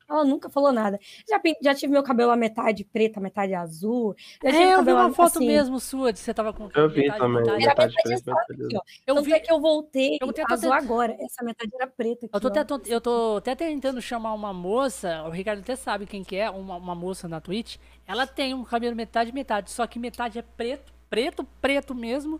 [0.06, 1.00] Ela nunca falou nada.
[1.26, 4.14] Já, já tive meu cabelo a metade preta, metade azul.
[4.42, 6.90] Já tive É, eu vi uma foto assim, mesmo sua, de você tava com Eu
[6.90, 7.42] vi metade, também.
[7.42, 7.66] metade.
[7.66, 8.80] Metade metade preta, aqui, ó.
[9.06, 11.16] Eu Tanto vi, é que eu voltei eu tento azul agora.
[11.18, 12.50] Essa metade era preta aqui, Eu tô, ó.
[12.50, 16.36] até, tô- eu tô até tentando chamar uma moça, o Ricardo até sabe quem que
[16.36, 17.76] é, uma, uma moça na Twitch.
[18.06, 22.38] Ela tem um cabelo metade metade, só que metade é preto, preto, preto mesmo,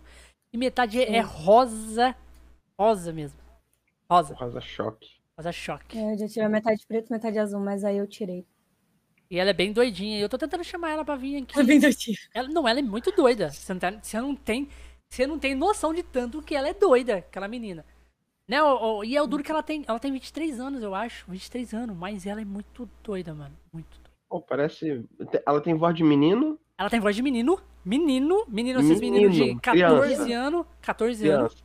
[0.53, 2.15] e metade é, é rosa,
[2.77, 3.39] rosa mesmo.
[4.09, 5.07] Rosa, Rosa choque.
[5.37, 5.97] rosa choque.
[5.97, 8.45] É, Eu já tive a metade preta, metade azul, mas aí eu tirei.
[9.29, 11.55] E ela é bem doidinha, e eu tô tentando chamar ela pra vir aqui.
[11.55, 12.17] Tá bem doidinho.
[12.33, 13.49] Ela, não, ela é muito doida.
[13.51, 14.69] Você não, tá- você não tem,
[15.09, 17.83] você não tem noção de tanto que ela é doida, aquela menina.
[18.47, 18.61] Né?
[18.61, 21.25] o- o- e é o duro que ela tem, ela tem 23 anos, eu acho,
[21.27, 24.11] 23 anos, mas ela é muito doida, mano, muito doida.
[24.29, 25.03] Pô, parece.
[25.47, 27.59] Ela tem voz de menino, Ela tem voz de menino.
[27.83, 28.45] Menino.
[28.47, 30.33] Menino, esses meninos de Menino, 14 criança.
[30.47, 30.65] anos.
[30.81, 31.63] 14 anos.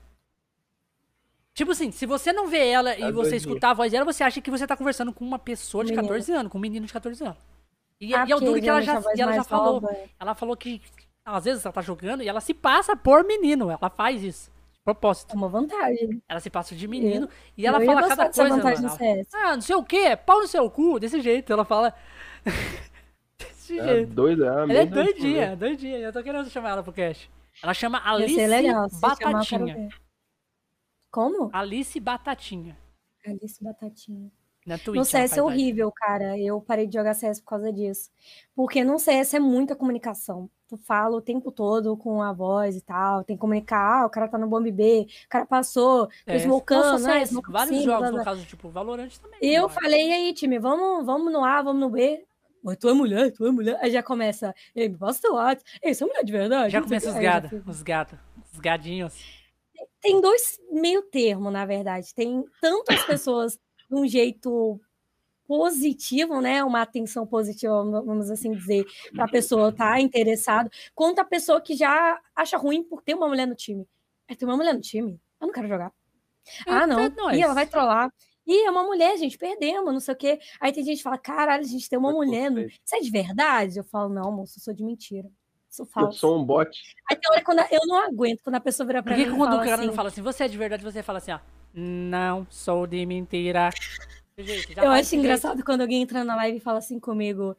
[1.61, 3.37] Tipo assim, se você não vê ela e É você doidinha.
[3.37, 6.09] escutar a voz dela, você acha que você tá conversando com uma pessoa de Menino.
[6.09, 7.37] 14 anos, com um menino de 14 anos.
[8.01, 9.74] E, Ah, e é o duro que ela já, e ela já falou.
[9.74, 10.81] nova é- Ela falou que
[11.23, 13.70] às vezes ela tá jogando e ela se passa por menino.
[13.70, 14.51] Ela faz isso.
[14.73, 15.32] De propósito.
[15.35, 16.23] É uma vantagem.
[16.27, 17.28] Ela se passa de menino
[17.59, 18.49] e ela eu fala cada coisa.
[18.57, 18.97] vantagem Mano.
[18.97, 19.28] CS.
[19.35, 21.53] Ah, não sei o que, pau no seu cu, desse jeito.
[21.53, 21.93] Ela fala.
[23.39, 24.15] desse É jeito.
[24.15, 25.57] doida, é Ela é doidinha.
[25.57, 25.99] doidinha.
[25.99, 27.31] Eu tô querendo chamar ela pro cast.
[27.62, 28.85] Ela chama Alice legal.
[28.91, 29.89] Eu Batatinha.
[31.11, 31.51] Como?
[31.53, 32.77] Alice Batatinha.
[33.27, 34.31] Alice Batatinha.
[34.66, 34.97] Na Twitch.
[34.97, 36.39] No CS é horrível, cara.
[36.39, 38.11] Eu parei de jogar CS por causa disso.
[38.55, 40.51] Porque no CS é muita comunicação.
[40.69, 43.24] Tu fala o tempo todo com a voz e tal.
[43.24, 44.03] Tem que comunicar.
[44.03, 45.07] Ah, o cara tá no bomb B.
[45.24, 46.07] O cara passou.
[46.07, 47.19] Tô É, smocando, nossa, né?
[47.20, 48.24] CS, Smoke vários sim, jogos, blá, no blá.
[48.24, 49.39] caso, tipo, Valorant também.
[49.43, 49.81] Eu agora.
[49.81, 52.24] falei, e aí, time, vamos, vamos no A, vamos no B.
[52.62, 53.78] Mas tu é mulher, tu é mulher.
[53.81, 55.65] Aí já começa, ei, me passa teu WhatsApp.
[55.82, 56.70] Ei, você é mulher de verdade?
[56.73, 58.19] Já começa os fica- os gatos,
[58.53, 59.40] os gadinhos.
[60.01, 62.14] Tem dois meio termo, na verdade.
[62.14, 63.59] Tem tanto as pessoas
[63.89, 64.81] de um jeito
[65.47, 66.62] positivo, né?
[66.62, 71.60] Uma atenção positiva, vamos assim dizer, para a pessoa estar tá interessada, quanto a pessoa
[71.60, 73.85] que já acha ruim por ter uma mulher no time.
[74.28, 75.20] É, tem uma mulher no time?
[75.40, 75.93] Eu não quero jogar.
[76.66, 77.01] Ah, não.
[77.01, 77.36] É nóis.
[77.36, 78.12] Ih, ela vai trollar.
[78.47, 80.39] Ih, é uma mulher, gente, perdemos, não sei o quê.
[80.60, 82.51] Aí tem gente que fala, caralho, a gente tem uma mulher.
[82.51, 82.60] No...
[82.60, 83.78] Isso é de verdade?
[83.78, 85.28] Eu falo, não, moço, eu sou de mentira.
[85.70, 86.18] Sou Eu falso.
[86.18, 86.68] sou um bot.
[87.09, 89.34] Aí tem hora quando eu não aguento, quando a pessoa vira pra Por que, mim
[89.34, 91.32] e quando o cara assim, não fala assim, você é de verdade, você fala assim,
[91.32, 91.38] ó.
[91.72, 93.70] Não sou de mentira.
[94.36, 95.22] Já Eu acho jeito.
[95.24, 97.56] engraçado quando alguém entra na live e fala assim comigo: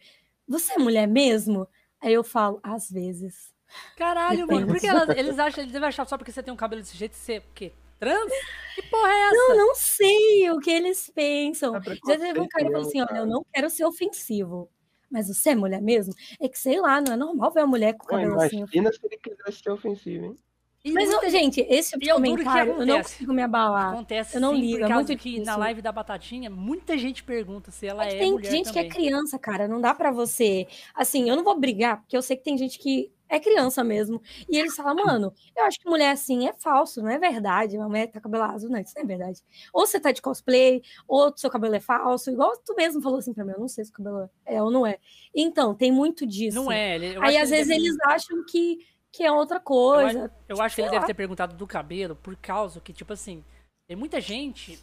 [0.48, 1.68] Você é mulher mesmo?
[2.02, 3.54] Aí eu falo, às vezes.
[3.96, 4.68] Caralho, mano.
[4.68, 6.98] Por que elas- eles acham, eles devem achar só porque você tem um cabelo desse
[6.98, 7.72] jeito, você, o quê?
[8.00, 8.32] Trans?
[8.76, 9.36] Que porra é essa?
[9.52, 11.76] Eu não sei o que eles pensam.
[11.76, 14.70] É Já teve um cara que falou mesmo, assim: Olha, eu não quero ser ofensivo.
[15.12, 16.14] Mas você é mulher mesmo?
[16.40, 18.58] É que sei lá, não é normal ver uma mulher com cabelo assim.
[18.60, 20.36] imagina se ele quisesse ser ofensivo, hein?
[20.84, 21.30] E Mas, muita...
[21.30, 23.94] gente, esse tipo comentário, eu não consigo me abalar.
[23.94, 27.70] Acontece eu não sim, ligo, é muito que na live da Batatinha, muita gente pergunta
[27.70, 28.90] se ela é, é tem mulher gente também.
[28.90, 30.68] que é criança, cara, não dá para você...
[30.96, 34.22] Assim, eu não vou brigar, porque eu sei que tem gente que é criança mesmo.
[34.50, 37.78] E eles falam, mano, eu acho que mulher assim é falso, não é verdade.
[37.78, 39.40] Uma mulher tá cabelo azul, não, isso não é verdade.
[39.74, 43.34] Ou você tá de cosplay, ou seu cabelo é falso, igual tu mesmo falou assim
[43.34, 45.00] pra mim, eu não sei se o cabelo é ou não é.
[45.34, 46.62] Então, tem muito disso.
[46.62, 46.98] Não é.
[47.22, 47.80] Aí, às vezes, deve...
[47.80, 50.20] eles acham que, que é outra coisa.
[50.20, 50.96] Eu acho, eu acho que ele lá.
[50.96, 53.46] deve ter perguntado do cabelo, por causa que, tipo assim,
[53.88, 54.78] tem muita gente,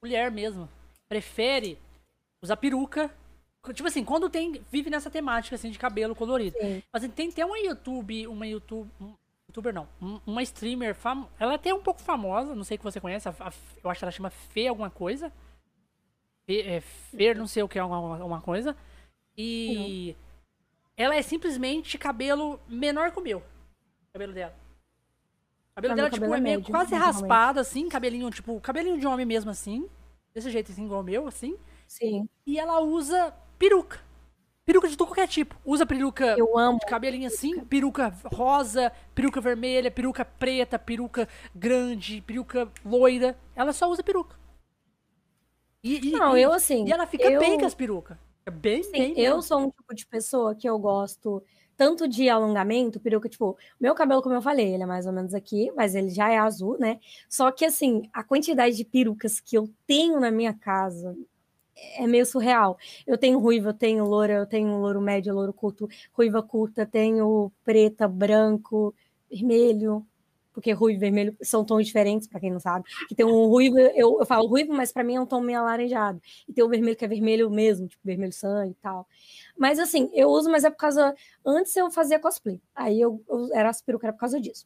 [0.00, 0.68] mulher mesmo,
[1.08, 1.76] prefere
[2.40, 3.10] usar peruca
[3.72, 4.60] Tipo assim, quando tem.
[4.70, 6.56] Vive nessa temática assim de cabelo colorido.
[6.58, 6.82] Sim.
[6.92, 8.26] Mas assim, tem até uma YouTube.
[8.26, 8.90] Uma YouTube.
[9.00, 9.14] Um,
[9.48, 9.88] youtuber não.
[10.26, 10.94] uma streamer.
[10.94, 12.54] Fam, ela é até um pouco famosa.
[12.54, 13.28] Não sei que você conhece.
[13.28, 15.32] A, a, eu acho que ela chama Fê alguma coisa.
[16.44, 18.76] Fê, é, Fer, não sei o que é alguma, alguma coisa.
[19.36, 20.14] E.
[20.96, 23.42] Ela é simplesmente cabelo menor que o meu.
[24.12, 24.54] Cabelo dela.
[25.72, 29.06] O cabelo dela, tipo, cabelo é meio médio, quase raspado, assim, cabelinho, tipo, cabelinho de
[29.06, 29.88] homem mesmo, assim.
[30.32, 31.58] Desse jeito, assim, igual o meu, assim.
[31.88, 32.28] Sim.
[32.46, 34.00] E ela usa peruca.
[34.64, 35.54] Peruca de todo qualquer tipo.
[35.64, 36.78] Usa peruca Eu amo.
[36.78, 43.36] de cabelinho assim, peruca rosa, peruca vermelha, peruca preta, peruca grande, peruca loira.
[43.54, 44.36] Ela só usa peruca.
[45.82, 46.86] E, e não, eu assim.
[46.86, 47.38] E ela fica eu...
[47.38, 48.16] bem com as perucas.
[48.46, 49.20] É bem, Sim, bem.
[49.20, 51.42] Eu sou um tipo de pessoa que eu gosto
[51.76, 55.34] tanto de alongamento, peruca, tipo, meu cabelo, como eu falei, ele é mais ou menos
[55.34, 57.00] aqui, mas ele já é azul, né?
[57.28, 61.16] Só que, assim, a quantidade de perucas que eu tenho na minha casa,
[61.76, 62.78] é meio surreal.
[63.06, 67.52] Eu tenho ruiva, eu tenho loura, eu tenho louro médio, louro curto, ruiva curta, tenho
[67.64, 68.94] preta, branco,
[69.30, 70.06] vermelho,
[70.54, 72.84] porque ruivo e vermelho são tons diferentes, para quem não sabe.
[73.08, 75.58] Que tem um ruivo, eu, eu falo ruivo, mas para mim é um tom meio
[75.58, 76.20] alaranjado.
[76.48, 79.06] E tem o vermelho que é vermelho mesmo, tipo vermelho sangue e tal.
[79.58, 81.14] Mas assim, eu uso, mas é por causa.
[81.44, 82.60] Antes eu fazia cosplay.
[82.74, 84.64] Aí eu, eu era as perucas, era por causa disso.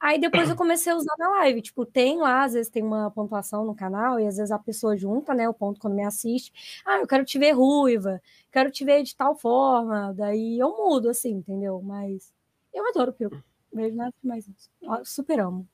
[0.00, 1.62] Aí depois eu comecei a usar na live.
[1.62, 4.96] Tipo, tem lá, às vezes tem uma pontuação no canal, e às vezes a pessoa
[4.96, 6.52] junta, né, o ponto quando me assiste.
[6.84, 8.20] Ah, eu quero te ver ruiva,
[8.50, 10.12] quero te ver de tal forma.
[10.14, 11.80] Daí eu mudo, assim, entendeu?
[11.82, 12.32] Mas
[12.72, 13.44] eu adoro peruca.
[13.72, 14.70] Vejo nada mais isso.
[15.04, 15.66] super amo.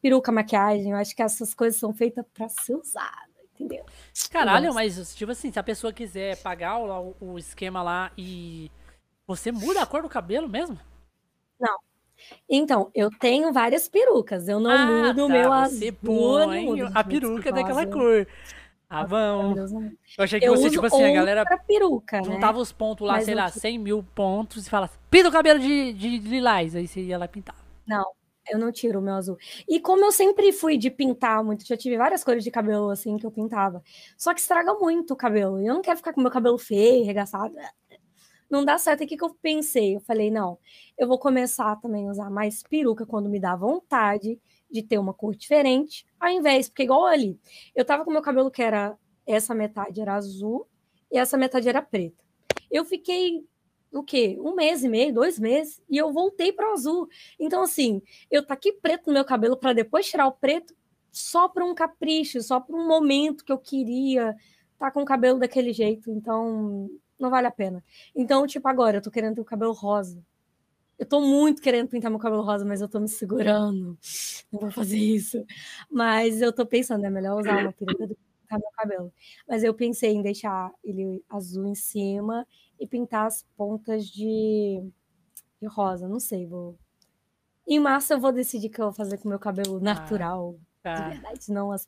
[0.00, 3.30] Peruca, maquiagem, eu acho que essas coisas são feitas para ser usadas.
[3.54, 3.84] Entendeu?
[4.30, 8.70] Caralho, mas tipo assim, se a pessoa quiser pagar o, o esquema lá e
[9.26, 10.78] você muda a cor do cabelo mesmo?
[11.60, 11.78] Não,
[12.48, 14.48] então, eu tenho várias perucas.
[14.48, 15.92] Eu não ah, mudo o tá, meu azul.
[16.04, 18.26] Põe mudo, a peruca daquela cor.
[18.88, 19.54] Ah, bom.
[20.18, 22.62] Eu achei que eu você, tipo assim, a galera peruca, juntava né?
[22.62, 25.92] os pontos lá, Mas sei lá, 100 mil pontos e falava, pinta o cabelo de,
[25.92, 26.74] de, de lilás.
[26.74, 27.54] Aí você ia lá pintar.
[27.86, 28.04] Não,
[28.50, 29.36] eu não tiro o meu azul.
[29.68, 33.16] E como eu sempre fui de pintar muito, já tive várias cores de cabelo assim
[33.16, 33.80] que eu pintava.
[34.18, 35.60] Só que estraga muito o cabelo.
[35.60, 37.54] Eu não quero ficar com meu cabelo feio, regaçado
[38.50, 39.02] não dá certo.
[39.02, 39.96] E o que, que eu pensei?
[39.96, 40.58] Eu falei, não,
[40.98, 44.40] eu vou começar também a usar mais peruca quando me dá vontade
[44.70, 47.38] de ter uma cor diferente, ao invés, porque igual ali,
[47.74, 48.96] eu tava com meu cabelo que era,
[49.26, 50.66] essa metade era azul
[51.10, 52.22] e essa metade era preta.
[52.70, 53.44] Eu fiquei
[53.92, 54.38] o quê?
[54.40, 57.08] Um mês e meio, dois meses, e eu voltei para o azul.
[57.38, 58.00] Então, assim,
[58.30, 60.74] eu aqui preto no meu cabelo para depois tirar o preto
[61.10, 64.36] só para um capricho, só para um momento que eu queria
[64.80, 66.10] tá com o cabelo daquele jeito.
[66.10, 66.88] Então,
[67.20, 67.84] não vale a pena.
[68.14, 70.24] Então, tipo, agora eu tô querendo ter o cabelo rosa.
[70.98, 73.98] Eu tô muito querendo pintar meu cabelo rosa, mas eu tô me segurando.
[74.52, 75.44] Não vou fazer isso.
[75.90, 79.12] Mas eu tô pensando, é melhor usar uma peruca do que pintar meu cabelo.
[79.48, 82.46] Mas eu pensei em deixar ele azul em cima
[82.78, 84.82] e pintar as pontas de,
[85.60, 86.08] de rosa.
[86.08, 86.78] Não sei, vou.
[87.66, 90.58] Em março eu vou decidir o que eu vou fazer com meu cabelo ah, natural.
[90.58, 90.94] Ah, tá.
[90.94, 91.86] De verdade, não as.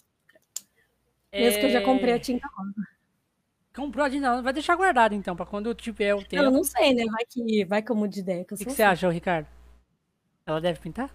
[1.32, 1.60] Mesmo é...
[1.60, 2.91] que eu já comprei a tinta rosa.
[3.74, 6.42] Comprou de não, vai deixar guardado então, pra quando eu tiver o tempo.
[6.42, 7.04] Eu não sei, né?
[7.06, 8.42] Vai que, vai que eu mude de ideia.
[8.42, 9.46] O que, que, você acha, Ricardo?
[10.44, 11.14] Ela deve pintar?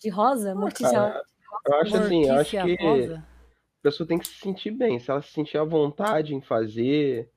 [0.00, 0.50] De rosa?
[0.50, 1.24] Ah, Mortícia.
[1.66, 3.18] eu acho assim, eu acho que rosa?
[3.18, 4.98] a pessoa tem que se sentir bem.
[4.98, 7.30] Se ela se sentir à vontade em fazer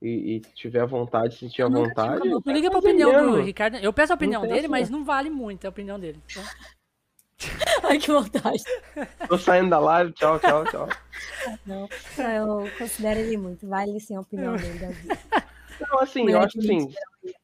[0.00, 2.28] e, e tiver a vontade, sentir a vontade.
[2.28, 3.32] Não liga pra opinião mesmo.
[3.32, 3.76] do Ricardo.
[3.78, 6.20] Eu peço a opinião dele, mas não vale muito a opinião dele.
[6.30, 6.42] Então...
[7.82, 8.62] Ai, que vontade.
[9.28, 10.88] Tô saindo da live, tchau, tchau, tchau.
[11.66, 11.88] Não,
[12.18, 15.18] eu considero ele muito, vale sim a opinião dele da vida.
[15.80, 16.92] Não, assim, eu acho assim,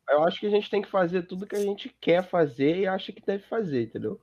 [0.09, 2.87] eu acho que a gente tem que fazer tudo que a gente quer fazer e
[2.87, 4.21] acha que deve fazer, entendeu?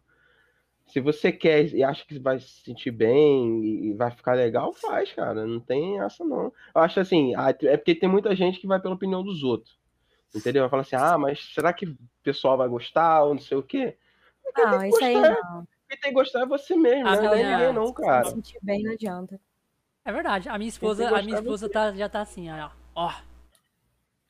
[0.88, 5.12] Se você quer e acha que vai se sentir bem e vai ficar legal, faz,
[5.12, 5.46] cara.
[5.46, 6.46] Não tem essa, não.
[6.74, 9.78] Eu acho assim, é porque tem muita gente que vai pela opinião dos outros.
[10.34, 10.64] Entendeu?
[10.64, 13.64] Vai falar assim, ah, mas será que o pessoal vai gostar ou não sei o
[13.64, 13.98] quê?
[14.56, 15.68] Não, isso aí não.
[15.90, 18.26] Quem tem que gostar é você mesmo, ah, não é ninguém não, cara.
[18.26, 19.40] Se sentir bem não adianta.
[20.04, 20.50] É verdade.
[20.50, 22.70] A minha esposa, a minha esposa tá, já tá assim, ó.
[22.96, 23.14] ó.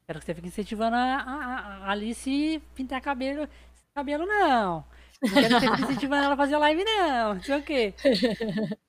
[0.06, 3.48] Quero que você fique incentivando a, a, a Alice pintar cabelo.
[3.94, 4.86] Cabelo não.
[5.22, 7.34] Não quero ter incentivando ela a fazer live, não.
[7.36, 7.94] Não sei o quê.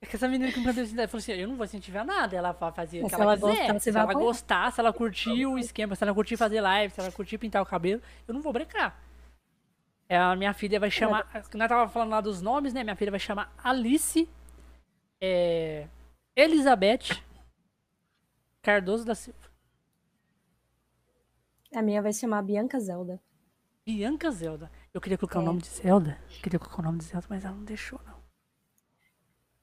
[0.01, 2.35] É que essa menina que me plantou falou assim: eu não vou incentivar nada.
[2.35, 3.73] Ela fazia o que ela, ela quiser.
[3.73, 4.25] Gostar, se ela apoiar.
[4.25, 7.61] gostar, se ela curtir o esquema, se ela curtir fazer live, se ela curtir pintar
[7.61, 8.99] o cabelo, eu não vou brincar.
[10.09, 11.29] É, a minha filha vai chamar.
[11.53, 12.83] Nós tava falando lá dos nomes, né?
[12.83, 14.27] Minha filha vai chamar Alice.
[15.21, 15.87] É,
[16.35, 17.21] Elizabeth
[18.63, 19.37] Cardoso da Silva.
[21.75, 23.21] A minha vai chamar Bianca Zelda.
[23.85, 24.71] Bianca Zelda.
[24.91, 25.41] Eu queria colocar é.
[25.43, 26.17] o nome de Zelda.
[26.35, 28.17] Eu queria colocar o nome de Zelda, mas ela não deixou, não.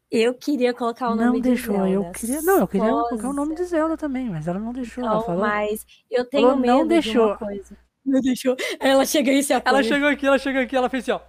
[0.08, 1.74] Eu queria colocar o nome não deixou.
[1.74, 2.08] de Zelda.
[2.08, 5.02] Eu queria, não, eu queria colocar o nome de Zelda também, mas ela não deixou.
[5.02, 7.12] Não, ela falou, mas eu tenho falou, medo não deixou.
[7.12, 7.85] de uma coisa.
[8.06, 8.54] Não deixou.
[8.78, 9.74] Ela chegou e se apoia.
[9.74, 11.20] Ela chegou aqui, ela chegou aqui, ela fez assim, ó.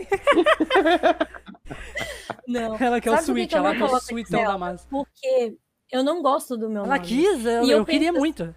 [2.48, 2.74] não.
[2.76, 4.86] Ela quer o switch, ela quer o switchão da massa.
[4.88, 5.58] Porque
[5.92, 6.98] eu não gosto do meu ela nome.
[6.98, 8.54] Ela quis, eu, eu, eu queria muito.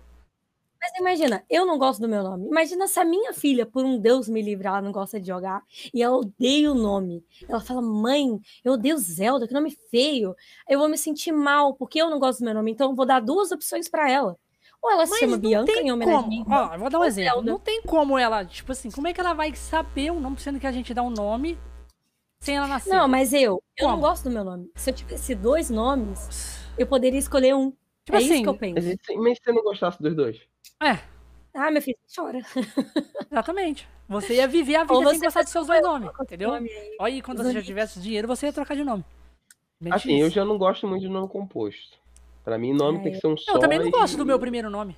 [0.84, 2.46] Mas imagina, eu não gosto do meu nome.
[2.46, 5.64] Imagina se a minha filha, por um Deus me livre, ela não gosta de jogar
[5.94, 7.24] e ela odeia o nome.
[7.48, 10.36] Ela fala, mãe, eu odeio Zelda, que nome feio.
[10.68, 12.72] Eu vou me sentir mal porque eu não gosto do meu nome.
[12.72, 14.38] Então eu vou dar duas opções para ela.
[14.84, 16.54] Ou ela se chama Bianca em homenagem como.
[16.54, 17.36] Ó, vou dar um exemplo.
[17.36, 17.52] Zelda.
[17.52, 20.60] Não tem como ela, tipo assim, como é que ela vai saber o nome, sendo
[20.60, 21.58] que a gente dá um nome
[22.42, 22.90] sem ela nascer?
[22.90, 24.70] Não, mas eu, eu não gosto do meu nome.
[24.76, 27.72] Se eu tivesse dois nomes, eu poderia escolher um.
[28.04, 28.98] Tipo é assim, isso que eu penso.
[29.16, 30.42] Mas se você não gostasse dos dois?
[30.82, 31.00] É.
[31.54, 32.40] Ah, meu filho, chora.
[33.32, 33.88] Exatamente.
[34.10, 36.50] Você ia viver a vida sem gostar dos seus dois nomes, entendeu?
[36.50, 36.70] Olha
[37.00, 39.06] aí, quando você já tivesse dinheiro, você ia trocar de nome.
[39.92, 42.03] assim, eu já não gosto muito de nome composto.
[42.44, 43.02] Pra mim, nome é.
[43.04, 43.54] tem que ser um só.
[43.54, 44.98] Eu também não gosto do meu primeiro nome.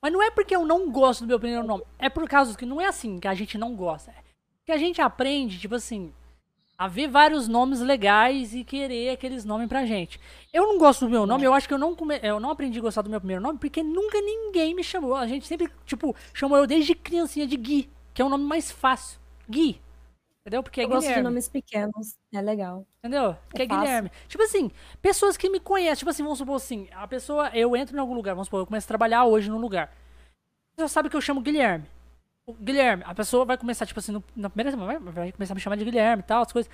[0.00, 1.84] Mas não é porque eu não gosto do meu primeiro nome.
[1.98, 4.10] É por causa que não é assim que a gente não gosta.
[4.10, 4.22] É
[4.64, 6.12] que a gente aprende, tipo assim,
[6.76, 10.20] a ver vários nomes legais e querer aqueles nomes pra gente.
[10.52, 12.18] Eu não gosto do meu nome, eu acho que eu não, come...
[12.22, 15.14] eu não aprendi a gostar do meu primeiro nome porque nunca ninguém me chamou.
[15.14, 18.70] A gente sempre, tipo, chamou eu desde criancinha de Gui, que é o nome mais
[18.70, 19.20] fácil.
[19.48, 19.80] Gui.
[20.40, 20.62] Entendeu?
[20.62, 21.06] Porque é eu Guilherme.
[21.06, 22.84] gosto de nomes pequenos, é legal.
[23.04, 23.36] Entendeu?
[23.52, 24.10] É, é Guilherme.
[24.28, 24.70] Tipo assim,
[25.00, 28.14] pessoas que me conhecem, tipo assim, vamos supor assim, a pessoa, eu entro em algum
[28.14, 29.92] lugar, vamos supor, eu começo a trabalhar hoje num lugar.
[30.72, 31.84] A pessoa sabe que eu chamo Guilherme.
[32.60, 35.60] Guilherme, a pessoa vai começar, tipo assim, no, na primeira semana, vai, começar a me
[35.60, 36.70] chamar de Guilherme e tal, as coisas.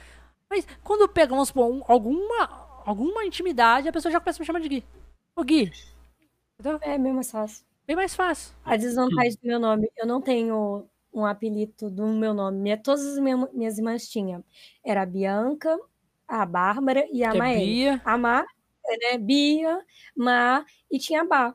[0.51, 4.47] Mas quando pega, vamos supor, um, alguma, alguma intimidade, a pessoa já começa a me
[4.47, 4.85] chamar de Gui.
[5.35, 5.73] Ô Gui.
[6.61, 6.79] Entendeu?
[6.83, 7.65] É bem mais fácil.
[7.87, 8.55] Bem mais fácil.
[8.67, 12.59] A desvantagem do meu nome, eu não tenho um apelido do meu nome.
[12.59, 14.45] Minha, todas as minhas, minhas irmãs tinham.
[14.85, 15.79] Era Bianca,
[16.29, 17.57] a Bárbara e a Maé.
[17.57, 18.03] Bia.
[18.05, 18.45] A Má,
[19.01, 19.19] né?
[19.19, 19.81] Bia,
[20.15, 21.55] Má e tinha a Bá.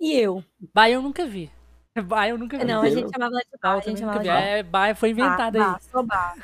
[0.00, 0.44] E eu.
[0.72, 1.50] Bá eu nunca vi.
[2.06, 2.64] Bá eu nunca vi.
[2.64, 3.72] Não, a gente chamava ela de Bá.
[3.72, 4.40] A gente chamava de Bá.
[4.40, 5.80] É, Bá foi inventada aí.
[5.92, 6.36] Bá, Bá.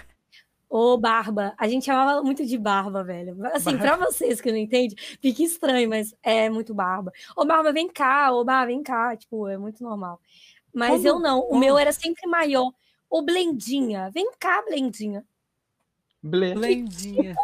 [0.68, 1.54] Ô, Barba.
[1.56, 3.36] A gente chamava muito de Barba, velho.
[3.52, 3.98] Assim, barba.
[3.98, 7.12] pra vocês que não entendem, fica estranho, mas é muito Barba.
[7.36, 8.32] Ô, Barba, vem cá.
[8.32, 9.16] Ô, Barba, vem cá.
[9.16, 10.20] Tipo, é muito normal.
[10.72, 11.06] Mas Como?
[11.06, 11.38] eu não.
[11.38, 11.60] O Como?
[11.60, 12.72] meu era sempre maior.
[13.08, 14.10] Ô, Blendinha.
[14.12, 15.24] Vem cá, Blendinha.
[16.24, 16.54] Ble.
[16.54, 17.34] Blendinha.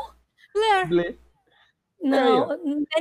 [0.55, 0.87] Ble.
[0.89, 1.19] Ble.
[2.03, 2.49] Não,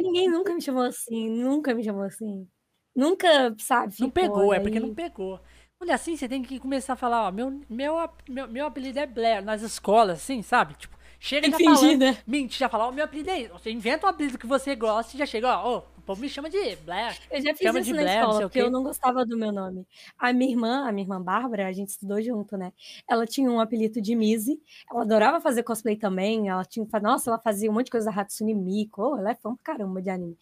[0.01, 1.29] ninguém nunca me chamou assim.
[1.29, 2.45] Nunca me chamou assim.
[2.93, 3.95] Nunca, sabe?
[3.97, 4.59] Não pegou, aí...
[4.59, 5.39] é porque não pegou.
[5.79, 7.95] Olha, assim, você tem que começar a falar, ó, meu, meu,
[8.27, 10.73] meu, meu apelido é Blair, nas escolas, assim, sabe?
[10.73, 12.17] Tipo, chega e já fingir, falando, né?
[12.25, 13.53] Mente, já falar, ó, meu apelido é isso.
[13.53, 16.29] Você inventa um apelido que você gosta e já chega, ó, ó o povo me
[16.29, 17.15] chama de Blair.
[17.29, 19.85] Eu já fiz chama isso na Blair, escola, porque eu não gostava do meu nome.
[20.17, 22.73] A minha irmã, a minha irmã Bárbara, a gente estudou junto, né?
[23.07, 24.59] Ela tinha um apelido de Mizzy,
[24.89, 28.21] ela adorava fazer cosplay também, ela tinha, nossa, ela fazia um monte de coisa da
[28.21, 30.37] Hatsune Miku, oh, ela é fã pra caramba de anime.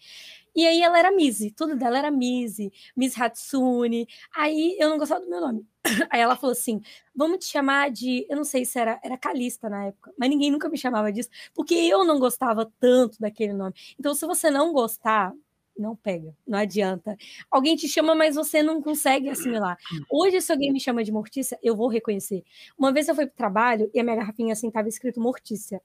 [0.57, 4.07] E aí ela era Mizzy, tudo dela era Mizzy, Miss Hatsune.
[4.35, 5.63] Aí eu não gostava do meu nome.
[6.09, 6.81] Aí ela falou assim:
[7.15, 8.25] vamos te chamar de.
[8.27, 11.29] Eu não sei se era, era Calista na época, mas ninguém nunca me chamava disso,
[11.53, 13.75] porque eu não gostava tanto daquele nome.
[13.99, 15.31] Então, se você não gostar,
[15.77, 17.15] não pega, não adianta.
[17.51, 19.77] Alguém te chama, mas você não consegue assimilar.
[20.09, 22.43] Hoje, se alguém me chama de Mortícia, eu vou reconhecer.
[22.75, 25.79] Uma vez eu fui para o trabalho e a minha garrafinha assim estava escrito Mortícia.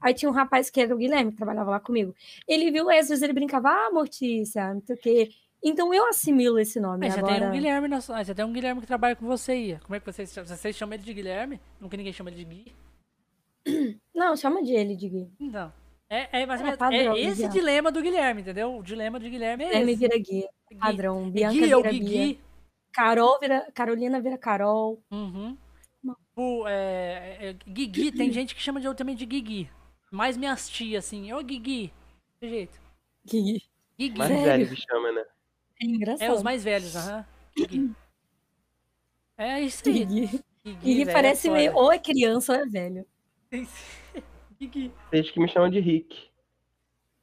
[0.00, 2.14] Aí tinha um rapaz que era o Guilherme, que trabalhava lá comigo.
[2.46, 5.28] Ele viu, às vezes ele brincava, ah, Mortícia, não sei o quê.
[5.62, 7.06] Então eu assimilo esse nome.
[7.06, 7.32] Mas agora...
[7.32, 7.96] já tem um Guilherme, na...
[7.96, 9.78] ah, já tem um Guilherme que trabalha com você aí.
[9.82, 11.58] Como é que vocês, vocês chamam ele de Guilherme?
[11.80, 12.72] Nunca ninguém chama ele de Gui?
[14.14, 15.32] Não, chama de ele de Gui.
[15.40, 15.72] Então.
[16.10, 18.76] É, é, mas é, padrão, é esse dilema do Guilherme, entendeu?
[18.76, 20.00] O dilema do Guilherme é Guilherme esse.
[20.00, 20.48] vira Gui,
[20.78, 21.30] padrão.
[21.30, 22.40] Bianca Gui, vira Gui.
[22.92, 23.66] Carol vira...
[23.74, 25.02] Carolina vira Carol.
[25.10, 25.56] Uhum.
[26.36, 29.70] O, é, é, Guigui, tem gente que chama de, também de Guigui.
[30.10, 31.32] Mais minhas tias, assim.
[31.32, 31.92] Ô, Guigui.
[32.40, 32.80] De jeito.
[33.24, 33.62] Guigui.
[33.98, 34.18] Guigui.
[34.18, 35.24] Mais velho que chama, né?
[35.80, 36.28] É engraçado.
[36.28, 37.24] É, os mais velhos, aham.
[37.56, 37.94] Guigui.
[39.38, 40.04] É isso aí.
[40.04, 40.40] Guigui.
[40.64, 41.74] Guigui parece meio...
[41.76, 43.06] Ou é criança ou é velho.
[43.50, 46.30] Tem gente que me chama de Rick.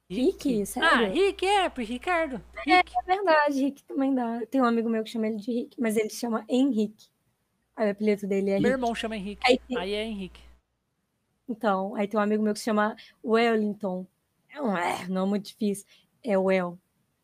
[0.08, 0.66] Rick?
[0.66, 0.88] Sério?
[0.88, 2.42] Ah, Rick é, por Ricardo.
[2.66, 2.92] É, Rick.
[2.94, 4.40] É, é verdade, Rick também dá.
[4.46, 7.11] Tem um amigo meu que chama ele de Rick, mas ele chama Henrique.
[7.76, 8.62] Aí o apelido dele é Henrique.
[8.62, 9.42] Meu irmão chama Henrique.
[9.46, 9.78] Aí, tem...
[9.78, 10.40] aí, é Henrique.
[11.48, 14.06] Então, aí tem um amigo meu que se chama Wellington.
[14.50, 15.86] É um é, não é muito difícil.
[16.22, 16.78] É o El.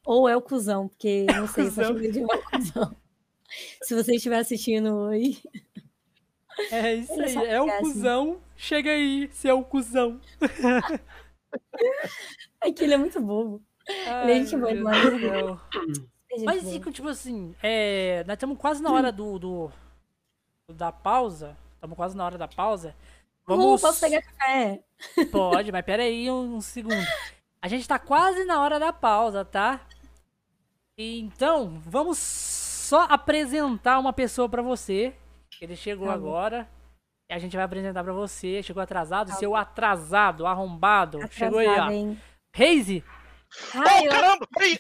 [0.05, 2.97] Ou é o cuzão, porque não sei se eu de uma cuzão.
[3.83, 5.39] Se você estiver assistindo aí.
[6.71, 7.79] É isso aí, é o assim.
[7.79, 8.43] cuzão.
[8.55, 10.21] Chega aí, seu cuzão.
[12.61, 13.63] É que ele é muito bobo.
[14.07, 15.05] Ai, ele é gente boa demais.
[16.45, 19.73] Mas, tipo assim, é, nós estamos quase na hora do, do,
[20.75, 21.57] da pausa.
[21.75, 22.95] Estamos quase na hora da pausa.
[23.47, 23.81] Vamos...
[23.81, 24.83] Uh, posso pegar café?
[25.33, 27.07] Pode, mas pera aí um, um segundo.
[27.61, 29.81] A gente tá quase na hora da pausa, tá?
[30.97, 35.15] Então, vamos só apresentar uma pessoa para você.
[35.61, 36.69] Ele chegou tá agora.
[37.31, 38.63] E a gente vai apresentar para você.
[38.63, 41.19] Chegou atrasado, tá seu atrasado, arrombado.
[41.19, 41.91] Atrasado, chegou aí, ó.
[41.91, 42.21] Hein?
[42.53, 43.05] Reise.
[43.75, 44.11] Ai, oh, eu...
[44.11, 44.47] caramba!
[44.53, 44.79] Peraí!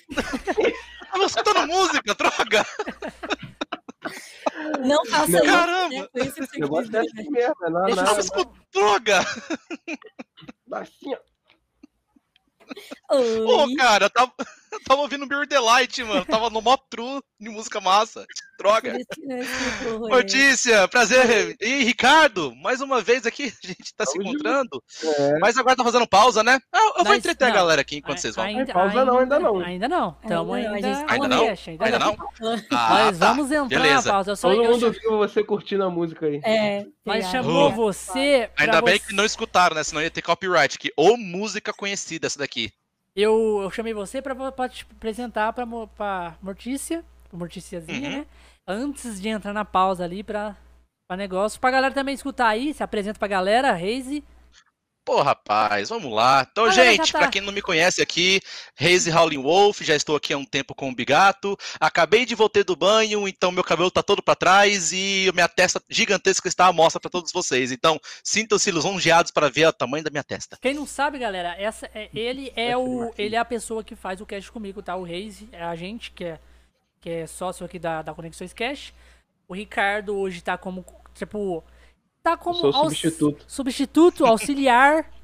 [1.10, 2.66] Tava escutando música, droga!
[4.81, 5.43] Não faça isso.
[5.45, 5.89] Caramba!
[5.89, 6.09] Né?
[6.13, 6.99] Foi isso que você quis dizer.
[6.99, 8.55] Assim mesmo, é não, Deixa não, não.
[8.73, 9.21] droga!
[13.11, 13.19] Ó.
[13.45, 14.33] Pô, cara, eu tava,
[14.79, 16.25] eu tava ouvindo Beer Delight, mano.
[16.25, 18.25] Tava no mó true de música massa.
[18.59, 18.97] Droga.
[20.09, 21.57] Notícia, prazer.
[21.61, 24.83] E Ricardo, mais uma vez aqui, a gente tá se encontrando.
[25.03, 25.39] É.
[25.39, 26.59] Mas agora tá fazendo pausa, né?
[26.73, 27.53] Eu, eu vou entreter não.
[27.53, 28.45] a galera aqui enquanto vocês vão.
[28.45, 29.61] Ainda, pausa não, ainda não.
[29.61, 30.13] Ainda não.
[30.27, 31.43] Tamo ainda, ainda, ainda não.
[31.49, 32.17] Ainda, ainda não.
[32.71, 33.27] Ah, Mas tá.
[33.29, 34.07] vamos entrar Beleza.
[34.07, 34.31] na pausa.
[34.33, 36.41] Eu só, Todo eu mundo viu você curtindo a música aí.
[36.45, 36.87] É.
[37.05, 38.51] Mas chamou você.
[38.57, 39.07] Ainda bem você...
[39.07, 39.85] que não escutaram, né?
[39.85, 40.91] Senão ia ter copyright aqui.
[40.97, 42.73] Ou música conhecida essa daqui.
[43.20, 48.16] Eu, eu chamei você pra, pra te apresentar pra, pra Mortícia, pra Morticiazinha, uhum.
[48.19, 48.27] né?
[48.65, 50.57] Antes de entrar na pausa ali pra,
[51.09, 51.61] pra negócio.
[51.61, 54.23] Pra galera também escutar aí, se apresenta pra galera, Reise.
[55.09, 56.47] Pô, rapaz, vamos lá.
[56.53, 57.21] Então, ah, gente, tá.
[57.21, 58.43] para quem não me conhece aqui,
[58.75, 61.57] Reise Howling Wolf, já estou aqui há um tempo com o Bigato.
[61.81, 65.83] Acabei de voltar do banho, então meu cabelo tá todo para trás e minha testa
[65.89, 67.73] gigantesca está à mostra para todos vocês.
[67.73, 70.59] Então, sintam-se lisonjeados para ver o tamanho da minha testa.
[70.61, 74.21] Quem não sabe, galera, essa é, ele é o ele é a pessoa que faz
[74.21, 74.95] o cast comigo, tá?
[74.95, 76.39] O Reise é a gente que é
[77.01, 78.93] que é sócio aqui da da Conexões Cash.
[79.49, 81.65] O Ricardo hoje tá como tipo
[82.23, 83.45] tá como sou substituto.
[83.47, 85.11] substituto, auxiliar.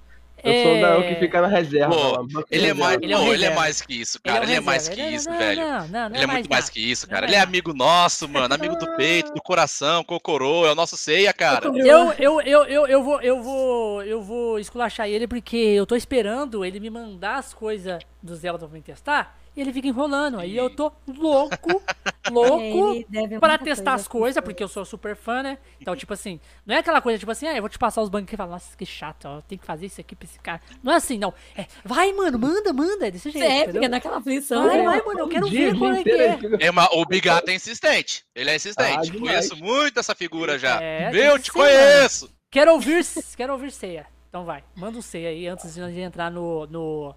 [0.44, 0.62] Eu é...
[0.62, 1.94] sou da, o que fica na reserva.
[1.94, 4.44] Pô, ele, é mais, ele, é ele, é mais que isso, cara.
[4.44, 5.62] Ele é, ele é mais que isso, não, velho.
[5.62, 7.24] Não, não, ele é, muito mais que isso, cara.
[7.24, 8.54] Ele é amigo nosso, mano.
[8.54, 10.66] Amigo do peito, do coração, cocorô.
[10.66, 11.66] É o nosso ceia, cara.
[11.66, 15.96] Eu, eu, eu, eu, eu, vou, eu, vou, eu vou esculachar ele porque eu tô
[15.96, 20.38] esperando ele me mandar as coisas do Zelda pra me testar e ele fica enrolando.
[20.38, 21.82] Aí eu tô louco,
[22.30, 23.04] louco
[23.40, 25.58] para testar coisa as coisas, porque eu sou super fã, né?
[25.80, 28.08] Então, tipo assim, não é aquela coisa, tipo assim, ah, eu vou te passar os
[28.08, 30.60] bancos e falar, nossa, que chato, ó, tem que fazer isso aqui pra esse cara.
[30.82, 31.32] Não é assim, não.
[31.56, 33.46] É, vai, mano, manda, manda, é desse jeito.
[33.46, 34.66] É, fica naquela aflição.
[34.66, 34.84] Vai, né?
[34.84, 36.38] vai, mano, eu quero ver qual é que é.
[36.60, 38.24] é mas o Bigato é insistente.
[38.34, 39.10] Ele é insistente.
[39.10, 40.80] Ah, Conheço muito essa figura já.
[40.82, 42.24] É, Meu, te ser, conheço.
[42.26, 42.36] Mano.
[42.50, 43.04] Quero ouvir,
[43.36, 44.06] quero ouvir ceia.
[44.28, 47.14] Então vai, manda o um ceia aí antes de entrar no, no,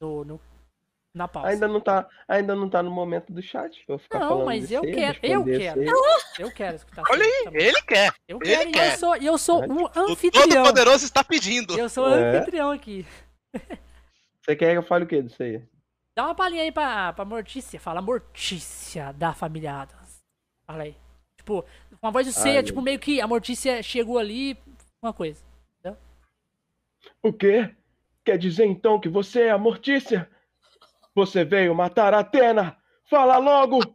[0.00, 0.40] no, no
[1.16, 1.48] na pausa.
[1.48, 3.82] Ainda não tá, ainda não tá no momento do chat.
[3.88, 5.82] Vou ficar não, falando mas eu quero, eu quero.
[6.38, 7.04] Eu quero escutar.
[7.10, 8.12] Olha aí, ele quer.
[8.28, 8.92] Eu quero ele quer.
[8.92, 10.44] eu sou, eu sou um anfitrião.
[10.44, 11.78] O Todo Poderoso está pedindo.
[11.78, 12.36] Eu sou é.
[12.36, 13.06] anfitrião aqui.
[14.42, 15.62] Você quer que eu fale o que disso aí?
[16.14, 17.80] Dá uma palhinha aí pra, pra Mortícia.
[17.80, 20.22] Fala Mortícia da família Adams.
[20.66, 20.94] Fala aí.
[21.38, 21.64] Tipo,
[22.02, 24.56] uma voz do ceia, tipo, meio que a Mortícia chegou ali,
[25.02, 25.42] uma coisa.
[25.80, 25.98] Entendeu?
[27.22, 27.74] O quê?
[28.22, 30.28] Quer dizer então que você é a Mortícia?
[31.16, 32.76] Você veio matar a Atena!
[33.08, 33.80] Fala logo!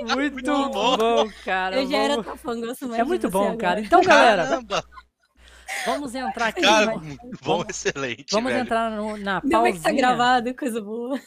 [0.00, 0.96] muito, muito bom.
[0.96, 1.30] bom.
[1.44, 1.76] cara.
[1.76, 2.98] Eu já era tafangoso, mas.
[2.98, 3.78] É muito bom, cara.
[3.78, 4.44] Então, galera.
[4.44, 4.84] Caramba.
[5.86, 6.62] Vamos entrar aqui.
[6.62, 8.32] Cara, muito bom, excelente.
[8.32, 8.64] Vamos velho.
[8.64, 9.60] entrar no, na pausa.
[9.60, 11.20] Vai ficar gravado, coisa boa.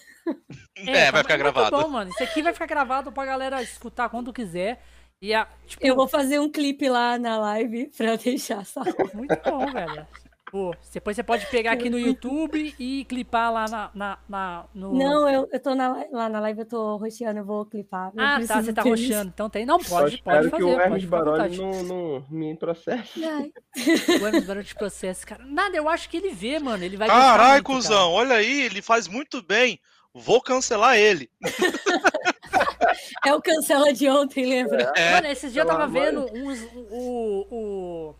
[0.75, 1.77] É, é vai ficar gravado.
[1.77, 2.11] bom, mano.
[2.11, 4.83] Isso aqui vai ficar gravado pra galera escutar quando quiser.
[5.21, 5.85] E a, tipo...
[5.85, 8.93] Eu vou fazer um clipe lá na live pra deixar, sabe?
[9.13, 10.05] Muito bom, velho.
[10.51, 14.93] Pô, depois você pode pegar aqui no YouTube e clipar lá na, na, na no...
[14.93, 18.11] Não, eu, eu tô na, lá na live, eu tô roxeando, eu vou clipar.
[18.13, 19.31] Eu ah, tá, você tá roxando.
[19.33, 19.65] Então tem.
[19.65, 20.51] Não, pode, pode fazer.
[20.51, 23.21] que o Hermes Baroli não, não me processe.
[23.23, 25.45] o Hermes Baroli te processa, cara.
[25.45, 26.83] Nada, eu acho que ele vê, mano.
[26.83, 28.09] Ele vai Caralho, cuzão, cara.
[28.09, 29.79] olha aí, ele faz muito bem.
[30.13, 31.29] Vou cancelar ele.
[33.25, 34.91] é o cancela de ontem, lembra?
[34.97, 35.13] É.
[35.13, 38.15] Mano, esses dias eu tava vendo uns, o, o,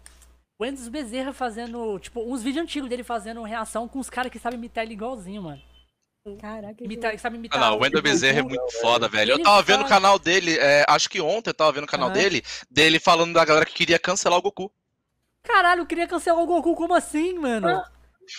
[0.88, 4.58] o Bezerra fazendo, tipo, uns vídeos antigos dele fazendo reação com os caras que sabem
[4.58, 5.62] imitar ele igualzinho, mano.
[6.40, 7.60] Caraca, imitar, sabe imitar.
[7.60, 9.32] Ah, não, o Wendel Bezerra é muito foda, velho.
[9.32, 12.10] Eu tava vendo o canal dele, é, acho que ontem eu tava vendo o canal
[12.10, 12.14] uhum.
[12.14, 14.72] dele, dele falando da galera que queria cancelar o Goku.
[15.42, 17.68] Caralho, eu queria cancelar o Goku, como assim, mano?
[17.70, 17.92] Ah,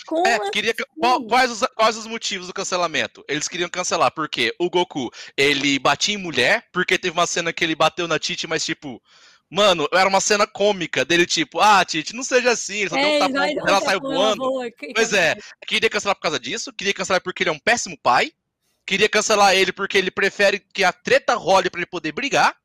[0.07, 3.23] Como É, queria, qual- quais, os, quais os motivos do cancelamento?
[3.27, 7.65] Eles queriam cancelar porque o Goku, ele batia em mulher, porque teve uma cena que
[7.65, 9.01] ele bateu na Titi, mas tipo,
[9.49, 13.19] mano, era uma cena cômica dele, tipo, ah, Titi, não seja assim, só deu um
[13.19, 14.43] tapão, ela saiu voando.
[14.95, 15.35] Pois é,
[15.67, 18.31] queria cancelar por causa disso, queria cancelar porque ele é um péssimo pai,
[18.85, 22.55] queria cancelar ele porque ele prefere que a treta role pra ele poder brigar.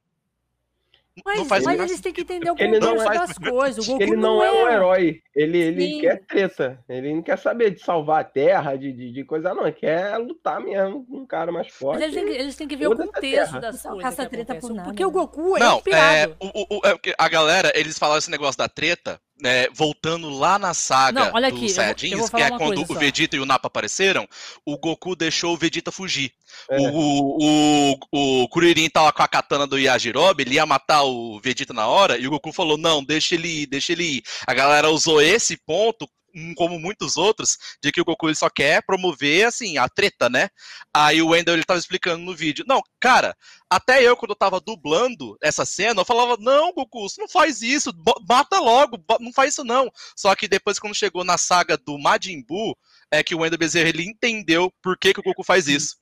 [1.25, 1.93] Mas, não faz mas graça.
[1.93, 3.89] eles têm que entender o Ele não contexto faz- das coisas.
[3.89, 5.21] O Goku Ele não é um herói.
[5.35, 6.01] Ele, ele Sim.
[6.01, 6.85] quer treta.
[6.89, 9.63] Ele não quer saber de salvar a terra, de, de, de coisa, não.
[9.65, 12.03] Ele quer lutar mesmo com um cara mais Mas forte.
[12.03, 14.03] eles têm, que, eles têm que ver o a contexto das coisas.
[14.03, 15.11] caça treta por nada, Porque o?
[15.11, 16.37] Goku é Não, é, inspirado.
[16.41, 20.59] o, o- o- é a galera, eles falaram esse negócio da treta, né, voltando lá
[20.59, 22.95] na saga Não, olha aqui, Saiyajins, que é quando o só.
[22.95, 24.29] Vegeta e o Nappa apareceram,
[24.65, 26.33] o Goku deixou o Vegeta fugir.
[26.71, 26.77] É.
[26.79, 31.73] O, o, o Kuririn tava com a katana do Yajirobe, ele ia matar o Vegeta
[31.73, 34.23] na hora, e o Goku falou, não, deixa ele ir, deixa ele ir.
[34.47, 36.09] A galera usou esse ponto,
[36.57, 40.49] como muitos outros, de que o Goku ele só quer promover, assim, a treta, né?
[40.93, 42.65] Aí o Wendell, ele tava explicando no vídeo.
[42.67, 43.37] Não, cara,
[43.71, 47.63] até eu, quando eu tava dublando essa cena, eu falava, não, Goku, você não faz
[47.63, 47.93] isso,
[48.29, 49.91] mata logo, não faz isso não.
[50.17, 52.77] Só que depois, quando chegou na saga do Majin Buu,
[53.11, 55.97] é que o Wendell Bezerra, ele entendeu por que, que o Goku faz isso.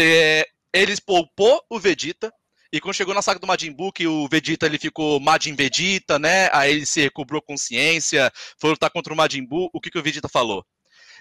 [0.00, 2.32] É, ele poupou o Vegeta,
[2.72, 6.18] e quando chegou na saga do Majin Buu, que o Vegeta ele ficou Majin Vegeta,
[6.18, 6.50] né?
[6.52, 9.70] Aí ele se recobrou consciência, foi lutar contra o Majin Buu.
[9.72, 10.64] O que, que o Vegeta falou?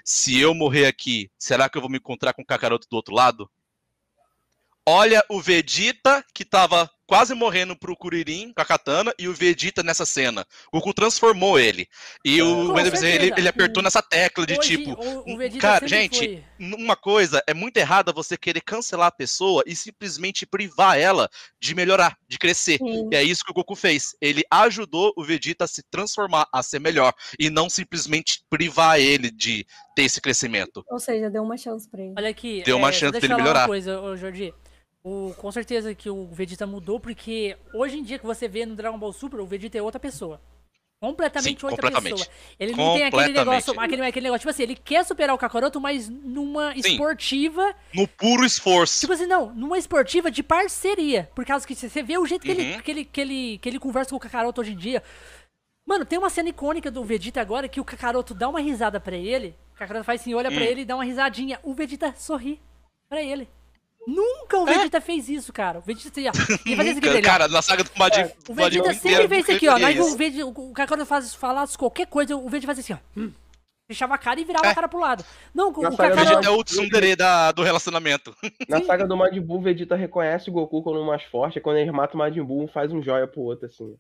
[0.04, 3.16] Se eu morrer aqui, será que eu vou me encontrar com o Kakaroto do outro
[3.16, 3.50] lado?
[4.86, 9.82] Olha o Vegeta que tava quase morrendo pro Kuririn com a katana e o Vegeta
[9.82, 10.46] nessa cena.
[10.72, 11.88] O Goku transformou ele.
[12.24, 16.18] E o Bezerra, ele, ele apertou nessa tecla de Hoje, tipo, o, o cara, gente,
[16.20, 21.30] foi- uma coisa é muito errada você querer cancelar a pessoa e simplesmente privar ela
[21.60, 22.78] de melhorar, de crescer.
[22.78, 23.10] Sim.
[23.12, 24.16] E é isso que o Goku fez.
[24.22, 27.14] Ele ajudou o Vegeta a se transformar, a ser melhor.
[27.40, 29.66] E não simplesmente privar ele de
[29.96, 30.84] ter esse crescimento.
[30.90, 32.14] Ou seja, deu uma chance pra ele.
[32.18, 32.64] Olha aqui.
[32.64, 33.62] Deu uma é, chance dele melhorar.
[33.62, 34.54] Uma coisa, ô, Jordi.
[35.04, 38.76] O, com certeza que o Vegeta mudou, porque hoje em dia que você vê no
[38.76, 40.42] Dragon Ball Super, o Vegeta é outra pessoa.
[41.00, 42.26] Completamente Sim, outra completamente.
[42.26, 42.36] pessoa.
[42.60, 45.80] Ele não tem aquele negócio, aquele, aquele negócio, tipo assim, ele quer superar o Kakaroto,
[45.80, 46.80] mas numa Sim.
[46.80, 47.76] esportiva.
[47.94, 49.00] No puro esforço.
[49.02, 51.30] Tipo assim, não, numa esportiva de parceria.
[51.36, 52.82] Por causa que você vê o jeito que, ele, Uhum.
[52.82, 55.04] que, ele, que, ele, que ele conversa com o Kakaroto hoje em dia.
[55.86, 59.16] Mano, tem uma cena icônica do Vegeta agora que o Kakaroto dá uma risada pra
[59.16, 59.56] ele.
[59.76, 60.66] O Kakaroto faz assim, olha pra Hum.
[60.66, 61.60] ele e dá uma risadinha.
[61.64, 62.60] O Vegeta sorri
[63.08, 63.48] pra ele.
[64.08, 64.74] Nunca o É?
[64.74, 65.80] Vegeta fez isso, cara.
[65.80, 67.18] O Vegeta ia, fazer isso aqui pra Nunca, ele.
[67.18, 67.22] ó.
[67.30, 69.78] cara, na saga do Majin o Majin Vegeta sempre inteiro, fez isso aqui, ó.
[69.78, 70.18] Mas o, isso.
[70.18, 73.20] Vegeta, o Kakaroto faz, falasse qualquer coisa, o Vegeta fazia assim, ó.
[73.20, 73.32] Hum.
[73.90, 74.72] Fechava a cara e virava É.
[74.72, 75.24] a cara pro lado.
[75.54, 75.98] Não, o Na o O.
[75.98, 78.36] Vegeta é o tsundere da, do relacionamento.
[78.68, 81.58] Na saga do Majin Buu, Vegeta reconhece o Goku como mais forte.
[81.58, 83.96] e Quando eles matam o Majin Buu, um faz um joia pro outro, assim.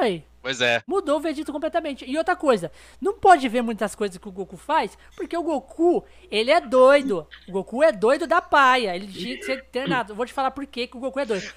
[0.00, 0.82] Ué, Pois é.
[0.86, 2.04] Mudou o Vegeta completamente.
[2.04, 6.04] E outra coisa, não pode ver muitas coisas que o Goku faz, porque o Goku,
[6.30, 7.26] ele é doido.
[7.48, 8.94] O Goku é doido da paia.
[8.94, 10.12] Ele tinha que ser treinado.
[10.12, 11.50] Eu vou te falar por que que o Goku é doido.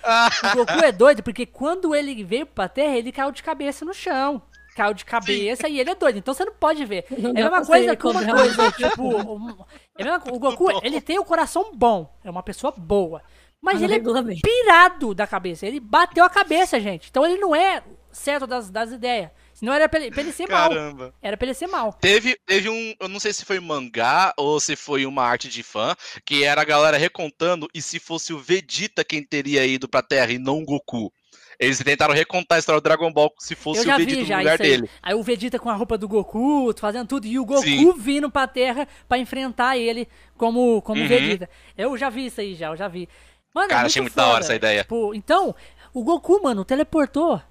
[0.53, 3.93] O Goku é doido porque quando ele veio pra Terra, ele caiu de cabeça no
[3.93, 4.41] chão.
[4.73, 6.19] Caiu de cabeça e ele é doido.
[6.19, 7.03] Então você não pode ver.
[7.17, 9.03] Não é a mesma coisa que uma coisa, tipo.
[9.03, 9.65] um-
[9.97, 12.09] é mesma o Goku, ele tem o coração bom.
[12.23, 13.21] É uma pessoa boa.
[13.61, 15.65] Mas Não ele é pirado da cabeça.
[15.65, 17.09] Ele bateu a cabeça, gente.
[17.09, 19.29] Então ele não é certo das, das ideias.
[19.53, 20.69] Senão era pra ele, pra ele ser mal.
[20.69, 21.13] Caramba.
[21.21, 21.93] Era pra ele ser mal.
[21.93, 25.63] Teve, teve um, eu não sei se foi mangá ou se foi uma arte de
[25.63, 30.01] fã, que era a galera recontando e se fosse o Vegeta quem teria ido pra
[30.03, 31.11] Terra e não o Goku.
[31.59, 34.29] Eles tentaram recontar a história do Dragon Ball se fosse Eu já o Vegeta vi
[34.31, 34.57] no lugar aí.
[34.69, 34.89] dele.
[35.01, 37.91] Aí o Vegeta com a roupa do Goku, fazendo tudo, e o Goku Sim.
[37.97, 40.07] vindo pra Terra pra enfrentar ele
[40.37, 41.07] como, como Uhum.
[41.07, 41.49] Vegeta.
[41.75, 43.09] Eu já vi isso aí já, eu já vi.
[43.55, 44.45] Mano, é Cara, achei muito da hora foda.
[44.45, 44.83] essa ideia.
[44.83, 45.55] Tipo, então,
[45.95, 47.41] o Goku, mano, teleportou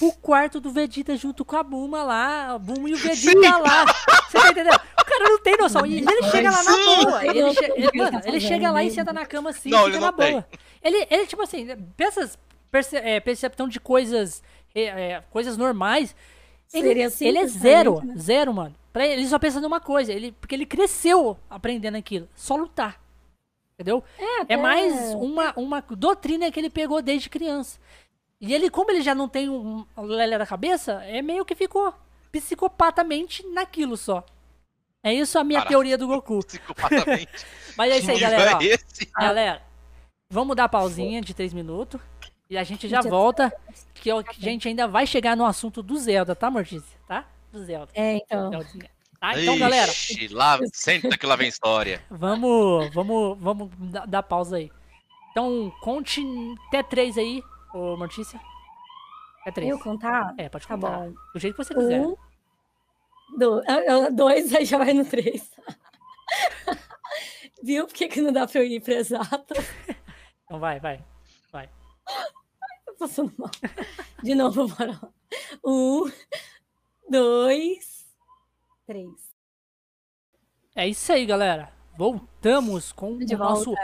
[0.00, 3.84] pro quarto do Vegeta junto com a Buma lá, a Buma e o Vegeta lá.
[4.28, 4.74] Você tá entendendo?
[4.74, 5.86] O cara não tem noção.
[5.86, 6.84] E ele chega lá na Sim.
[7.04, 7.24] boa.
[7.26, 9.90] Ele, che- o ele- mano, ele chega lá e senta na cama assim, Não, fica
[9.96, 10.32] ele na tem.
[10.32, 10.48] boa.
[10.82, 11.66] Ele, ele, tipo assim,
[11.96, 12.30] pensa,
[12.70, 14.42] perce, é, percepção de coisas,
[14.74, 16.16] é, é, coisas normais.
[16.72, 18.14] Ele, Seria simples ele é zero, né?
[18.16, 18.74] zero, mano.
[18.92, 22.98] Pra ele, ele só pensa numa coisa, ele, porque ele cresceu aprendendo aquilo, só lutar.
[23.74, 24.04] Entendeu?
[24.18, 27.78] É, até- mais uma, uma doutrina que ele pegou desde criança.
[28.40, 31.92] E ele, como ele já não tem um lelé da cabeça, é meio que ficou
[32.32, 34.24] psicopatamente naquilo só.
[35.02, 35.70] É isso a minha Caraca.
[35.70, 36.40] teoria do Goku.
[36.44, 37.46] Psicopatamente.
[37.76, 38.56] Mas é isso aí, galera.
[38.56, 38.60] ó.
[38.60, 39.06] é esse?
[39.18, 39.62] Galera,
[40.28, 42.00] vamos dar pausinha de três minutos.
[42.48, 43.52] E a gente já Gente, volta.
[43.94, 46.98] Que a gente ainda vai chegar no assunto do Zelda, tá, Mortícia?
[47.06, 47.24] Tá?
[47.52, 47.92] Do Zelda.
[47.94, 48.50] É, então.
[48.50, 48.90] Zeldinha.
[49.20, 49.40] Tá?
[49.40, 52.02] Então, galera, Ixi, lá, senta que lá vem história.
[52.10, 54.70] vamos, vamos, vamos dar, dar pausa aí.
[55.30, 56.22] Então, conte
[56.68, 57.42] até três aí,
[57.74, 58.40] ô Mortícia.
[59.42, 59.70] Até três.
[59.70, 60.34] Eu contar?
[60.38, 60.98] É, pode Tá contar.
[60.98, 61.14] bom.
[61.32, 62.00] Do jeito que você quiser.
[62.00, 62.16] Um,
[63.38, 63.62] Do,
[64.14, 65.50] dois, aí já vai no três.
[67.62, 69.54] Viu por que, que não dá pra eu ir pra exato?
[70.44, 71.00] Então vai, vai,
[71.52, 71.70] vai.
[72.84, 73.48] Tô passando mal.
[74.20, 75.08] De novo, bora lá.
[75.64, 76.10] Um,
[77.08, 78.04] dois,
[78.84, 79.32] três.
[80.74, 81.72] É isso aí, galera.
[81.96, 83.54] Voltamos com De o volta.
[83.54, 83.74] nosso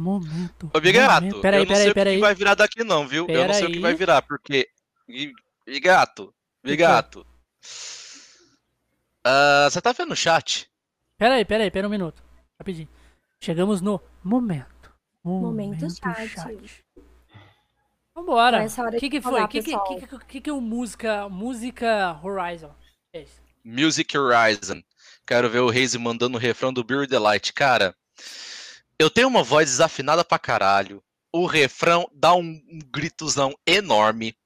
[0.00, 0.70] momento.
[0.74, 1.40] Ô, Bigato, momento.
[1.40, 2.14] Peraí, eu não peraí, sei o peraí.
[2.16, 3.26] que vai virar daqui não, viu?
[3.28, 4.68] eu não sei o que vai virar, porque...
[5.06, 5.32] Bi-
[5.66, 7.26] Bigato, Bigato.
[9.24, 10.68] Ah, você tá vendo o chat?
[11.18, 12.22] Peraí, peraí, pera um minuto.
[12.58, 12.88] Rapidinho.
[13.40, 14.92] Chegamos no momento.
[15.22, 16.84] Momento chat.
[18.14, 18.56] Vambora.
[18.56, 19.42] Então, essa hora O que, de que foi?
[19.42, 22.74] O que, que, que, que, que, que o música, música Horizon
[23.14, 23.40] fez?
[23.64, 24.82] Music Horizon.
[25.26, 27.52] Quero ver o Reise mandando o refrão do Beer Delight.
[27.52, 27.94] Cara,
[29.00, 31.02] eu tenho uma voz desafinada pra caralho.
[31.32, 32.40] O refrão dá um,
[32.70, 34.36] um gritozão enorme.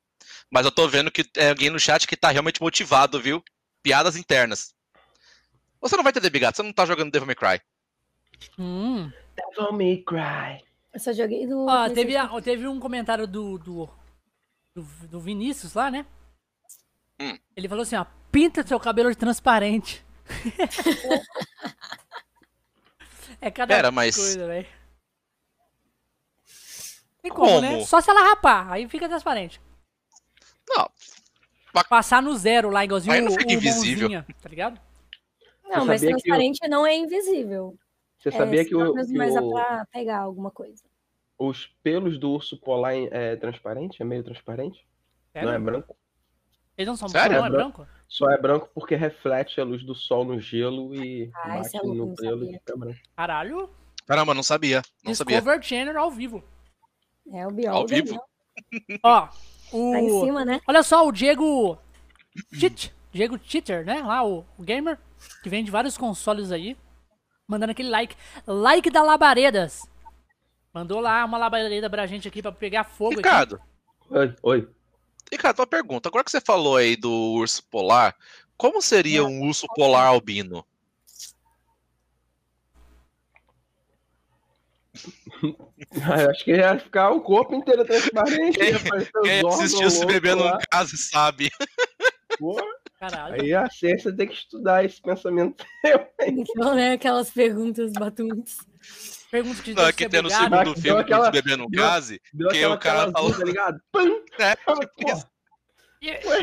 [0.49, 3.43] Mas eu tô vendo que é alguém no chat que tá realmente motivado, viu?
[3.83, 4.73] Piadas internas.
[5.81, 6.57] Você não vai entender, Bigato.
[6.57, 7.61] Você não tá jogando Devil May Cry.
[8.57, 9.11] Hum.
[9.35, 10.65] Devil May Cry.
[10.93, 11.67] Eu só joguei do.
[11.67, 13.91] Ó, teve, a- teve um comentário do, do,
[14.73, 16.07] do, do Vinícius lá, né?
[17.21, 17.37] Hum.
[17.57, 20.05] Ele falou assim, ó, pinta seu cabelo de transparente.
[23.41, 24.67] é cada Pera, mas- coisa, velho.
[27.23, 27.71] Tem como, né?
[27.73, 27.87] Como?
[27.87, 29.61] Só se ela rapar, aí fica transparente.
[30.69, 30.89] Não,
[31.89, 34.09] Passar no zero lá, igualzinho Aí não o, fica o invisível.
[34.09, 34.81] mãozinha, tá ligado?
[35.65, 37.77] Não, mas transparente não é invisível.
[38.19, 40.85] Você sabia é, que, o, só mesmo que mais é o- pra pegar alguma coisa.
[41.37, 44.01] os pelos do urso polar é transparente?
[44.01, 44.87] É meio transparente?
[45.33, 45.49] Sério?
[45.49, 45.97] Não é branco?
[46.79, 47.39] Eles não são Sério?
[47.39, 47.87] não é branco?
[48.09, 51.81] Só é branco porque reflete a luz do sol no gelo e Ah, bate é
[51.81, 52.59] louco, no pelo e sabia.
[52.61, 53.01] fica branco.
[53.17, 53.71] Caralho.
[54.07, 54.83] caramba, não sabia.
[55.05, 55.37] Não sabia.
[55.41, 56.45] Discover Channel ao vivo.
[57.33, 57.81] É o biólogo.
[57.83, 58.15] Ao vivo?
[58.15, 58.99] né?
[59.03, 60.21] Ó, Tá em o...
[60.25, 60.61] cima, né?
[60.69, 61.77] Olha só, o Diego
[62.53, 64.03] Cheat, Diego Cheater, né?
[64.03, 64.99] Lá, o, o gamer,
[65.43, 66.77] que vende vários consoles aí,
[67.49, 68.15] mandando aquele like.
[68.47, 69.83] Like da Labaredas.
[70.73, 73.17] Mandou lá uma labareda pra gente aqui pra pegar fogo aqui.
[73.23, 73.61] Ricardo,
[74.43, 74.69] Oi,
[75.35, 75.37] oi.
[75.37, 76.09] Ricardo, uma pergunta.
[76.09, 78.17] Agora que você falou aí do urso polar,
[78.57, 80.65] como seria um urso polar albino?
[86.03, 88.59] Ah, Acho que ia ficar o corpo inteiro transparente.
[88.59, 88.75] Quem-
[89.23, 90.57] Quem assistiu Se loucos Bebendo lá.
[90.57, 91.51] um Caso sabe.
[92.39, 92.57] Pô.
[93.39, 96.07] Aí a ciência tem que estudar esse pensamento seu.
[96.27, 96.93] Então, né?
[96.93, 98.57] Aquelas perguntas batuntes.
[99.35, 102.49] Pergunta que Não, é que tem no segundo filme aquela- Bebendo um deu- Case, Deu
[102.51, 103.81] Que o cara falou- tá ligado?
[103.91, 104.23] Pam!
[104.39, 104.55] né?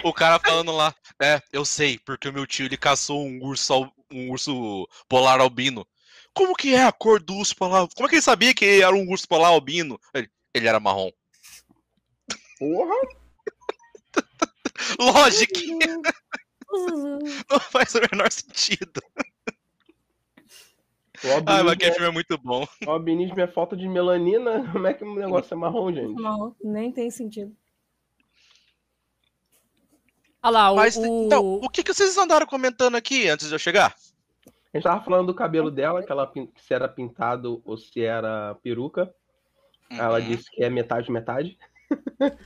[0.01, 3.41] Pô, O cara falando lá, é, eu sei, porque o meu tio ele caçou um
[3.45, 5.87] urso, um urso polar albino.
[6.33, 7.87] Como que é a cor do urso polar?
[7.95, 9.97] Como é que ele sabia que era um urso polar albino?
[10.13, 11.11] Ele, ele era marrom.
[12.59, 12.95] porra!
[14.99, 15.77] Lógico, que
[17.49, 19.01] não faz o menor sentido.
[21.23, 22.67] O Ai, mas albinismo, aquele filme é muito bom.
[22.81, 24.63] é, o albinismo é falta de melanina.
[24.71, 26.19] Como é que o negócio é marrom, gente?
[26.21, 27.55] Não, nem tem sentido.
[30.43, 33.53] Olha lá, o, Mas, o- então, o que, que vocês andaram comentando aqui antes de
[33.55, 33.93] eu chegar?
[34.73, 38.55] A gente tava falando do cabelo dela, que ela se era pintado ou se era
[38.63, 39.13] peruca.
[39.91, 40.25] Ela Uhum.
[40.25, 41.57] disse que é metade metade.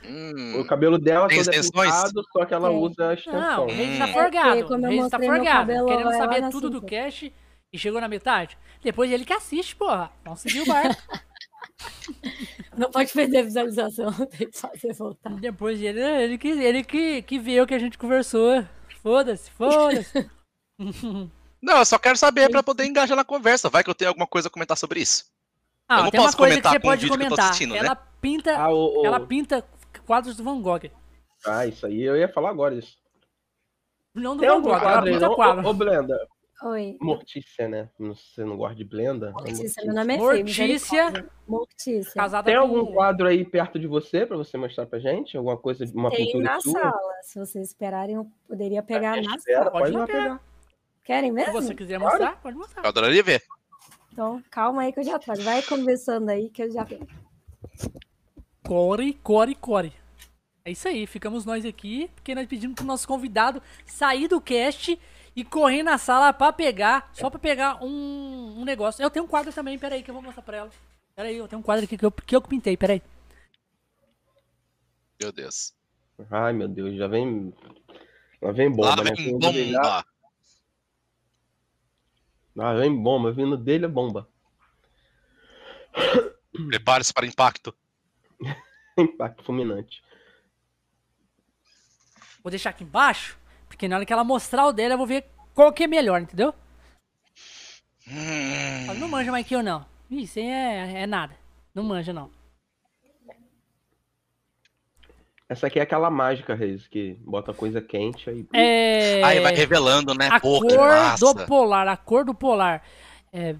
[0.04, 1.94] Hum, O cabelo dela Tem todo é extensões?
[1.94, 2.78] pintado, só que ela Tem.
[2.78, 3.66] usa a Não, extensão.
[3.66, 4.12] o Reis tá Hum.
[4.12, 4.48] forgado.
[4.48, 5.44] É, eu Reis tá forgado.
[5.46, 7.30] cabelo, Querendo saber tudo do cash
[7.76, 8.56] e chegou na metade.
[8.82, 10.10] Depois ele que assiste, porra.
[10.36, 11.00] Seguir o barco.
[12.76, 15.30] Não pode perder a visualização, tem que fazer voltar.
[15.34, 18.64] Depois ele, ele, que, ele que, que viu o que a gente conversou.
[19.02, 20.30] Foda-se, foda-se.
[21.62, 23.68] Não, eu só quero saber pra poder engajar na conversa.
[23.70, 25.24] Vai que eu tenho alguma coisa a comentar sobre isso.
[25.88, 27.44] Ah, Eu não tem uma posso coisa que comentar você pode tô comentar.
[27.46, 27.78] assistindo, né?
[27.78, 29.64] ela pinta, Ah, o, o- ela pinta
[30.04, 30.90] quadros do Van Gogh.
[31.46, 32.74] ah, isso aí eu ia falar agora.
[32.74, 32.96] Isso.
[34.14, 35.34] Não do Tem Van Gogh, ela pinta não?
[35.34, 35.66] quadro.
[35.66, 36.28] Ô, ô, Blenda,
[36.62, 36.96] Oi.
[37.00, 37.90] Mortícia, né?
[37.98, 39.30] Você não gosta de Blenda?
[39.32, 40.64] Mortícia, meu nome é Fê, Mortícia.
[40.66, 41.30] misericórdia.
[41.46, 42.14] Mortícia.
[42.14, 42.60] Casada Tem com...
[42.62, 45.36] algum quadro aí perto de você pra você mostrar pra gente?
[45.36, 46.72] Alguma coisa, uma Tem pintura na sua?
[46.80, 47.12] sala.
[47.22, 49.70] Se vocês esperarem, eu poderia pegar na Espera, sala.
[49.70, 50.22] Pode pode pegar.
[50.22, 50.40] pegar.
[51.04, 51.52] Querem Se mesmo?
[51.52, 52.18] você quiser Claro.
[52.18, 52.82] mostrar, pode mostrar.
[52.82, 53.42] Eu adoraria ver.
[54.12, 55.42] Então, calma aí que eu já trago.
[55.42, 57.06] Vai conversando aí que eu já pego.
[58.66, 59.92] Core, core, core.
[60.64, 64.98] É isso aí, ficamos nós aqui, porque nós pedimos pro nosso convidado sair do cast
[65.36, 69.02] e correr na sala pra pegar, só pra pegar um, um negócio.
[69.02, 70.70] Eu tenho um quadro também, peraí, que eu vou mostrar pra ela.
[71.14, 73.02] Peraí, eu tenho um quadro aqui que eu, que eu pintei, peraí.
[75.20, 75.74] Meu Deus.
[76.30, 77.54] Ai, meu Deus, já vem.
[78.40, 79.12] Lá vem bomba, Lá né?
[79.14, 80.06] vem dele já- bomba.
[82.56, 84.26] Lá vem bomba, vindo dele é bomba.
[86.68, 87.74] Prepare-se para impacto.
[88.96, 90.02] Impacto fulminante.
[92.42, 93.36] Vou deixar aqui embaixo,
[93.76, 96.22] porque na hora que ela mostrar o dela, eu vou ver qual que é melhor,
[96.22, 96.54] entendeu?
[98.08, 98.94] Hum.
[98.98, 99.84] Não manja mais que eu, não.
[100.10, 101.36] Isso aí é, é nada.
[101.74, 102.30] Não manja, não.
[105.46, 108.46] Essa aqui é aquela mágica, Reis, que bota coisa quente aí.
[108.54, 109.22] É...
[109.22, 110.28] Aí vai revelando, né?
[110.32, 112.82] A Pô, cor do polar, a cor do polar.
[113.30, 113.54] É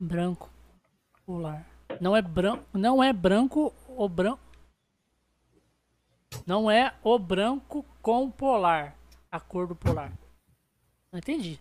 [0.00, 0.50] branco
[1.26, 1.66] polar.
[2.00, 4.40] Não é branco, não é branco ou branco.
[6.46, 8.98] Não é o branco com polar.
[9.30, 10.12] A cor do polar.
[11.12, 11.60] Não entendi.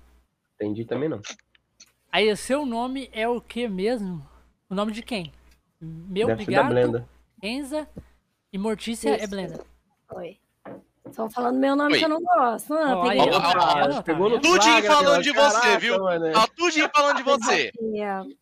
[0.56, 1.22] Entendi também não.
[2.12, 4.28] Aí, seu nome é o que mesmo?
[4.70, 5.32] O nome de quem?
[5.80, 7.08] Meu Deve Bigato,
[7.42, 7.88] Enza
[8.52, 9.24] e Mortícia Isso.
[9.24, 9.66] é Blenda.
[10.14, 10.40] Oi.
[11.06, 12.00] Estão falando meu nome Oi.
[12.00, 12.74] que eu não gosto.
[12.74, 13.20] Não, oh, peguei...
[13.22, 15.96] ó, ó, ó, pegou no Tudinho falando de você, Caraca, viu?
[16.04, 17.72] Ó, Tudinho falando de você.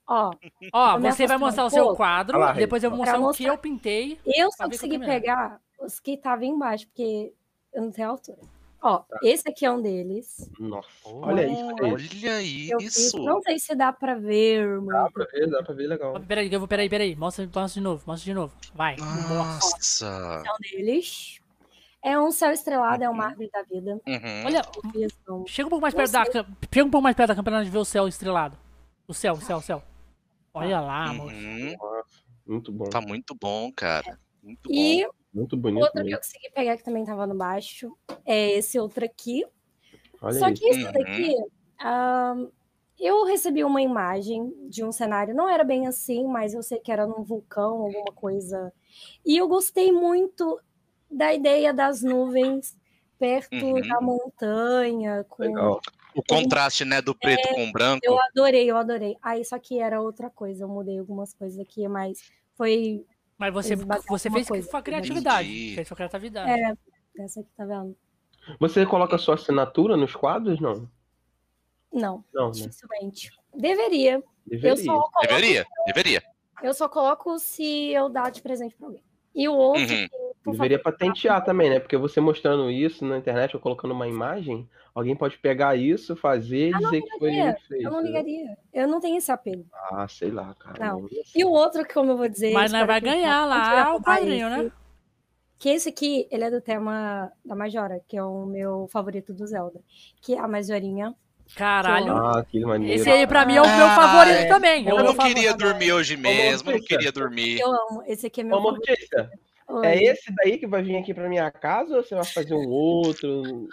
[0.07, 0.31] Ó,
[0.73, 3.53] ó você vai mostrar o seu quadro, lá, depois eu vou mostrar, mostrar o que
[3.53, 4.19] eu pintei.
[4.25, 7.33] Eu só consegui pegar os que estavam embaixo, porque
[7.73, 8.39] eu não tenho altura.
[8.85, 9.17] Ó, tá.
[9.23, 10.47] esse aqui é um deles.
[10.59, 11.51] Nossa, olha é...
[11.51, 11.75] isso.
[11.81, 13.17] Olha isso.
[13.17, 14.85] Não sei se dá pra ver, mano.
[14.85, 16.21] Dá pra ver, dá pra ver legal.
[16.21, 17.15] Peraí, eu vou, peraí, peraí.
[17.15, 18.53] Mostra, mostra de novo, mostra de novo.
[18.75, 18.95] Vai.
[18.97, 20.05] Nossa.
[20.07, 21.39] Ó, é um deles.
[22.03, 23.09] É um céu estrelado, uhum.
[23.09, 23.99] é uma árvore da vida.
[24.05, 24.45] Uhum.
[24.45, 24.61] Olha,
[25.47, 27.79] chega um pouco mais perto da, chega um pouco mais perto da câmera de ver
[27.79, 28.55] o céu estrelado.
[29.07, 29.81] O céu, o céu, o céu.
[30.53, 31.75] Olha lá, uhum.
[32.45, 32.85] Muito bom.
[32.85, 34.19] Tá muito bom, cara.
[34.43, 35.11] Muito e bom.
[35.35, 35.83] Muito bonito.
[35.83, 36.09] Outro mesmo.
[36.09, 37.93] que eu consegui pegar que também tava no baixo
[38.25, 39.45] é esse outro aqui.
[40.21, 40.91] Olha Só que esse uhum.
[40.93, 41.35] daqui,
[41.85, 42.51] um,
[42.97, 46.89] eu recebi uma imagem de um cenário, não era bem assim, mas eu sei que
[46.89, 48.71] era num vulcão, alguma coisa.
[49.25, 50.57] E eu gostei muito
[51.11, 52.77] da ideia das nuvens
[53.19, 53.81] perto uhum.
[53.81, 55.25] da montanha.
[55.27, 55.81] Com, Legal.
[56.15, 57.99] O contraste, né, do preto é, com o branco.
[58.05, 59.17] Eu adorei, eu adorei.
[59.21, 63.05] Aí, só que era outra coisa, eu mudei algumas coisas aqui, mas foi
[63.37, 65.49] mas você, você fez coisa, sua criatividade.
[65.49, 65.75] Entendi.
[65.75, 66.49] Fez sua criatividade.
[66.49, 66.73] É,
[67.23, 67.95] essa aqui tá vendo.
[68.59, 70.89] Você coloca sua assinatura nos quadros, não?
[71.91, 72.51] Não, não né?
[72.53, 73.29] dificilmente.
[73.31, 73.61] Né?
[73.61, 74.23] Deveria.
[74.45, 74.71] Deveria.
[74.71, 76.23] Eu só deveria, deveria.
[76.61, 79.03] Eu só coloco se eu dar de presente pra alguém.
[79.33, 79.83] E o outro.
[79.83, 80.07] Uhum.
[80.45, 81.79] Deveria patentear também, né?
[81.79, 86.69] Porque você mostrando isso na internet ou colocando uma imagem, alguém pode pegar isso, fazer
[86.69, 87.83] e dizer que foi ele que fez.
[87.83, 88.07] Eu não né?
[88.07, 88.57] ligaria.
[88.73, 89.65] Eu não tenho esse apelo.
[89.91, 90.85] Ah, sei lá, cara.
[90.85, 91.07] Não.
[91.35, 92.53] E o outro, como eu vou dizer.
[92.53, 94.71] Mas não vai ganhar lá o padrinho, né?
[95.57, 99.47] Que esse aqui, ele é do tema da Majora, que é o meu favorito do
[99.47, 99.81] Zelda.
[100.21, 101.15] Que é a Majorinha
[101.53, 102.11] Caralho.
[102.11, 102.99] Ah, que maneiro.
[102.99, 104.47] Esse aí pra mim é o meu favorito é.
[104.47, 104.87] também.
[104.87, 107.59] Eu, não queria dormir hoje mesmo, não queria dormir.
[107.59, 108.03] Eu amo.
[108.07, 109.29] Esse aqui é meu Ô, favorito.
[109.83, 112.69] É esse daí que vai vir aqui pra minha casa ou você vai fazer um
[112.69, 113.67] outro?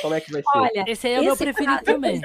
[0.00, 0.58] Como é que vai ser?
[0.58, 2.20] Olha, esse aí é o meu preferido também.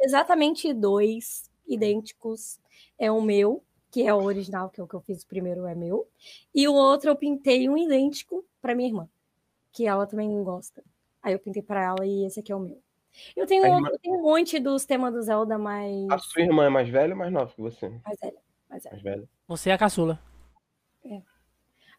[0.00, 2.58] Exatamente dois idênticos.
[2.98, 5.66] É o meu, que é o original, que é o que eu fiz o primeiro,
[5.66, 6.06] é meu.
[6.54, 9.08] E o outro eu pintei um idêntico para minha irmã,
[9.72, 10.82] que ela também gosta.
[11.22, 12.80] Aí eu pintei para ela e esse aqui é o meu.
[13.34, 13.88] Eu tenho, irmã...
[13.88, 16.10] eu tenho um monte dos temas do Zelda, mas.
[16.10, 17.88] A sua irmã é mais velha ou mais nova que você?
[17.88, 18.36] Mais velha.
[18.68, 18.92] Mais velha.
[18.92, 19.28] Mais velha.
[19.46, 20.20] Você é a caçula.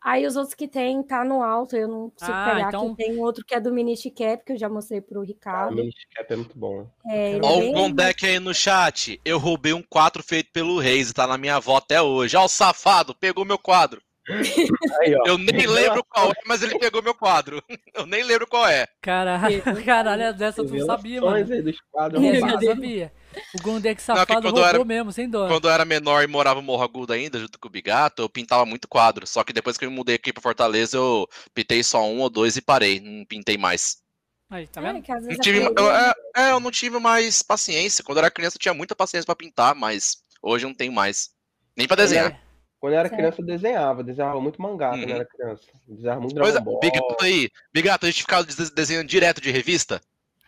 [0.06, 0.10] É.
[0.10, 2.68] Aí os outros que tem, tá no alto, eu não consigo ah, pegar.
[2.70, 2.88] Então...
[2.88, 5.74] Aqui tem outro que é do Minish Cap, que eu já mostrei pro Ricardo.
[5.74, 6.88] Ah, Minish Cap é muito bom.
[7.08, 9.20] É, Olha é o Gondek aí no chat.
[9.24, 12.36] Eu roubei um quadro feito pelo Reis, tá na minha avó até hoje.
[12.36, 14.02] Olha o safado, pegou meu quadro.
[14.30, 17.64] Aí, eu nem lembro qual é, mas ele pegou meu quadro.
[17.96, 18.88] Eu nem lembro qual é.
[19.02, 21.36] Caralho, caralho, dessa tu sabia, mano.
[21.36, 23.12] Aí dos quadros, eu não sabia.
[23.54, 25.48] O Gondek safado não, roubou era, mesmo, sem dó.
[25.48, 28.30] Quando eu era menor e morava em Morro Agudo ainda, junto com o Bigato, eu
[28.30, 29.28] pintava muito quadro.
[29.28, 32.56] Só que depois que eu mudei aqui pra Fortaleza, eu pintei só um ou dois
[32.56, 33.00] e parei.
[33.00, 34.02] Não pintei mais.
[34.50, 35.04] Aí, tá vendo?
[35.08, 38.04] É, não tive, eu, é, é, eu não tive mais paciência.
[38.04, 40.92] Quando eu era criança, eu tinha muita paciência pra pintar, mas hoje eu não tenho
[40.92, 41.32] mais.
[41.78, 42.32] Nem pra desenhar.
[42.32, 42.49] É.
[42.80, 44.04] Quando eu era criança, eu desenhava.
[44.04, 45.00] Desenhava muito mangá uhum.
[45.00, 45.66] quando eu era criança.
[45.88, 46.80] Desenhava muito Dragon Ball.
[46.80, 47.50] Bigato aí.
[47.74, 50.02] Bigato, a gente ficava desenhando direto de revista?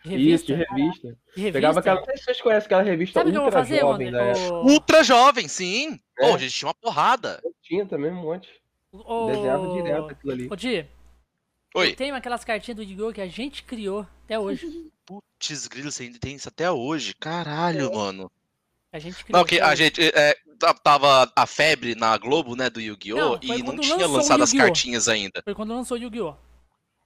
[0.04, 0.34] Revista?
[0.34, 1.08] Isso, de revista.
[1.08, 1.52] De revista.
[1.52, 2.00] Pegava aquela.
[2.00, 4.32] Não sei se vocês conhecem aquela revista Sabe Ultra fazer, Jovem, né?
[4.50, 4.72] O...
[4.72, 6.00] Ultra Jovem, sim.
[6.18, 6.26] É.
[6.26, 7.40] Pô, a gente tinha uma porrada.
[7.44, 8.48] Eu tinha também um monte.
[8.90, 9.26] O...
[9.26, 10.48] Desenhava direto aquilo ali.
[10.50, 10.86] Ô, Di.
[11.74, 11.94] Oi.
[11.94, 13.12] Tem aquelas cartinhas do Yu-Gi-Oh!
[13.12, 14.66] que a gente criou até hoje.
[15.06, 17.14] Putz, grilo, você ainda tem isso até hoje.
[17.14, 17.94] Caralho, é.
[17.94, 18.30] mano.
[18.92, 19.38] A gente criou.
[19.38, 20.00] Não, que a gente.
[20.02, 20.36] É,
[20.74, 23.38] tava a febre na Globo, né, do Yu-Gi-Oh!
[23.42, 25.42] e não tinha lançado as cartinhas ainda.
[25.44, 26.34] Foi quando lançou o Yu-Gi-Oh!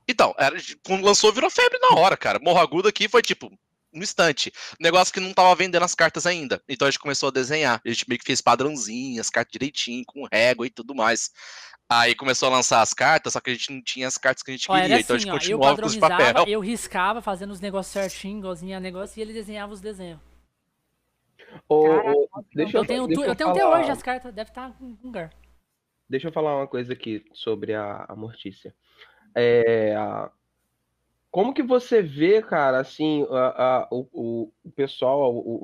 [0.09, 2.39] Então, era, quando lançou, virou febre na hora, cara.
[2.39, 3.51] Morro Agudo aqui foi tipo,
[3.93, 4.53] no instante.
[4.78, 6.62] Negócio que não tava vendendo as cartas ainda.
[6.69, 7.81] Então a gente começou a desenhar.
[7.85, 11.31] A gente meio que fez padrãozinho, as cartas direitinho, com régua e tudo mais.
[11.89, 14.51] Aí começou a lançar as cartas, só que a gente não tinha as cartas que
[14.51, 16.45] a gente queria, assim, então a gente assim, continuava com os papel.
[16.49, 20.19] Eu riscava, fazendo os negócios certinho, igualzinho a negócio, e ele desenhava os desenhos.
[22.55, 24.97] Deixa eu, eu tenho, deixa eu, eu tenho até hoje as cartas, deve estar com
[25.03, 25.31] lugar.
[26.09, 28.74] Deixa eu falar uma coisa aqui sobre a, a Mortícia.
[29.35, 29.95] É,
[31.31, 35.62] como que você vê, cara, assim, a, a, o, o pessoal, o,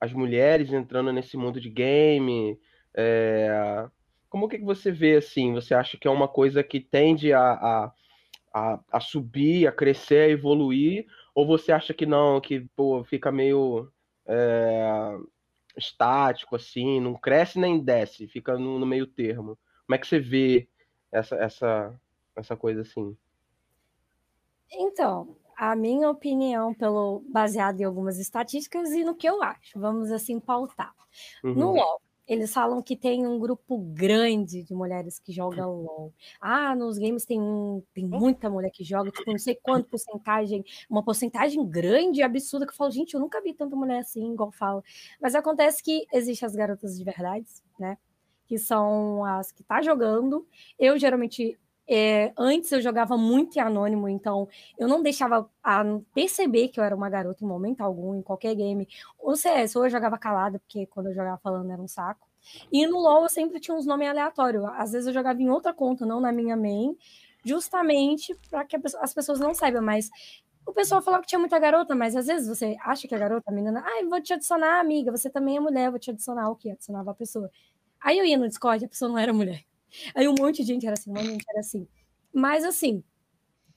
[0.00, 2.58] as mulheres entrando nesse mundo de game?
[2.96, 3.86] É,
[4.30, 5.52] como que você vê, assim?
[5.52, 7.92] Você acha que é uma coisa que tende a, a,
[8.54, 11.04] a, a subir, a crescer, a evoluir?
[11.34, 13.92] Ou você acha que não, que pô, fica meio
[14.26, 15.16] é,
[15.76, 19.58] estático, assim, não cresce nem desce, fica no, no meio termo?
[19.86, 20.68] Como é que você vê
[21.12, 22.00] essa, essa,
[22.36, 23.16] essa coisa assim?
[24.70, 30.10] Então, a minha opinião, pelo baseado em algumas estatísticas e no que eu acho, vamos
[30.10, 30.94] assim pautar.
[31.42, 31.54] Uhum.
[31.54, 36.14] No LoL, eles falam que tem um grupo grande de mulheres que jogam LoL.
[36.40, 40.64] Ah, nos games tem, um, tem muita mulher que joga, tipo, não sei quanto porcentagem,
[40.88, 44.50] uma porcentagem grande, absurda, que eu falo, gente, eu nunca vi tanta mulher assim, igual
[44.50, 44.82] fala.
[45.20, 47.46] Mas acontece que existem as garotas de verdade,
[47.78, 47.98] né?
[48.46, 50.46] Que são as que tá jogando.
[50.78, 54.48] Eu geralmente é, antes eu jogava muito em anônimo, então
[54.78, 55.48] eu não deixava
[56.14, 58.88] perceber que eu era uma garota em momento algum, em qualquer game.
[59.18, 62.26] O CS, ou eu jogava calada, porque quando eu jogava falando era um saco.
[62.72, 64.64] E no LoL eu sempre tinha uns nomes aleatórios.
[64.76, 66.96] Às vezes eu jogava em outra conta, não na minha main,
[67.44, 70.10] justamente para que as pessoas não saibam, mas
[70.66, 73.50] o pessoal falava que tinha muita garota, mas às vezes você acha que é garota,
[73.50, 76.56] a menina, ah, vou te adicionar, amiga, você também é mulher, vou te adicionar o
[76.56, 76.70] que?
[76.70, 77.50] Adicionava a pessoa.
[78.00, 79.64] Aí eu ia no Discord, a pessoa não era mulher.
[80.14, 81.86] Aí um monte de gente era assim, um monte de gente era assim.
[82.32, 83.02] Mas assim,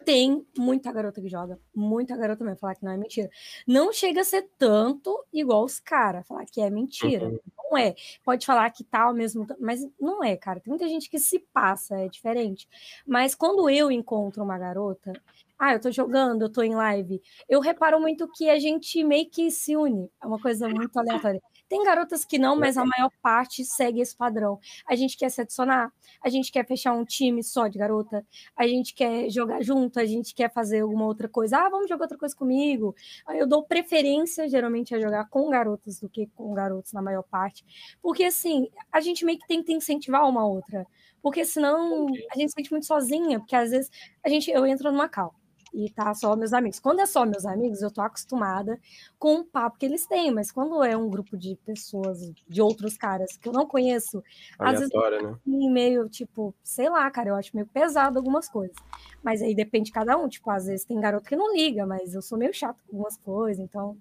[0.08, 3.30] tem muita garota que joga, muita garota mesmo, falar que não é mentira.
[3.68, 7.28] Não chega a ser tanto igual os caras, falar que é mentira.
[7.28, 7.40] Uhum.
[7.58, 7.94] Não é.
[8.24, 10.62] Pode falar que tal tá mesmo, mas não é, cara.
[10.62, 12.70] Tem muita gente que se passa, é diferente.
[13.06, 15.12] Mas quando eu encontro uma garota,
[15.60, 19.30] ah, eu tô jogando, eu tô em live, eu reparo muito que a gente meio
[19.30, 20.10] que se une.
[20.24, 21.42] É uma coisa muito aleatória.
[21.70, 24.60] Tem garotas que não, mas a maior parte segue esse padrão.
[24.88, 25.92] A gente quer se adicionar,
[26.24, 28.26] a gente quer fechar um time só de garota,
[28.56, 31.58] a gente quer jogar junto, a gente quer fazer alguma outra coisa.
[31.58, 32.96] Ah, vamos jogar outra coisa comigo.
[33.30, 37.66] Eu dou preferência, geralmente, a jogar com garotas do que com garotos na maior parte.
[38.02, 40.86] Porque, assim, a gente meio que que incentivar uma outra.
[41.22, 43.92] Porque senão a gente se sente muito sozinha, porque às vezes
[44.24, 45.34] a gente, eu entro numa cal
[45.78, 46.80] e tá só meus amigos.
[46.80, 48.80] Quando é só meus amigos, eu tô acostumada
[49.20, 52.98] com o papo que eles têm, mas quando é um grupo de pessoas, de outros
[52.98, 54.24] caras que eu não conheço,
[54.58, 55.70] Aleatória, às vezes né?
[55.70, 58.76] meio tipo, sei lá, cara, eu acho meio pesado algumas coisas.
[59.22, 62.16] Mas aí depende de cada um, tipo, às vezes tem garoto que não liga, mas
[62.16, 63.96] eu sou meio chato com algumas coisas, então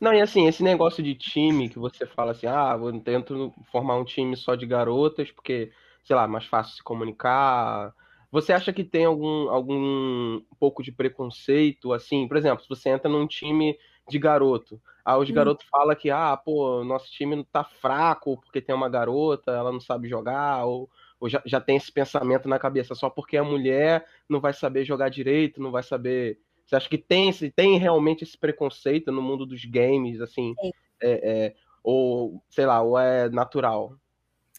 [0.00, 3.96] não, e assim, esse negócio de time que você fala assim, ah, eu tento formar
[3.96, 5.70] um time só de garotas, porque,
[6.02, 7.94] sei lá, mais fácil se comunicar,
[8.30, 12.28] você acha que tem algum, algum pouco de preconceito, assim?
[12.28, 13.78] Por exemplo, se você entra num time
[14.08, 15.32] de garoto, aí os hum.
[15.34, 19.80] garotos falam que, ah, pô, nosso time tá fraco porque tem uma garota, ela não
[19.80, 24.06] sabe jogar, ou, ou já, já tem esse pensamento na cabeça, só porque a mulher
[24.28, 26.38] não vai saber jogar direito, não vai saber...
[26.64, 30.54] Você acha que tem, tem realmente esse preconceito no mundo dos games, assim?
[31.00, 33.94] É, é, ou, sei lá, ou é natural?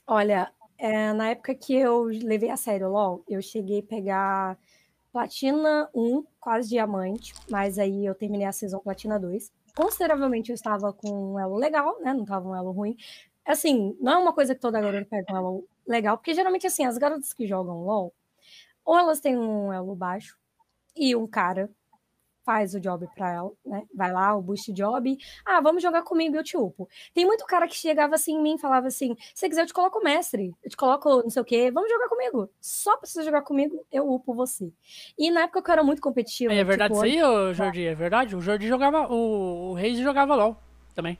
[0.07, 4.57] Olha, é, na época que eu levei a sério o LoL, eu cheguei a pegar
[5.11, 9.51] Platina 1, quase diamante, mas aí eu terminei a season Platina 2.
[9.75, 12.13] Consideravelmente eu estava com um elo legal, né?
[12.13, 12.95] Não estava um elo ruim.
[13.45, 16.85] Assim, não é uma coisa que toda garota pega um elo legal, porque geralmente, assim,
[16.85, 18.13] as garotas que jogam LoL,
[18.85, 20.37] ou elas têm um elo baixo
[20.95, 21.69] e um cara
[22.49, 23.83] faz o job para ela, né?
[23.93, 25.15] Vai lá, o boost job.
[25.45, 26.89] Ah, vamos jogar comigo, eu te upo.
[27.13, 29.73] Tem muito cara que chegava assim em mim e falava assim: se quiser, eu te
[29.73, 32.49] coloco mestre, eu te coloco não sei o quê, vamos jogar comigo.
[32.59, 34.73] Só pra você jogar comigo, eu upo você.
[35.15, 36.51] E na época que eu era muito competitivo.
[36.51, 37.85] É, verdade tipo, isso aí, ô, Jordi?
[37.85, 38.35] É verdade?
[38.35, 39.07] O Jordi jogava.
[39.13, 40.57] O, o Reis jogava LOL
[40.95, 41.19] também.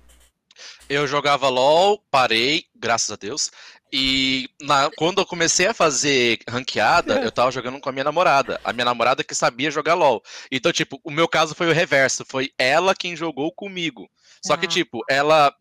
[0.89, 3.51] Eu jogava LOL, parei, graças a Deus.
[3.91, 8.59] E na, quando eu comecei a fazer ranqueada, eu tava jogando com a minha namorada.
[8.63, 10.21] A minha namorada que sabia jogar LOL.
[10.51, 12.23] Então, tipo, o meu caso foi o reverso.
[12.27, 14.09] Foi ela quem jogou comigo.
[14.45, 14.69] Só que, ah.
[14.69, 15.53] tipo, ela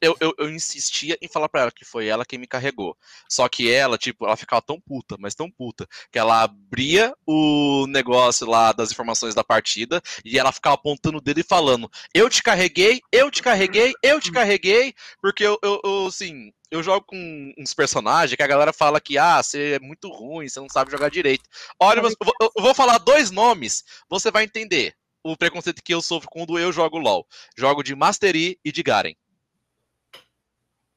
[0.00, 2.96] eu, eu, eu, insistia em falar para ela que foi ela quem me carregou.
[3.28, 7.86] Só que ela, tipo, ela ficava tão puta, mas tão puta, que ela abria o
[7.88, 12.28] negócio lá das informações da partida e ela ficava apontando o dedo e falando: Eu
[12.28, 16.52] te carreguei, eu te carreguei, eu te carreguei, porque eu, eu, eu assim.
[16.70, 20.48] Eu jogo com uns personagens que a galera fala que, ah, você é muito ruim,
[20.48, 21.48] você não sabe jogar direito.
[21.80, 26.02] Olha, eu vou, eu vou falar dois nomes, você vai entender o preconceito que eu
[26.02, 27.26] sofro quando eu jogo LOL.
[27.56, 29.14] Jogo de Mastery e de Garen.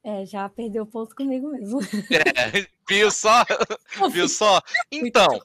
[0.04, 1.80] É, já perdeu ponto comigo mesmo.
[2.10, 3.44] É, viu só?
[4.12, 4.62] viu só?
[4.92, 5.40] Então,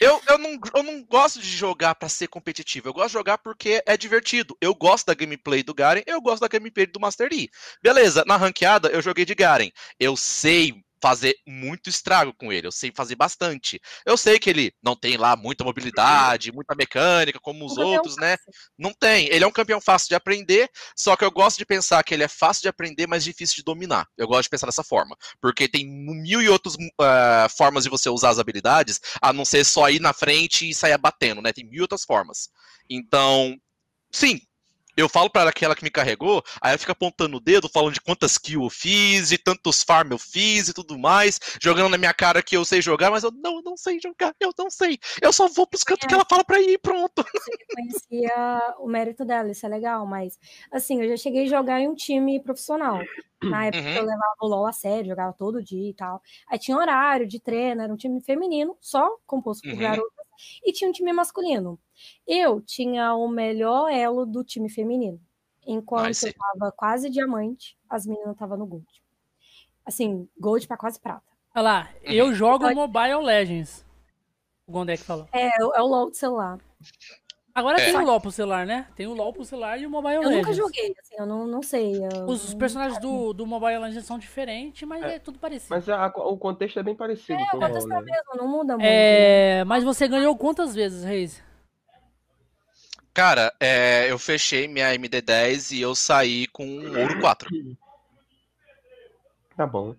[0.00, 2.88] eu, eu, não, eu não gosto de jogar para ser competitivo.
[2.88, 4.56] Eu gosto de jogar porque é divertido.
[4.60, 7.50] Eu gosto da gameplay do Garen, eu gosto da gameplay do Master Yi.
[7.82, 9.70] Beleza, na ranqueada eu joguei de Garen.
[9.98, 12.66] Eu sei fazer muito estrago com ele.
[12.66, 13.80] Eu sei fazer bastante.
[14.04, 18.36] Eu sei que ele não tem lá muita mobilidade, muita mecânica, como os outros, né?
[18.78, 19.26] Não tem.
[19.28, 22.24] Ele é um campeão fácil de aprender, só que eu gosto de pensar que ele
[22.24, 24.06] é fácil de aprender, mas difícil de dominar.
[24.16, 25.16] Eu gosto de pensar dessa forma.
[25.40, 29.64] Porque tem mil e outras uh, formas de você usar as habilidades, a não ser
[29.64, 31.52] só ir na frente e sair batendo, né?
[31.52, 32.48] Tem mil outras formas.
[32.90, 33.56] Então,
[34.10, 34.40] sim,
[34.98, 38.00] eu falo para aquela que me carregou, aí ela fica apontando o dedo, falando de
[38.00, 42.12] quantas kills eu fiz, e tantos farm eu fiz e tudo mais, jogando na minha
[42.12, 44.98] cara que eu sei jogar, mas eu não, não sei jogar, eu não sei.
[45.22, 46.08] Eu só vou pros cantos é.
[46.08, 47.24] que ela fala pra ir pronto.
[47.74, 50.36] Conhecia o mérito dela, isso é legal, mas
[50.72, 53.00] assim, eu já cheguei a jogar em um time profissional.
[53.42, 53.94] Na época uhum.
[53.94, 56.20] eu levava o LOL a sério, jogava todo dia e tal.
[56.48, 59.80] Aí tinha horário de treino, era um time feminino, só composto por uhum.
[59.80, 60.17] garotas,
[60.64, 61.78] e tinha um time masculino.
[62.26, 65.20] Eu tinha o melhor elo do time feminino.
[65.66, 68.86] Enquanto eu tava quase diamante, as meninas estavam no gold.
[69.84, 71.22] Assim, gold para quase prata.
[71.54, 72.74] Olha lá, eu jogo Pode...
[72.74, 73.84] Mobile Legends.
[74.66, 75.28] O Gondek falou.
[75.32, 76.58] É, é o LoL do celular.
[77.58, 77.84] Agora é.
[77.86, 78.86] tem o LoL pro celular, né?
[78.94, 80.36] Tem o LoL pro celular e o Mobile eu Legends.
[80.36, 81.96] Eu nunca joguei, assim, eu não, não sei.
[81.96, 82.26] Eu...
[82.26, 85.70] Os personagens do, do Mobile Legends são diferentes, mas é, é tudo parecido.
[85.70, 87.40] Mas a, o contexto é bem parecido.
[87.40, 88.86] É, o contexto é mesmo, não muda muito.
[88.88, 91.42] É, mas você ganhou quantas vezes, Reis?
[93.12, 96.64] Cara, é, eu fechei minha MD10 e eu saí com
[96.96, 97.50] ouro 4.
[99.56, 99.96] Tá bom.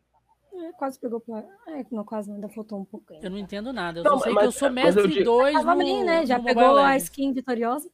[0.79, 1.39] É, quase pegou pra.
[1.67, 3.13] É, não, quase ainda faltou um pouco.
[3.13, 3.99] Eu não entendo nada.
[3.99, 6.25] Eu não, só sei mas, que eu sou mestre 2 no, bem, né?
[6.25, 7.89] Já pegou a skin vitoriosa?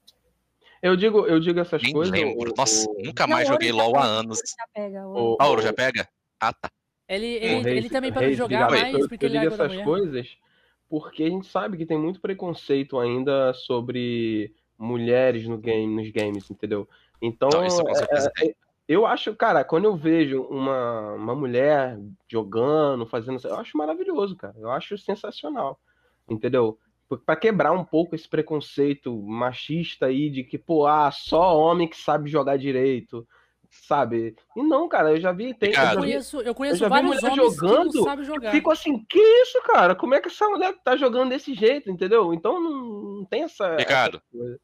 [0.81, 2.11] Eu digo, eu digo essas Nem coisas.
[2.11, 2.51] Lembro.
[2.51, 4.37] O, Nossa, nunca mais joguei LOL há anos.
[4.37, 5.37] Já pega, o...
[5.39, 6.07] Ah, ouro já pega?
[6.39, 6.69] Ah, tá.
[7.07, 10.27] Ele, ele, ele também para jogar mais, eu, porque eu ele digo essas coisas
[10.89, 16.49] porque a gente sabe que tem muito preconceito ainda sobre mulheres no game, nos games,
[16.49, 16.87] entendeu?
[17.21, 18.55] Então, Não, é, é,
[18.87, 21.97] eu acho, cara, quando eu vejo uma, uma mulher
[22.27, 24.55] jogando, fazendo, eu acho maravilhoso, cara.
[24.57, 25.79] Eu acho sensacional,
[26.29, 26.77] entendeu?
[27.25, 31.97] Para quebrar um pouco esse preconceito machista aí de que, pô, ah, só homem que
[31.97, 33.27] sabe jogar direito,
[33.69, 34.35] sabe?
[34.55, 35.53] E não, cara, eu já vi.
[35.53, 38.51] Tem, eu, já conheço, eu conheço eu vários homens jogando, que não sabem jogar.
[38.51, 39.95] Fico assim, que isso, cara?
[39.95, 42.33] Como é que essa mulher tá jogando desse jeito, entendeu?
[42.33, 43.75] Então não, não tem essa.
[43.75, 44.59] Ricardo, essa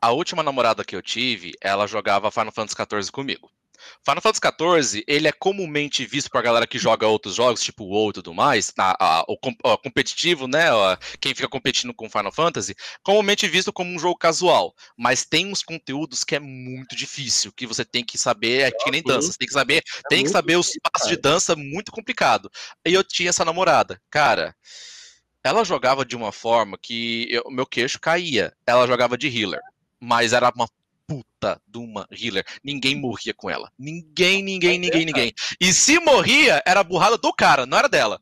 [0.00, 3.50] a última namorada que eu tive, ela jogava Final Fantasy XIV comigo.
[4.04, 4.40] Final Fantasy
[4.92, 8.34] XIV, ele é comumente visto pra galera que joga outros jogos, tipo WoW e tudo
[8.34, 13.48] mais, a, a, o, o, competitivo, né, a, quem fica competindo com Final Fantasy, comumente
[13.48, 17.84] visto como um jogo casual, mas tem uns conteúdos que é muito difícil, que você
[17.84, 20.56] tem que saber, é que nem dança, você tem que saber, é tem que saber
[20.56, 22.50] os passos de dança muito complicado.
[22.86, 24.54] E eu tinha essa namorada, cara,
[25.42, 29.60] ela jogava de uma forma que o meu queixo caía, ela jogava de healer
[30.00, 30.68] mas era uma
[31.06, 32.44] puta de uma healer.
[32.62, 33.70] Ninguém morria com ela.
[33.78, 35.32] Ninguém, ninguém, ninguém, ninguém.
[35.60, 38.20] E se morria, era a burrada do cara, não era dela.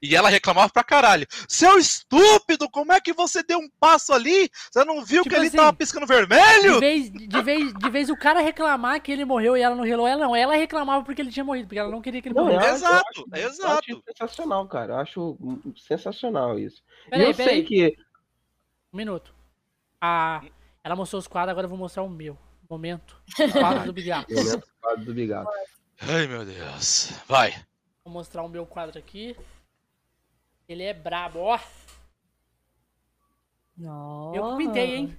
[0.00, 1.26] E ela reclamava pra caralho.
[1.48, 4.48] Seu estúpido, como é que você deu um passo ali?
[4.70, 6.74] Você não viu tipo que ele assim, tava piscando vermelho?
[6.74, 9.82] De vez, de, vez, de vez o cara reclamar que ele morreu e ela não
[9.82, 10.36] relou ela, não.
[10.36, 12.68] Ela reclamava porque ele tinha morrido, porque ela não queria que ele morresse.
[12.68, 13.90] Exato, eu acho, exato.
[13.90, 14.92] Eu acho sensacional, cara.
[14.92, 15.38] Eu acho
[15.76, 16.82] sensacional isso.
[17.08, 17.96] Peraí, e eu sei que.
[18.92, 19.34] Um minuto.
[20.00, 20.42] A.
[20.82, 22.38] Ela mostrou os quadros, agora eu vou mostrar o meu.
[22.68, 23.20] Momento.
[23.52, 24.32] Quadro do Bigato.
[24.32, 25.50] Momento quadro do Bigato.
[26.00, 27.10] Ai, meu Deus.
[27.26, 27.50] Vai.
[28.04, 29.36] Vou mostrar o meu quadro aqui.
[30.68, 31.58] Ele é brabo, ó.
[33.76, 34.38] Nossa.
[34.38, 35.18] Eu pintei, hein?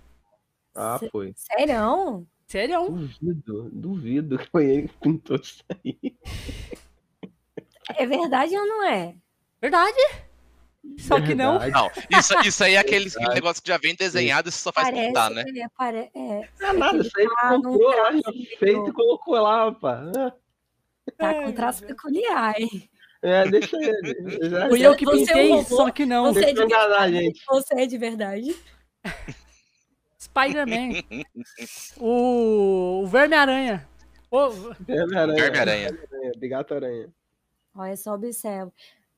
[0.74, 1.34] Ah, foi.
[1.36, 2.26] Sério?
[2.48, 2.90] Sério?
[2.90, 6.18] Duvido, duvido que foi ele que pintou isso aí.
[7.96, 9.16] É verdade ou não é?
[9.60, 10.00] Verdade.
[10.98, 11.60] Só que não.
[11.70, 14.90] Não, isso, isso aí é aquele, aquele negócio que já vem desenhado e só faz
[14.90, 15.44] Parece, pintar, né?
[15.56, 16.12] É, pare...
[16.14, 18.12] é, é nada, isso aí tá colocou lá,
[18.58, 20.02] feito e colocou lá, pá.
[21.18, 22.90] Tá com traço peculiar, hein?
[23.22, 24.50] É, deixa ele.
[24.50, 26.34] Já, Fui eu que pintei, é só que não.
[26.34, 27.14] Você é de verdade.
[27.14, 27.42] Gente.
[27.48, 28.56] Você é de verdade.
[30.20, 31.04] Spider-Man.
[32.00, 33.88] o, o Verme-Aranha.
[34.32, 34.50] O...
[34.80, 35.36] Verme-Aranha.
[35.36, 35.90] Verme-Aranha.
[36.38, 37.10] Bigato-aranha.
[37.76, 38.72] Olha, só observa.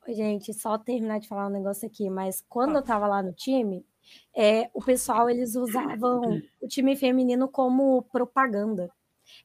[0.08, 3.84] Gente, só terminar de falar um negócio aqui, mas quando eu tava lá no time,
[4.36, 8.90] é, o pessoal eles usavam o time feminino como propaganda.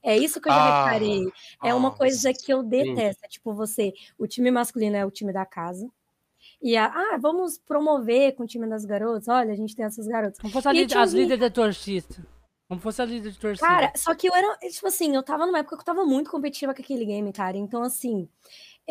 [0.03, 1.25] É isso que eu já ah, reparei.
[1.63, 3.25] É uma coisa que eu detesto.
[3.25, 5.89] É tipo, você, o time masculino é o time da casa.
[6.61, 9.27] E a, ah, vamos promover com o time das garotas.
[9.27, 10.39] Olha, a gente tem essas garotas.
[10.39, 12.27] Como fosse as líderes de torcida.
[12.67, 13.67] Como fosse a líder de torcida.
[13.67, 16.29] Cara, só que eu era, tipo assim, eu tava numa época que eu tava muito
[16.29, 17.57] competitiva com aquele game, cara.
[17.57, 18.29] Então, assim,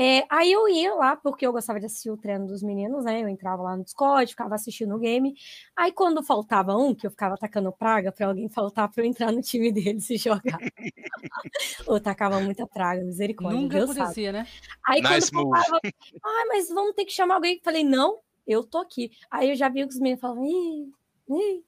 [0.01, 3.21] É, aí eu ia lá, porque eu gostava de assistir o treino dos meninos, né?
[3.21, 5.35] Eu entrava lá no Discord, ficava assistindo o game.
[5.75, 9.33] Aí quando faltava um, que eu ficava atacando praga para alguém faltar para eu entrar
[9.33, 10.61] no time deles e jogar.
[11.89, 13.61] eu tacava muita praga, misericórdia.
[13.61, 14.39] Nunca Deus acontecia, sabe.
[14.39, 14.47] né?
[14.87, 15.81] Aí nice quando faltava,
[16.25, 17.61] ah, mas vamos ter que chamar alguém.
[17.65, 19.11] Falei, não, eu tô aqui.
[19.29, 20.93] Aí eu já vi que os meninos falavam, ih,
[21.29, 21.65] ih,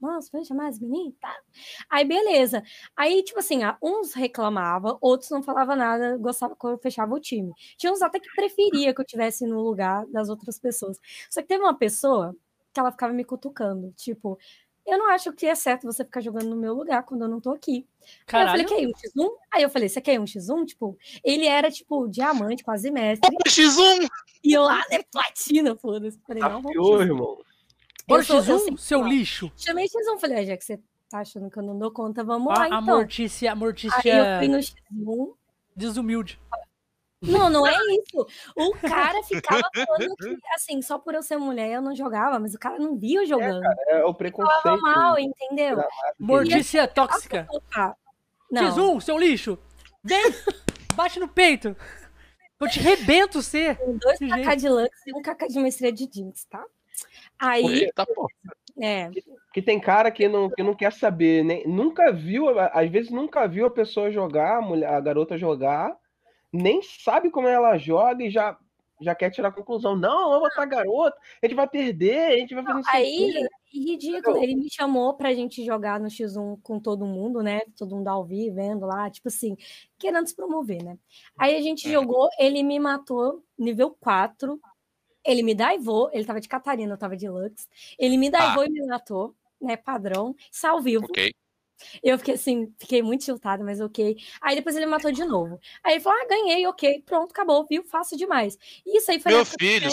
[0.00, 1.14] nossa, vai chamar as meninas?
[1.20, 1.34] Tá.
[1.88, 2.62] Aí, beleza.
[2.96, 7.52] Aí, tipo assim, uns reclamavam, outros não falavam nada, gostava quando eu fechava o time.
[7.76, 10.98] Tinha uns até que preferia que eu tivesse no lugar das outras pessoas.
[11.30, 12.34] Só que teve uma pessoa
[12.72, 14.38] que ela ficava me cutucando, tipo,
[14.86, 17.40] eu não acho que é certo você ficar jogando no meu lugar quando eu não
[17.40, 17.86] tô aqui.
[18.26, 18.50] Caralho.
[18.50, 19.30] Aí eu falei, quer um X1?
[19.52, 20.66] Aí eu falei, você quer um X1?
[20.66, 23.30] Tipo, ele era, tipo, diamante, quase mestre.
[23.46, 24.08] X1!
[24.42, 26.18] E eu lá, é platina, foda-se.
[26.26, 27.00] Falei, não, vamos.
[27.02, 27.38] irmão.
[28.10, 29.52] Bora X1, assim, seu lixo.
[29.56, 32.52] Chamei X1, falei, ah, já que você tá achando que eu não dou conta, vamos
[32.52, 32.78] a, lá, então.
[32.78, 33.98] A Mortícia, a Mortícia...
[34.04, 35.34] Aí eu fui no X1.
[35.76, 36.40] Desumilde.
[37.22, 38.26] Não, não é isso.
[38.56, 42.54] O cara ficava falando que, assim, só por eu ser mulher eu não jogava, mas
[42.54, 43.62] o cara não via eu é, jogando.
[43.62, 44.62] É, cara, é o preconceito.
[44.62, 45.84] Falava mal, entendeu?
[46.18, 47.46] Mortícia assim, tóxica.
[48.50, 48.62] Não.
[48.74, 49.58] X1, seu lixo.
[50.02, 50.22] Vem,
[50.96, 51.76] bate no peito.
[52.58, 53.74] Eu te rebento, você.
[53.74, 56.64] Dois KK de Lux e um KK de maestria de Jinx, tá?
[57.40, 57.84] Aí.
[57.84, 58.04] Eita,
[58.80, 59.10] É.
[59.52, 63.48] Que tem cara que não, que não quer saber, nem, nunca viu, às vezes nunca
[63.48, 65.96] viu a pessoa jogar, a, mulher, a garota jogar,
[66.52, 68.56] nem sabe como ela joga e já,
[69.00, 69.96] já quer tirar a conclusão.
[69.96, 72.90] Não, eu vou a garota, a gente vai perder, a gente vai fazer isso.
[72.92, 77.60] Aí, ridículo, ele me chamou pra gente jogar no X1 com todo mundo, né?
[77.76, 79.56] Todo mundo ao vivo, vendo lá, tipo assim,
[79.98, 80.98] querendo se promover, né?
[81.38, 84.60] Aí a gente jogou, ele me matou nível 4,
[85.24, 87.68] ele me daivou, ele tava de Catarina, eu tava de Lux.
[87.98, 88.66] Ele me daivou ah.
[88.66, 89.76] e me matou, né?
[89.76, 91.04] Padrão, sal vivo.
[91.04, 91.32] Ok.
[92.02, 94.16] Eu fiquei assim, fiquei muito tiltada, mas ok.
[94.40, 95.58] Aí depois ele matou de novo.
[95.82, 97.82] Aí ele falou: ah, ganhei, ok, pronto, acabou, viu?
[97.84, 98.58] Fácil demais.
[98.86, 99.32] Isso aí foi.
[99.32, 99.90] Meu filho,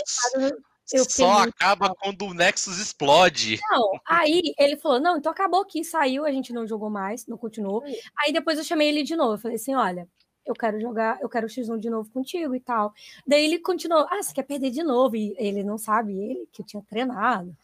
[0.94, 3.60] eu só acaba quando o Nexus explode.
[3.72, 7.38] Não, aí ele falou: não, então acabou aqui, saiu, a gente não jogou mais, não
[7.38, 7.84] continuou.
[8.20, 9.34] Aí depois eu chamei ele de novo.
[9.34, 10.08] Eu falei assim: olha,
[10.48, 12.94] eu quero jogar, eu quero o X1 de novo contigo e tal.
[13.26, 15.16] Daí ele continuou, ah, você quer perder de novo?
[15.16, 17.56] E ele não sabe, ele que eu tinha treinado.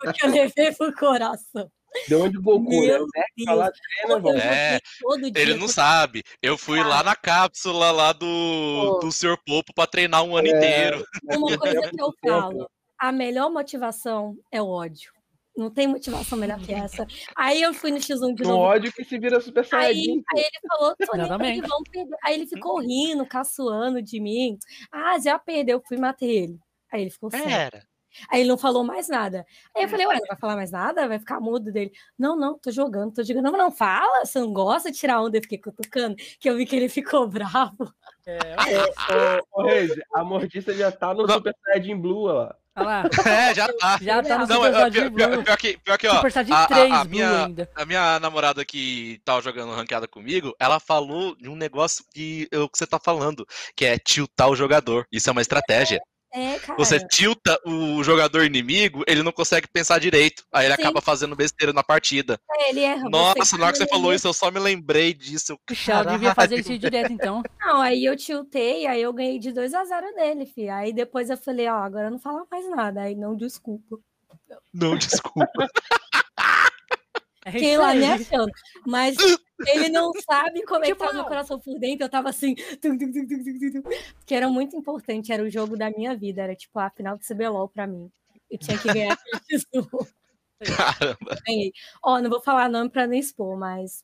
[0.00, 1.70] Porque eu levei pro coração.
[2.08, 3.22] De onde Goku, Meu né?
[3.44, 4.80] Falar treino, é,
[5.36, 6.24] ele não sabe.
[6.42, 6.86] Eu fui ah.
[6.86, 9.38] lá na cápsula lá do, do Sr.
[9.46, 10.50] Popo para treinar um ano é.
[10.50, 11.06] inteiro.
[11.22, 12.68] Uma coisa que eu falo,
[12.98, 15.13] a melhor motivação é o ódio.
[15.56, 17.06] Não tem motivação melhor que essa.
[17.36, 18.56] Aí eu fui no X1 de novo.
[18.56, 20.22] No ódio que se vira super saiyajin.
[20.32, 22.16] Aí, aí ele falou, Tony, vão perder.
[22.24, 24.58] Aí ele ficou rindo, caçoando de mim.
[24.90, 26.58] Ah, já perdeu, fui matei ele.
[26.92, 27.80] Aí ele ficou sério.
[28.30, 29.44] Aí ele não falou mais nada.
[29.74, 31.08] Aí eu falei, ué, não vai falar mais nada?
[31.08, 31.92] Vai ficar mudo dele.
[32.18, 33.44] Não, não, tô jogando, tô jogando.
[33.44, 35.36] Não, não, fala, você não gosta de tirar onda.
[35.36, 37.92] Eu fiquei cutucando, que eu vi que ele ficou bravo.
[38.26, 38.38] É,
[39.52, 39.68] ô, ô, ô,
[40.14, 42.52] a Mortista já tá no Super Saiyajin Blue, ó.
[42.76, 43.04] Olha lá.
[43.26, 43.98] É, já tá.
[44.00, 45.16] Já tá no Super Saiyajin Blue.
[45.16, 46.16] Pior, pior, que, pior que, ó.
[46.16, 47.70] Super Saiyajin 3 a, a, a minha, ainda.
[47.74, 52.68] A minha namorada que tava jogando ranqueada comigo, ela falou de um negócio que, eu,
[52.68, 53.46] que você tá falando,
[53.76, 55.06] que é tiltar o jogador.
[55.12, 56.00] Isso é uma estratégia.
[56.34, 56.76] É, cara.
[56.76, 60.44] Você tilta o jogador inimigo, ele não consegue pensar direito.
[60.52, 60.82] Aí ele Sim.
[60.82, 62.40] acaba fazendo besteira na partida.
[62.50, 63.08] É, ele erra.
[63.08, 65.56] Nossa, na hora que você falou isso, eu só me lembrei disso.
[65.64, 67.40] Puxa, eu devia fazer isso direto, então.
[67.60, 70.68] Não, aí eu tiltei, aí eu ganhei de 2 a 0 dele, fi.
[70.68, 73.02] Aí depois eu falei, ó, agora não fala mais nada.
[73.02, 73.96] Aí não desculpa.
[74.72, 75.46] Não desculpa.
[77.44, 78.50] É Fiquei lá me achando.
[78.86, 79.16] Mas
[79.66, 82.04] ele não sabe como é que tá meu coração por dentro.
[82.04, 82.54] Eu tava assim.
[82.80, 83.82] Tum, tum, tum,
[84.24, 85.30] que era muito importante.
[85.30, 86.42] Era o jogo da minha vida.
[86.42, 88.10] Era tipo a final do CBLOL pra mim.
[88.50, 89.18] Eu tinha que ganhar.
[90.64, 91.36] Caramba.
[92.02, 94.02] Ó, não vou falar nome pra não expor, mas.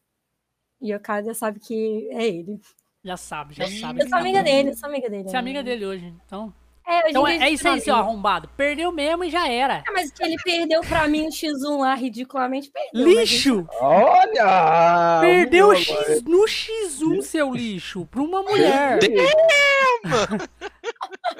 [0.80, 2.60] E o cara já sabe que é ele.
[3.02, 4.02] Já sabe, já sabe.
[4.02, 5.28] Eu sou amiga dele, eu sou amiga dele.
[5.28, 6.52] Você é amiga dele hoje, então.
[6.90, 8.48] É, então é, é isso aí, seu arrombado.
[8.56, 9.84] Perdeu mesmo e já era.
[9.86, 13.06] É, mas que ele perdeu pra mim o X1 lá, ridiculamente perdeu.
[13.06, 13.68] Lixo!
[13.80, 15.20] Olha!
[15.20, 18.98] Perdeu X, no X1, seu lixo, pra uma mulher.
[18.98, 20.40] Damn!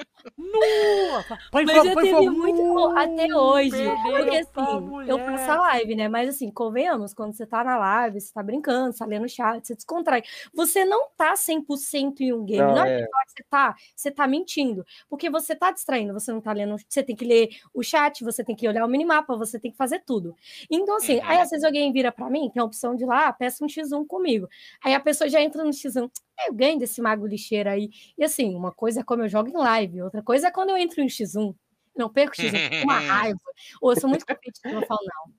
[0.37, 1.37] Nossa!
[1.51, 3.83] Põe mas fogo, eu teve muito até hoje.
[4.03, 6.07] Porque assim, eu faço a live, né?
[6.07, 9.65] Mas assim, convenhamos, quando você tá na live, você tá brincando, você tá lendo chat,
[9.65, 10.23] você descontrai.
[10.53, 12.61] Você não tá 100% em um game.
[12.61, 14.85] Não, não é que você tá, você tá mentindo.
[15.09, 18.43] Porque você tá distraindo, você não tá lendo, você tem que ler o chat, você
[18.43, 20.35] tem que olhar o minimapa, você tem que fazer tudo.
[20.69, 21.43] Então, assim, aí uhum.
[21.43, 24.47] às vezes alguém vira para mim, tem a opção de lá, peça um X1 comigo.
[24.83, 26.09] Aí a pessoa já entra no X1
[26.47, 27.89] eu ganho desse mago lixeiro aí.
[28.17, 30.77] E assim, uma coisa é como eu jogo em live, outra coisa é quando eu
[30.77, 31.55] entro em X1.
[31.95, 32.99] não perco X1 com uma
[33.33, 33.39] raiva.
[33.81, 35.33] Ou eu sou muito competitiva, eu falo, não.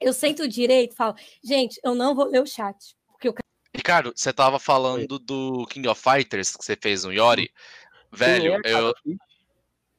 [0.00, 1.14] Eu sento direito e falo,
[1.44, 2.76] gente, eu não vou ler o chat.
[3.08, 3.34] Porque eu
[3.74, 7.50] Ricardo, você tava falando do King of Fighters que você fez no Yori.
[8.12, 8.94] Velho, Sim, é, eu.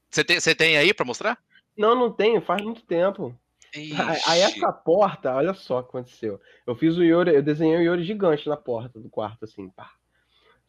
[0.09, 1.37] Você tem, você tem aí pra mostrar?
[1.77, 3.37] Não, não tenho, faz muito tempo.
[3.75, 3.93] Aí-
[4.25, 4.57] Aí Ixi.
[4.57, 6.41] essa porta, olha só o que aconteceu.
[6.65, 9.91] Eu fiz o Yori, eu desenhei o Yori gigante na porta do quarto, assim, pá.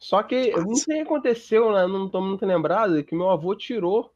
[0.01, 1.85] Só que eu não sei o que aconteceu, né?
[1.85, 4.11] Não tô muito lembrado, que meu avô tirou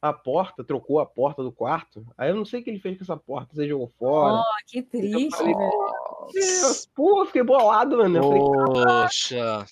[0.00, 2.06] a porta, trocou a porta do quarto.
[2.16, 4.36] Aí eu não sei o que ele fez com essa porta, você jogou fora.
[4.36, 6.74] Oh, que triste, falei, velho.
[6.94, 8.20] Pô, fiquei bolado, mano.
[8.20, 9.66] Poxa.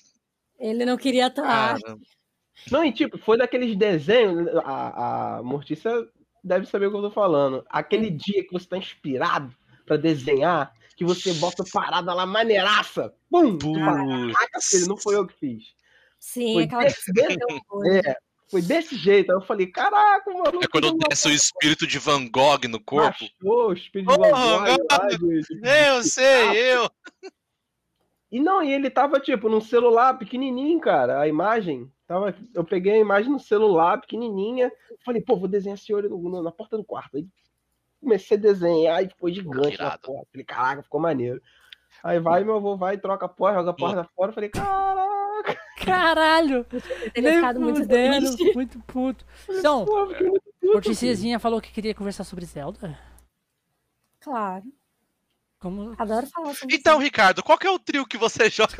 [0.59, 1.81] Ele não queria atuar.
[1.81, 1.99] cara.
[2.71, 4.49] Não, e tipo, foi daqueles desenhos.
[4.65, 5.93] A, a Mortícia
[6.43, 7.65] deve saber o que eu tô falando.
[7.69, 9.55] Aquele dia que você tá inspirado
[9.87, 13.13] pra desenhar, que você bota parada lá maneiraça.
[13.31, 13.59] Pum!
[13.59, 15.65] Caraca, filho, não foi eu que fiz.
[16.21, 17.37] Sim, Foi aquela desse, desse-
[18.09, 18.17] é,
[18.51, 19.31] foi desse jeito.
[19.31, 20.61] Aí eu falei, caraca, mano.
[20.63, 23.25] É quando desce o espírito de Van Gogh no corpo.
[23.43, 26.91] Baixou, o espírito de Porra, Van Gogh lá, de- de- Eu sei, eu.
[28.31, 31.91] E não, e ele tava, tipo, num celular pequenininho, cara, a imagem.
[32.07, 34.73] Tava, eu peguei a imagem no celular, pequenininha.
[35.05, 37.17] Falei, pô, vou desenhar esse olho no- no- na porta do quarto.
[37.17, 37.27] Aí
[38.05, 40.27] comecei a desenhar e ficou gigante na porta.
[40.31, 41.43] Falei, caraca, ficou maneiro.
[42.03, 44.33] Aí vai, meu avô vai, troca a porta, joga a porta fora.
[44.33, 45.05] Falei, caraca,
[45.85, 46.65] Caralho!
[46.65, 48.55] Ter Nem ficado muito triste.
[48.55, 49.25] muito puto.
[49.51, 49.85] Então.
[50.63, 52.99] Morticiazinha falou que queria conversar sobre Zelda.
[54.21, 54.65] Claro.
[55.59, 55.95] Como...
[55.99, 56.99] Adoro falar sobre Então.
[56.99, 58.77] Ricardo, qual que é o trio que você joga?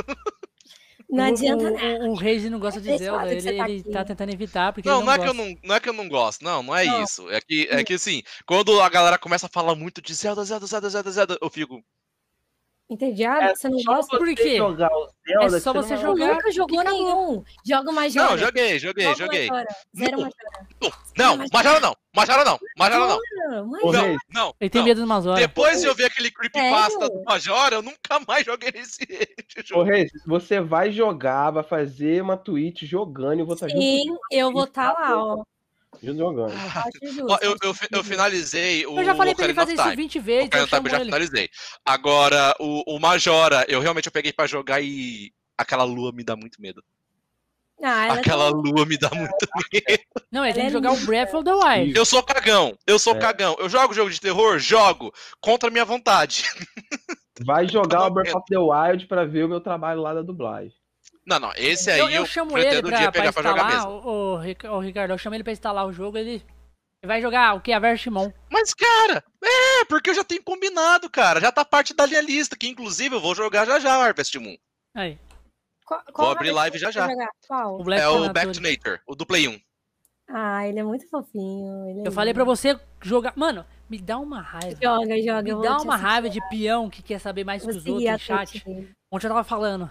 [1.15, 2.05] Não o, adianta o, nada.
[2.07, 4.73] o, o Reis não gosta de Deixa eu Zelda, ele, tá ele tá tentando evitar,
[4.73, 5.51] porque Não, ele não, não, é que eu gosta.
[5.51, 6.45] não, não é que eu não gosto.
[6.45, 7.03] Não, não é Não.
[7.05, 7.31] isso.
[7.31, 10.67] É que, é que assim, quando a galera começa a falar muito de Zelda, Zelda,
[10.67, 11.85] Zelda, Zelda, Zelda, eu fico.
[12.91, 13.41] Entediado?
[13.47, 14.19] É você não gosta?
[14.19, 14.59] Por quê?
[14.59, 16.35] jogar o Zelda, É só você não vai- jogar.
[16.35, 16.99] Nunca jogou acabou.
[16.99, 17.45] nenhum.
[17.67, 18.31] Joga o Majora.
[18.31, 19.49] Não, joguei, joguei, Joga joguei.
[19.49, 19.69] Majora.
[19.97, 20.23] Zero Não.
[20.25, 20.99] Majora.
[21.17, 23.19] Não, Majora não, Majora não, Majora não.
[23.49, 24.07] Não, Ô, Majora.
[24.07, 24.87] Reis, Não, Ele tem não.
[24.89, 25.41] medo do Mazora.
[25.41, 27.09] Depois de eu ver aquele creepypasta Sério?
[27.09, 29.01] do Majora, eu nunca mais joguei nesse
[29.59, 29.83] Ô, jogo.
[29.85, 34.15] Reis, você vai jogar, vai fazer uma Twitch jogando e eu vou estar junto, Sim,
[34.31, 35.43] eu vou estar lá, ó.
[36.03, 37.27] Justo.
[37.29, 39.97] Ó, eu, eu, eu finalizei o Eu já falei pra ele fazer isso Time.
[39.97, 41.05] 20 vezes, Ocarina eu eu já ele.
[41.07, 41.51] finalizei.
[41.85, 46.35] Agora, o, o Majora, eu realmente eu peguei pra jogar e aquela lua me dá
[46.37, 46.83] muito medo.
[47.83, 50.03] Ah, ela Aquela tem- lua me dá muito medo.
[50.31, 51.07] Não, ele tem Ela que é jogar o.
[51.07, 51.99] Breath of the Wild.
[51.99, 53.19] Eu sou cagão, eu sou É.
[53.19, 53.57] cagão.
[53.59, 54.59] Eu jogo jogo de terror?
[54.59, 55.13] Jogo.
[55.41, 56.45] Contra a minha vontade.
[57.45, 60.73] Vai jogar o Breath of the Wild pra ver o meu trabalho lá da dublagem.
[61.27, 63.65] Não, não, esse aí eu, eu, eu chamo ele pra, dia pra pegar pra jogar
[63.67, 64.09] instalar, mesmo.
[64.09, 66.43] o, o, Ric- o Ricardo, eu chamo ele pra instalar o jogo, ele, ele
[67.07, 67.73] vai jogar o que?
[67.73, 68.31] A Verstimon.
[68.51, 71.41] Mas, cara, é, porque eu já tenho combinado, cara.
[71.41, 74.57] Já tá parte da minha lista, que inclusive eu vou jogar já já, Harvest Moon.
[74.95, 75.19] Aí,
[75.87, 77.09] Qual, Vou abrir live já já.
[77.49, 77.81] Qual?
[77.83, 78.33] o é o.
[78.33, 79.59] Back to Nature, o do Play 1.
[80.31, 81.89] Ah, ele é muito fofinho.
[81.89, 82.57] ele é Eu falei pra lindo.
[82.57, 83.35] você jogar...
[83.37, 84.79] Mano, me dá uma raiva.
[84.83, 85.43] Joga, joga.
[85.43, 88.65] Me dá uma raiva de peão que quer saber mais que os outros no chat.
[89.13, 89.91] Ontem eu tava falando.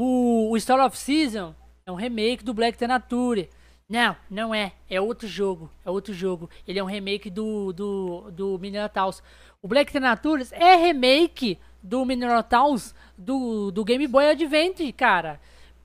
[0.00, 3.50] O, o Story of Season é um remake do Black Tenature.
[3.88, 4.70] Não, não é.
[4.88, 5.68] É outro jogo.
[5.84, 6.48] É outro jogo.
[6.68, 9.20] Ele é um remake do, do, do Minotaurs.
[9.60, 15.40] O Black Tenatures é remake do Minotaurs do, do Game Boy Advance, cara.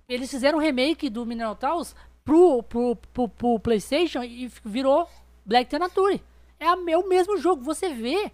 [0.08, 5.10] Eles fizeram um remake do Minotaurs pro, pro, pro, pro PlayStation e virou
[5.44, 6.22] Black Tenature.
[6.60, 7.64] É, a, é o mesmo jogo.
[7.64, 8.32] Você vê.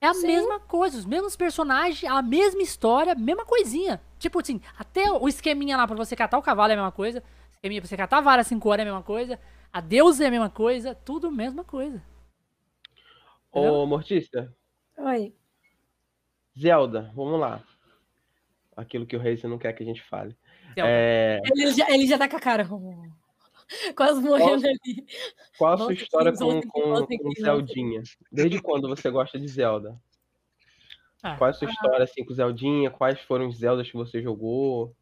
[0.00, 0.28] É a Sim.
[0.28, 4.00] mesma coisa, os mesmos personagens, a mesma história, mesma coisinha.
[4.24, 7.22] Tipo assim, até o esqueminha lá pra você catar o cavalo é a mesma coisa.
[7.52, 9.38] Esqueminha pra você catar a vara 5 horas é a mesma coisa.
[9.70, 10.94] A deusa é a mesma coisa.
[10.94, 12.02] Tudo a mesma coisa.
[13.50, 13.74] Entendeu?
[13.74, 14.50] Ô, Mortícia,
[14.96, 15.34] Oi.
[16.58, 17.62] Zelda, vamos lá.
[18.74, 20.34] Aquilo que o Reis não quer que a gente fale.
[20.74, 22.66] É, Ele já, ele já tá com a cara.
[23.94, 25.06] Quase morrendo ali.
[25.58, 28.02] qual a sua Volta história com, com, com Zeldinha?
[28.32, 30.00] Desde quando você gosta de Zelda?
[31.24, 31.36] Ah.
[31.38, 32.90] Qual é a sua história assim com Zeldinha?
[32.90, 34.94] Quais foram os Zeldas que você jogou?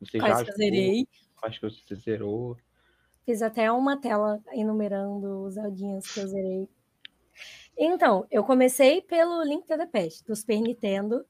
[0.00, 0.70] Você Quais já que eu jogou?
[0.70, 1.06] zerei.
[1.40, 2.56] Quais que você zerou?
[3.24, 6.68] Fiz até uma tela enumerando os Zeldinhas que eu zerei.
[7.76, 11.24] Então, eu comecei pelo Link to the Past, do Super Nintendo.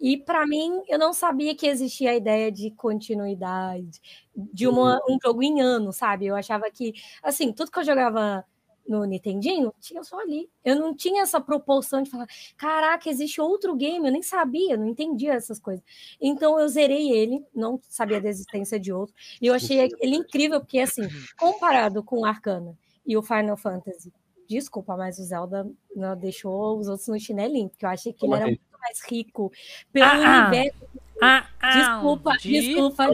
[0.00, 4.00] E para mim, eu não sabia que existia a ideia de continuidade,
[4.36, 6.26] de uma- um jogo em ano, sabe?
[6.26, 6.92] Eu achava que,
[7.22, 8.44] assim, tudo que eu jogava
[8.86, 10.48] no Nintendinho, tinha só ali.
[10.64, 14.86] Eu não tinha essa proporção de falar, caraca, existe outro game, eu nem sabia, não
[14.86, 15.84] entendia essas coisas.
[16.20, 20.60] Então eu zerei ele, não sabia da existência de outro, e eu achei ele incrível,
[20.60, 21.08] porque assim,
[21.38, 24.12] comparado com o Arcana e o Final Fantasy,
[24.48, 28.34] desculpa, mas o Zelda não deixou os outros no chinelinho, porque eu achei que ele
[28.34, 29.50] era muito mais rico
[29.92, 30.48] pelo Ah, ah.
[30.48, 31.04] universo.
[31.22, 33.06] Ah, ah, Desculpa, de, desculpa.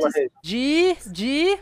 [0.43, 1.59] De, de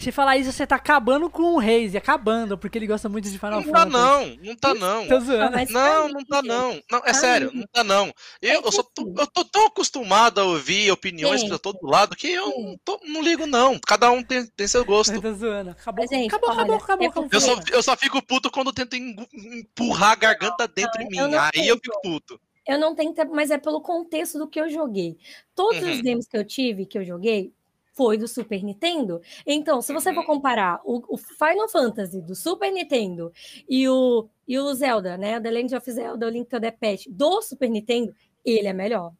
[0.00, 3.38] Se falar isso, você tá acabando com o Reis, acabando, porque ele gosta muito de
[3.38, 3.90] Final Não Fantasy.
[3.92, 5.06] tá não, não tá não.
[5.06, 5.52] Tô zoando.
[5.52, 6.70] Mas Não, tá não tá não.
[6.90, 8.06] Não, é Tá sério, não tá não.
[8.40, 12.16] Eu, É eu, só tô, eu tô tão acostumado a ouvir opiniões pra todo lado
[12.16, 13.78] que eu não, tô- não ligo não.
[13.86, 15.20] Cada um tem, tem seu gosto.
[15.20, 15.70] Tô zoando.
[15.70, 17.28] Acabou, Mas, gente, acabou, acabou, olha, acabou, é acabou.
[17.28, 21.18] porque- Eu só, eu só fico puto quando tento empurrar a garganta dentro de mim.
[21.54, 22.40] Aí eu fico puto.
[22.66, 25.18] Eu não tenho tempo, mas é pelo contexto do que eu joguei.
[25.54, 26.02] Todos os Uhum.
[26.02, 27.52] games que eu tive, que eu joguei,
[28.00, 29.20] foi do Super Nintendo.
[29.46, 30.24] Então, se você for Uhum.
[30.24, 33.30] comparar o, o Final Fantasy do Super Nintendo
[33.68, 35.38] e o, e o Zelda, né?
[35.38, 39.12] The Legend of Zelda, o Link to the Past, do Super Nintendo, ele é melhor.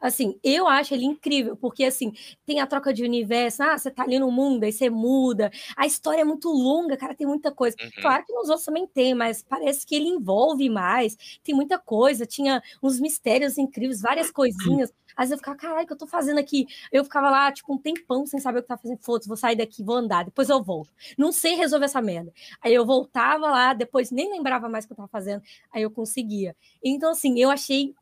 [0.00, 2.12] Assim, eu acho ele incrível, porque assim,
[2.44, 5.52] tem a troca de universo, ah, você tá ali no mundo, aí você muda.
[5.76, 7.76] A história é muito longa, cara, tem muita coisa.
[7.80, 7.90] Uhum.
[8.02, 11.16] Claro que nos outros também tem, mas parece que ele envolve mais.
[11.44, 14.92] Tem muita coisa, tinha uns mistérios incríveis, várias coisinhas.
[15.16, 16.66] Às vezes eu ficava, caralho, o que eu tô fazendo aqui?
[16.92, 18.98] Eu ficava lá, tipo, um tempão sem saber o que tava fazendo.
[19.02, 20.90] Foda-se, vou sair daqui, vou andar, depois eu volto.
[21.16, 22.32] Não sei resolver essa merda.
[22.60, 25.90] Aí eu voltava lá, depois nem lembrava mais o que eu tava fazendo, aí eu
[25.90, 26.54] conseguia.
[26.84, 27.94] Então, assim, eu achei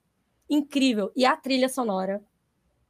[0.51, 1.12] incrível.
[1.15, 2.23] E a trilha sonora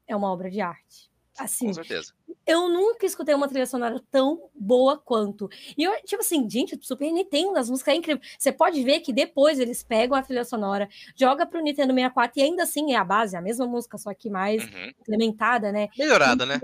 [0.06, 1.10] é uma obra de arte.
[1.38, 2.14] Assim, Com certeza.
[2.46, 5.48] Eu nunca escutei uma trilha sonora tão boa quanto.
[5.76, 8.22] E eu, tipo assim, gente, o Super Nintendo, as músicas é incrível.
[8.38, 12.42] Você pode ver que depois eles pegam a trilha sonora, joga pro Nintendo 64 e
[12.42, 14.90] ainda assim é a base, é a mesma música, só que mais Uhum.
[15.00, 15.88] implementada, né?
[15.98, 16.60] Melhorada, né?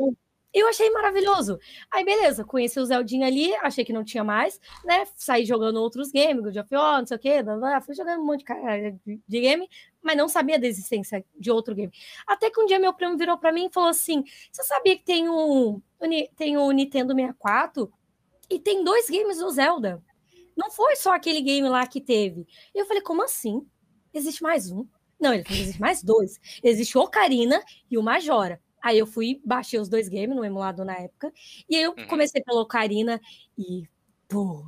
[0.53, 1.59] Eu achei maravilhoso.
[1.93, 5.05] Aí, beleza, conheci o Zeldinho ali, achei que não tinha mais, né?
[5.15, 8.21] Saí jogando outros games, God of War, não sei o quê, blá, blá, fui jogando
[8.21, 9.69] um monte de, cara- de de game,
[10.03, 11.93] mas não sabia da existência de outro game.
[12.27, 15.05] Até que um dia meu primo virou pra mim e falou assim: Você sabia que
[15.05, 15.81] tem um,
[16.37, 17.93] tem o Nintendo 64
[18.51, 20.03] e tem dois games do Zelda?
[20.57, 22.45] Não foi só aquele game lá que teve.
[22.75, 23.65] E eu falei: Como assim?
[24.13, 24.85] Existe mais um?
[25.21, 26.41] Não, ele falou: Existe mais dois.
[26.61, 28.61] Existe o Ocarina e o Majora.
[28.83, 31.33] Aí eu fui, baixei os dois games no emulador na época.
[31.69, 32.07] E aí eu Uhum.
[32.07, 33.21] comecei pelo Ocarina
[33.59, 33.85] e.
[34.29, 34.65] Pô.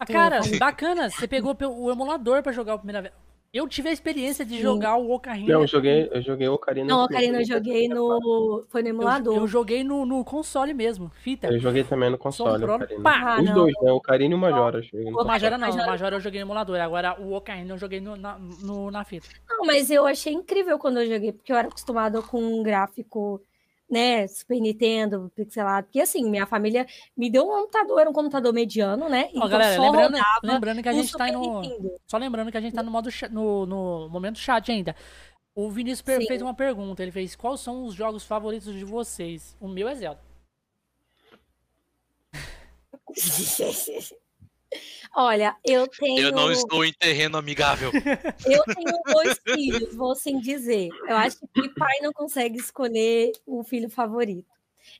[0.00, 1.08] Ah, cara, bacana.
[1.10, 3.14] Você pegou pe- o emulador pra jogar a primeira vez.
[3.54, 4.62] Eu tive a experiência de Sim.
[4.62, 5.54] jogar o Ocarina.
[5.54, 6.86] Não, eu joguei, eu joguei Ocarina.
[6.88, 8.64] Não, no Ocarina eu joguei no.
[8.68, 9.36] Foi no Eu, emulador.
[9.36, 11.46] eu joguei no, no console mesmo, fita.
[11.46, 13.00] Eu joguei também no console, Ocarina.
[13.00, 13.20] pá!
[13.36, 13.54] Ah, Os não.
[13.54, 13.92] dois, né?
[13.92, 14.78] O Ocarina e o Majora.
[14.78, 16.80] eu joguei no O Majora não, o Majora- eu joguei no emulador.
[16.80, 19.28] Agora o Ocarina eu joguei no, na, no- na fita.
[19.48, 23.40] Não, mas eu achei incrível quando eu joguei, porque eu era acostumada com um gráfico,
[23.90, 25.86] né, Super Nintendo, pixelado.
[25.86, 26.86] Porque assim, minha família
[27.16, 29.30] me deu um computador, era um computador mediano, né?
[29.36, 31.60] Ó, galera, lembrando, lembrando que a gente tá no.
[31.60, 32.00] Nintendo.
[32.06, 34.94] Só lembrando que a gente tá no modo no, no momento chat ainda.
[35.54, 36.26] O Vinícius Sim.
[36.26, 37.02] fez uma pergunta.
[37.02, 39.56] Ele fez: Quais são os jogos favoritos de vocês?
[39.60, 40.20] O meu é Zelda.
[45.14, 46.20] Olha, eu tenho.
[46.20, 47.90] Eu não estou em terreno amigável.
[48.44, 50.88] Eu tenho dois filhos, vou assim dizer.
[51.08, 54.52] Eu acho que pai não consegue escolher um filho favorito.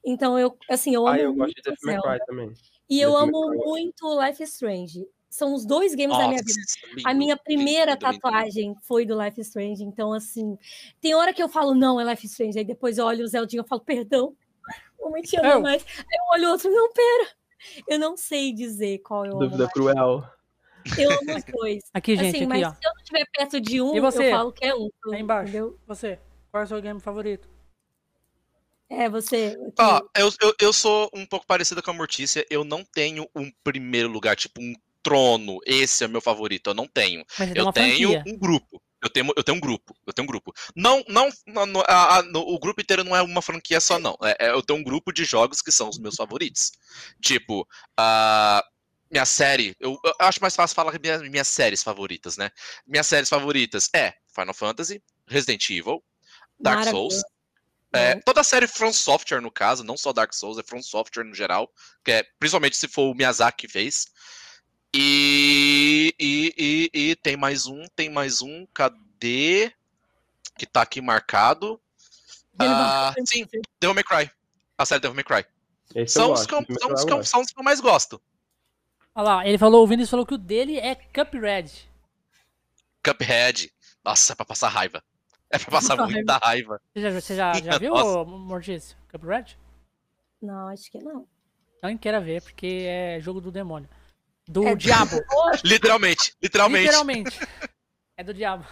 [0.04, 2.16] Então, eu, assim, eu amo Ah, eu gosto muito de May Zelda.
[2.16, 2.52] Cry também.
[2.88, 5.06] E eu amo muito Life is Strange.
[5.28, 6.60] São os dois games da minha vida.
[6.94, 8.20] lindo, A minha primeira lindo, lindo, lindo.
[8.20, 9.82] tatuagem foi do Life is Strange.
[9.82, 10.56] Então, assim,
[11.00, 12.58] tem hora que eu falo, não, é Life is Strange.
[12.58, 14.36] Aí depois eu olho o Zeldinho e falo, perdão,
[15.00, 15.84] não te amo mais.
[15.84, 17.30] Aí eu olho o outro, não, pera.
[17.88, 20.24] Eu não sei dizer qual eu amo Dúvida cruel.
[20.98, 21.82] Eu amo os dois.
[21.94, 22.70] Aqui, gente, assim, aqui, mas ó.
[22.72, 24.26] se eu não estiver perto de um, você?
[24.26, 24.88] eu falo que é um.
[25.12, 25.48] Aí embaixo.
[25.48, 25.78] Entendeu?
[25.86, 26.18] Você,
[26.50, 27.48] qual é o seu game favorito?
[28.90, 29.56] É, você.
[29.68, 29.74] aqui.
[29.80, 32.46] Ó, eu, eu, eu sou um pouco parecida com a Mortícia.
[32.50, 35.58] Eu não tenho um primeiro lugar, tipo um trono.
[35.66, 36.70] Esse é meu favorito.
[36.70, 37.24] Eu não tenho.
[37.54, 38.24] Eu tenho franquia.
[38.26, 38.80] um grupo.
[39.04, 39.94] Eu tenho, eu tenho um grupo.
[40.06, 40.52] Eu tenho um grupo.
[40.74, 44.16] Não, não, não- a- a- no- o grupo inteiro não é uma franquia só, não.
[44.22, 46.72] É, é- eu tenho um grupo de jogos que são os meus favoritos.
[47.20, 47.68] Tipo,
[47.98, 48.64] a
[49.10, 49.76] minha série.
[49.78, 52.50] Eu, eu acho mais fácil falar minhas, minhas séries favoritas, né?
[52.86, 56.02] Minhas séries favoritas é Final Fantasy, Resident Evil,
[56.58, 57.20] Dark Maravilhoso.
[57.20, 57.34] Souls.
[57.92, 61.22] É, toda a série From Software, no caso, não só Dark Souls, é From Software
[61.24, 61.70] no geral,
[62.04, 64.06] que é, principalmente se for o Miyazaki que fez.
[64.96, 69.72] E, e, e, e tem mais um, tem mais um, cadê?
[70.56, 71.80] Que tá aqui marcado.
[72.56, 73.44] Ah, sim,
[73.80, 74.30] Devil May Cry.
[74.78, 75.44] A série Devil May Cry.
[75.96, 77.80] Esse São os, que eu, são, Cry os que eu, são os que eu mais
[77.80, 78.22] gosto.
[79.16, 81.90] Olha lá, ele falou, o Vinícius falou que o dele é Cuphead.
[83.04, 83.72] Cuphead.
[84.04, 85.02] Nossa, é pra passar raiva.
[85.50, 86.80] É pra passar muita raiva.
[86.94, 87.94] Você já, você já, já viu.
[88.24, 88.96] Mortício?
[89.10, 89.58] Cuphead?
[90.40, 91.26] Não, acho que não.
[91.82, 93.88] Não queira ver, porque é jogo do demônio.
[94.46, 95.20] Do É- diabo.
[95.64, 96.84] Literalmente, literalmente.
[96.84, 97.38] Literalmente.
[98.16, 98.66] É do diabo.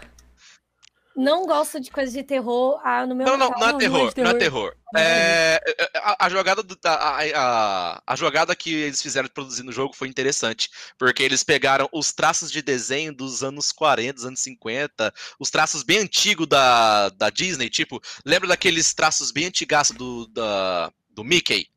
[1.15, 2.81] Não gosto de coisa de terror.
[2.83, 4.71] Ah, no meu Não, não, canal- não é não, terror, não é não é terror.
[4.71, 4.77] terror.
[4.97, 5.61] É,
[5.97, 9.95] a, a jogada do- a, a, a jogada que eles fizeram de produzir no jogo
[9.95, 15.13] foi interessante, porque eles pegaram os traços de desenho dos anos 40, dos anos 50,
[15.39, 20.91] os traços bem antigos da, da Disney, tipo, lembra daqueles traços bem antigaços do, da,
[21.11, 21.69] do Mickey?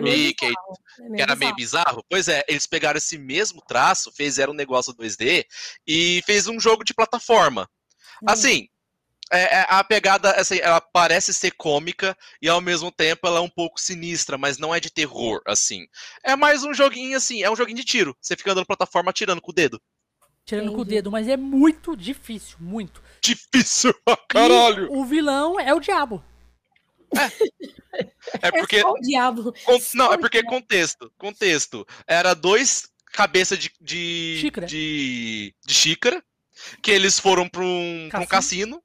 [0.00, 2.04] Do é Mickey, é que era meio bizarro.
[2.08, 5.44] Pois é, eles pegaram esse mesmo traço, fizeram um negócio 2D
[5.86, 7.68] e fez um jogo de plataforma.
[8.26, 8.68] Assim,
[9.32, 13.42] é, é, a pegada, assim, ela parece ser cômica e ao mesmo tempo ela é
[13.42, 15.86] um pouco sinistra, mas não é de terror, assim.
[16.22, 18.16] É mais um joguinho, assim, é um joguinho de tiro.
[18.20, 19.80] Você fica andando plataforma atirando com o dedo.
[20.44, 20.76] Tirando Entendi.
[20.76, 23.02] com o dedo, mas é muito difícil, muito.
[23.22, 23.94] Difícil,
[24.28, 24.84] caralho!
[24.84, 26.22] E o vilão é o diabo.
[27.16, 28.76] É, é porque.
[28.76, 29.54] É o diabo.
[29.64, 29.78] Con...
[29.94, 31.12] Não, é porque contexto.
[31.16, 31.86] Contexto.
[32.06, 33.70] Era dois cabeças de.
[33.80, 34.66] De xícara.
[34.66, 36.24] De, de xícara.
[36.82, 38.82] Que eles foram para um, um cassino.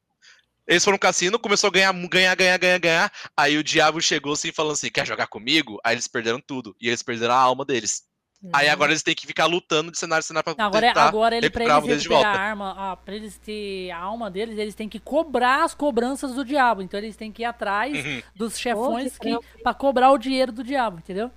[0.67, 3.13] Eles foram no cassino, começou a ganhar, ganhar, ganhar, ganhar, ganhar.
[3.35, 5.79] Aí o diabo chegou assim, falando assim: quer jogar comigo?
[5.83, 6.75] Aí eles perderam tudo.
[6.79, 8.03] E eles perderam a alma deles.
[8.41, 8.51] Uhum.
[8.53, 11.35] Aí agora eles têm que ficar lutando de cenário em cenário pra agora, é- agora
[11.35, 14.87] ele, pra eles, pegar a arma, ó, pra eles ter a alma deles, eles têm
[14.87, 16.81] que cobrar as cobranças do diabo.
[16.81, 18.21] Então eles têm que ir atrás uhum.
[18.33, 21.29] dos chefões oh, que, que pra cobrar o dinheiro do diabo, entendeu?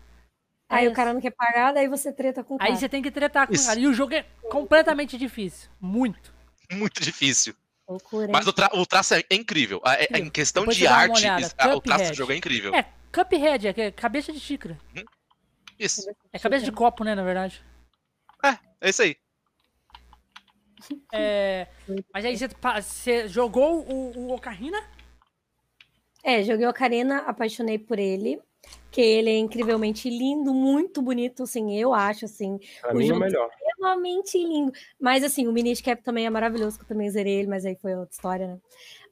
[0.68, 2.70] Aí é o cara não quer pagar, daí você treta com o cara.
[2.70, 3.78] Aí você tem que tretar com o cara.
[3.78, 5.68] E o jogo é completamente difícil.
[5.80, 6.32] Muito.
[6.70, 7.54] Muito difícil.
[7.86, 9.82] Loucura, Mas o, tra o, traço é incrível.
[9.84, 11.26] É, é, em questão Depois de arte,
[11.74, 12.74] o traço do jogo é incrível.
[12.74, 14.78] É, Cuphead, é cabeça de xícara.
[14.96, 15.04] Uhum.
[15.82, 16.08] Isso.
[16.32, 17.60] É cabeça de copo, né, na verdade.
[18.44, 19.16] É, é isso aí.
[21.12, 21.68] É,
[22.12, 24.82] mas aí você, você jogou o, o Ocarina?
[26.24, 28.40] É, joguei o Ocarina, apaixonei por ele.
[28.90, 32.58] Que ele é incrivelmente lindo, muito bonito, assim, eu acho, assim.
[32.80, 33.48] Pra o mim é o melhor.
[33.48, 34.72] Extremamente lindo.
[35.00, 37.76] Mas, assim, o Minish Cap também é maravilhoso, que eu também zerei ele, mas aí
[37.76, 38.60] foi outra história, né?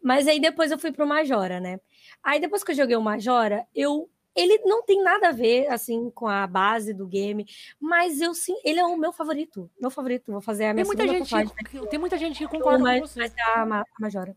[0.02, 1.80] Mas aí depois eu fui pro Majora, né?
[2.22, 6.11] Aí depois que eu joguei o Majora, eu ele não tem nada a ver assim
[6.11, 7.47] com a base do game,
[7.81, 10.32] mas eu sim, ele é o meu favorito, meu favorito.
[10.32, 13.07] Vou fazer a minha tem muita gente, que, Tem muita gente que concorda mas, com
[13.07, 13.20] você.
[13.20, 14.36] Mas a, a Majora.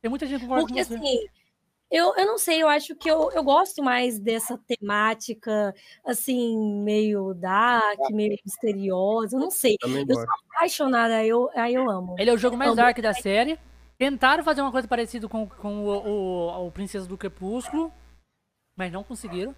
[0.00, 0.94] Tem muita gente que concorda Porque, com você.
[0.96, 1.26] Assim,
[1.92, 7.34] eu, eu não sei, eu acho que eu, eu gosto mais dessa temática, assim, meio
[7.34, 9.76] dark, meio misteriosa, eu não sei.
[9.82, 12.16] Eu sou apaixonada, eu, aí eu amo.
[12.18, 13.58] Ele é o jogo mais dark da série.
[13.98, 17.92] Tentaram fazer uma coisa parecida com, com o, o, o Princesa do Crepúsculo,
[18.82, 19.54] mas não conseguiram.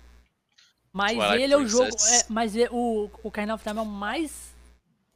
[0.93, 1.89] Mas Twilight ele é o jogo.
[1.89, 4.55] É, mas ele, o, o Carnival of Time é o mais.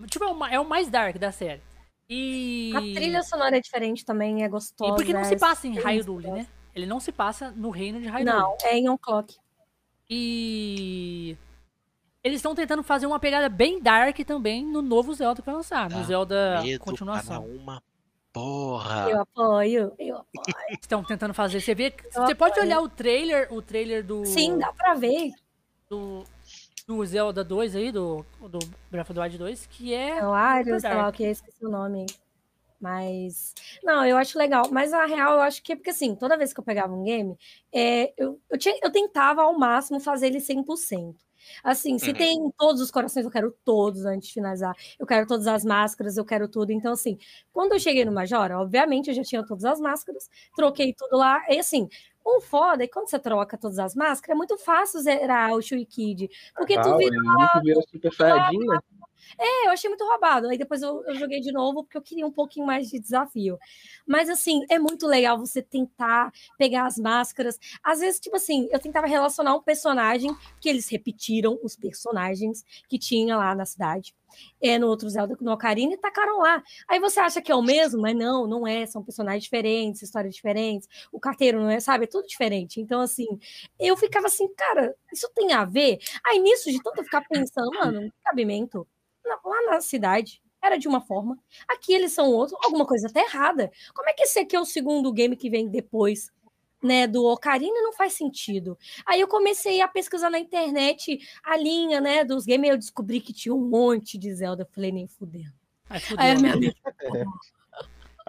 [0.06, 1.60] Tipo, é o, é o mais dark da série.
[2.08, 2.72] E.
[2.74, 4.92] A trilha sonora é diferente também, é gostosa.
[4.92, 6.46] E porque não se passa em Hyrule, né?
[6.74, 8.24] Ele não se passa no reino de Hyrule.
[8.24, 9.36] Não, é em On Clock.
[10.08, 11.36] E.
[12.24, 15.90] Eles estão tentando fazer uma pegada bem dark também no novo Zelda que vai lançar.
[15.90, 17.44] No Zelda continuação.
[17.46, 17.82] Uma
[18.32, 19.10] Porra!
[19.10, 20.56] Eu apoio, eu apoio.
[20.70, 21.60] Estão tentando fazer.
[21.60, 21.88] Você vê.
[21.88, 22.36] Eu você apoio.
[22.36, 24.24] pode olhar o trailer, o trailer do.
[24.26, 25.32] Sim, dá pra ver.
[25.88, 26.24] Do,
[26.86, 28.58] do Zelda 2 aí, do, do
[28.90, 30.18] Breath of the Wild 2, que é.
[30.18, 32.06] É o Arius, sei lá que, esqueci o nome.
[32.80, 33.54] Mas.
[33.82, 34.68] Não, eu acho legal.
[34.70, 37.04] Mas a real, eu acho que é porque assim, toda vez que eu pegava um
[37.04, 37.36] game,
[37.72, 41.16] é, eu, eu, tinha, eu tentava ao máximo fazer ele 100%.
[41.62, 42.16] Assim, se uhum.
[42.16, 44.74] tem todos os corações, eu quero todos antes de finalizar.
[44.98, 46.72] Eu quero todas as máscaras, eu quero tudo.
[46.72, 47.18] Então, assim,
[47.52, 51.42] quando eu cheguei no Majora, obviamente eu já tinha todas as máscaras, troquei tudo lá.
[51.48, 51.88] E assim,
[52.24, 55.62] o foda é que quando você troca todas as máscaras, é muito fácil zerar o
[55.62, 56.28] Shui Kid.
[56.54, 57.16] Porque ah, tu vira.
[57.62, 58.66] Vira super saiyajin,
[59.36, 60.48] é, eu achei muito roubado.
[60.48, 63.58] Aí depois eu, eu, joguei de novo porque eu queria um pouquinho mais de desafio.
[64.06, 67.58] Mas assim, é muito legal você tentar pegar as máscaras.
[67.82, 72.98] Às vezes, tipo assim, eu tentava relacionar um personagem que eles repetiram os personagens que
[72.98, 74.14] tinha lá na cidade.
[74.60, 76.62] É, no outro Zelda, no Ocarina, e tacaram lá.
[76.86, 78.86] Aí você acha que é o mesmo, mas não, não é.
[78.86, 80.88] São personagens diferentes, histórias diferentes.
[81.10, 82.04] O carteiro não é, sabe?
[82.04, 82.80] É tudo diferente.
[82.80, 83.26] Então, assim,
[83.78, 85.98] eu ficava assim, cara, isso tem a ver?
[86.26, 88.86] Aí nisso, de tanto ficar pensando, mano, cabimento
[89.44, 91.38] lá na cidade era de uma forma,
[91.68, 93.70] aqui eles são outro, alguma coisa tá errada.
[93.94, 96.32] Como é que esse aqui é o segundo game que vem depois,
[96.82, 97.80] né, do Ocarina?
[97.80, 98.76] Não faz sentido.
[99.06, 103.20] Aí eu comecei a pesquisar na internet a linha, né, dos games, e eu descobri
[103.20, 105.54] que tinha um monte de Zelda, eu falei, nem fudendo.
[105.88, 106.74] Aí, Aí a minha.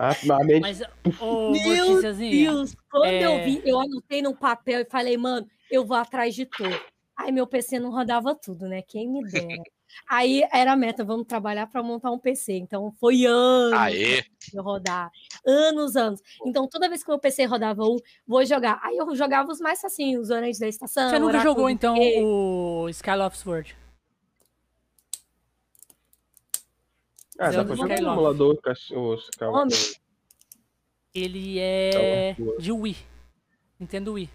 [0.01, 0.15] Ah,
[0.45, 0.61] mente...
[0.61, 0.81] Mas,
[1.19, 3.25] oh, Meu Deus, quando é...
[3.25, 6.79] eu vi, eu anotei num papel e falei, mano, eu vou atrás de tudo.
[7.17, 8.81] Aí meu PC não rodava tudo, né?
[8.81, 9.61] Quem me dera.
[10.07, 12.53] Aí era a meta, vamos trabalhar para montar um PC.
[12.53, 14.23] Então foi anos Aê.
[14.51, 15.11] de rodar.
[15.45, 16.21] Anos, anos.
[16.45, 17.97] Então toda vez que o meu PC rodava um,
[18.27, 18.79] vou jogar.
[18.83, 21.09] Aí eu jogava os mais assim, os Orange da estação.
[21.09, 23.77] Você nunca jogou então o Skyloft Sword?
[27.37, 28.59] Ah, dá pra jogar no emulador,
[28.91, 30.01] o Skyloft.
[31.13, 32.97] Ele é de Wii.
[33.79, 34.29] Nintendo Wii.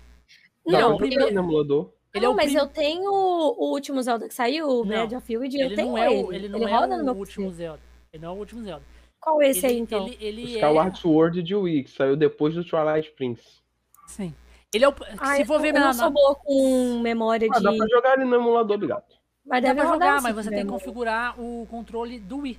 [0.67, 1.33] Não, não primeiro...
[1.33, 1.94] no emulador.
[2.15, 2.57] Ele não, é mas prim...
[2.57, 6.33] eu tenho o último Zelda que saiu, o Breath of Field, eu tenho é o,
[6.33, 6.45] ele.
[6.45, 7.57] Ele não ele é roda o no meu último PC.
[7.57, 7.81] Zelda.
[8.13, 8.85] Ele não é o último Zelda.
[9.21, 10.07] Qual esse ele, aí, então?
[10.07, 11.01] Ele, ele o Skyward é...
[11.01, 13.43] Sword de Wii, que saiu depois do Twilight Prince.
[14.07, 14.33] Sim.
[14.73, 17.65] Ele é o, Ai, se for ver eu não sou boa com memória ah, de.
[17.65, 19.05] Dá pra jogar ele no emulador, obrigado.
[19.45, 22.59] Mas dá pra jogar, mas você tem que configurar o controle do Wii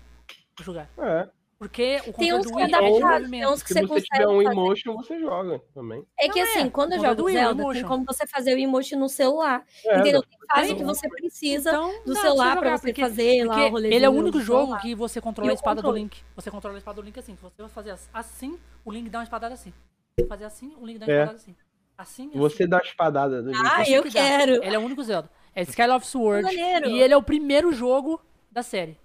[0.56, 0.90] pra jogar.
[0.98, 1.30] É.
[1.66, 3.58] Porque o tem uns que é de movimento.
[3.58, 6.06] Se você, você tiver um emotion, você joga também.
[6.16, 6.70] É que assim, é.
[6.70, 9.66] quando eu jogo Zelda, tem como você fazer o emotion no celular.
[9.84, 10.22] É, entendeu?
[10.22, 13.92] Tem fase que você precisa então, do celular pra você fazer lá o rolê.
[13.92, 16.22] Ele é o único jogo que você controla a espada do Link.
[16.36, 17.36] Você controla a espada do Link assim.
[17.36, 19.74] Se você fazer assim, o Link dá uma espadada assim.
[20.20, 21.16] Se fazer assim, o Link dá uma é.
[21.16, 21.56] espadada assim.
[21.98, 22.38] Assim, assim.
[22.38, 23.60] Você dá a espadada do Link.
[23.66, 24.64] Ah, eu quero.
[24.64, 25.32] Ele é o único Zelda.
[25.56, 26.48] É Sky of Sword.
[26.56, 28.22] E ele é o primeiro jogo
[28.52, 29.00] da série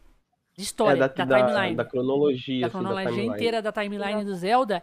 [0.61, 1.77] de história, é, da, da, timeline.
[1.77, 2.61] Da, cronologia.
[2.61, 4.83] Da assim, cronologia assim, inteira da timeline do Zelda.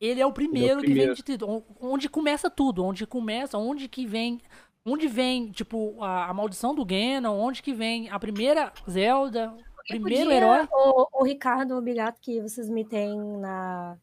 [0.00, 1.14] Ele é o primeiro, é o primeiro.
[1.14, 1.64] que vem de tudo.
[1.80, 2.84] Onde começa tudo.
[2.84, 4.40] Onde começa, onde que vem.
[4.86, 9.86] Onde vem, tipo, a, a maldição do Ganon, onde que vem a primeira Zelda, o
[9.86, 10.68] primeiro podia, herói.
[10.72, 13.98] O, o Ricardo Obigato que vocês me têm na,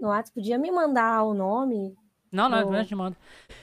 [0.00, 1.94] no WhatsApp, podia me mandar o nome?
[2.32, 3.16] Não, não, eu te mando.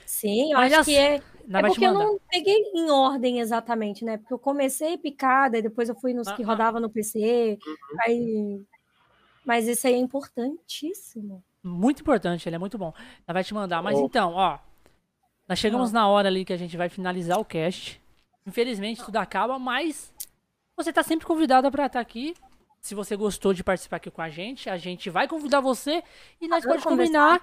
[0.06, 1.20] Sim, eu Mas acho que é
[1.52, 4.16] é porque eu não peguei em ordem exatamente, né?
[4.16, 7.58] Porque eu comecei picada e depois eu fui nos que rodava no PC.
[7.66, 7.76] Uhum.
[8.00, 8.62] Aí...
[9.44, 11.42] Mas isso aí é importantíssimo.
[11.62, 12.92] Muito importante, ele é muito bom.
[13.26, 13.82] Ela vai te mandar.
[13.82, 14.04] Mas oh.
[14.04, 14.58] então, ó.
[15.48, 15.94] Nós chegamos oh.
[15.94, 18.00] na hora ali que a gente vai finalizar o cast.
[18.46, 20.12] Infelizmente, tudo acaba, mas
[20.76, 22.34] você tá sempre convidada para estar tá aqui.
[22.80, 26.02] Se você gostou de participar aqui com a gente, a gente vai convidar você
[26.38, 27.40] e nós podemos combinar,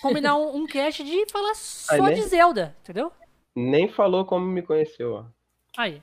[0.00, 3.12] combinar um, um cast de falar só de Zelda, entendeu?
[3.54, 5.24] Nem falou como me conheceu, ó.
[5.76, 6.02] Aí.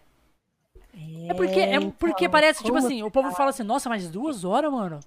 [1.28, 4.72] É porque, é porque parece, tipo assim, o povo fala assim, nossa, mas duas horas,
[4.72, 5.00] mano.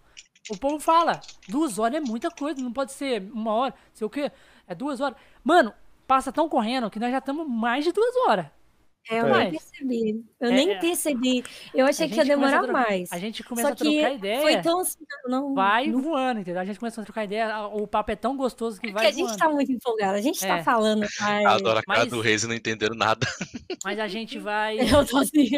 [0.50, 4.10] O povo fala, duas horas é muita coisa, não pode ser uma hora, sei o
[4.10, 4.30] quê.
[4.66, 5.16] É duas horas.
[5.44, 5.72] Mano,
[6.06, 8.46] passa tão correndo que nós já estamos mais de duas horas.
[9.10, 10.24] É, eu nem percebi.
[10.40, 10.78] Eu é, nem é.
[10.78, 11.44] percebi.
[11.74, 13.12] Eu achei que ia demorar a mais.
[13.12, 14.40] A gente começa Só a trocar ideia.
[14.40, 15.54] Foi tão assim, não.
[15.54, 16.00] Vai não...
[16.00, 16.60] voando, entendeu?
[16.60, 17.66] A gente começa a trocar ideia.
[17.66, 19.06] O papo é tão gostoso que é vai.
[19.06, 20.16] Porque a gente tá muito empolgado.
[20.16, 20.62] A gente tá é.
[20.62, 21.06] falando.
[21.20, 21.46] Mas...
[21.46, 22.10] Adoro a cara mas...
[22.10, 23.26] do Reis e não entenderam nada.
[23.84, 24.78] Mas a gente vai.
[24.78, 25.48] Eu tô assim.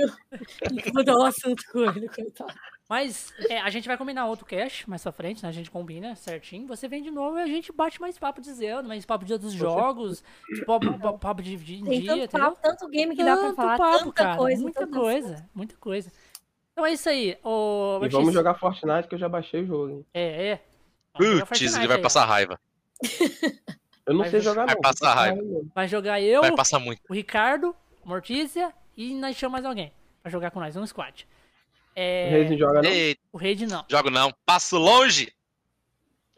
[0.94, 2.54] Mudou o assunto com ele, coitado.
[2.88, 5.48] Mas é, a gente vai combinar outro cash mais pra frente, né?
[5.48, 6.66] A gente combina certinho.
[6.66, 9.32] Você vem de novo e a gente bate mais papo de Zelda, mais papo de
[9.32, 10.22] outros jogos,
[10.66, 13.78] papo, papo de, de Tem dia, tanto, papo, tanto game que tanto dá pra falar,
[13.78, 14.62] papo, tanta cara, coisa.
[14.62, 16.12] Muita coisa, muita coisa.
[16.72, 17.38] Então é isso aí.
[17.42, 19.90] Ô, e vamos jogar Fortnite que eu já baixei o jogo.
[19.90, 20.06] Hein?
[20.12, 20.60] É, é.
[21.14, 22.60] Putz, ele vai aí, passar raiva.
[24.06, 24.82] Eu não vai sei jogar vai não.
[24.82, 25.42] Vai passar raiva.
[25.74, 27.00] Vai jogar eu, vai passar muito.
[27.08, 27.74] o Ricardo,
[28.04, 29.92] Mortícia e nós chamamos mais alguém
[30.22, 31.26] pra jogar com nós, um squad.
[31.96, 32.28] É...
[32.28, 32.90] O Reis não joga, não?
[33.32, 33.84] O Reis não.
[33.88, 34.34] Jogo não.
[34.44, 35.32] Passo longe.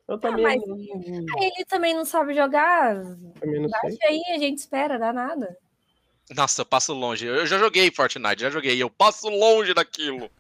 [0.09, 0.47] Eu também.
[0.47, 2.95] Ah, mas ele também não sabe jogar.
[3.41, 4.09] Também não Baixa sei.
[4.09, 5.57] aí, a gente espera, dá nada.
[6.35, 7.27] Nossa, eu passo longe.
[7.27, 8.81] Eu já joguei Fortnite, já joguei.
[8.81, 10.31] Eu passo longe daquilo.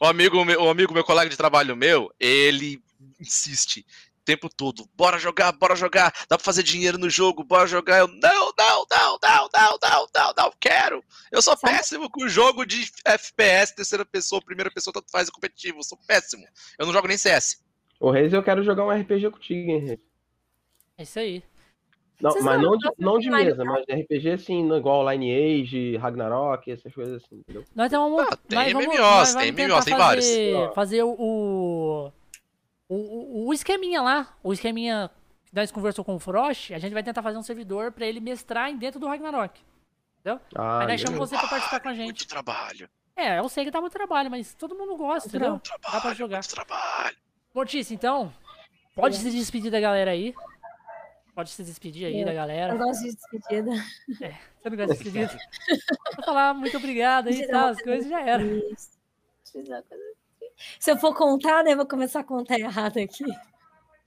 [0.00, 2.80] O amigo, meu, o amigo, meu colega de trabalho meu, ele
[3.20, 3.84] insiste
[4.24, 4.88] tempo todo.
[4.94, 6.12] Bora jogar, bora jogar.
[6.28, 7.98] Dá pra fazer dinheiro no jogo, bora jogar.
[7.98, 11.02] Eu, não, não, não, não, não, não, não, não, quero.
[11.30, 11.74] Eu sou Sabe?
[11.74, 15.78] péssimo com jogo de FPS, terceira pessoa, primeira pessoa, tanto faz é competitivo.
[15.78, 16.44] Eu sou péssimo.
[16.78, 17.62] Eu não jogo nem CS.
[17.98, 20.00] Ô, Reis, eu quero jogar um RPG contigo, hein, Reis?
[20.96, 21.42] É isso aí.
[22.20, 26.70] Não, Vocês mas não, de, não de mesa, mas de RPG assim, igual Lineage, Ragnarok,
[26.70, 27.64] essas coisas assim, entendeu?
[27.74, 28.20] Nós vamos.
[28.20, 30.26] Ah, tem MMOs, vamos, tem MMOs, tem vários.
[30.74, 32.12] Fazer o
[32.90, 35.08] o, o, o esqueminha lá, o esqueminha
[35.46, 38.18] que nós conversou com o Frost, a gente vai tentar fazer um servidor para ele
[38.18, 39.60] mestrar dentro do Ragnarok.
[40.18, 40.40] Entendeu?
[40.56, 42.06] Ah, Aí nós chamamos você pra participar com a gente.
[42.06, 42.90] Muito trabalho.
[43.16, 45.60] É, eu sei que dá muito trabalho, mas todo mundo gosta, muito entendeu?
[45.60, 46.36] Trabalho, dá pra jogar.
[46.38, 47.16] Muito trabalho.
[47.54, 48.32] Mortícia, então,
[48.94, 49.18] pode é.
[49.20, 50.34] se despedir da galera aí.
[51.32, 52.24] Pode se despedir aí é.
[52.24, 52.74] da galera.
[52.74, 53.70] Eu gosto de despedida.
[54.20, 55.38] É, você não gosta de despedida?
[56.16, 58.42] Vou falar muito obrado aí e tal, as coisas já era.
[58.42, 58.90] Isso.
[60.78, 63.24] Se eu for contar, né, eu vou começar a contar errado aqui.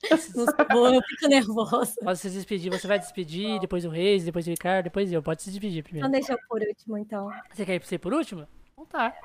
[0.69, 1.95] Não eu fico nervosa.
[2.03, 5.23] Pode se despedir, você vai despedir, depois o Reis, depois o Ricardo, depois eu.
[5.23, 6.07] Pode se despedir primeiro.
[6.07, 7.29] Então deixa eu por último, então.
[7.51, 8.45] Você quer ir ser por último?
[8.73, 9.15] Então tá.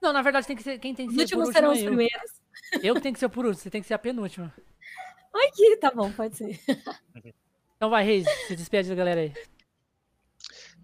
[0.00, 1.84] Não, na verdade, tem que ser, quem tem que ser os últimos serão os é
[1.84, 2.40] primeiros.
[2.82, 4.54] Eu que tenho que ser por último, você tem que ser a penúltima.
[5.34, 6.58] Aqui, tá bom, pode ser.
[7.76, 9.32] Então vai, Reis, se despede da galera aí.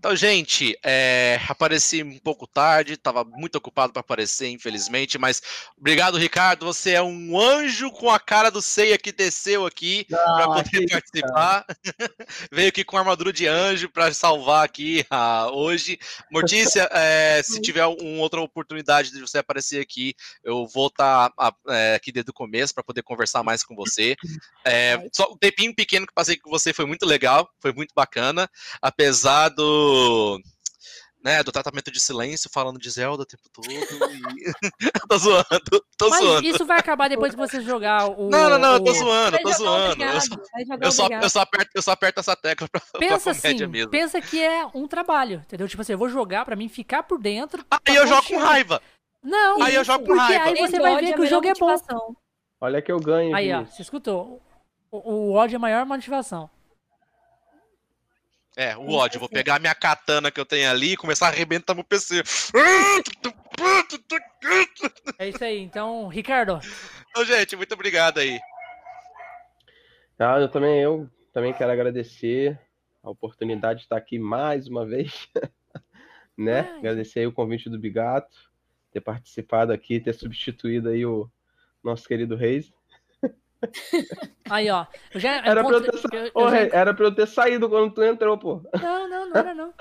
[0.02, 5.40] Então, gente, é, apareci um pouco tarde, estava muito ocupado para aparecer, infelizmente, mas
[5.78, 6.66] obrigado, Ricardo.
[6.66, 10.90] Você é um anjo com a cara do Ceia que desceu aqui ah, para poder
[10.90, 11.64] participar.
[12.50, 15.96] Veio aqui com armadura de anjo para salvar aqui ah, hoje.
[16.32, 21.54] Mortícia, é, se tiver uma outra oportunidade de você aparecer aqui, eu vou estar tá,
[21.68, 24.16] é, aqui desde o começo para poder conversar mais com você.
[24.64, 28.48] É, só o tempinho pequeno que passei com você foi muito legal, foi muito bacana,
[28.80, 29.91] apesar do
[31.22, 33.70] né, do tratamento de silêncio, falando de Zelda o tempo todo.
[33.70, 33.78] E...
[35.08, 36.46] tô zoando, tô Mas zoando.
[36.46, 38.28] isso vai acabar depois que você jogar o.
[38.28, 38.94] Não, não, não, eu tô o...
[38.94, 40.02] zoando, eu tô zoando.
[40.02, 41.24] Eu só, eu, só, obrigado.
[41.24, 43.90] eu, só aperto, eu só aperto essa tecla pra, Pensa pra comédia assim, mesmo.
[43.90, 45.68] pensa que é um trabalho, entendeu?
[45.68, 47.64] Tipo assim, eu vou jogar pra mim ficar por dentro.
[47.70, 48.82] Aí pra eu jogo com raiva.
[49.22, 50.44] Não, Aí eu jogo com porque raiva.
[50.46, 52.14] aí você vai ver a que o jogo é bom.
[52.60, 53.34] Olha que eu ganho.
[53.34, 54.42] Aí, ó, você escutou?
[54.90, 56.50] O, o ódio é a maior motivação.
[58.56, 59.18] É, o ódio.
[59.18, 62.22] Vou pegar a minha katana que eu tenho ali e começar a arrebentar meu PC.
[65.18, 65.58] É isso aí.
[65.60, 66.60] Então, Ricardo,
[67.10, 68.38] Então, gente, muito obrigado aí.
[70.18, 72.58] Ah, eu também, eu também quero agradecer
[73.02, 75.28] a oportunidade de estar aqui mais uma vez,
[76.38, 76.60] né?
[76.78, 78.36] Agradecer aí o convite do Bigato,
[78.92, 81.28] ter participado aqui, ter substituído aí o
[81.82, 82.72] nosso querido Reis.
[84.50, 84.86] Aí, ó.
[85.14, 87.26] Eu já Era pra eu ter, sa- eu- eu Ô, já- era pra eu ter
[87.26, 88.60] saído quando tu entrou, pô.
[88.80, 89.72] Não, não, não era não.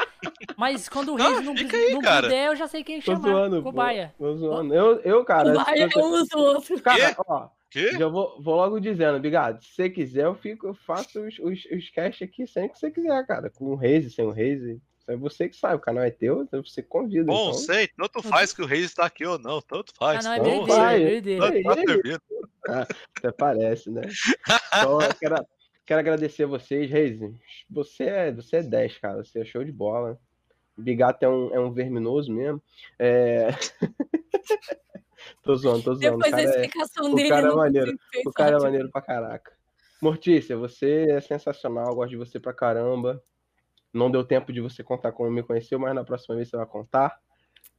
[0.57, 2.23] Mas quando o Não, Reis não, fica aí, não cara.
[2.23, 3.29] puder, eu já sei quem Tô chamar.
[3.29, 3.63] zoando, pô.
[3.63, 4.13] Cobaia.
[4.17, 4.73] Tô zoando.
[4.73, 6.81] Eu, eu cara, Vai, se eu- um usa o outro.
[6.81, 7.91] cara, ó, Quê?
[7.97, 11.65] já vou, vou logo dizendo, Bigado, se você quiser, eu fico, eu faço os, os,
[11.65, 13.49] os cast aqui sem que você quiser, cara.
[13.49, 14.61] Com o Reis e sem o Reis.
[15.01, 17.25] Isso é você que sabe, o canal é teu, então você convida.
[17.25, 17.53] Bom, então...
[17.55, 20.23] sei, tanto faz que o Reis está aqui ou não, tanto faz.
[20.23, 21.03] Ah, não, é dele, vai.
[21.03, 21.39] é dele.
[21.39, 22.21] tanto tá servindo.
[23.17, 24.01] Até parece, né?
[24.73, 25.35] Então, eu quero,
[25.85, 27.19] quero agradecer a vocês, Reis.
[27.69, 29.23] Você é, você é 10, cara.
[29.23, 30.19] Você é show de bola.
[30.77, 32.61] O Bigato é um, é um verminoso mesmo.
[32.97, 33.47] É...
[35.43, 36.17] tô zoando, tô zoando.
[36.17, 37.97] O Depois da cara, é, explicação o dele, cara eu é maneiro.
[37.97, 39.51] consigo o cara é tipo, maneiro pra caraca.
[40.01, 41.89] Mortícia, você é sensacional.
[41.89, 43.21] eu Gosto de você pra caramba.
[43.93, 46.65] Não deu tempo de você contar como me conheceu, mas na próxima vez você vai
[46.65, 47.19] contar.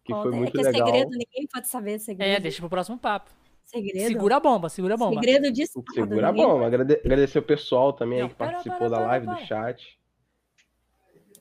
[0.04, 0.28] Que conta.
[0.28, 0.88] foi muito é que legal.
[0.88, 2.28] é segredo, ninguém pode saber segredo.
[2.36, 3.30] É, deixa pro próximo papo.
[3.64, 4.08] Segredo.
[4.08, 5.14] Segura a bomba, segura a bomba.
[5.20, 6.66] Segredo de estado, Segura a bomba.
[6.66, 9.34] Agrade- Agradecer o pessoal também aí Não, que para, participou para, da para, live, para.
[9.36, 9.98] do chat.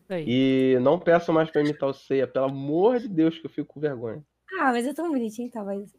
[0.07, 0.25] Aí.
[0.27, 3.73] E não peçam mais pra imitar o Ceia, pelo amor de Deus, que eu fico
[3.73, 4.23] com vergonha.
[4.59, 5.63] Ah, mas é tão bonitinho, tá?
[5.63, 5.93] Mas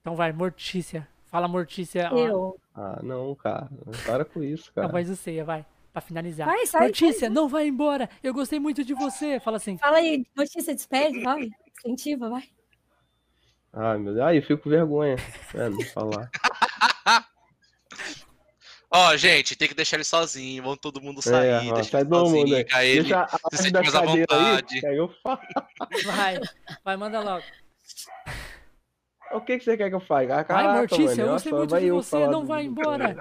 [0.00, 1.06] Então vai, Mortícia.
[1.26, 2.08] Fala Mortícia.
[2.14, 2.56] eu.
[2.74, 3.68] Ah, não, cara.
[4.06, 4.88] Para com isso, A cara.
[4.88, 5.66] voz do Ceia, vai.
[5.96, 6.46] Pra finalizar.
[6.46, 8.10] Vai, sai, Mortícia, não vai embora.
[8.22, 9.40] Eu gostei muito de você.
[9.40, 9.78] Fala assim.
[9.78, 11.48] Fala aí, notícia despede, vai.
[11.78, 12.42] Incentiva, vai.
[13.72, 14.26] Ai, meu Deus.
[14.26, 15.16] Ai, eu fico com vergonha.
[15.54, 16.30] É, não falar.
[18.92, 22.10] Ó, gente, tem que deixar ele sozinho, vamos todo mundo sair, é, deixa sai ele
[22.10, 24.86] todo sozinho, mundo aí ele Deixa a se sente mais à vontade.
[24.86, 25.40] aí eu falo.
[26.04, 26.40] Vai,
[26.84, 27.44] vai, manda logo.
[29.32, 30.24] O que, que você quer que eu faça?
[30.24, 32.26] Ah, Vai, caraca, Mortícia, mano, eu gostei muito vai de você.
[32.26, 33.16] Não vai embora.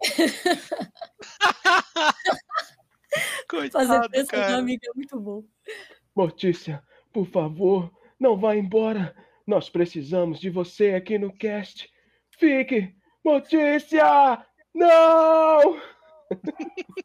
[3.48, 4.58] Fazer Coitado, peça do cara.
[4.58, 5.42] amigo é muito bom.
[6.14, 9.14] Mortícia, por favor, não vá embora.
[9.46, 11.88] Nós precisamos de você aqui no cast.
[12.38, 12.94] Fique!
[13.24, 14.44] Mortícia!
[14.74, 15.80] Não!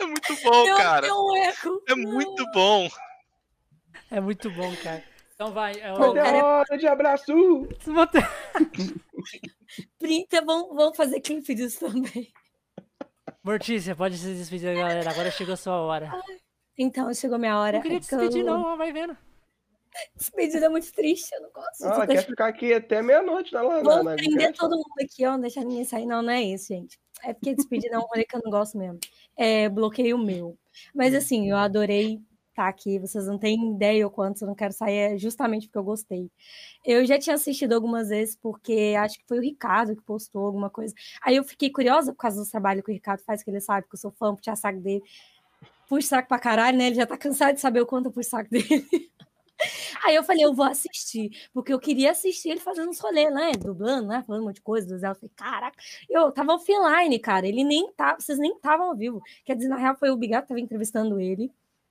[0.00, 1.06] É muito bom, Meu, cara.
[1.06, 1.82] eco.
[1.88, 2.88] É muito bom.
[4.10, 5.02] É muito bom, cara.
[5.34, 5.80] Então vai.
[5.80, 5.96] É o...
[5.96, 7.32] Pô, Cadê cara, a hora de abraço?
[9.98, 12.32] Printa, vamos, vamos fazer clipe disso também.
[13.42, 15.10] Mortícia, pode se despedir, galera.
[15.10, 16.10] Agora chegou a sua hora.
[16.78, 17.76] Então, chegou minha hora.
[17.78, 19.16] Não queria que despedir, eu- não, vai vendo.
[20.16, 21.84] Despedida é muito triste, eu não gosto.
[21.84, 24.92] Ah, Tô quer ficar aqui até meia-noite na lá na, Vamos na prender todo mundo
[25.00, 26.04] aqui, ó, não deixar ninguém sair.
[26.04, 26.98] Não, não é isso, gente.
[27.22, 28.98] É porque despedida é um rolê que eu não gosto mesmo.
[29.36, 30.58] É bloqueio meu.
[30.92, 32.20] Mas assim, eu adorei
[32.54, 32.98] estar aqui.
[32.98, 36.30] Vocês não têm ideia o quanto eu não quero sair, é justamente porque eu gostei.
[36.84, 40.70] Eu já tinha assistido algumas vezes, porque acho que foi o Ricardo que postou alguma
[40.70, 40.94] coisa.
[41.22, 43.86] Aí eu fiquei curiosa por causa do trabalho que o Ricardo faz, que ele sabe
[43.88, 45.02] que eu sou fã, puxar saco dele.
[45.88, 46.86] Puxa saco pra caralho, né?
[46.86, 48.64] Ele já tá cansado de saber o quanto eu puxo saco dele.
[50.04, 53.52] Aí eu falei, eu vou assistir, porque eu queria assistir ele fazendo os rolês, né?
[53.52, 54.22] Dublando, né?
[54.26, 55.08] Falando um monte de coisa do Zé.
[55.08, 55.76] Eu falei, caraca,
[56.10, 57.46] eu tava offline, cara.
[57.46, 59.22] Ele nem tava, vocês nem estavam ao vivo.
[59.44, 61.50] Quer dizer, na real, foi o Bigato que tava entrevistando ele.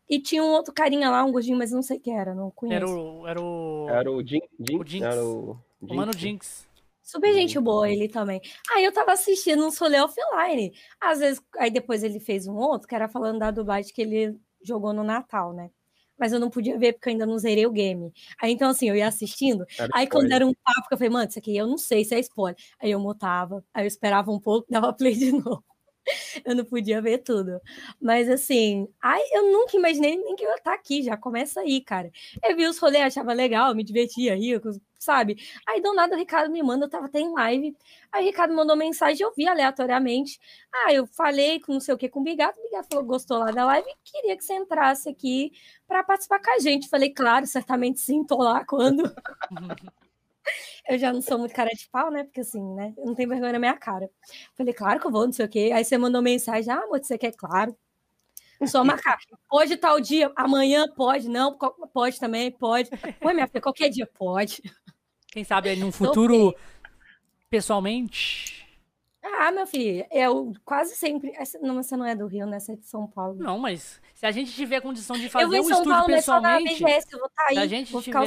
[0.10, 2.76] E tinha um outro carinha lá, um gordinho, mas não sei quem era, não conheço.
[2.76, 3.28] Era o.
[3.28, 3.88] Era o.
[3.90, 5.06] Era o Jin, Jin, O Jinx.
[5.06, 6.68] Era o, o Mano Jinx.
[7.02, 8.42] Super gente boa ele também.
[8.72, 10.74] Aí eu tava assistindo uns rolê offline.
[11.02, 14.40] Às vezes, aí depois ele fez um outro, que era falando da dublagem que ele
[14.64, 15.70] jogou no Natal, né?
[16.18, 18.14] Mas eu não podia ver porque eu ainda não zerei o game.
[18.42, 19.66] Aí então, assim, eu ia assistindo.
[19.78, 20.36] Era Aí quando spoiler.
[20.36, 22.56] era um papo, que eu falei, mano, isso aqui eu não sei se é spoiler.
[22.80, 25.64] Aí eu mutava, aí eu esperava um pouco, dava play de novo.
[26.46, 27.60] Eu não podia ver tudo.
[28.02, 31.82] Mas assim, ai, eu nunca imaginei nem que eu ia estar aqui, já começa aí,
[31.82, 32.12] cara.
[32.44, 34.62] Eu vi os rolês, achava legal, me divertia, ria,
[35.00, 35.38] sabe?
[35.68, 37.76] Aí do nada o Ricardo me manda, eu tava até em live.
[38.12, 40.40] Aí o Ricardo mandou mensagem, eu vi aleatoriamente.
[40.74, 43.38] Ah, eu falei com não sei o que com o Bigato, o Bigato falou gostou
[43.38, 45.52] lá da live e queria que você entrasse aqui
[45.88, 46.90] para participar com a gente.
[46.90, 49.04] Falei, claro, certamente sim, tô lá quando.
[50.88, 52.24] eu já não sou muito cara de pau, né?
[52.24, 52.94] Porque assim, né?
[52.98, 54.10] Eu não tenho vergonha na minha cara.
[54.56, 55.72] Falei, claro que eu vou, não sei o quê.
[55.74, 57.34] Aí você mandou mensagem, ah, amor, você quer?
[57.34, 57.76] Claro.
[58.66, 59.18] Só marcar.
[59.50, 61.58] Pode tal dia, amanhã pode, não,
[61.94, 62.90] pode também, pode.
[63.22, 64.62] Oi, minha filha, qualquer dia pode.
[65.28, 66.56] Quem sabe aí num futuro,
[67.50, 68.64] pessoalmente.
[69.22, 71.34] Ah, meu filho, eu quase sempre.
[71.62, 72.60] Não, você não é do Rio, né?
[72.60, 73.36] Você é de São Paulo.
[73.36, 76.84] Não, mas se a gente tiver condição de fazer um estúdio Paulo, pessoalmente.
[76.84, 77.56] BGS, eu vou estar tá aí.
[77.56, 78.26] Se a gente vou tiver,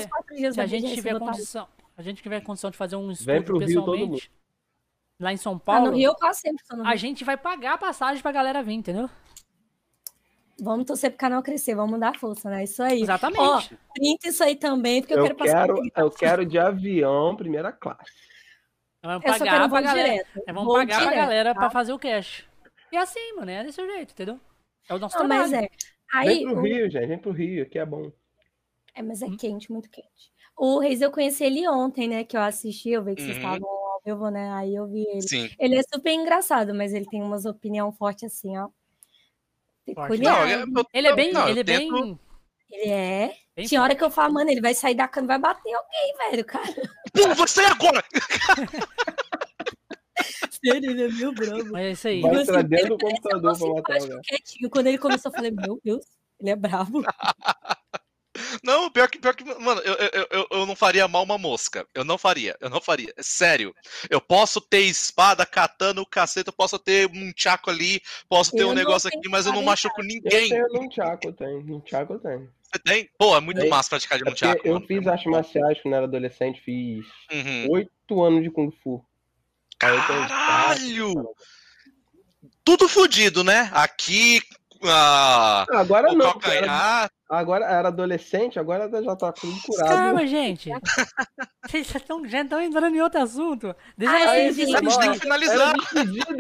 [0.52, 3.58] se a gente BGS, tiver tá condição, a gente tiver condição de fazer um estúdio
[3.58, 4.28] pessoalmente.
[4.28, 4.30] Rio,
[5.20, 5.86] lá em São Paulo.
[5.86, 6.92] Ah, no Rio eu quase sempre tô no Rio.
[6.92, 9.08] A gente vai pagar a passagem pra galera vir, entendeu?
[10.58, 12.64] Vamos torcer pro canal crescer, vamos dar força, né?
[12.64, 13.02] Isso aí.
[13.02, 13.40] Exatamente.
[13.40, 13.62] Ó,
[13.94, 15.66] printa isso aí também, porque eu, eu quero passar.
[15.66, 18.12] Quero, eu quero de avião, primeira classe.
[19.02, 20.26] Vamos pagar pra galera.
[20.46, 21.60] Vamos vou pagar direto, pra galera tá?
[21.60, 22.44] pra fazer o cash.
[22.90, 24.40] E assim, mano, é desse jeito, entendeu?
[24.88, 25.50] É o nosso Não, trabalho.
[25.50, 25.68] Mas é.
[26.12, 26.62] Aí, vem pro o...
[26.62, 28.10] Rio, gente, vem pro Rio, aqui é bom.
[28.94, 29.36] É, mas é hum.
[29.36, 30.32] quente, muito quente.
[30.56, 32.24] O Reis eu conheci ele ontem, né?
[32.24, 33.26] Que eu assisti, eu vi que uhum.
[33.26, 34.50] vocês estavam ao vivo, né?
[34.52, 35.22] Aí eu vi ele.
[35.22, 35.50] Sim.
[35.58, 38.68] Ele é super engraçado, mas ele tem umas opinião forte assim, ó.
[39.86, 41.32] Não, eu, eu, ele é bem.
[41.32, 41.92] Não, ele é tento...
[41.92, 42.18] bem.
[42.70, 43.32] Ele é.
[43.54, 45.72] Bem Tinha hora que eu falo, mano, ele vai sair da cama e vai bater
[45.72, 46.74] alguém, velho, cara.
[47.12, 48.04] Pô, você agora!
[50.50, 51.70] Sério, ele é meio bravo.
[51.70, 52.20] Mas é isso aí.
[52.20, 54.20] Vai assim, dentro do computador pra matar alguém.
[54.22, 54.70] Quietinho.
[54.70, 56.04] Quando ele começou, eu falei, meu Deus,
[56.40, 57.02] ele é bravo.
[58.62, 61.86] Não, pior que, pior que mano, eu, eu, eu, eu, não faria mal uma mosca.
[61.94, 63.12] Eu não faria, eu não faria.
[63.18, 63.74] Sério.
[64.10, 68.64] Eu posso ter espada, katana, o cacete, eu posso ter um tchaco ali, posso ter
[68.64, 70.50] um negócio aqui, mas eu não machuco ninguém.
[70.50, 71.76] Eu tenho um tchaco, tenho.
[71.76, 72.50] Um tchaco tenho.
[72.62, 73.10] Você tem?
[73.18, 74.66] Pô, é muito é, massa praticar de um tchaco.
[74.66, 74.86] Eu mano.
[74.86, 77.70] fiz artes marciais quando era adolescente, fiz uhum.
[77.70, 78.24] oito uhum.
[78.24, 79.04] anos de Kung Fu.
[79.78, 81.28] Caralho!
[82.64, 83.70] Tudo fodido, né?
[83.72, 84.40] Aqui,
[84.82, 86.32] ah, agora não.
[86.32, 89.88] Calcanhar, Agora era adolescente, agora já tá tudo curado.
[89.88, 90.70] Calma, gente.
[91.66, 93.74] Vocês já estão já estão entrando em outro assunto.
[93.98, 95.74] Deixa Ai, gente, a gente tem que finalizar.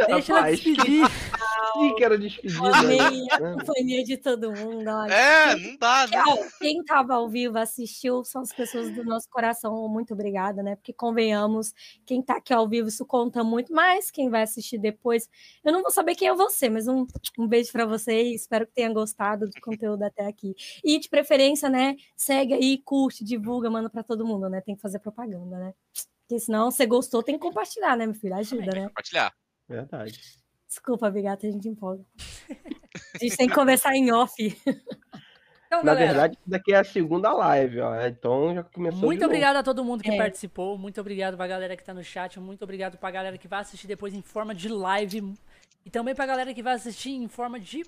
[0.06, 1.06] Deixa ela despedir.
[1.72, 2.76] Sim, que era despedida.
[2.76, 4.88] Amei a companhia de todo mundo.
[4.88, 5.12] Olha.
[5.12, 6.22] É, não dá, né?
[6.60, 9.88] Quem tava ao vivo, assistiu, são as pessoas do nosso coração.
[9.88, 10.76] Muito obrigada, né?
[10.76, 11.74] Porque convenhamos,
[12.04, 13.72] quem tá aqui ao vivo, isso conta muito.
[13.72, 15.28] Mas quem vai assistir depois,
[15.64, 17.06] eu não vou saber quem é você, mas um,
[17.38, 18.42] um beijo para vocês.
[18.42, 20.54] Espero que tenha gostado do conteúdo até aqui.
[20.84, 24.60] E de preferência, né, segue aí, curte, divulga, manda para todo mundo, né?
[24.60, 25.74] Tem que fazer propaganda, né?
[26.20, 28.34] Porque senão, você gostou, tem que compartilhar, né, meu filho?
[28.34, 28.88] Ajuda, né?
[28.88, 29.32] Compartilhar.
[29.68, 30.20] Verdade.
[30.68, 32.04] Desculpa, Bigata, a gente empolga.
[33.14, 34.34] A gente tem que conversar em off.
[35.66, 38.06] Então, Na galera, verdade, isso daqui é a segunda live, ó.
[38.06, 39.00] Então já começou.
[39.00, 40.16] Muito obrigado a todo mundo que é.
[40.16, 40.78] participou.
[40.78, 42.38] Muito obrigado pra galera que tá no chat.
[42.38, 45.34] Muito obrigado pra galera que vai assistir depois em forma de live.
[45.84, 47.84] E também pra galera que vai assistir em forma de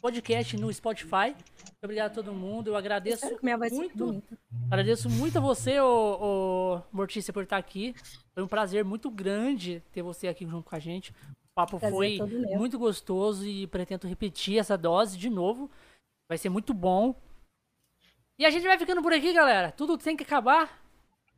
[0.00, 1.34] podcast no Spotify.
[1.34, 2.68] Muito obrigado a todo mundo.
[2.68, 3.26] Eu agradeço
[3.70, 4.22] muito.
[4.70, 7.94] Agradeço muito a você, ô, ô, Mortícia, por estar aqui.
[8.34, 11.10] Foi um prazer muito grande ter você aqui junto com a gente.
[11.10, 15.70] O papo prazer foi muito gostoso e pretendo repetir essa dose de novo.
[16.28, 17.14] Vai ser muito bom.
[18.38, 19.70] E a gente vai ficando por aqui, galera.
[19.70, 20.82] Tudo tem que acabar.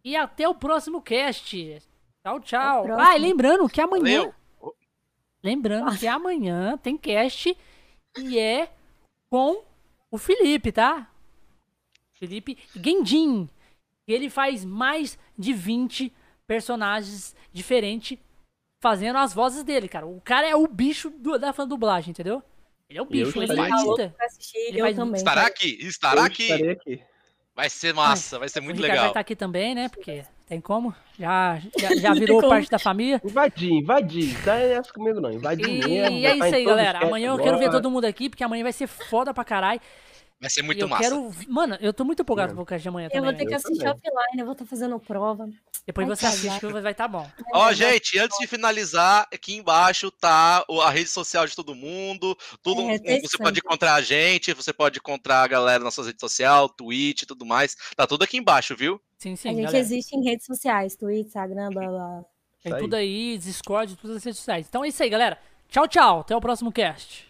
[0.04, 1.82] E até o próximo cast.
[2.24, 2.86] Tchau, tchau.
[2.98, 4.20] Ah, e lembrando que amanhã.
[4.20, 4.34] Valeu.
[5.42, 7.56] Lembrando que amanhã tem cast
[8.18, 8.70] e é
[9.30, 9.62] com
[10.10, 11.10] o Felipe, tá?
[12.14, 13.48] Felipe Gendin.
[14.06, 16.12] Ele faz mais de 20
[16.46, 18.18] personagens diferentes
[18.80, 20.06] fazendo as vozes dele, cara.
[20.06, 22.42] O cara é o bicho do, da fã dublagem, entendeu?
[22.90, 24.14] Ele é o bicho, ele imita.
[24.54, 24.96] Ele faz...
[24.96, 25.16] também.
[25.16, 26.52] Estará aqui, estará aqui.
[26.52, 27.02] aqui.
[27.54, 28.98] Vai ser massa, vai ser muito legal.
[28.98, 29.88] vai estar aqui também, né?
[29.88, 30.94] Porque tem como?
[31.18, 33.20] Já, já, já virou parte da família.
[33.24, 34.46] Invadir, invadir.
[34.46, 35.32] Não é essa comigo, não.
[35.32, 36.16] Invadir e, mesmo.
[36.16, 37.06] E é isso aí, galera.
[37.06, 39.80] Amanhã eu quero ver todo mundo aqui, porque amanhã vai ser foda pra caralho.
[40.42, 41.04] Vai ser muito eu massa.
[41.04, 41.30] Quero...
[41.46, 43.30] Mano, eu tô muito empolgado pro cast de amanhã eu também.
[43.30, 45.48] Eu vou ter que assistir offline, eu vou estar fazendo prova.
[45.86, 47.30] Depois você assiste que vai estar tá bom.
[47.54, 52.36] Ó, oh, gente, antes de finalizar, aqui embaixo tá a rede social de todo mundo.
[52.60, 56.20] Tudo é, você pode encontrar a gente, você pode encontrar a galera nas suas redes
[56.20, 57.76] sociais, Twitch e tudo mais.
[57.94, 59.00] Tá tudo aqui embaixo, viu?
[59.22, 59.50] Sim, sim.
[59.50, 59.78] A gente galera.
[59.78, 62.24] existe em redes sociais, Twitch, Instagram, blá blá.
[62.60, 64.66] Tem tudo aí, Discord, todas as redes sociais.
[64.68, 65.38] Então é isso aí, galera.
[65.68, 66.20] Tchau, tchau.
[66.20, 67.24] Até o próximo cast.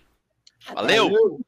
[0.73, 1.11] Valeu.
[1.11, 1.41] Valeu.